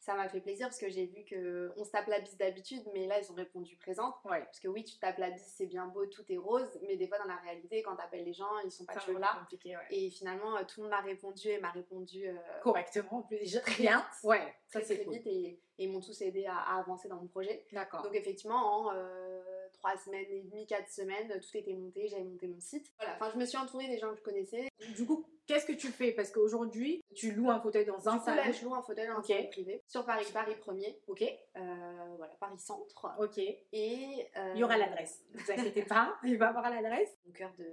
Ça 0.00 0.14
m'a 0.14 0.28
fait 0.28 0.40
plaisir 0.40 0.66
parce 0.66 0.78
que 0.78 0.90
j'ai 0.90 1.06
vu 1.06 1.24
que 1.24 1.72
on 1.78 1.84
se 1.84 1.90
tape 1.90 2.08
la 2.08 2.20
bise 2.20 2.36
d'habitude, 2.36 2.82
mais 2.92 3.06
là 3.06 3.18
ils 3.20 3.30
ont 3.32 3.34
répondu 3.34 3.76
présente. 3.76 4.14
Ouais. 4.26 4.40
Parce 4.44 4.60
que 4.60 4.68
oui, 4.68 4.84
tu 4.84 4.98
tapes 4.98 5.16
la 5.16 5.30
bise, 5.30 5.46
c'est 5.56 5.64
bien 5.66 5.86
beau, 5.86 6.04
tout 6.06 6.24
est 6.30 6.36
rose, 6.36 6.68
mais 6.86 6.96
des 6.96 7.08
fois 7.08 7.18
dans 7.18 7.24
la 7.24 7.36
réalité, 7.36 7.82
quand 7.82 7.96
t'appelles 7.96 8.24
les 8.24 8.34
gens, 8.34 8.58
ils 8.64 8.70
sont 8.70 8.84
pas 8.84 8.96
toujours 8.96 9.18
là. 9.18 9.46
ouais. 9.50 9.74
Et 9.90 10.10
finalement, 10.10 10.56
euh, 10.56 10.64
tout 10.68 10.80
le 10.80 10.82
monde 10.82 10.90
m'a 10.90 11.00
répondu 11.00 11.48
et 11.48 11.58
m'a 11.58 11.70
répondu 11.70 12.28
euh, 12.28 12.34
Correctement. 12.62 13.22
Très 13.22 13.44
Très 13.62 13.82
bien. 13.82 14.04
Ouais. 14.24 14.54
Ça, 14.68 14.80
c'est 14.82 14.96
très 14.96 15.04
cool. 15.04 15.14
vite 15.14 15.26
et, 15.26 15.46
et 15.78 15.84
ils 15.84 15.90
m'ont 15.90 16.00
tous 16.00 16.20
aidé 16.20 16.44
à, 16.46 16.56
à 16.58 16.78
avancer 16.80 17.08
dans 17.08 17.16
mon 17.16 17.26
projet. 17.28 17.64
D'accord. 17.72 18.02
Donc 18.02 18.14
effectivement, 18.14 18.56
en 18.88 18.92
euh, 18.94 19.42
trois 19.84 19.98
semaines 19.98 20.24
et 20.30 20.40
demie, 20.40 20.66
quatre 20.66 20.88
semaines, 20.90 21.28
tout 21.40 21.56
était 21.58 21.74
monté, 21.74 22.08
j'avais 22.08 22.24
monté 22.24 22.46
mon 22.48 22.60
site. 22.60 22.90
Voilà, 22.98 23.14
enfin 23.16 23.30
je 23.34 23.38
me 23.38 23.44
suis 23.44 23.58
entourée 23.58 23.86
des 23.86 23.98
gens 23.98 24.10
que 24.12 24.16
je 24.16 24.22
connaissais. 24.22 24.68
Du 24.96 25.04
coup, 25.04 25.26
qu'est-ce 25.46 25.66
que 25.66 25.72
tu 25.72 25.88
fais? 25.88 26.12
Parce 26.12 26.30
qu'aujourd'hui, 26.30 27.02
tu 27.14 27.32
loues 27.32 27.50
un 27.50 27.60
fauteuil 27.60 27.84
dans 27.84 28.08
un 28.08 28.18
coup, 28.18 28.26
là, 28.30 28.36
salon. 28.44 28.52
je 28.52 28.64
loue 28.64 28.74
un 28.74 28.82
fauteuil 28.82 29.06
dans 29.08 29.18
un 29.18 29.22
salon 29.22 29.48
privé 29.50 29.82
sur 29.86 30.06
Paris, 30.06 30.24
Paris 30.32 30.54
1er, 30.66 30.96
Ok. 31.06 31.22
euh, 31.22 32.14
voilà, 32.16 32.32
Paris 32.40 32.58
Centre. 32.58 33.14
Ok. 33.18 33.36
Et 33.38 34.26
euh, 34.36 34.52
Il 34.54 34.60
y 34.60 34.64
aura 34.64 34.78
l'adresse. 34.78 35.22
Ne 35.34 35.40
vous 35.40 35.50
inquiétez 35.52 35.82
pas, 35.84 36.16
il 36.24 36.38
va 36.38 36.48
avoir 36.48 36.70
l'adresse. 36.70 37.10
Mon 37.26 37.32
cœur 37.32 37.52
de, 37.58 37.70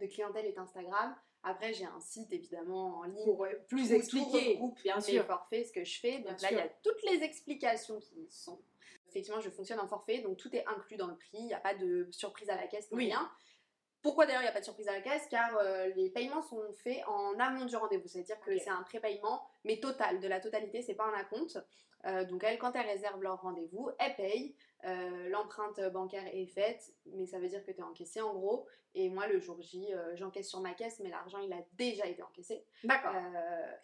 de 0.00 0.06
clientèle 0.06 0.46
est 0.46 0.58
Instagram. 0.58 1.16
Après, 1.42 1.72
j'ai 1.72 1.86
un 1.86 1.98
site 1.98 2.32
évidemment 2.32 2.98
en 2.98 3.02
ligne. 3.02 3.24
Pour 3.24 3.44
euh, 3.44 3.48
plus 3.66 3.92
expliquer, 3.92 4.60
bien 4.84 5.00
sûr. 5.00 5.24
forfaits, 5.26 5.66
ce 5.66 5.72
que 5.72 5.82
je 5.84 5.98
fais. 5.98 6.18
Bien 6.20 6.30
Donc 6.30 6.40
là, 6.40 6.52
il 6.52 6.56
y 6.56 6.60
a 6.60 6.68
toutes 6.84 7.02
les 7.10 7.24
explications 7.24 7.98
qui 7.98 8.14
y 8.20 8.30
sont. 8.30 8.62
Effectivement, 9.12 9.40
je 9.42 9.50
fonctionne 9.50 9.78
en 9.78 9.86
forfait, 9.86 10.20
donc 10.20 10.38
tout 10.38 10.54
est 10.56 10.64
inclus 10.66 10.96
dans 10.96 11.06
le 11.06 11.16
prix. 11.16 11.36
Il 11.38 11.46
n'y 11.46 11.52
a 11.54 11.60
pas 11.60 11.74
de 11.74 12.08
surprise 12.10 12.48
à 12.48 12.56
la 12.56 12.66
caisse, 12.66 12.90
ni 12.90 12.96
Oui. 12.96 13.04
rien. 13.06 13.30
Pourquoi 14.00 14.24
d'ailleurs 14.26 14.40
il 14.40 14.46
n'y 14.46 14.50
a 14.50 14.52
pas 14.52 14.60
de 14.60 14.64
surprise 14.64 14.88
à 14.88 14.92
la 14.92 15.00
caisse? 15.02 15.26
Car 15.30 15.54
euh, 15.58 15.88
les 15.94 16.08
paiements 16.10 16.42
sont 16.42 16.60
faits 16.82 17.06
en 17.06 17.38
amont 17.38 17.66
du 17.66 17.76
rendez-vous, 17.76 18.08
c'est-à-dire 18.08 18.40
que 18.40 18.56
c'est 18.58 18.70
un 18.70 18.82
prépaiement, 18.82 19.46
mais 19.64 19.78
total, 19.78 20.18
de 20.18 20.26
la 20.26 20.40
totalité, 20.40 20.80
c'est 20.82 20.94
pas 20.94 21.04
un 21.04 21.14
acompte. 21.14 21.58
Euh, 22.06 22.24
donc 22.24 22.42
elles, 22.42 22.58
quand 22.58 22.72
elles 22.74 22.88
réservent 22.88 23.22
leur 23.22 23.40
rendez-vous, 23.42 23.90
elles 24.00 24.16
payent. 24.16 24.56
Euh, 24.84 25.28
L'empreinte 25.28 25.78
bancaire 25.92 26.26
est 26.32 26.46
faite, 26.46 26.82
mais 27.06 27.26
ça 27.26 27.38
veut 27.38 27.48
dire 27.48 27.64
que 27.64 27.70
tu 27.70 27.78
es 27.78 27.82
encaissé 27.82 28.20
en 28.20 28.34
gros. 28.34 28.66
Et 28.94 29.08
moi, 29.08 29.28
le 29.28 29.38
jour 29.38 29.60
J, 29.62 29.94
euh, 29.94 30.16
j'encaisse 30.16 30.48
sur 30.48 30.58
ma 30.60 30.74
caisse, 30.74 30.98
mais 30.98 31.08
l'argent, 31.10 31.38
il 31.38 31.52
a 31.52 31.60
déjà 31.74 32.06
été 32.06 32.22
encaissé. 32.22 32.64
D'accord. 32.82 33.14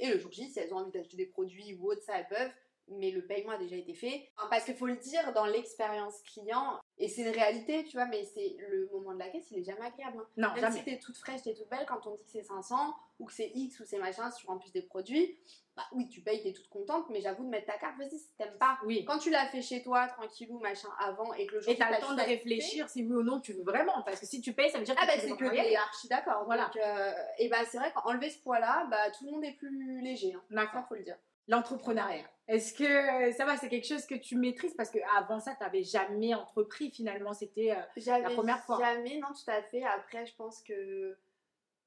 Et 0.01 0.09
le 0.09 0.19
jour 0.19 0.33
J, 0.33 0.51
si 0.51 0.59
elles 0.59 0.75
ont 0.75 0.79
envie 0.79 0.91
d'acheter 0.91 1.17
des 1.17 1.27
produits 1.27 1.75
ou 1.79 1.93
autre, 1.93 2.03
ça 2.03 2.19
elles 2.19 2.27
peuvent. 2.29 2.51
Mais 2.91 3.11
le 3.11 3.27
paiement 3.27 3.53
a 3.53 3.59
déjà 3.59 3.77
été 3.77 3.95
fait. 3.95 4.31
Parce 4.51 4.65
qu'il 4.65 4.75
faut 4.77 4.87
le 4.87 4.97
dire, 4.97 5.33
dans 5.35 5.47
l'expérience 5.47 6.21
client, 6.23 6.79
et 6.99 7.09
c'est 7.09 7.23
une 7.23 7.29
réalité, 7.35 7.85
tu 7.85 7.97
vois, 7.97 8.07
mais 8.07 8.25
c'est 8.25 8.57
le 8.59 8.89
moment 8.93 9.13
de 9.15 9.19
la 9.19 9.29
caisse, 9.29 9.51
il 9.51 9.59
est 9.61 9.65
jamais 9.65 9.87
agréable. 9.87 10.19
hein. 10.21 10.27
non, 10.37 10.49
Même 10.55 10.61
jamais. 10.61 10.79
si 10.79 10.85
t'es 10.85 10.99
toute 10.99 11.17
fraîche, 11.19 11.43
t'es 11.43 11.55
toute 11.55 11.69
belle, 11.69 11.87
quand 11.87 12.07
on 12.07 12.17
dit 12.17 12.25
que 12.25 12.31
c'est 12.31 12.43
500 12.43 12.75
ou 13.21 13.27
que 13.27 13.33
c'est 13.33 13.51
X 13.55 13.79
ou 13.81 13.85
c'est 13.85 13.99
machin 13.99 14.31
sur 14.31 14.51
en 14.51 14.59
plus 14.59 14.73
des 14.73 14.83
produits, 14.83 15.39
bah 15.77 15.85
oui, 15.93 16.09
tu 16.09 16.23
payes, 16.23 16.43
t'es 16.43 16.53
toute 16.53 16.69
contente, 16.69 17.07
mais 17.11 17.21
j'avoue 17.21 17.45
de 17.45 17.51
mettre 17.51 17.67
ta 17.67 17.79
carte, 17.79 17.97
vas-y, 17.99 18.19
si 18.19 18.31
t'aimes 18.37 18.57
pas. 18.59 18.79
Oui. 18.85 19.05
Quand 19.05 19.19
tu 19.19 19.31
l'as 19.31 19.47
fait 19.47 19.63
chez 19.63 19.83
toi, 19.83 20.09
tranquillou, 20.09 20.59
machin, 20.59 20.89
avant, 20.99 21.33
et 21.35 21.47
que 21.47 21.55
le 21.57 21.61
jour 21.61 21.73
Et 21.73 21.77
t'as 21.77 21.91
le 21.91 22.01
temps 22.01 22.15
de 22.15 22.21
réfléchir 22.23 22.89
si 22.89 23.03
oui 23.05 23.13
ou 23.13 23.23
non 23.23 23.41
tu 23.41 23.53
veux 23.53 23.63
vraiment. 23.63 24.03
Parce 24.03 24.19
que 24.21 24.27
si 24.27 24.41
tu 24.41 24.53
payes, 24.55 24.71
ça 24.71 24.79
veut 24.79 24.85
dire 24.85 24.95
que 24.97 25.01
ah 25.03 25.07
bah 25.07 25.13
tu 25.15 25.21
c'est 25.29 25.37
que 25.37 25.51
t'es 25.51 25.77
archi 25.77 26.09
d'accord. 26.09 26.45
Voilà. 26.47 26.65
Donc, 26.65 26.77
euh, 26.85 27.13
et 27.39 27.49
bah 27.49 27.65
c'est 27.65 27.79
vrai 27.79 27.93
qu'enlever 27.93 28.31
ce 28.31 28.39
poids-là, 28.43 28.87
bah 28.91 29.11
tout 29.17 29.25
le 29.27 29.31
monde 29.33 29.45
est 29.45 29.53
plus 29.53 30.01
léger. 30.01 30.33
Hein. 30.35 30.43
D'accord. 30.51 30.81
Ça, 30.83 30.87
faut 30.89 30.95
le 30.97 31.03
dire. 31.05 31.17
L'entrepreneuriat. 31.49 32.25
Est-ce 32.47 32.73
que 32.73 33.33
ça 33.33 33.45
va, 33.45 33.57
c'est 33.57 33.69
quelque 33.69 33.87
chose 33.87 34.07
que 34.07 34.15
tu 34.15 34.37
maîtrises? 34.37 34.75
Parce 34.75 34.91
qu'avant 34.91 35.39
ça, 35.41 35.55
tu 35.55 35.63
n'avais 35.63 35.83
jamais 35.83 36.35
entrepris 36.35 36.91
finalement. 36.91 37.35
C'était. 37.35 37.73
euh, 37.73 37.81
J'avais 37.97 38.35
première 38.35 38.63
fois. 38.65 38.79
Jamais, 38.79 39.19
non, 39.19 39.29
tout 39.29 39.51
à 39.51 39.63
fait. 39.63 39.83
Après, 39.85 40.25
je 40.27 40.35
pense 40.35 40.63
que 40.63 41.19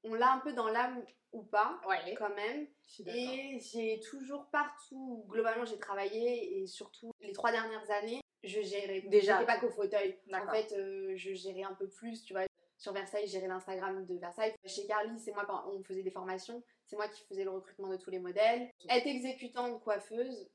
on 0.04 0.14
l'a 0.14 0.32
un 0.32 0.38
peu 0.38 0.52
dans 0.52 0.68
l'âme 0.68 1.04
ou 1.32 1.42
pas, 1.42 1.80
Ouais. 1.88 2.14
quand 2.18 2.34
même. 2.34 2.66
Et 3.06 3.58
j'ai 3.60 4.00
toujours 4.00 4.46
partout, 4.50 5.24
globalement, 5.28 5.64
j'ai 5.64 5.78
travaillé 5.78 6.60
et 6.60 6.66
surtout 6.66 7.12
les 7.20 7.32
trois 7.32 7.50
dernières 7.50 7.90
années, 7.90 8.20
je 8.44 8.60
gérais. 8.60 9.00
Déjà. 9.02 9.34
J'étais 9.40 9.46
pas 9.46 9.58
qu'au 9.58 9.70
fauteuil. 9.70 10.18
En 10.32 10.50
fait, 10.52 10.72
euh, 10.76 11.12
je 11.16 11.32
gérais 11.34 11.62
un 11.62 11.74
peu 11.74 11.88
plus, 11.88 12.22
tu 12.24 12.34
vois. 12.34 12.42
Sur 12.82 12.92
Versailles, 12.92 13.28
gérais 13.28 13.46
l'Instagram 13.46 14.04
de 14.04 14.14
Versailles. 14.16 14.52
Chez 14.64 14.84
Carly, 14.88 15.16
c'est 15.20 15.30
moi 15.30 15.44
quand 15.46 15.62
on 15.68 15.84
faisait 15.84 16.02
des 16.02 16.10
formations, 16.10 16.64
c'est 16.84 16.96
moi 16.96 17.06
qui 17.06 17.24
faisais 17.26 17.44
le 17.44 17.50
recrutement 17.50 17.88
de 17.88 17.96
tous 17.96 18.10
les 18.10 18.18
modèles. 18.18 18.72
Être 18.88 19.06
exécutante, 19.06 19.80
coiffeuse, 19.84 20.50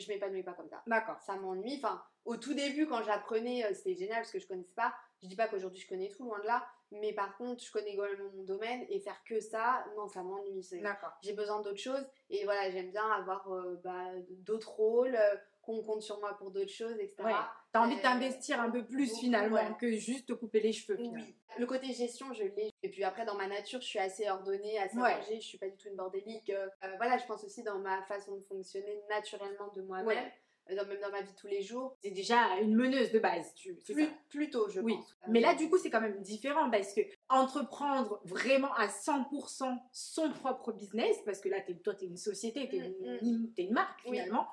je 0.00 0.08
m'épanouis 0.08 0.42
pas 0.42 0.54
comme 0.54 0.70
ça. 0.70 0.82
D'accord. 0.86 1.20
Ça 1.20 1.36
m'ennuie. 1.36 1.76
Enfin, 1.76 2.02
au 2.24 2.38
tout 2.38 2.54
début, 2.54 2.86
quand 2.86 3.02
j'apprenais, 3.02 3.66
euh, 3.66 3.74
c'était 3.74 3.96
génial 3.96 4.20
parce 4.20 4.32
que 4.32 4.38
je 4.38 4.46
connaissais 4.46 4.72
pas. 4.72 4.94
Je 5.22 5.26
dis 5.26 5.36
pas 5.36 5.46
qu'aujourd'hui 5.46 5.82
je 5.82 5.86
connais 5.86 6.08
tout, 6.08 6.24
loin 6.24 6.40
de 6.40 6.46
là. 6.46 6.66
Mais 6.90 7.12
par 7.12 7.36
contre, 7.36 7.62
je 7.62 7.70
connais 7.70 7.90
également 7.90 8.30
mon 8.34 8.44
domaine 8.44 8.86
et 8.88 8.98
faire 9.00 9.22
que 9.24 9.38
ça, 9.38 9.84
non, 9.94 10.08
ça 10.08 10.22
m'ennuie. 10.22 10.66
D'accord. 10.80 11.12
j'ai 11.22 11.34
besoin 11.34 11.60
d'autres 11.60 11.76
choses 11.76 12.08
et 12.30 12.44
voilà 12.44 12.70
j'aime 12.70 12.90
bien 12.92 13.06
avoir 13.10 13.52
euh, 13.52 13.78
bah, 13.84 14.06
d'autres 14.30 14.70
rôles 14.70 15.16
euh, 15.16 15.36
qu'on 15.68 15.82
compte 15.82 16.02
sur 16.02 16.18
moi 16.20 16.34
pour 16.38 16.50
d'autres 16.50 16.72
choses 16.72 16.98
etc 16.98 17.16
Ouais. 17.24 17.32
T'as 17.72 17.80
envie 17.84 17.94
de 17.96 18.00
Euh, 18.00 18.02
t'investir 18.02 18.58
un 18.60 18.70
peu 18.70 18.84
plus 18.86 19.08
beaucoup, 19.08 19.20
finalement 19.20 19.56
ouais. 19.56 19.76
que 19.78 19.90
juste 19.92 20.26
te 20.26 20.32
couper 20.32 20.60
les 20.60 20.72
cheveux. 20.72 20.96
finalement. 20.96 21.24
oui 21.26 21.34
le 21.58 21.66
côté 21.66 21.92
gestion 21.92 22.32
je 22.32 22.44
l'ai 22.44 22.70
et 22.82 22.88
puis 22.90 23.04
après 23.04 23.24
dans 23.26 23.34
ma 23.34 23.46
nature 23.48 23.80
je 23.80 23.86
suis 23.86 23.98
assez 23.98 24.28
ordonnée 24.28 24.78
assez 24.78 24.96
Ouais. 24.96 25.14
rangée 25.14 25.40
je 25.40 25.46
suis 25.46 25.58
pas 25.58 25.68
du 25.68 25.76
tout 25.76 25.88
une 25.88 25.96
bordélique 25.96 26.50
Euh, 26.50 26.68
euh, 26.84 26.94
voilà 26.96 27.18
je 27.18 27.26
pense 27.26 27.44
aussi 27.44 27.62
dans 27.62 27.78
ma 27.78 28.02
façon 28.02 28.36
de 28.36 28.42
fonctionner 28.42 29.02
naturellement 29.10 29.68
de 29.76 29.82
moi-même 29.82 30.30
dans- 30.76 30.86
même 30.86 31.00
dans 31.00 31.10
ma 31.10 31.22
vie 31.22 31.34
tous 31.34 31.46
les 31.46 31.62
jours 31.62 31.96
C'est 32.02 32.10
déjà 32.10 32.56
une 32.60 32.74
meneuse 32.74 33.10
de 33.10 33.18
base. 33.18 33.54
Tu, 33.54 33.74
plus, 33.76 34.06
plutôt 34.28 34.68
je 34.68 34.80
Oui. 34.80 34.96
pense 34.96 35.16
Mais 35.26 35.40
là, 35.40 35.54
du 35.54 35.70
coup, 35.70 35.78
c'est 35.78 35.88
quand 35.88 36.02
même 36.02 36.20
différent 36.20 36.68
parce 36.70 36.92
que 36.92 37.00
entreprendre 37.30 38.20
vraiment 38.24 38.74
à 38.74 38.86
100% 38.88 39.78
son 39.92 40.30
propre 40.30 40.72
business, 40.72 41.16
parce 41.24 41.40
que 41.40 41.48
là, 41.48 41.56
toi, 41.82 41.94
tu 41.94 42.04
es 42.04 42.08
une 42.08 42.18
société, 42.18 42.68
tu 42.68 42.76
es, 42.76 42.80
Mm, 42.90 43.18
une, 43.22 43.52
t'es 43.54 43.62
une 43.62 43.72
marque 43.72 44.02
finalement, 44.02 44.46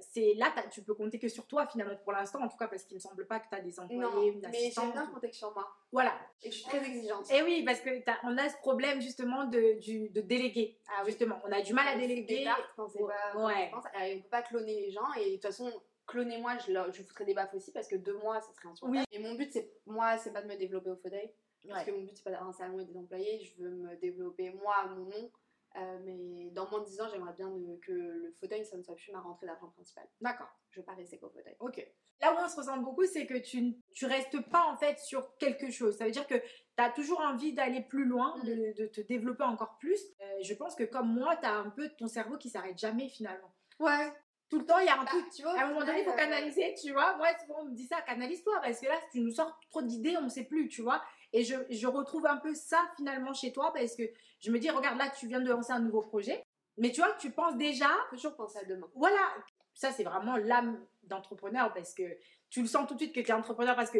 c'est 0.00 0.34
là, 0.34 0.52
tu 0.70 0.82
peux 0.82 0.94
compter 0.94 1.18
que 1.18 1.28
sur 1.28 1.46
toi 1.46 1.66
finalement 1.66 1.94
pour 2.02 2.12
l'instant, 2.12 2.40
en 2.42 2.48
tout 2.48 2.56
cas, 2.56 2.68
parce 2.68 2.82
qu'il 2.84 2.96
me 2.96 3.00
semble 3.00 3.26
pas 3.26 3.40
que 3.40 3.48
tu 3.48 3.54
as 3.54 3.60
des 3.60 3.78
employés, 3.78 4.00
non 4.02 4.22
une 4.22 4.40
mais 4.50 4.70
j'aime 4.70 4.92
bien 4.92 5.06
compter 5.06 5.30
que 5.30 5.36
sur 5.36 5.52
moi 5.54 5.66
Voilà. 5.92 6.12
et 6.42 6.50
je 6.50 6.56
suis 6.56 6.64
très 6.64 6.78
exigeante 6.84 7.30
Et 7.30 7.42
oui, 7.42 7.62
parce 7.64 7.80
que 7.80 7.90
on 8.24 8.36
a 8.38 8.48
ce 8.48 8.56
problème 8.58 9.00
justement 9.00 9.44
de, 9.44 9.78
du, 9.78 10.08
de 10.10 10.20
déléguer. 10.20 10.78
Ah 10.88 11.00
oui. 11.04 11.06
Justement, 11.10 11.38
on 11.46 11.52
a 11.52 11.60
du 11.62 11.72
mal 11.72 11.86
à 11.88 11.96
déléguer. 11.96 12.46
quand 12.76 12.88
c'est 12.88 12.98
pas 13.00 13.46
Ouais. 13.46 13.70
Euh, 13.74 14.14
on 14.16 14.22
peut 14.22 14.28
pas 14.30 14.42
cloner 14.42 14.74
les 14.80 14.90
gens 14.90 15.12
et 15.18 15.26
de 15.30 15.34
toute 15.34 15.42
façon 15.42 15.70
cloner 16.06 16.38
moi 16.38 16.56
je, 16.66 16.72
leur- 16.72 16.90
je 16.92 17.02
foutrais 17.02 17.24
des 17.26 17.34
baffes 17.34 17.52
aussi 17.54 17.70
parce 17.70 17.86
que 17.86 17.96
deux 17.96 18.16
mois 18.18 18.40
ça 18.40 18.52
serait 18.54 18.68
insupportable 18.68 19.04
Oui. 19.12 19.16
et 19.18 19.22
mon 19.22 19.34
but 19.34 19.52
c'est 19.52 19.70
moi 19.86 20.16
c'est 20.18 20.32
pas 20.32 20.40
de 20.42 20.48
me 20.48 20.56
développer 20.56 20.88
au 20.90 20.96
fauteuil 20.96 21.30
parce 21.68 21.80
Ouais. 21.84 21.92
que 21.92 21.96
mon 21.96 22.02
but 22.04 22.16
c'est 22.16 22.24
pas 22.24 22.30
d'avoir 22.30 22.48
un 22.48 22.52
salon 22.54 22.80
et 22.80 22.84
des 22.86 22.96
employés 22.96 23.44
je 23.44 23.62
veux 23.62 23.68
me 23.70 23.94
développer 23.96 24.50
moi 24.50 24.74
à 24.84 24.86
mon 24.86 25.04
nom 25.04 25.30
Euh, 25.76 25.98
mais 26.04 26.50
dans 26.52 26.68
moins 26.70 26.80
de 26.80 26.86
10 26.86 27.00
ans 27.02 27.08
j'aimerais 27.12 27.34
bien 27.34 27.52
que 27.86 27.92
le 27.92 28.32
fauteuil 28.40 28.64
ça 28.64 28.76
ne 28.78 28.82
soit 28.82 28.94
plus 28.96 29.12
ma 29.12 29.20
rentrée 29.20 29.46
d'argent 29.46 29.68
principale 29.68 30.08
D'accord. 30.22 30.48
je 30.70 30.80
veux 30.80 30.84
pas 30.86 30.94
rester 30.94 31.18
qu'au 31.18 31.28
fauteuil 31.28 31.54
Ok. 31.60 31.86
Là 32.22 32.32
où 32.32 32.36
on 32.42 32.48
se 32.48 32.56
ressemble 32.56 32.82
beaucoup, 32.84 33.04
c'est 33.06 33.26
que 33.26 33.36
tu 33.38 33.60
ne 33.60 33.72
tu 33.94 34.06
restes 34.06 34.40
pas 34.50 34.64
en 34.64 34.76
fait 34.76 34.98
sur 34.98 35.36
quelque 35.36 35.70
chose. 35.70 35.96
Ça 35.98 36.04
veut 36.06 36.10
dire 36.10 36.26
que 36.26 36.34
tu 36.34 36.42
as 36.78 36.90
toujours 36.90 37.20
envie 37.20 37.52
d'aller 37.52 37.82
plus 37.82 38.06
loin, 38.06 38.34
Mm. 38.38 38.46
de, 38.46 38.72
de 38.82 38.86
te 38.86 39.00
développer 39.02 39.44
encore 39.44 39.76
plus. 39.78 40.00
Euh, 40.22 40.24
je 40.42 40.54
pense 40.54 40.74
que 40.74 40.82
comme 40.84 41.12
moi, 41.14 41.36
tu 41.36 41.46
as 41.46 41.54
un 41.54 41.70
peu 41.70 41.88
ton 41.98 42.08
cerveau 42.08 42.36
qui 42.38 42.48
s'arrête 42.50 42.76
jamais 42.78 43.08
finalement. 43.08 43.52
ouais 43.78 44.12
Tout 44.48 44.58
le 44.58 44.64
temps, 44.66 44.78
il 44.80 44.86
y 44.86 44.88
a 44.88 44.94
un 44.98 45.04
Bah, 45.04 45.10
truc. 45.10 45.26
tu 45.30 45.42
vois 45.42 45.52
À 45.56 45.64
un 45.66 45.68
moment 45.68 45.84
donné, 45.86 46.00
il 46.00 46.04
faut 46.06 46.10
euh, 46.10 46.16
canaliser, 46.16 46.74
tu 46.82 46.90
vois. 46.92 47.16
Moi, 47.18 47.28
souvent, 47.40 47.60
on 47.60 47.64
me 47.66 47.74
dit 47.76 47.84
ça, 47.86 48.00
canalise-toi, 48.02 48.58
parce 48.62 48.80
que 48.80 48.86
là, 48.86 48.98
si 49.04 49.18
tu 49.18 49.20
nous 49.20 49.30
sors 49.30 49.56
trop 49.70 49.82
d'idées, 49.82 50.16
on 50.16 50.22
ne 50.22 50.28
sait 50.28 50.44
plus, 50.44 50.66
tu 50.68 50.82
vois. 50.82 51.00
Et 51.34 51.44
je, 51.44 51.54
je 51.70 51.86
retrouve 51.86 52.26
un 52.26 52.38
peu 52.38 52.54
ça 52.54 52.80
finalement 52.96 53.34
chez 53.34 53.52
toi, 53.52 53.70
parce 53.74 53.94
que 53.94 54.02
je 54.40 54.50
me 54.50 54.58
dis, 54.58 54.70
regarde, 54.70 54.98
là, 54.98 55.10
tu 55.10 55.26
viens 55.26 55.40
de 55.40 55.48
lancer 55.48 55.72
un 55.72 55.80
nouveau 55.80 56.02
projet. 56.02 56.42
Mais 56.78 56.92
tu 56.92 57.00
vois, 57.00 57.12
tu 57.18 57.30
penses 57.30 57.56
déjà 57.56 57.90
toujours 58.10 58.36
penser 58.36 58.58
à 58.60 58.64
demain. 58.64 58.88
Voilà, 58.94 59.34
ça 59.74 59.92
c'est 59.92 60.04
vraiment 60.04 60.36
l'âme 60.36 60.84
d'entrepreneur 61.02 61.72
parce 61.74 61.94
que 61.94 62.04
tu 62.50 62.62
le 62.62 62.68
sens 62.68 62.86
tout 62.86 62.94
de 62.94 63.00
suite 63.00 63.14
que 63.14 63.20
tu 63.20 63.30
es 63.30 63.32
entrepreneur 63.32 63.76
parce 63.76 63.90
que 63.90 63.98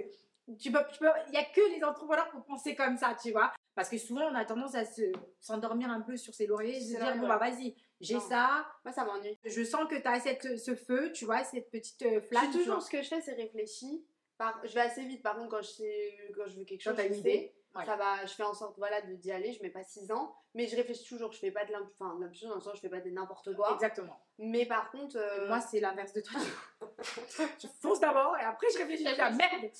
tu 0.59 0.73
peux, 0.73 0.79
tu 0.93 0.99
peux, 0.99 1.09
il 1.29 1.35
y 1.35 1.37
a 1.37 1.45
que 1.45 1.77
les 1.77 1.85
entrepreneurs 1.85 2.31
pour 2.31 2.45
penser 2.45 2.75
comme 2.75 2.97
ça, 2.97 3.17
tu 3.21 3.33
vois. 3.33 3.53
Parce 3.75 3.89
que 3.89 3.99
souvent 3.99 4.23
on 4.31 4.35
a 4.35 4.45
tendance 4.45 4.75
à 4.75 4.85
se 4.85 5.03
s'endormir 5.41 5.91
un 5.91 6.01
peu 6.01 6.17
sur 6.17 6.35
ses 6.35 6.47
lauriers 6.47 6.77
et 6.77 6.81
se 6.81 6.97
dire 6.97 7.17
bon 7.17 7.29
bah 7.29 7.37
vas-y, 7.37 7.77
j'ai 8.01 8.19
ça, 8.19 8.67
moi 8.85 8.93
ça 8.93 9.05
m'ennuie. 9.05 9.39
Je 9.45 9.63
sens 9.63 9.89
que 9.89 10.01
tu 10.01 10.09
as 10.09 10.21
cette, 10.21 10.59
ce 10.59 10.75
feu, 10.75 11.13
tu 11.13 11.25
vois, 11.25 11.45
cette 11.45 11.71
petite 11.71 12.03
euh, 12.03 12.21
flamme. 12.21 12.53
Je 12.53 12.59
toujours 12.59 12.83
ce 12.83 12.91
que 12.91 13.03
je 13.03 13.09
fais, 13.09 13.21
c'est 13.21 13.35
réfléchir. 13.35 14.01
Par... 14.37 14.61
Je 14.65 14.75
vais 14.75 14.81
assez 14.81 15.05
vite, 15.05 15.23
par 15.23 15.37
contre, 15.37 15.51
quand 15.51 15.63
je, 15.63 15.71
sais... 15.71 16.33
quand 16.35 16.47
je 16.47 16.59
veux 16.59 16.65
quelque 16.65 16.83
Quand 16.83 16.97
chose, 16.97 17.05
je 17.05 17.09
une 17.09 17.19
idée, 17.19 17.55
ouais. 17.79 17.85
Ça 17.87 17.97
va, 17.97 18.25
je 18.27 18.33
fais 18.35 18.43
en 18.43 18.55
sorte 18.55 18.77
voilà, 18.79 19.01
de- 19.03 19.15
d'y 19.15 19.33
aller, 19.33 19.53
je 19.53 19.63
mets 19.63 19.71
pas 19.71 19.83
6 19.85 20.11
ans, 20.13 20.35
mais 20.55 20.67
je 20.67 20.77
réfléchis 20.77 21.05
toujours, 21.09 21.33
je 21.33 21.39
fais 21.39 21.51
pas 21.51 21.65
de 21.65 21.73
l'impulsion 21.73 22.49
dans 22.49 22.55
le 22.57 22.61
sens 22.61 22.75
je 22.77 22.81
fais 22.81 22.89
pas 22.89 23.01
de 23.01 23.11
n'importe 23.11 23.55
quoi. 23.57 23.73
Exactement. 23.75 24.21
Mais 24.41 24.67
par 24.67 24.91
contre, 24.93 25.17
euh, 25.17 25.49
Moi 25.49 25.61
c'est 25.61 25.81
l'inverse 25.81 26.13
de 26.13 26.21
toi. 26.21 26.39
je 27.59 27.67
fonce 27.81 28.01
d'abord 28.01 28.37
et 28.39 28.43
après 28.43 28.69
je 28.73 28.79
réfléchis. 28.79 29.05
Je 29.05 29.21
ah, 29.21 29.31
merde, 29.31 29.71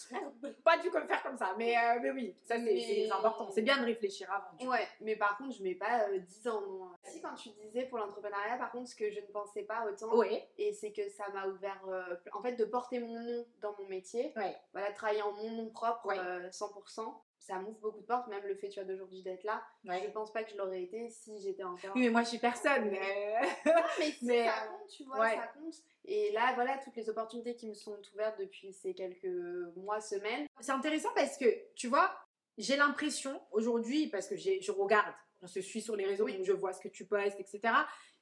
pas 0.65 0.79
dû 0.79 0.91
faire 0.91 1.23
comme 1.23 1.37
ça. 1.37 1.55
Mais, 1.57 1.77
euh, 1.77 1.99
mais 2.03 2.11
oui, 2.11 2.37
ça 2.45 2.57
c'est 2.57 2.63
Mais- 2.63 3.11
important. 3.13 3.51
C'est 3.53 3.63
bien 3.63 3.79
de 3.81 3.85
réfléchir 3.85 4.31
avant. 4.33 4.49
vois. 4.61 4.77
ouais, 4.77 4.89
mais 5.01 5.17
par 5.17 5.37
contre, 5.39 5.57
je 5.57 5.63
mets 5.63 5.75
pas 5.75 6.09
euh, 6.09 6.19
10 6.19 6.49
ans. 6.49 6.61
Non. 6.61 6.91
Si, 7.05 7.21
quand 7.21 7.35
tu 7.35 7.51
disais 7.51 7.85
pour 7.85 7.99
l'entrepreneuriat, 7.99 8.57
par 8.59 8.71
contre, 8.73 8.89
ce 8.91 8.97
que 8.97 9.11
je 9.11 9.21
ne 9.21 9.27
pensais 9.27 9.63
pas 9.63 9.85
autant, 9.87 10.15
Ouais, 10.17 10.49
et 10.59 10.73
c'est 10.73 10.93
que 10.93 11.09
ça 11.11 11.29
m'a 11.33 11.47
ouvert, 11.47 11.81
euh, 11.89 12.17
en 12.33 12.43
fait, 12.43 12.53
de 12.57 12.65
porter 12.65 12.99
mon 12.99 13.19
nom 13.21 13.47
dans 13.61 13.75
mon 13.79 13.87
métier, 13.89 14.33
ouais. 14.37 14.57
voilà, 14.73 14.91
travailler 14.93 15.23
en 15.23 15.33
mon 15.33 15.51
nom 15.53 15.71
propre, 15.71 16.07
Ouais. 16.07 16.19
euh, 16.19 16.51
100%, 16.51 17.15
ça 17.49 17.59
m'ouvre 17.59 17.79
beaucoup 17.81 18.01
de 18.01 18.07
portes, 18.07 18.29
même 18.29 18.45
le 18.47 18.55
fait, 18.55 18.69
tu 18.69 18.79
vois, 18.79 18.85
d'aujourd'hui 18.89 19.23
d'être 19.23 19.43
là. 19.45 19.63
ouais. 19.85 20.03
Je 20.05 20.11
pense 20.11 20.33
pas 20.33 20.45
que 20.45 20.51
je 20.51 20.57
l'aurais 20.57 20.83
été 20.83 21.09
si 21.11 21.41
j'étais 21.41 21.65
encore. 21.65 21.93
Oui, 21.95 22.03
mais 22.03 22.11
moi 22.11 22.23
je 22.23 22.29
suis 22.29 22.39
personne. 22.39 22.91
mais- 22.91 23.41
mais, 23.99 24.11
si, 24.13 24.25
Mais, 24.27 24.45
ça 24.47 24.67
compte, 24.67 24.89
tu 24.91 25.05
vois, 25.05 25.19
ouais. 25.21 25.37
ça 25.37 25.47
compte. 25.59 25.75
Et 26.05 26.31
là, 26.33 26.53
voilà, 26.55 26.79
toutes 26.79 26.97
les 26.97 27.09
opportunités 27.09 27.55
qui 27.57 27.67
me 27.69 27.75
sont 27.75 27.99
ouvertes 28.13 28.39
depuis 28.39 28.73
ces 28.73 28.95
quelques 28.95 29.27
mois, 29.77 30.01
semaines. 30.01 30.47
C'est 30.61 30.73
intéressant 30.73 31.09
parce 31.15 31.37
que, 31.39 31.47
tu 31.75 31.89
vois, 31.89 32.15
j'ai 32.59 32.77
l'impression 32.77 33.41
aujourd'hui, 33.53 34.09
parce 34.09 34.29
que 34.29 34.37
je 34.37 34.71
regarde, 34.73 35.15
on 35.41 35.47
se 35.47 35.61
suit 35.63 35.81
sur 35.81 35.97
les 35.97 36.05
réseaux, 36.05 36.25
Oui. 36.25 36.37
donc 36.37 36.45
je 36.45 36.53
vois 36.53 36.73
ce 36.73 36.81
que 36.81 36.89
tu 36.89 37.07
postes, 37.07 37.39
etc. 37.41 37.61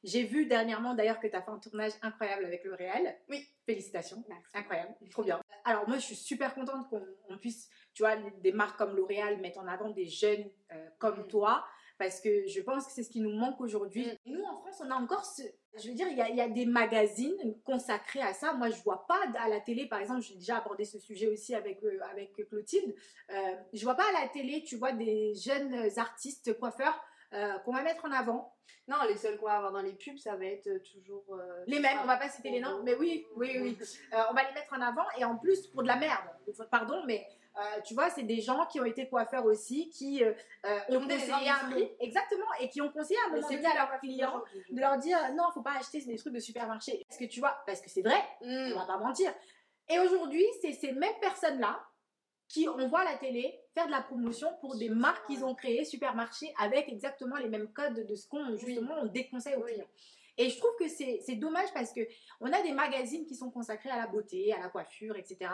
J'ai 0.04 0.22
vu 0.24 0.46
dernièrement 0.46 0.94
d'ailleurs 0.94 1.18
que 1.18 1.26
tu 1.26 1.34
as 1.34 1.42
fait 1.42 1.50
un 1.50 1.58
tournage 1.58 1.92
incroyable 2.02 2.44
avec 2.44 2.62
le 2.64 2.74
réel. 2.74 3.16
Oui. 3.28 3.44
Félicitations. 3.64 4.22
Merci. 4.28 4.44
Incroyable, 4.54 4.94
trop 5.10 5.22
bien. 5.24 5.40
Alors 5.64 5.88
moi, 5.88 5.96
je 5.98 6.02
suis 6.04 6.14
super 6.14 6.54
contente 6.54 6.88
qu'on 6.90 7.02
on 7.28 7.38
puisse, 7.38 7.68
tu 7.96 8.02
vois, 8.02 8.16
des 8.16 8.52
marques 8.52 8.76
comme 8.76 8.94
L'Oréal 8.94 9.40
mettre 9.40 9.58
en 9.58 9.66
avant 9.66 9.88
des 9.88 10.06
jeunes 10.06 10.44
euh, 10.70 10.86
comme 10.98 11.20
Mm. 11.20 11.28
toi, 11.28 11.64
parce 11.98 12.20
que 12.20 12.46
je 12.46 12.60
pense 12.60 12.84
que 12.86 12.92
c'est 12.92 13.02
ce 13.02 13.08
qui 13.08 13.20
nous 13.20 13.34
manque 13.34 13.58
aujourd'hui. 13.58 14.06
Mm. 14.26 14.32
Nous, 14.34 14.42
en 14.44 14.58
France, 14.60 14.82
on 14.84 14.90
a 14.90 14.94
encore 14.96 15.24
ce... 15.24 15.40
Je 15.82 15.88
veux 15.88 15.94
dire, 15.94 16.06
il 16.10 16.16
y 16.18 16.20
a, 16.20 16.28
il 16.28 16.36
y 16.36 16.40
a 16.42 16.48
des 16.48 16.66
magazines 16.66 17.54
consacrés 17.64 18.20
à 18.20 18.34
ça. 18.34 18.52
Moi, 18.52 18.68
je 18.68 18.82
vois 18.82 19.06
pas 19.06 19.18
à 19.38 19.48
la 19.48 19.60
télé, 19.60 19.86
par 19.88 20.00
exemple, 20.00 20.20
j'ai 20.20 20.34
déjà 20.34 20.58
abordé 20.58 20.84
ce 20.84 20.98
sujet 20.98 21.26
aussi 21.28 21.54
avec, 21.54 21.82
euh, 21.84 21.98
avec 22.12 22.34
Clotilde. 22.50 22.94
Euh, 23.30 23.54
je 23.72 23.82
vois 23.84 23.94
pas 23.94 24.06
à 24.14 24.22
la 24.22 24.28
télé, 24.28 24.62
tu 24.62 24.76
vois, 24.76 24.92
des 24.92 25.34
jeunes 25.34 25.74
artistes 25.98 26.58
coiffeurs 26.58 27.02
euh, 27.32 27.58
qu'on 27.60 27.72
va 27.72 27.82
mettre 27.82 28.04
en 28.04 28.12
avant. 28.12 28.52
Non, 28.88 28.96
les 29.08 29.16
seuls 29.16 29.36
qu'on 29.38 29.46
va 29.46 29.54
avoir 29.56 29.72
dans 29.72 29.82
les 29.82 29.94
pubs, 29.94 30.16
ça 30.18 30.36
va 30.36 30.44
être 30.44 30.70
toujours. 30.92 31.24
euh, 31.34 31.64
Les 31.66 31.80
mêmes, 31.80 31.98
on 32.02 32.06
va 32.06 32.16
pas 32.18 32.28
citer 32.28 32.50
les 32.50 32.60
noms, 32.60 32.82
mais 32.84 32.94
oui, 32.94 33.26
oui, 33.36 33.56
oui. 33.60 33.76
Euh, 34.14 34.22
on 34.30 34.34
va 34.34 34.44
les 34.44 34.54
mettre 34.54 34.72
en 34.74 34.80
avant 34.80 35.04
et 35.18 35.24
en 35.24 35.36
plus 35.36 35.66
pour 35.68 35.82
de 35.82 35.88
la 35.88 35.96
merde. 35.96 36.24
Pardon, 36.70 37.02
mais 37.06 37.26
Euh, 37.58 37.80
tu 37.84 37.94
vois, 37.94 38.10
c'est 38.10 38.22
des 38.22 38.40
gens 38.40 38.66
qui 38.66 38.80
ont 38.80 38.84
été 38.84 39.08
coiffeurs 39.08 39.46
aussi, 39.46 39.88
qui 39.88 40.22
euh, 40.22 40.32
euh, 40.66 40.78
ont 40.90 41.00
conseillé 41.00 41.48
un 41.48 41.66
ambitions. 41.70 41.90
exactement 42.00 42.52
et 42.60 42.68
qui 42.68 42.82
ont 42.82 42.90
conseillé 42.90 43.18
à 43.24 43.30
un 43.30 43.36
moment 43.36 43.48
donné 43.48 43.64
à 43.66 43.74
leurs 43.74 43.90
leur 43.90 44.00
clients 44.00 44.40
client 44.42 44.64
de 44.70 44.80
leur 44.80 44.98
dire 44.98 45.18
non, 45.34 45.44
faut 45.54 45.62
pas 45.62 45.76
acheter 45.78 46.02
des 46.02 46.16
trucs 46.16 46.34
de 46.34 46.40
supermarché. 46.40 47.02
Parce 47.08 47.18
que 47.18 47.24
tu 47.24 47.40
vois, 47.40 47.56
parce 47.66 47.80
que 47.80 47.88
c'est 47.88 48.02
vrai, 48.02 48.22
Mm. 48.42 48.72
on 48.74 48.78
va 48.78 48.84
pas 48.86 48.98
mentir. 48.98 49.32
Et 49.88 49.98
aujourd'hui, 49.98 50.44
c'est 50.60 50.72
ces 50.72 50.92
mêmes 50.92 51.18
personnes-là 51.20 51.80
qui, 52.48 52.68
on 52.68 52.88
voit 52.88 53.00
à 53.00 53.04
la 53.04 53.16
télé, 53.16 53.58
faire 53.74 53.86
de 53.86 53.90
la 53.90 54.02
promotion 54.02 54.48
pour 54.60 54.76
des 54.76 54.88
marques 54.88 55.26
qu'ils 55.26 55.44
ont 55.44 55.54
créées, 55.54 55.84
supermarchés, 55.84 56.52
avec 56.58 56.88
exactement 56.88 57.36
les 57.36 57.48
mêmes 57.48 57.72
codes 57.72 58.06
de 58.06 58.14
ce 58.14 58.28
qu'on, 58.28 58.56
justement, 58.56 58.94
on 59.00 59.06
déconseille 59.06 59.54
aux 59.54 59.62
clients. 59.62 59.88
Et 60.38 60.50
je 60.50 60.58
trouve 60.58 60.76
que 60.78 60.88
c'est 60.88 61.20
c'est 61.24 61.36
dommage 61.36 61.72
parce 61.72 61.92
que 61.92 62.00
on 62.40 62.52
a 62.52 62.60
des 62.62 62.72
magazines 62.72 63.24
qui 63.24 63.34
sont 63.34 63.50
consacrés 63.50 63.90
à 63.90 63.96
la 63.96 64.06
beauté, 64.06 64.52
à 64.52 64.60
la 64.60 64.68
coiffure, 64.68 65.16
etc. 65.16 65.50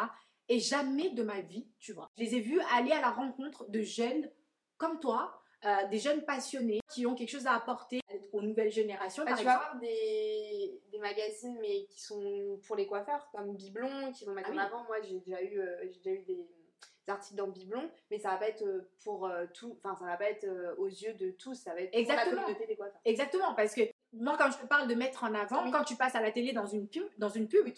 Et 0.53 0.59
jamais 0.61 1.09
de 1.09 1.23
ma 1.23 1.41
vie, 1.41 1.67
tu 1.79 1.95
vois, 1.95 2.11
je 2.19 2.23
les 2.25 2.35
ai 2.35 2.41
vus 2.41 2.61
aller 2.75 2.93
à 2.93 3.01
la 3.01 3.11
rencontre 3.11 3.65
de 3.71 3.81
jeunes 3.81 4.31
comme 4.77 5.01
toi, 5.01 5.41
euh, 5.65 5.89
des 5.89 5.99
jeunes 5.99 6.23
passionnés 6.27 6.81
qui 6.93 7.07
ont 7.07 7.15
quelque 7.15 7.31
chose 7.31 7.47
à 7.47 7.55
apporter 7.55 8.01
aux 8.33 8.43
nouvelles 8.43 8.71
générations. 8.71 9.25
Par 9.25 9.39
tu 9.39 9.45
vas 9.45 9.53
avoir 9.55 9.79
des, 9.79 10.79
des 10.91 10.99
magazines 10.99 11.57
mais 11.63 11.87
qui 11.87 12.03
sont 12.03 12.61
pour 12.67 12.77
les 12.77 12.87
coiffeurs 12.87 13.31
comme 13.33 13.57
Biblon 13.57 14.13
qui 14.13 14.27
vont 14.27 14.33
mettre 14.35 14.51
Ah 14.51 14.55
en 14.55 14.57
oui. 14.57 14.63
avant 14.63 14.85
moi 14.85 14.97
j'ai 15.01 15.21
déjà 15.21 15.41
eu 15.43 15.59
euh, 15.59 15.77
j'ai 15.91 16.01
déjà 16.01 16.11
eu 16.21 16.23
des, 16.25 16.35
des 16.35 17.09
articles 17.13 17.37
dans 17.37 17.49
Biblon 17.49 17.89
mais 18.11 18.19
ça 18.19 18.31
va 18.33 18.37
pas 18.37 18.49
être 18.49 18.63
euh, 18.67 18.91
pour 19.05 19.25
euh, 19.27 19.47
tout 19.55 19.75
enfin 19.83 19.97
ça 19.99 20.05
va 20.05 20.17
pas 20.19 20.29
être 20.29 20.47
aux 20.77 20.87
yeux 20.89 21.15
de 21.15 21.31
tous 21.31 21.55
ça 21.55 21.73
va 21.73 21.81
être 21.81 21.95
Exactement. 21.95 22.25
pour 22.25 22.35
la 22.37 22.43
communauté 22.43 22.67
des 22.67 22.77
coiffeurs 22.77 23.01
Exactement, 23.07 23.55
parce 23.55 23.75
que 23.75 23.83
moi, 24.13 24.37
quand 24.39 24.51
je 24.51 24.59
te 24.59 24.67
parle 24.67 24.89
de 24.89 24.95
mettre 24.95 25.25
en 25.25 25.35
avant, 25.35 25.65
Oui. 25.65 25.71
quand 25.71 25.85
tu 25.85 25.97
passes 25.97 26.15
à 26.15 26.21
la 26.21 26.31
télé 26.31 26.53
dans 26.53 26.67
une 26.67 26.87
pub, 26.89 27.05
dans 27.19 27.29
une 27.31 27.49
pub 27.49 27.65
oui 27.65 27.75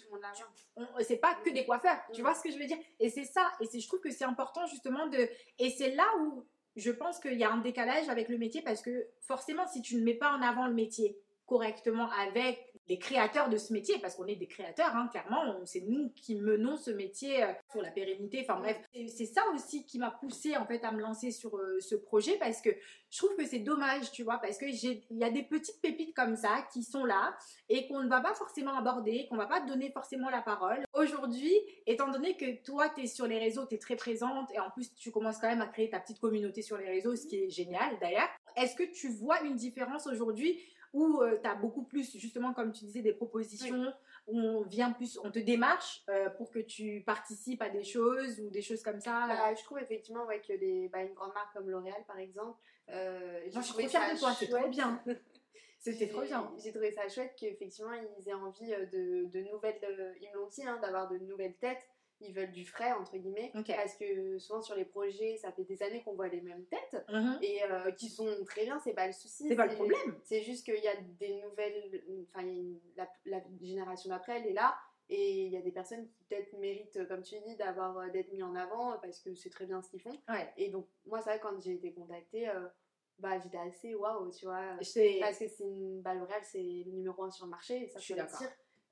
c'est 1.01 1.17
pas 1.19 1.35
que 1.45 1.51
des 1.51 1.65
coiffeurs. 1.65 1.99
Tu 2.13 2.23
vois 2.23 2.35
ce 2.35 2.43
que 2.43 2.51
je 2.51 2.59
veux 2.59 2.67
dire? 2.67 2.79
Et 2.99 3.09
c'est 3.09 3.25
ça. 3.25 3.53
Et 3.61 3.67
c'est, 3.67 3.79
je 3.81 3.87
trouve 3.87 4.01
que 4.01 4.11
c'est 4.11 4.25
important 4.25 4.67
justement 4.67 5.07
de. 5.07 5.29
Et 5.61 5.71
c'est 5.71 5.91
là 5.95 6.05
où 6.21 6.45
je 6.77 6.91
pense 6.91 7.21
qu'il 7.21 7.35
y 7.39 7.45
a 7.45 7.51
un 7.53 7.59
décalage 7.59 8.09
avec 8.09 8.29
le 8.29 8.37
métier 8.39 8.63
parce 8.63 8.83
que 8.83 9.07
forcément, 9.21 9.67
si 9.69 9.81
tu 9.83 9.97
ne 9.97 10.03
mets 10.03 10.15
pas 10.15 10.33
en 10.33 10.43
avant 10.43 10.67
le 10.67 10.75
métier 10.75 11.17
correctement 11.47 12.11
avec 12.11 12.74
les 12.89 12.99
créateurs 12.99 13.49
de 13.49 13.57
ce 13.57 13.73
métier, 13.73 13.99
parce 13.99 14.15
qu'on 14.15 14.27
est 14.27 14.37
des 14.37 14.47
créateurs, 14.47 14.95
hein, 14.95 15.09
clairement, 15.11 15.55
c'est 15.65 15.81
nous 15.83 16.11
qui 16.17 16.37
menons 16.37 16.77
ce 16.77 16.91
métier 16.91 17.43
euh, 17.43 17.53
sur 17.71 17.81
la 17.81 17.91
pérennité. 17.91 18.45
Enfin 18.47 18.61
bref, 18.61 18.77
c'est 19.09 19.27
ça 19.27 19.43
aussi 19.55 19.87
qui 19.87 19.99
m'a 19.99 20.11
poussé 20.11 20.57
en 20.57 20.67
fait 20.67 20.85
à 20.85 20.93
me 20.93 21.01
lancer 21.01 21.31
sur 21.31 21.57
euh, 21.57 21.81
ce 21.81 21.95
projet 21.95 22.37
parce 22.39 22.61
que 22.61 22.71
je 23.11 23.19
trouve 23.19 23.35
que 23.37 23.47
c'est 23.47 23.61
dommage, 23.61 24.11
tu 24.13 24.23
vois, 24.23 24.39
parce 24.39 24.59
que 24.59 24.67
il 24.67 25.19
y 25.19 25.25
a 25.25 25.31
des 25.31 25.45
petites 25.45 25.81
pépites 25.81 26.15
comme 26.15 26.37
ça 26.37 26.67
qui 26.73 26.83
sont 26.83 27.05
là 27.05 27.37
et 27.69 27.87
qu'on 27.87 28.03
ne 28.03 28.09
va 28.09 28.21
pas 28.21 28.35
forcément 28.35 28.77
aborder, 28.77 29.27
qu'on 29.29 29.37
va 29.37 29.47
pas 29.47 29.61
donner 29.61 29.91
forcément 29.91 30.29
la 30.29 30.43
parole. 30.43 30.85
Aujourd'hui, 30.93 31.53
étant 31.87 32.11
donné 32.11 32.37
que 32.37 32.63
toi, 32.65 32.91
tu 32.91 33.03
es 33.03 33.07
sur 33.07 33.27
les 33.27 33.39
réseaux, 33.39 33.67
tu 33.67 33.77
es 33.77 33.79
très 33.79 33.97
présente 33.97 34.51
et 34.53 34.59
en 34.59 34.71
plus, 34.71 34.95
tu 34.95 35.11
commences 35.11 35.39
quand 35.39 35.49
même 35.49 35.63
à 35.63 35.69
créer 35.69 35.89
ta 35.89 36.01
petite 36.01 36.21
communauté 36.21 36.61
sur 36.61 36.77
les 36.77 36.89
réseaux, 36.89 37.17
ce 37.17 37.27
qui 37.27 37.37
est 37.37 37.51
génial 37.51 37.99
d'ailleurs. 38.01 38.29
Est-ce 38.57 38.77
que 38.77 38.85
tu 38.85 39.09
vois 39.09 39.41
une 39.43 39.57
différence 39.57 40.07
aujourd'hui 40.07 40.61
où 40.95 41.21
tu 41.43 41.47
as 41.49 41.55
beaucoup 41.57 41.85
plus, 41.85 42.17
justement, 42.17 42.55
comme 42.55 42.73
tu 42.73 42.85
disais, 42.87 43.03
des 43.03 43.13
propositions, 43.13 43.93
où 44.27 44.39
on 44.39 44.63
vient 44.63 44.93
plus, 44.93 45.19
on 45.23 45.31
te 45.31 45.39
démarche 45.41 46.03
euh, 46.09 46.31
pour 46.31 46.51
que 46.51 46.61
tu 46.61 47.03
participes 47.05 47.61
à 47.61 47.69
des 47.69 47.85
choses 47.85 48.41
ou 48.41 48.49
des 48.49 48.63
choses 48.63 48.83
comme 48.83 49.01
ça 49.01 49.27
Bah, 49.29 49.55
je 49.55 49.63
trouve 49.65 49.79
effectivement 49.81 50.25
ouais, 50.25 50.41
que 50.41 50.53
les, 50.55 50.89
bah, 50.89 51.03
une 51.03 51.13
grande 51.13 51.35
marque 51.35 51.53
comme 51.53 51.69
L'Oréal 51.69 52.03
par 52.07 52.19
exemple 52.19 52.59
euh, 52.91 53.41
je 53.47 53.61
suis 53.61 53.69
trouvé 53.71 53.85
trop 53.85 53.91
fière 53.91 54.09
ça 54.09 54.15
de 54.15 54.19
toi, 54.19 54.33
c'est 54.39 54.47
trop 54.47 54.59
chouette. 54.59 54.71
bien. 54.71 55.03
C'était 55.79 56.09
trop 56.09 56.23
bien. 56.23 56.51
J'ai 56.63 56.71
trouvé 56.71 56.93
ça 56.93 57.09
chouette 57.09 57.35
qu'effectivement 57.39 57.93
ils 57.93 58.29
aient 58.29 58.33
envie 58.35 58.73
euh, 58.73 58.87
de, 58.87 59.27
de 59.31 59.41
nouvelles, 59.51 59.79
euh, 59.85 60.13
ils 60.21 60.31
me 60.31 60.35
l'ont 60.37 60.49
dit, 60.49 60.65
hein, 60.67 60.79
d'avoir 60.81 61.09
de 61.11 61.19
nouvelles 61.19 61.57
têtes. 61.57 61.87
Ils 62.27 62.35
veulent 62.35 62.53
du 62.53 62.65
frais, 62.65 62.93
entre 62.93 63.17
guillemets. 63.17 63.53
Parce 63.67 63.97
que 63.97 64.39
souvent 64.39 64.61
sur 64.61 64.75
les 64.75 64.85
projets, 64.85 65.37
ça 65.37 65.53
fait 65.53 65.65
des 65.65 65.83
années 65.83 66.03
qu'on 66.03 66.15
voit 66.15 66.29
les 66.29 66.41
mêmes 66.41 66.65
têtes. 66.67 67.05
Mhm. 67.09 67.39
Et 67.43 67.63
euh, 67.65 67.91
qui 67.93 68.09
sont 68.09 68.29
très 68.45 68.65
bien, 68.65 68.79
c'est 68.81 68.95
pas 68.95 69.07
le 69.07 69.13
souci. 69.13 69.49
C'est 69.49 69.57
pas 69.57 69.67
le 69.67 69.75
problème. 69.75 70.19
C'est 70.25 70.43
juste 70.43 70.65
qu'il 70.65 70.83
y 70.83 70.89
a 70.89 70.97
des 70.97 71.41
nouvelles. 71.43 72.03
Enfin, 72.29 72.47
la, 72.97 73.09
la 73.27 73.41
génération 73.63 74.11
d'après, 74.11 74.41
elle 74.41 74.47
est 74.47 74.55
là. 74.55 74.75
Et 75.11 75.45
il 75.45 75.53
y 75.53 75.57
a 75.57 75.61
des 75.61 75.71
personnes 75.71 76.09
qui 76.09 76.25
peut-être 76.25 76.57
méritent, 76.59 77.07
comme 77.09 77.23
tu 77.23 77.35
dis, 77.47 77.57
d'avoir 77.57 77.99
euh, 77.99 78.09
d'être 78.09 78.33
mis 78.33 78.43
en 78.43 78.55
avant 78.55 78.99
parce 79.03 79.21
que 79.21 79.35
c'est 79.35 79.51
très 79.51 79.67
bien 79.67 79.83
ce 79.83 79.91
qu'ils 79.91 80.01
font. 80.01 80.17
Ouais. 80.29 80.51
Et 80.57 80.71
donc, 80.71 80.89
moi, 81.05 81.21
vrai, 81.21 81.39
quand 81.41 81.61
j'ai 81.61 81.75
été 81.75 81.93
contactée, 81.93 82.49
euh, 82.49 82.67
bah, 83.19 83.39
j'étais 83.39 83.59
assez 83.59 83.95
waouh, 83.95 84.31
tu 84.31 84.47
vois. 84.47 84.77
Parce 85.21 85.39
que 85.39 85.49
c'est 85.49 85.65
une 85.65 86.01
bah, 86.01 86.15
L'Oréal, 86.15 86.41
c'est 86.43 86.59
le 86.59 86.93
numéro 86.93 87.23
un 87.23 87.31
sur 87.31 87.45
le 87.45 87.51
marché, 87.51 87.85
et 87.85 87.89
ça 87.89 87.99
Je 87.99 88.05
suis 88.05 88.15
d'accord. 88.15 88.41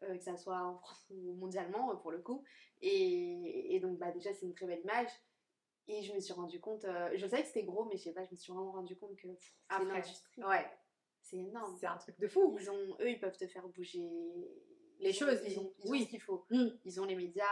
Euh, 0.04 0.16
que 0.16 0.22
ça 0.24 0.36
soit 0.36 0.60
en 0.60 0.76
France 0.78 1.06
ou 1.10 1.34
mondialement 1.34 1.90
euh, 1.92 1.94
pour 1.96 2.10
le 2.10 2.18
coup. 2.20 2.42
Et, 2.80 3.74
et 3.74 3.80
donc, 3.80 3.98
bah, 3.98 4.10
déjà, 4.10 4.32
c'est 4.34 4.46
une 4.46 4.54
très 4.54 4.66
belle 4.66 4.80
image. 4.80 5.10
Et 5.88 6.02
je 6.02 6.12
me 6.14 6.20
suis 6.20 6.32
rendu 6.32 6.60
compte, 6.60 6.84
euh, 6.84 7.10
je 7.16 7.26
savais 7.26 7.42
que 7.42 7.48
c'était 7.48 7.64
gros, 7.64 7.84
mais 7.86 7.96
je 7.96 8.04
sais 8.04 8.12
pas, 8.12 8.24
je 8.24 8.30
me 8.30 8.36
suis 8.36 8.52
vraiment 8.52 8.70
rendu 8.72 8.96
compte 8.96 9.16
que 9.16 9.28
c'est 9.36 9.52
une 9.80 9.86
Après, 9.88 9.98
industrie. 9.98 10.44
Ouais, 10.44 10.70
C'est 11.22 11.38
énorme. 11.38 11.76
c'est 11.80 11.86
un 11.86 11.96
truc 11.96 12.18
de 12.20 12.28
fou. 12.28 12.56
Ils 12.60 12.70
ont, 12.70 12.96
eux, 13.00 13.10
ils 13.10 13.18
peuvent 13.18 13.36
te 13.36 13.46
faire 13.48 13.66
bouger 13.68 14.08
Les 15.00 15.12
choses, 15.12 15.40
Ils 15.44 15.58
ont, 15.58 15.72
ils 15.82 15.88
ont 15.88 15.90
oui. 15.90 16.04
ce 16.04 16.08
qu'il 16.10 16.20
faut. 16.20 16.44
Mm. 16.50 16.68
Ils 16.84 17.00
ont 17.00 17.04
les 17.04 17.16
médias, 17.16 17.44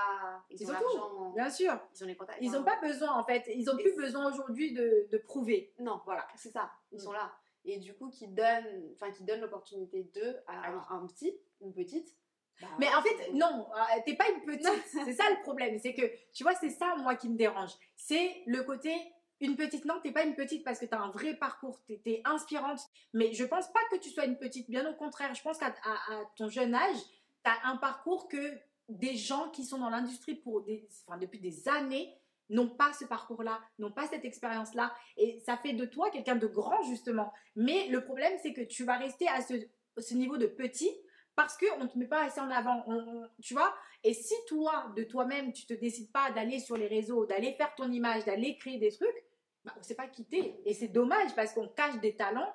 ils, 0.48 0.60
Ils 0.62 0.66
ont 0.66 0.70
ont 0.70 0.72
l'argent, 0.72 1.30
Bien 1.32 1.50
sûr. 1.50 1.72
ils 1.92 2.04
ont 2.04 2.06
les 2.06 2.16
contacts. 2.16 2.38
Ils 2.40 2.52
n'ont 2.52 2.62
pas 2.62 2.80
besoin, 2.80 3.12
en 3.18 3.24
fait. 3.24 3.42
Ils 3.52 3.64
n'ont 3.64 3.76
plus 3.76 3.96
besoin 3.96 4.32
aujourd'hui 4.32 4.72
de, 4.72 5.08
de 5.10 5.18
prouver. 5.18 5.74
Non, 5.80 6.00
Voilà. 6.04 6.26
c'est 6.36 6.50
ça. 6.50 6.70
Ils 6.92 6.96
Mm. 6.98 7.00
sont 7.00 7.12
là. 7.12 7.32
Et 7.64 7.78
du 7.78 7.94
coup, 7.94 8.08
qui 8.10 8.28
donnent, 8.28 8.92
enfin, 8.94 9.10
qui 9.10 9.24
donnent 9.24 9.40
l'opportunité 9.40 10.04
d'eux 10.04 10.36
à 10.46 10.62
Ah 10.66 10.72
oui. 10.72 10.80
un 10.96 11.06
petit, 11.08 11.36
une 11.60 11.74
petite. 11.74 12.16
Bah, 12.60 12.66
Mais 12.78 12.86
en 12.94 13.02
fait, 13.02 13.32
non, 13.32 13.66
euh, 13.74 14.00
t'es 14.04 14.14
pas 14.14 14.24
une 14.30 14.40
petite. 14.44 14.68
c'est 15.04 15.12
ça 15.14 15.24
le 15.30 15.40
problème. 15.42 15.78
C'est 15.80 15.94
que, 15.94 16.02
tu 16.32 16.42
vois, 16.42 16.54
c'est 16.54 16.70
ça, 16.70 16.94
moi, 16.96 17.14
qui 17.14 17.28
me 17.28 17.36
dérange. 17.36 17.70
C'est 17.96 18.42
le 18.46 18.62
côté, 18.62 18.92
une 19.40 19.56
petite. 19.56 19.84
Non, 19.84 20.00
t'es 20.02 20.12
pas 20.12 20.24
une 20.24 20.34
petite 20.34 20.64
parce 20.64 20.78
que 20.78 20.86
t'as 20.86 20.98
un 20.98 21.10
vrai 21.10 21.34
parcours. 21.34 21.80
T'es 21.86 22.00
es 22.06 22.22
inspirante. 22.24 22.80
Mais 23.14 23.32
je 23.32 23.44
pense 23.44 23.68
pas 23.72 23.80
que 23.90 23.96
tu 23.96 24.10
sois 24.10 24.24
une 24.26 24.36
petite. 24.38 24.68
Bien 24.70 24.88
au 24.90 24.94
contraire. 24.94 25.34
Je 25.34 25.42
pense 25.42 25.58
qu'à 25.58 25.74
à- 25.84 26.14
à 26.14 26.24
ton 26.36 26.48
jeune 26.48 26.74
âge, 26.74 26.96
t'as 27.42 27.56
un 27.64 27.76
parcours 27.76 28.28
que 28.28 28.52
des 28.88 29.14
gens 29.16 29.48
qui 29.50 29.64
sont 29.64 29.78
dans 29.78 29.88
l'industrie 29.90 30.34
pour 30.34 30.62
des, 30.62 30.86
enfin, 31.06 31.16
depuis 31.18 31.38
des 31.38 31.68
années 31.68 32.14
n'ont 32.50 32.68
pas 32.68 32.92
ce 32.92 33.04
parcours-là, 33.04 33.60
n'ont 33.78 33.92
pas 33.92 34.08
cette 34.08 34.24
expérience-là. 34.24 34.92
Et 35.16 35.38
ça 35.46 35.56
fait 35.56 35.72
de 35.72 35.84
toi 35.86 36.10
quelqu'un 36.10 36.34
de 36.34 36.48
grand, 36.48 36.82
justement. 36.82 37.32
Mais 37.54 37.86
le 37.86 38.04
problème, 38.04 38.32
c'est 38.42 38.52
que 38.52 38.62
tu 38.62 38.82
vas 38.84 38.96
rester 38.96 39.28
à 39.28 39.40
ce, 39.40 39.54
ce 39.96 40.14
niveau 40.14 40.36
de 40.36 40.46
petit 40.46 40.90
parce 41.42 41.56
qu'on 41.58 41.84
ne 41.84 41.88
te 41.88 41.98
met 41.98 42.06
pas 42.06 42.24
assez 42.24 42.40
en 42.40 42.50
avant. 42.50 42.82
On- 42.86 43.22
on- 43.22 43.28
tu 43.42 43.54
vois? 43.54 43.74
Et 44.04 44.14
si 44.14 44.34
toi, 44.48 44.92
de 44.96 45.02
toi-même, 45.04 45.52
tu 45.52 45.66
te 45.66 45.74
décides 45.74 46.10
pas 46.12 46.30
d'aller 46.32 46.58
sur 46.60 46.76
les 46.76 46.86
réseaux, 46.86 47.26
d'aller 47.26 47.52
faire 47.54 47.74
ton 47.74 47.90
image, 47.90 48.24
d'aller 48.24 48.56
créer 48.56 48.78
des 48.78 48.90
trucs, 48.92 49.24
bah, 49.64 49.72
on 49.76 49.80
ne 49.80 49.84
sait 49.84 49.94
pas 49.94 50.06
quitter. 50.08 50.60
Et 50.64 50.74
c'est 50.74 50.88
dommage 50.88 51.34
parce 51.34 51.52
qu'on 51.52 51.68
cache 51.68 51.98
des 52.00 52.16
talents 52.16 52.52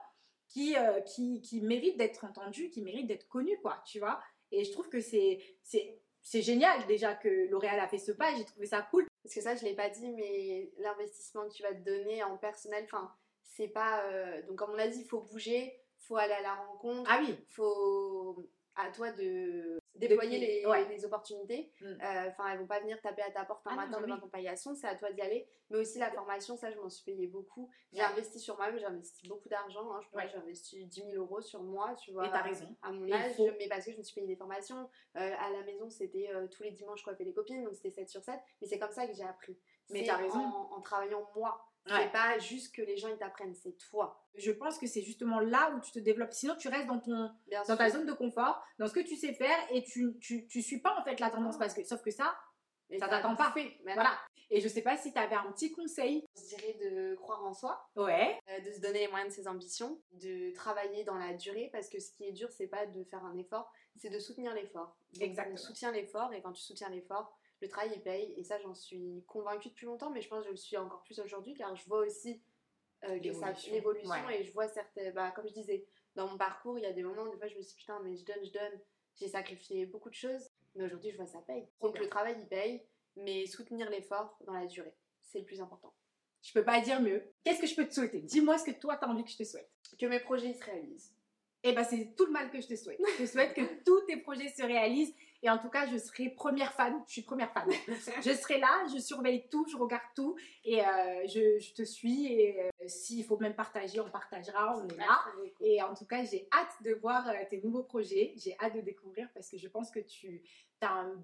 qui, 0.48 0.76
euh, 0.78 1.02
qui, 1.02 1.42
qui 1.42 1.62
méritent 1.62 1.98
d'être 1.98 2.24
entendus, 2.26 2.70
qui 2.70 2.82
méritent 2.82 3.08
d'être 3.08 3.28
connus, 3.28 3.60
quoi, 3.62 3.82
tu 3.86 4.00
vois? 4.00 4.20
Et 4.52 4.64
je 4.64 4.72
trouve 4.72 4.90
que 4.90 5.02
c'est, 5.02 5.40
c'est, 5.62 6.00
c'est 6.22 6.42
génial 6.42 6.86
déjà 6.88 7.14
que 7.16 7.48
L'Oréal 7.50 7.80
a 7.80 7.88
fait 7.88 7.98
ce 8.00 8.12
pas, 8.12 8.34
j'ai 8.36 8.46
trouvé 8.46 8.66
ça 8.68 8.82
cool. 8.90 9.06
Parce 9.24 9.34
que 9.36 9.42
ça, 9.42 9.56
je 9.56 9.64
l'ai 9.66 9.74
pas 9.76 9.90
dit, 9.90 10.12
mais 10.14 10.72
l'investissement 10.78 11.48
que 11.48 11.54
tu 11.54 11.64
vas 11.64 11.74
te 11.74 11.84
donner 11.84 12.24
en 12.24 12.38
personnel, 12.38 12.84
enfin, 12.86 13.12
c'est 13.44 13.68
pas. 13.70 14.04
euh, 14.06 14.42
Donc, 14.44 14.58
comme 14.58 14.72
on 14.72 14.76
l'a 14.76 14.88
dit, 14.88 15.02
il 15.02 15.08
faut 15.08 15.22
bouger, 15.22 15.74
faut 15.98 16.18
aller 16.18 16.34
à 16.34 16.42
la 16.42 16.54
rencontre, 16.56 17.10
Ah 17.12 17.20
oui, 17.22 17.36
faut 17.50 18.48
à 18.76 18.92
toi 18.92 19.12
de 19.12 19.80
déployer 19.96 20.38
les, 20.40 20.66
ouais. 20.66 20.88
les 20.90 21.06
opportunités. 21.06 21.72
Mm. 21.82 21.86
Euh, 21.86 22.30
Enfin, 22.30 22.50
elles 22.52 22.60
vont 22.60 22.68
pas 22.68 22.80
venir 22.82 23.00
taper 23.02 23.22
à 23.22 23.32
ta 23.32 23.46
porte 23.46 23.66
un 23.68 23.72
Ah 23.72 23.76
matin 23.76 24.02
devant 24.02 24.16
oui. 24.16 24.20
ton 24.22 24.28
paillasson, 24.28 24.76
c'est 24.76 24.88
à 24.88 24.96
toi 24.96 25.12
d'y 25.12 25.22
aller. 25.22 25.48
Mais 25.70 25.78
aussi 25.78 25.98
la 26.00 26.12
formation, 26.12 26.58
ça, 26.58 26.70
je 26.72 26.78
m'en 26.78 26.90
suis 26.90 27.04
payé 27.06 27.28
beaucoup. 27.28 27.70
J'ai 27.94 28.02
Ouais. 28.02 28.06
investi 28.08 28.40
sur 28.40 28.58
moi-même, 28.58 28.78
j'ai 28.78 28.86
investi 28.86 29.28
beaucoup 29.30 29.48
d'argent. 29.50 29.92
hein. 29.94 30.00
Je 30.02 30.10
pense 30.10 30.16
Ouais. 30.18 30.26
que 30.26 30.32
j'ai 30.32 30.38
investi 30.38 30.86
10 30.86 31.04
000 31.12 31.16
euros 31.16 31.42
sur 31.42 31.64
moi, 31.64 31.96
tu 31.96 32.12
vois. 32.12 32.28
et 32.28 32.30
t'as 32.30 32.42
raison. 32.42 32.68
à 32.82 32.92
mon 32.92 33.10
âge, 33.12 33.36
faut. 33.36 33.48
mais 33.58 33.70
parce 33.70 33.86
que 33.86 33.92
je 33.94 33.98
me 33.98 34.04
suis 34.04 34.16
payé 34.16 34.28
des 34.28 34.36
formations. 34.36 34.90
Euh, 35.18 35.32
à 35.40 35.50
la 35.52 35.64
maison, 35.64 35.90
c'était 35.90 36.30
euh, 36.34 36.48
tous 36.48 36.64
les 36.64 36.72
dimanches 36.72 37.04
coiffer 37.04 37.24
les 37.24 37.34
copines, 37.34 37.64
donc 37.64 37.76
c'était 37.76 37.92
7 37.92 38.10
sur 38.10 38.22
7. 38.24 38.40
Mais 38.62 38.68
c'est 38.68 38.80
comme 38.80 38.92
ça 38.92 39.08
que 39.08 39.14
j'ai 39.14 39.24
appris. 39.24 39.58
Mais 39.90 40.04
t'as 40.04 40.18
raison. 40.18 40.40
En, 40.40 40.74
en 40.76 40.82
travaillant 40.82 41.30
moi. 41.36 41.66
Ouais. 41.88 41.94
C'est 42.04 42.12
pas 42.12 42.38
juste 42.40 42.74
que 42.76 42.82
les 42.82 42.98
gens 42.98 43.10
ils 43.10 43.18
t'apprennent, 43.18 43.54
c'est 43.56 43.78
toi. 43.78 44.20
Je 44.36 44.52
pense 44.52 44.80
que 44.80 44.88
c'est 44.88 45.02
justement 45.04 45.40
là 45.40 45.72
où 45.76 45.80
tu 45.82 45.92
te 45.92 46.00
développes. 46.00 46.34
Sinon, 46.34 46.56
tu 46.56 46.68
restes 46.68 46.88
dans 46.88 47.00
ton, 47.00 47.30
Bien 47.48 47.60
dans 47.62 47.66
sûr. 47.66 47.78
ta 47.78 47.90
zone 47.90 48.06
de 48.06 48.14
confort, 48.14 48.64
dans 48.80 48.88
ce 48.88 48.94
que 48.94 49.02
tu 49.02 49.16
sais 49.16 49.34
faire, 49.34 49.58
et 49.70 49.84
tu, 49.84 50.18
tu, 50.20 50.48
tu 50.48 50.62
suis 50.62 50.80
pas 50.82 50.98
en 51.00 51.04
fait 51.04 51.20
la 51.20 51.30
tendance 51.30 51.58
parce 51.58 51.74
que, 51.74 51.84
sauf 51.84 52.02
que 52.02 52.10
ça, 52.12 52.36
Et 52.90 52.98
ça 52.98 53.08
t'attend 53.08 53.36
pas. 53.36 53.52
fait. 53.52 53.78
Voilà. 53.84 54.18
Et 54.52 54.62
je 54.62 54.68
sais 54.68 54.82
pas 54.84 54.96
si 54.98 55.12
tu 55.14 55.18
avais 55.20 55.36
un 55.36 55.52
petit 55.52 55.72
conseil. 55.72 56.24
Je 56.38 56.56
dirais 56.56 56.74
de 56.84 57.16
croire 57.16 57.44
en 57.44 57.54
soi, 57.54 57.84
Ouais. 57.96 58.40
euh, 58.50 58.60
de 58.62 58.72
se 58.72 58.80
donner 58.80 59.00
les 59.00 59.08
moyens 59.08 59.30
de 59.36 59.42
ses 59.42 59.48
ambitions, 59.48 60.00
de 60.12 60.54
travailler 60.54 61.04
dans 61.04 61.16
la 61.18 61.34
durée, 61.34 61.70
parce 61.72 61.90
que 61.90 62.00
ce 62.00 62.12
qui 62.12 62.26
est 62.26 62.32
dur, 62.32 62.50
c'est 62.52 62.68
pas 62.68 62.86
de 62.86 63.04
faire 63.06 63.24
un 63.26 63.36
effort, 63.38 63.72
c'est 63.96 64.10
de 64.10 64.20
soutenir 64.20 64.54
l'effort. 64.54 64.96
Exactement. 65.20 65.54
On 65.56 65.58
soutient 65.58 65.92
l'effort, 65.92 66.32
et 66.34 66.42
quand 66.42 66.52
tu 66.52 66.62
soutiens 66.62 66.90
l'effort, 66.90 67.36
le 67.62 67.68
travail 67.70 67.92
il 67.96 68.02
paye, 68.02 68.34
et 68.38 68.44
ça 68.44 68.58
j'en 68.60 68.74
suis 68.74 69.24
convaincue 69.28 69.70
depuis 69.70 69.86
longtemps, 69.86 70.10
mais 70.10 70.22
je 70.22 70.28
pense 70.30 70.40
que 70.40 70.46
je 70.46 70.52
le 70.52 70.58
suis 70.58 70.78
encore 70.78 71.04
plus 71.04 71.20
aujourd'hui, 71.20 71.54
car 71.54 71.76
je 71.76 71.86
vois 71.88 72.00
aussi 72.00 72.42
euh, 73.04 73.20
que 73.20 73.34
ça- 73.34 73.54
L'évolution. 73.72 74.10
Ouais. 74.10 74.42
et 74.42 74.44
je 74.44 74.52
vois 74.54 74.68
certaines, 74.68 75.14
bah, 75.14 75.32
comme 75.32 75.48
je 75.48 75.54
disais, 75.54 75.86
dans 76.16 76.28
mon 76.28 76.38
parcours, 76.38 76.78
il 76.80 76.84
y 76.84 76.88
a 76.88 76.94
des 76.94 77.04
moments 77.04 77.24
où 77.24 77.30
des 77.30 77.38
fois 77.38 77.48
je 77.48 77.56
me 77.56 77.62
suis 77.62 77.72
dit, 77.76 77.80
putain, 77.82 78.00
mais 78.04 78.16
je 78.16 78.26
donne, 78.26 78.44
je 78.44 78.52
donne, 78.52 78.80
j'ai 79.16 79.28
sacrifié 79.28 79.86
beaucoup 79.86 80.10
de 80.10 80.16
choses, 80.16 80.50
mais 80.76 80.86
aujourd'hui 80.86 81.12
je 81.12 81.18
vois 81.18 81.26
ça 81.28 81.40
paye. 81.42 81.68
Donc 81.82 81.94
bien. 81.94 82.04
le 82.04 82.10
travail 82.10 82.36
il 82.40 82.48
paye, 82.48 82.86
mais 83.16 83.46
soutenir 83.46 83.90
l'effort 83.90 84.38
dans 84.46 84.54
la 84.54 84.66
durée. 84.66 84.96
c'est 85.22 85.40
le 85.40 85.46
plus 85.46 85.62
important. 85.62 85.94
Je 86.42 86.54
peux 86.54 86.64
pas 86.64 86.80
dire 86.82 87.02
mieux. 87.02 87.24
Qu'est-ce 87.44 87.60
que 87.62 87.68
je 87.68 87.76
peux 87.76 87.88
te 87.88 87.94
souhaiter? 87.94 88.22
Dis-moi 88.22 88.58
ce 88.58 88.66
que 88.66 88.72
toi, 88.80 88.98
tu 88.98 89.06
as 89.06 89.10
envie 89.10 89.24
que 89.24 89.32
je 89.32 89.38
te 89.38 89.44
souhaite. 89.44 89.70
Que 90.00 90.06
mes 90.06 90.20
projets 90.20 90.50
ils 90.50 90.56
se 90.56 90.64
réalisent. 90.64 91.12
Eh 91.68 91.74
ben, 91.74 91.84
c'est 91.84 92.16
tout 92.16 92.28
le 92.28 92.32
mal 92.32 92.52
que 92.52 92.62
je 92.62 92.68
te 92.68 92.76
souhaite. 92.76 93.00
Je 93.18 93.24
te 93.24 93.28
souhaite 93.28 93.56
que 93.56 93.62
tous 93.86 94.02
tes 94.02 94.18
projets 94.18 94.50
se 94.50 94.62
réalisent. 94.62 95.16
Et 95.42 95.50
en 95.50 95.58
tout 95.58 95.70
cas, 95.70 95.88
je 95.88 95.98
serai 95.98 96.30
première 96.30 96.74
fan. 96.74 97.04
Je 97.08 97.14
suis 97.14 97.22
première 97.24 97.52
fan. 97.52 97.68
je 97.88 98.32
serai 98.34 98.60
là, 98.60 98.86
je 98.94 99.00
surveille 99.00 99.48
tout, 99.50 99.66
je 99.68 99.76
regarde 99.76 100.04
tout. 100.16 100.36
Et 100.64 100.86
euh, 100.86 101.28
je, 101.28 101.60
je 101.60 101.74
te 101.74 101.82
suis. 101.84 102.32
Et 102.32 102.62
euh, 102.62 102.70
s'il 102.86 103.26
faut 103.26 103.38
même 103.40 103.56
partager, 103.56 104.00
on 104.00 104.10
partagera. 104.12 104.78
On 104.78 104.88
est 104.88 104.98
là. 104.98 105.20
Et 105.60 105.82
en 105.82 105.96
tout 105.96 106.06
cas, 106.06 106.24
j'ai 106.24 106.48
hâte 106.54 106.76
de 106.84 106.94
voir 106.94 107.28
euh, 107.28 107.34
tes 107.50 107.60
nouveaux 107.62 107.84
projets. 107.84 108.34
J'ai 108.38 108.56
hâte 108.60 108.76
de 108.76 108.82
découvrir 108.82 109.28
parce 109.34 109.50
que 109.50 109.58
je 109.58 109.68
pense 109.68 109.90
que 109.90 110.00
tu 110.00 110.44
as 110.82 110.94
un 110.94 111.24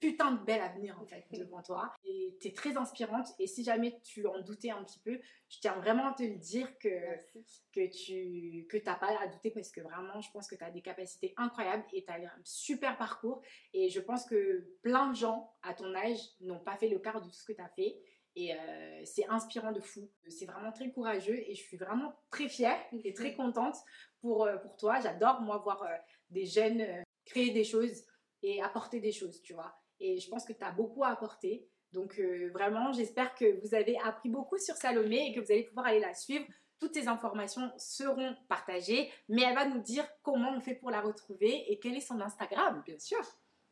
putain 0.00 0.32
de 0.32 0.44
bel 0.44 0.60
avenir 0.60 0.98
en 1.00 1.04
fait 1.04 1.26
devant 1.32 1.62
toi. 1.62 1.92
Et 2.04 2.36
tu 2.40 2.48
es 2.48 2.52
très 2.52 2.76
inspirante. 2.76 3.28
Et 3.38 3.46
si 3.46 3.62
jamais 3.62 4.00
tu 4.02 4.26
en 4.26 4.40
doutais 4.40 4.70
un 4.70 4.82
petit 4.82 4.98
peu, 5.00 5.20
je 5.48 5.60
tiens 5.60 5.74
vraiment 5.74 6.10
à 6.10 6.14
te 6.14 6.22
le 6.22 6.36
dire 6.36 6.78
que, 6.78 6.88
Merci. 6.88 7.62
que 7.72 7.86
tu 7.90 8.66
que 8.68 8.78
t'as 8.78 8.96
pas 8.96 9.18
à 9.20 9.26
douter 9.28 9.50
parce 9.50 9.70
que 9.70 9.80
vraiment, 9.80 10.20
je 10.20 10.30
pense 10.32 10.48
que 10.48 10.54
tu 10.54 10.64
as 10.64 10.70
des 10.70 10.80
capacités 10.80 11.34
incroyables 11.36 11.84
et 11.92 12.04
tu 12.04 12.10
as 12.10 12.14
un 12.14 12.40
super 12.44 12.96
parcours. 12.96 13.42
Et 13.74 13.90
je 13.90 14.00
pense 14.00 14.24
que 14.24 14.66
plein 14.82 15.10
de 15.10 15.16
gens 15.16 15.52
à 15.62 15.74
ton 15.74 15.94
âge 15.94 16.18
n'ont 16.40 16.60
pas 16.60 16.76
fait 16.76 16.88
le 16.88 16.98
quart 16.98 17.20
de 17.20 17.26
tout 17.26 17.34
ce 17.34 17.44
que 17.44 17.52
tu 17.52 17.62
as 17.62 17.68
fait. 17.68 18.00
Et 18.36 18.54
euh, 18.54 19.02
c'est 19.04 19.28
inspirant 19.28 19.72
de 19.72 19.80
fou. 19.80 20.08
C'est 20.28 20.46
vraiment 20.46 20.72
très 20.72 20.90
courageux 20.90 21.38
et 21.46 21.54
je 21.54 21.62
suis 21.62 21.76
vraiment 21.76 22.14
très 22.30 22.48
fière 22.48 22.78
et 23.04 23.12
très 23.12 23.34
contente 23.34 23.76
pour, 24.20 24.44
euh, 24.44 24.56
pour 24.56 24.76
toi. 24.76 25.00
J'adore, 25.00 25.40
moi, 25.42 25.58
voir 25.58 25.82
euh, 25.82 25.96
des 26.30 26.46
jeunes 26.46 26.86
créer 27.26 27.50
des 27.50 27.64
choses 27.64 28.04
et 28.42 28.62
apporter 28.62 29.00
des 29.00 29.12
choses, 29.12 29.42
tu 29.42 29.52
vois. 29.52 29.79
Et 30.00 30.18
je 30.18 30.28
pense 30.28 30.44
que 30.44 30.52
tu 30.52 30.64
as 30.64 30.72
beaucoup 30.72 31.04
à 31.04 31.08
apporter. 31.08 31.68
Donc 31.92 32.18
euh, 32.18 32.50
vraiment, 32.52 32.92
j'espère 32.92 33.34
que 33.34 33.60
vous 33.60 33.74
avez 33.74 33.98
appris 34.04 34.28
beaucoup 34.28 34.58
sur 34.58 34.76
Salomé 34.76 35.28
et 35.28 35.34
que 35.34 35.40
vous 35.40 35.52
allez 35.52 35.64
pouvoir 35.64 35.86
aller 35.86 36.00
la 36.00 36.14
suivre. 36.14 36.44
Toutes 36.78 36.94
ces 36.94 37.08
informations 37.08 37.70
seront 37.76 38.34
partagées, 38.48 39.12
mais 39.28 39.42
elle 39.42 39.54
va 39.54 39.66
nous 39.66 39.80
dire 39.80 40.08
comment 40.22 40.52
on 40.56 40.60
fait 40.60 40.74
pour 40.74 40.90
la 40.90 41.00
retrouver 41.00 41.70
et 41.70 41.78
quel 41.78 41.96
est 41.96 42.00
son 42.00 42.20
Instagram, 42.20 42.82
bien 42.86 42.98
sûr. 42.98 43.20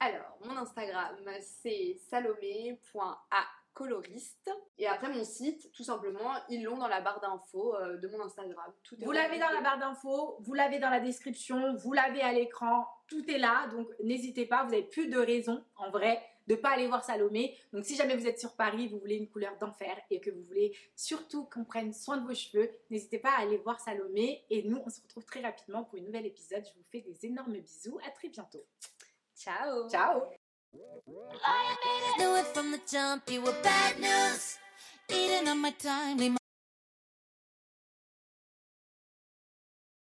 Alors, 0.00 0.38
mon 0.44 0.56
Instagram, 0.56 1.16
c'est 1.40 1.96
salomé.acoloriste. 3.78 4.50
Et 4.78 4.86
après, 4.86 5.08
mon 5.08 5.24
site, 5.24 5.72
tout 5.72 5.84
simplement, 5.84 6.32
ils 6.48 6.62
l'ont 6.62 6.76
dans 6.76 6.88
la 6.88 7.00
barre 7.00 7.20
d'infos 7.20 7.74
euh, 7.76 7.96
de 7.96 8.08
mon 8.08 8.20
Instagram. 8.22 8.72
Tout 8.82 8.96
Vous 9.00 9.12
l'avez 9.12 9.38
dans 9.38 9.50
la 9.50 9.60
barre 9.60 9.78
d'infos, 9.78 10.36
vous 10.40 10.54
l'avez 10.54 10.78
dans 10.78 10.90
la 10.90 11.00
description, 11.00 11.74
vous 11.76 11.92
l'avez 11.92 12.20
à 12.20 12.32
l'écran, 12.32 12.86
tout 13.06 13.28
est 13.30 13.38
là, 13.38 13.66
donc 13.68 13.88
n'hésitez 14.02 14.46
pas, 14.46 14.64
vous 14.64 14.70
n'avez 14.70 14.84
plus 14.84 15.08
de 15.08 15.18
raison, 15.18 15.64
en 15.76 15.90
vrai, 15.90 16.22
de 16.46 16.54
pas 16.54 16.70
aller 16.70 16.86
voir 16.86 17.04
Salomé. 17.04 17.56
Donc 17.72 17.84
si 17.84 17.96
jamais 17.96 18.16
vous 18.16 18.26
êtes 18.26 18.38
sur 18.38 18.54
Paris, 18.54 18.88
vous 18.88 18.98
voulez 18.98 19.16
une 19.16 19.28
couleur 19.28 19.56
d'enfer 19.58 19.96
et 20.10 20.20
que 20.20 20.30
vous 20.30 20.42
voulez 20.42 20.76
surtout 20.94 21.44
qu'on 21.44 21.64
prenne 21.64 21.92
soin 21.92 22.18
de 22.18 22.26
vos 22.26 22.34
cheveux, 22.34 22.70
n'hésitez 22.90 23.18
pas 23.18 23.30
à 23.30 23.42
aller 23.42 23.58
voir 23.58 23.80
Salomé. 23.80 24.44
Et 24.48 24.62
nous, 24.62 24.80
on 24.84 24.88
se 24.88 25.00
retrouve 25.02 25.24
très 25.24 25.40
rapidement 25.40 25.84
pour 25.84 25.98
un 25.98 26.02
nouvel 26.02 26.26
épisode. 26.26 26.64
Je 26.64 26.78
vous 26.78 26.86
fais 26.90 27.00
des 27.00 27.26
énormes 27.26 27.58
bisous, 27.58 27.98
à 28.06 28.10
très 28.10 28.28
bientôt. 28.28 28.64
Ciao 29.36 29.88
Ciao 29.88 30.37
I 30.74 32.14
knew 32.18 32.36
it 32.36 32.46
from 32.48 32.72
the 32.72 32.80
jump, 32.90 33.30
you 33.30 33.40
were 33.40 33.54
bad 33.62 33.98
news. 33.98 34.58
Eating 35.08 35.48
up 35.48 35.56
my 35.56 35.70
time, 35.70 36.18
my 36.18 36.37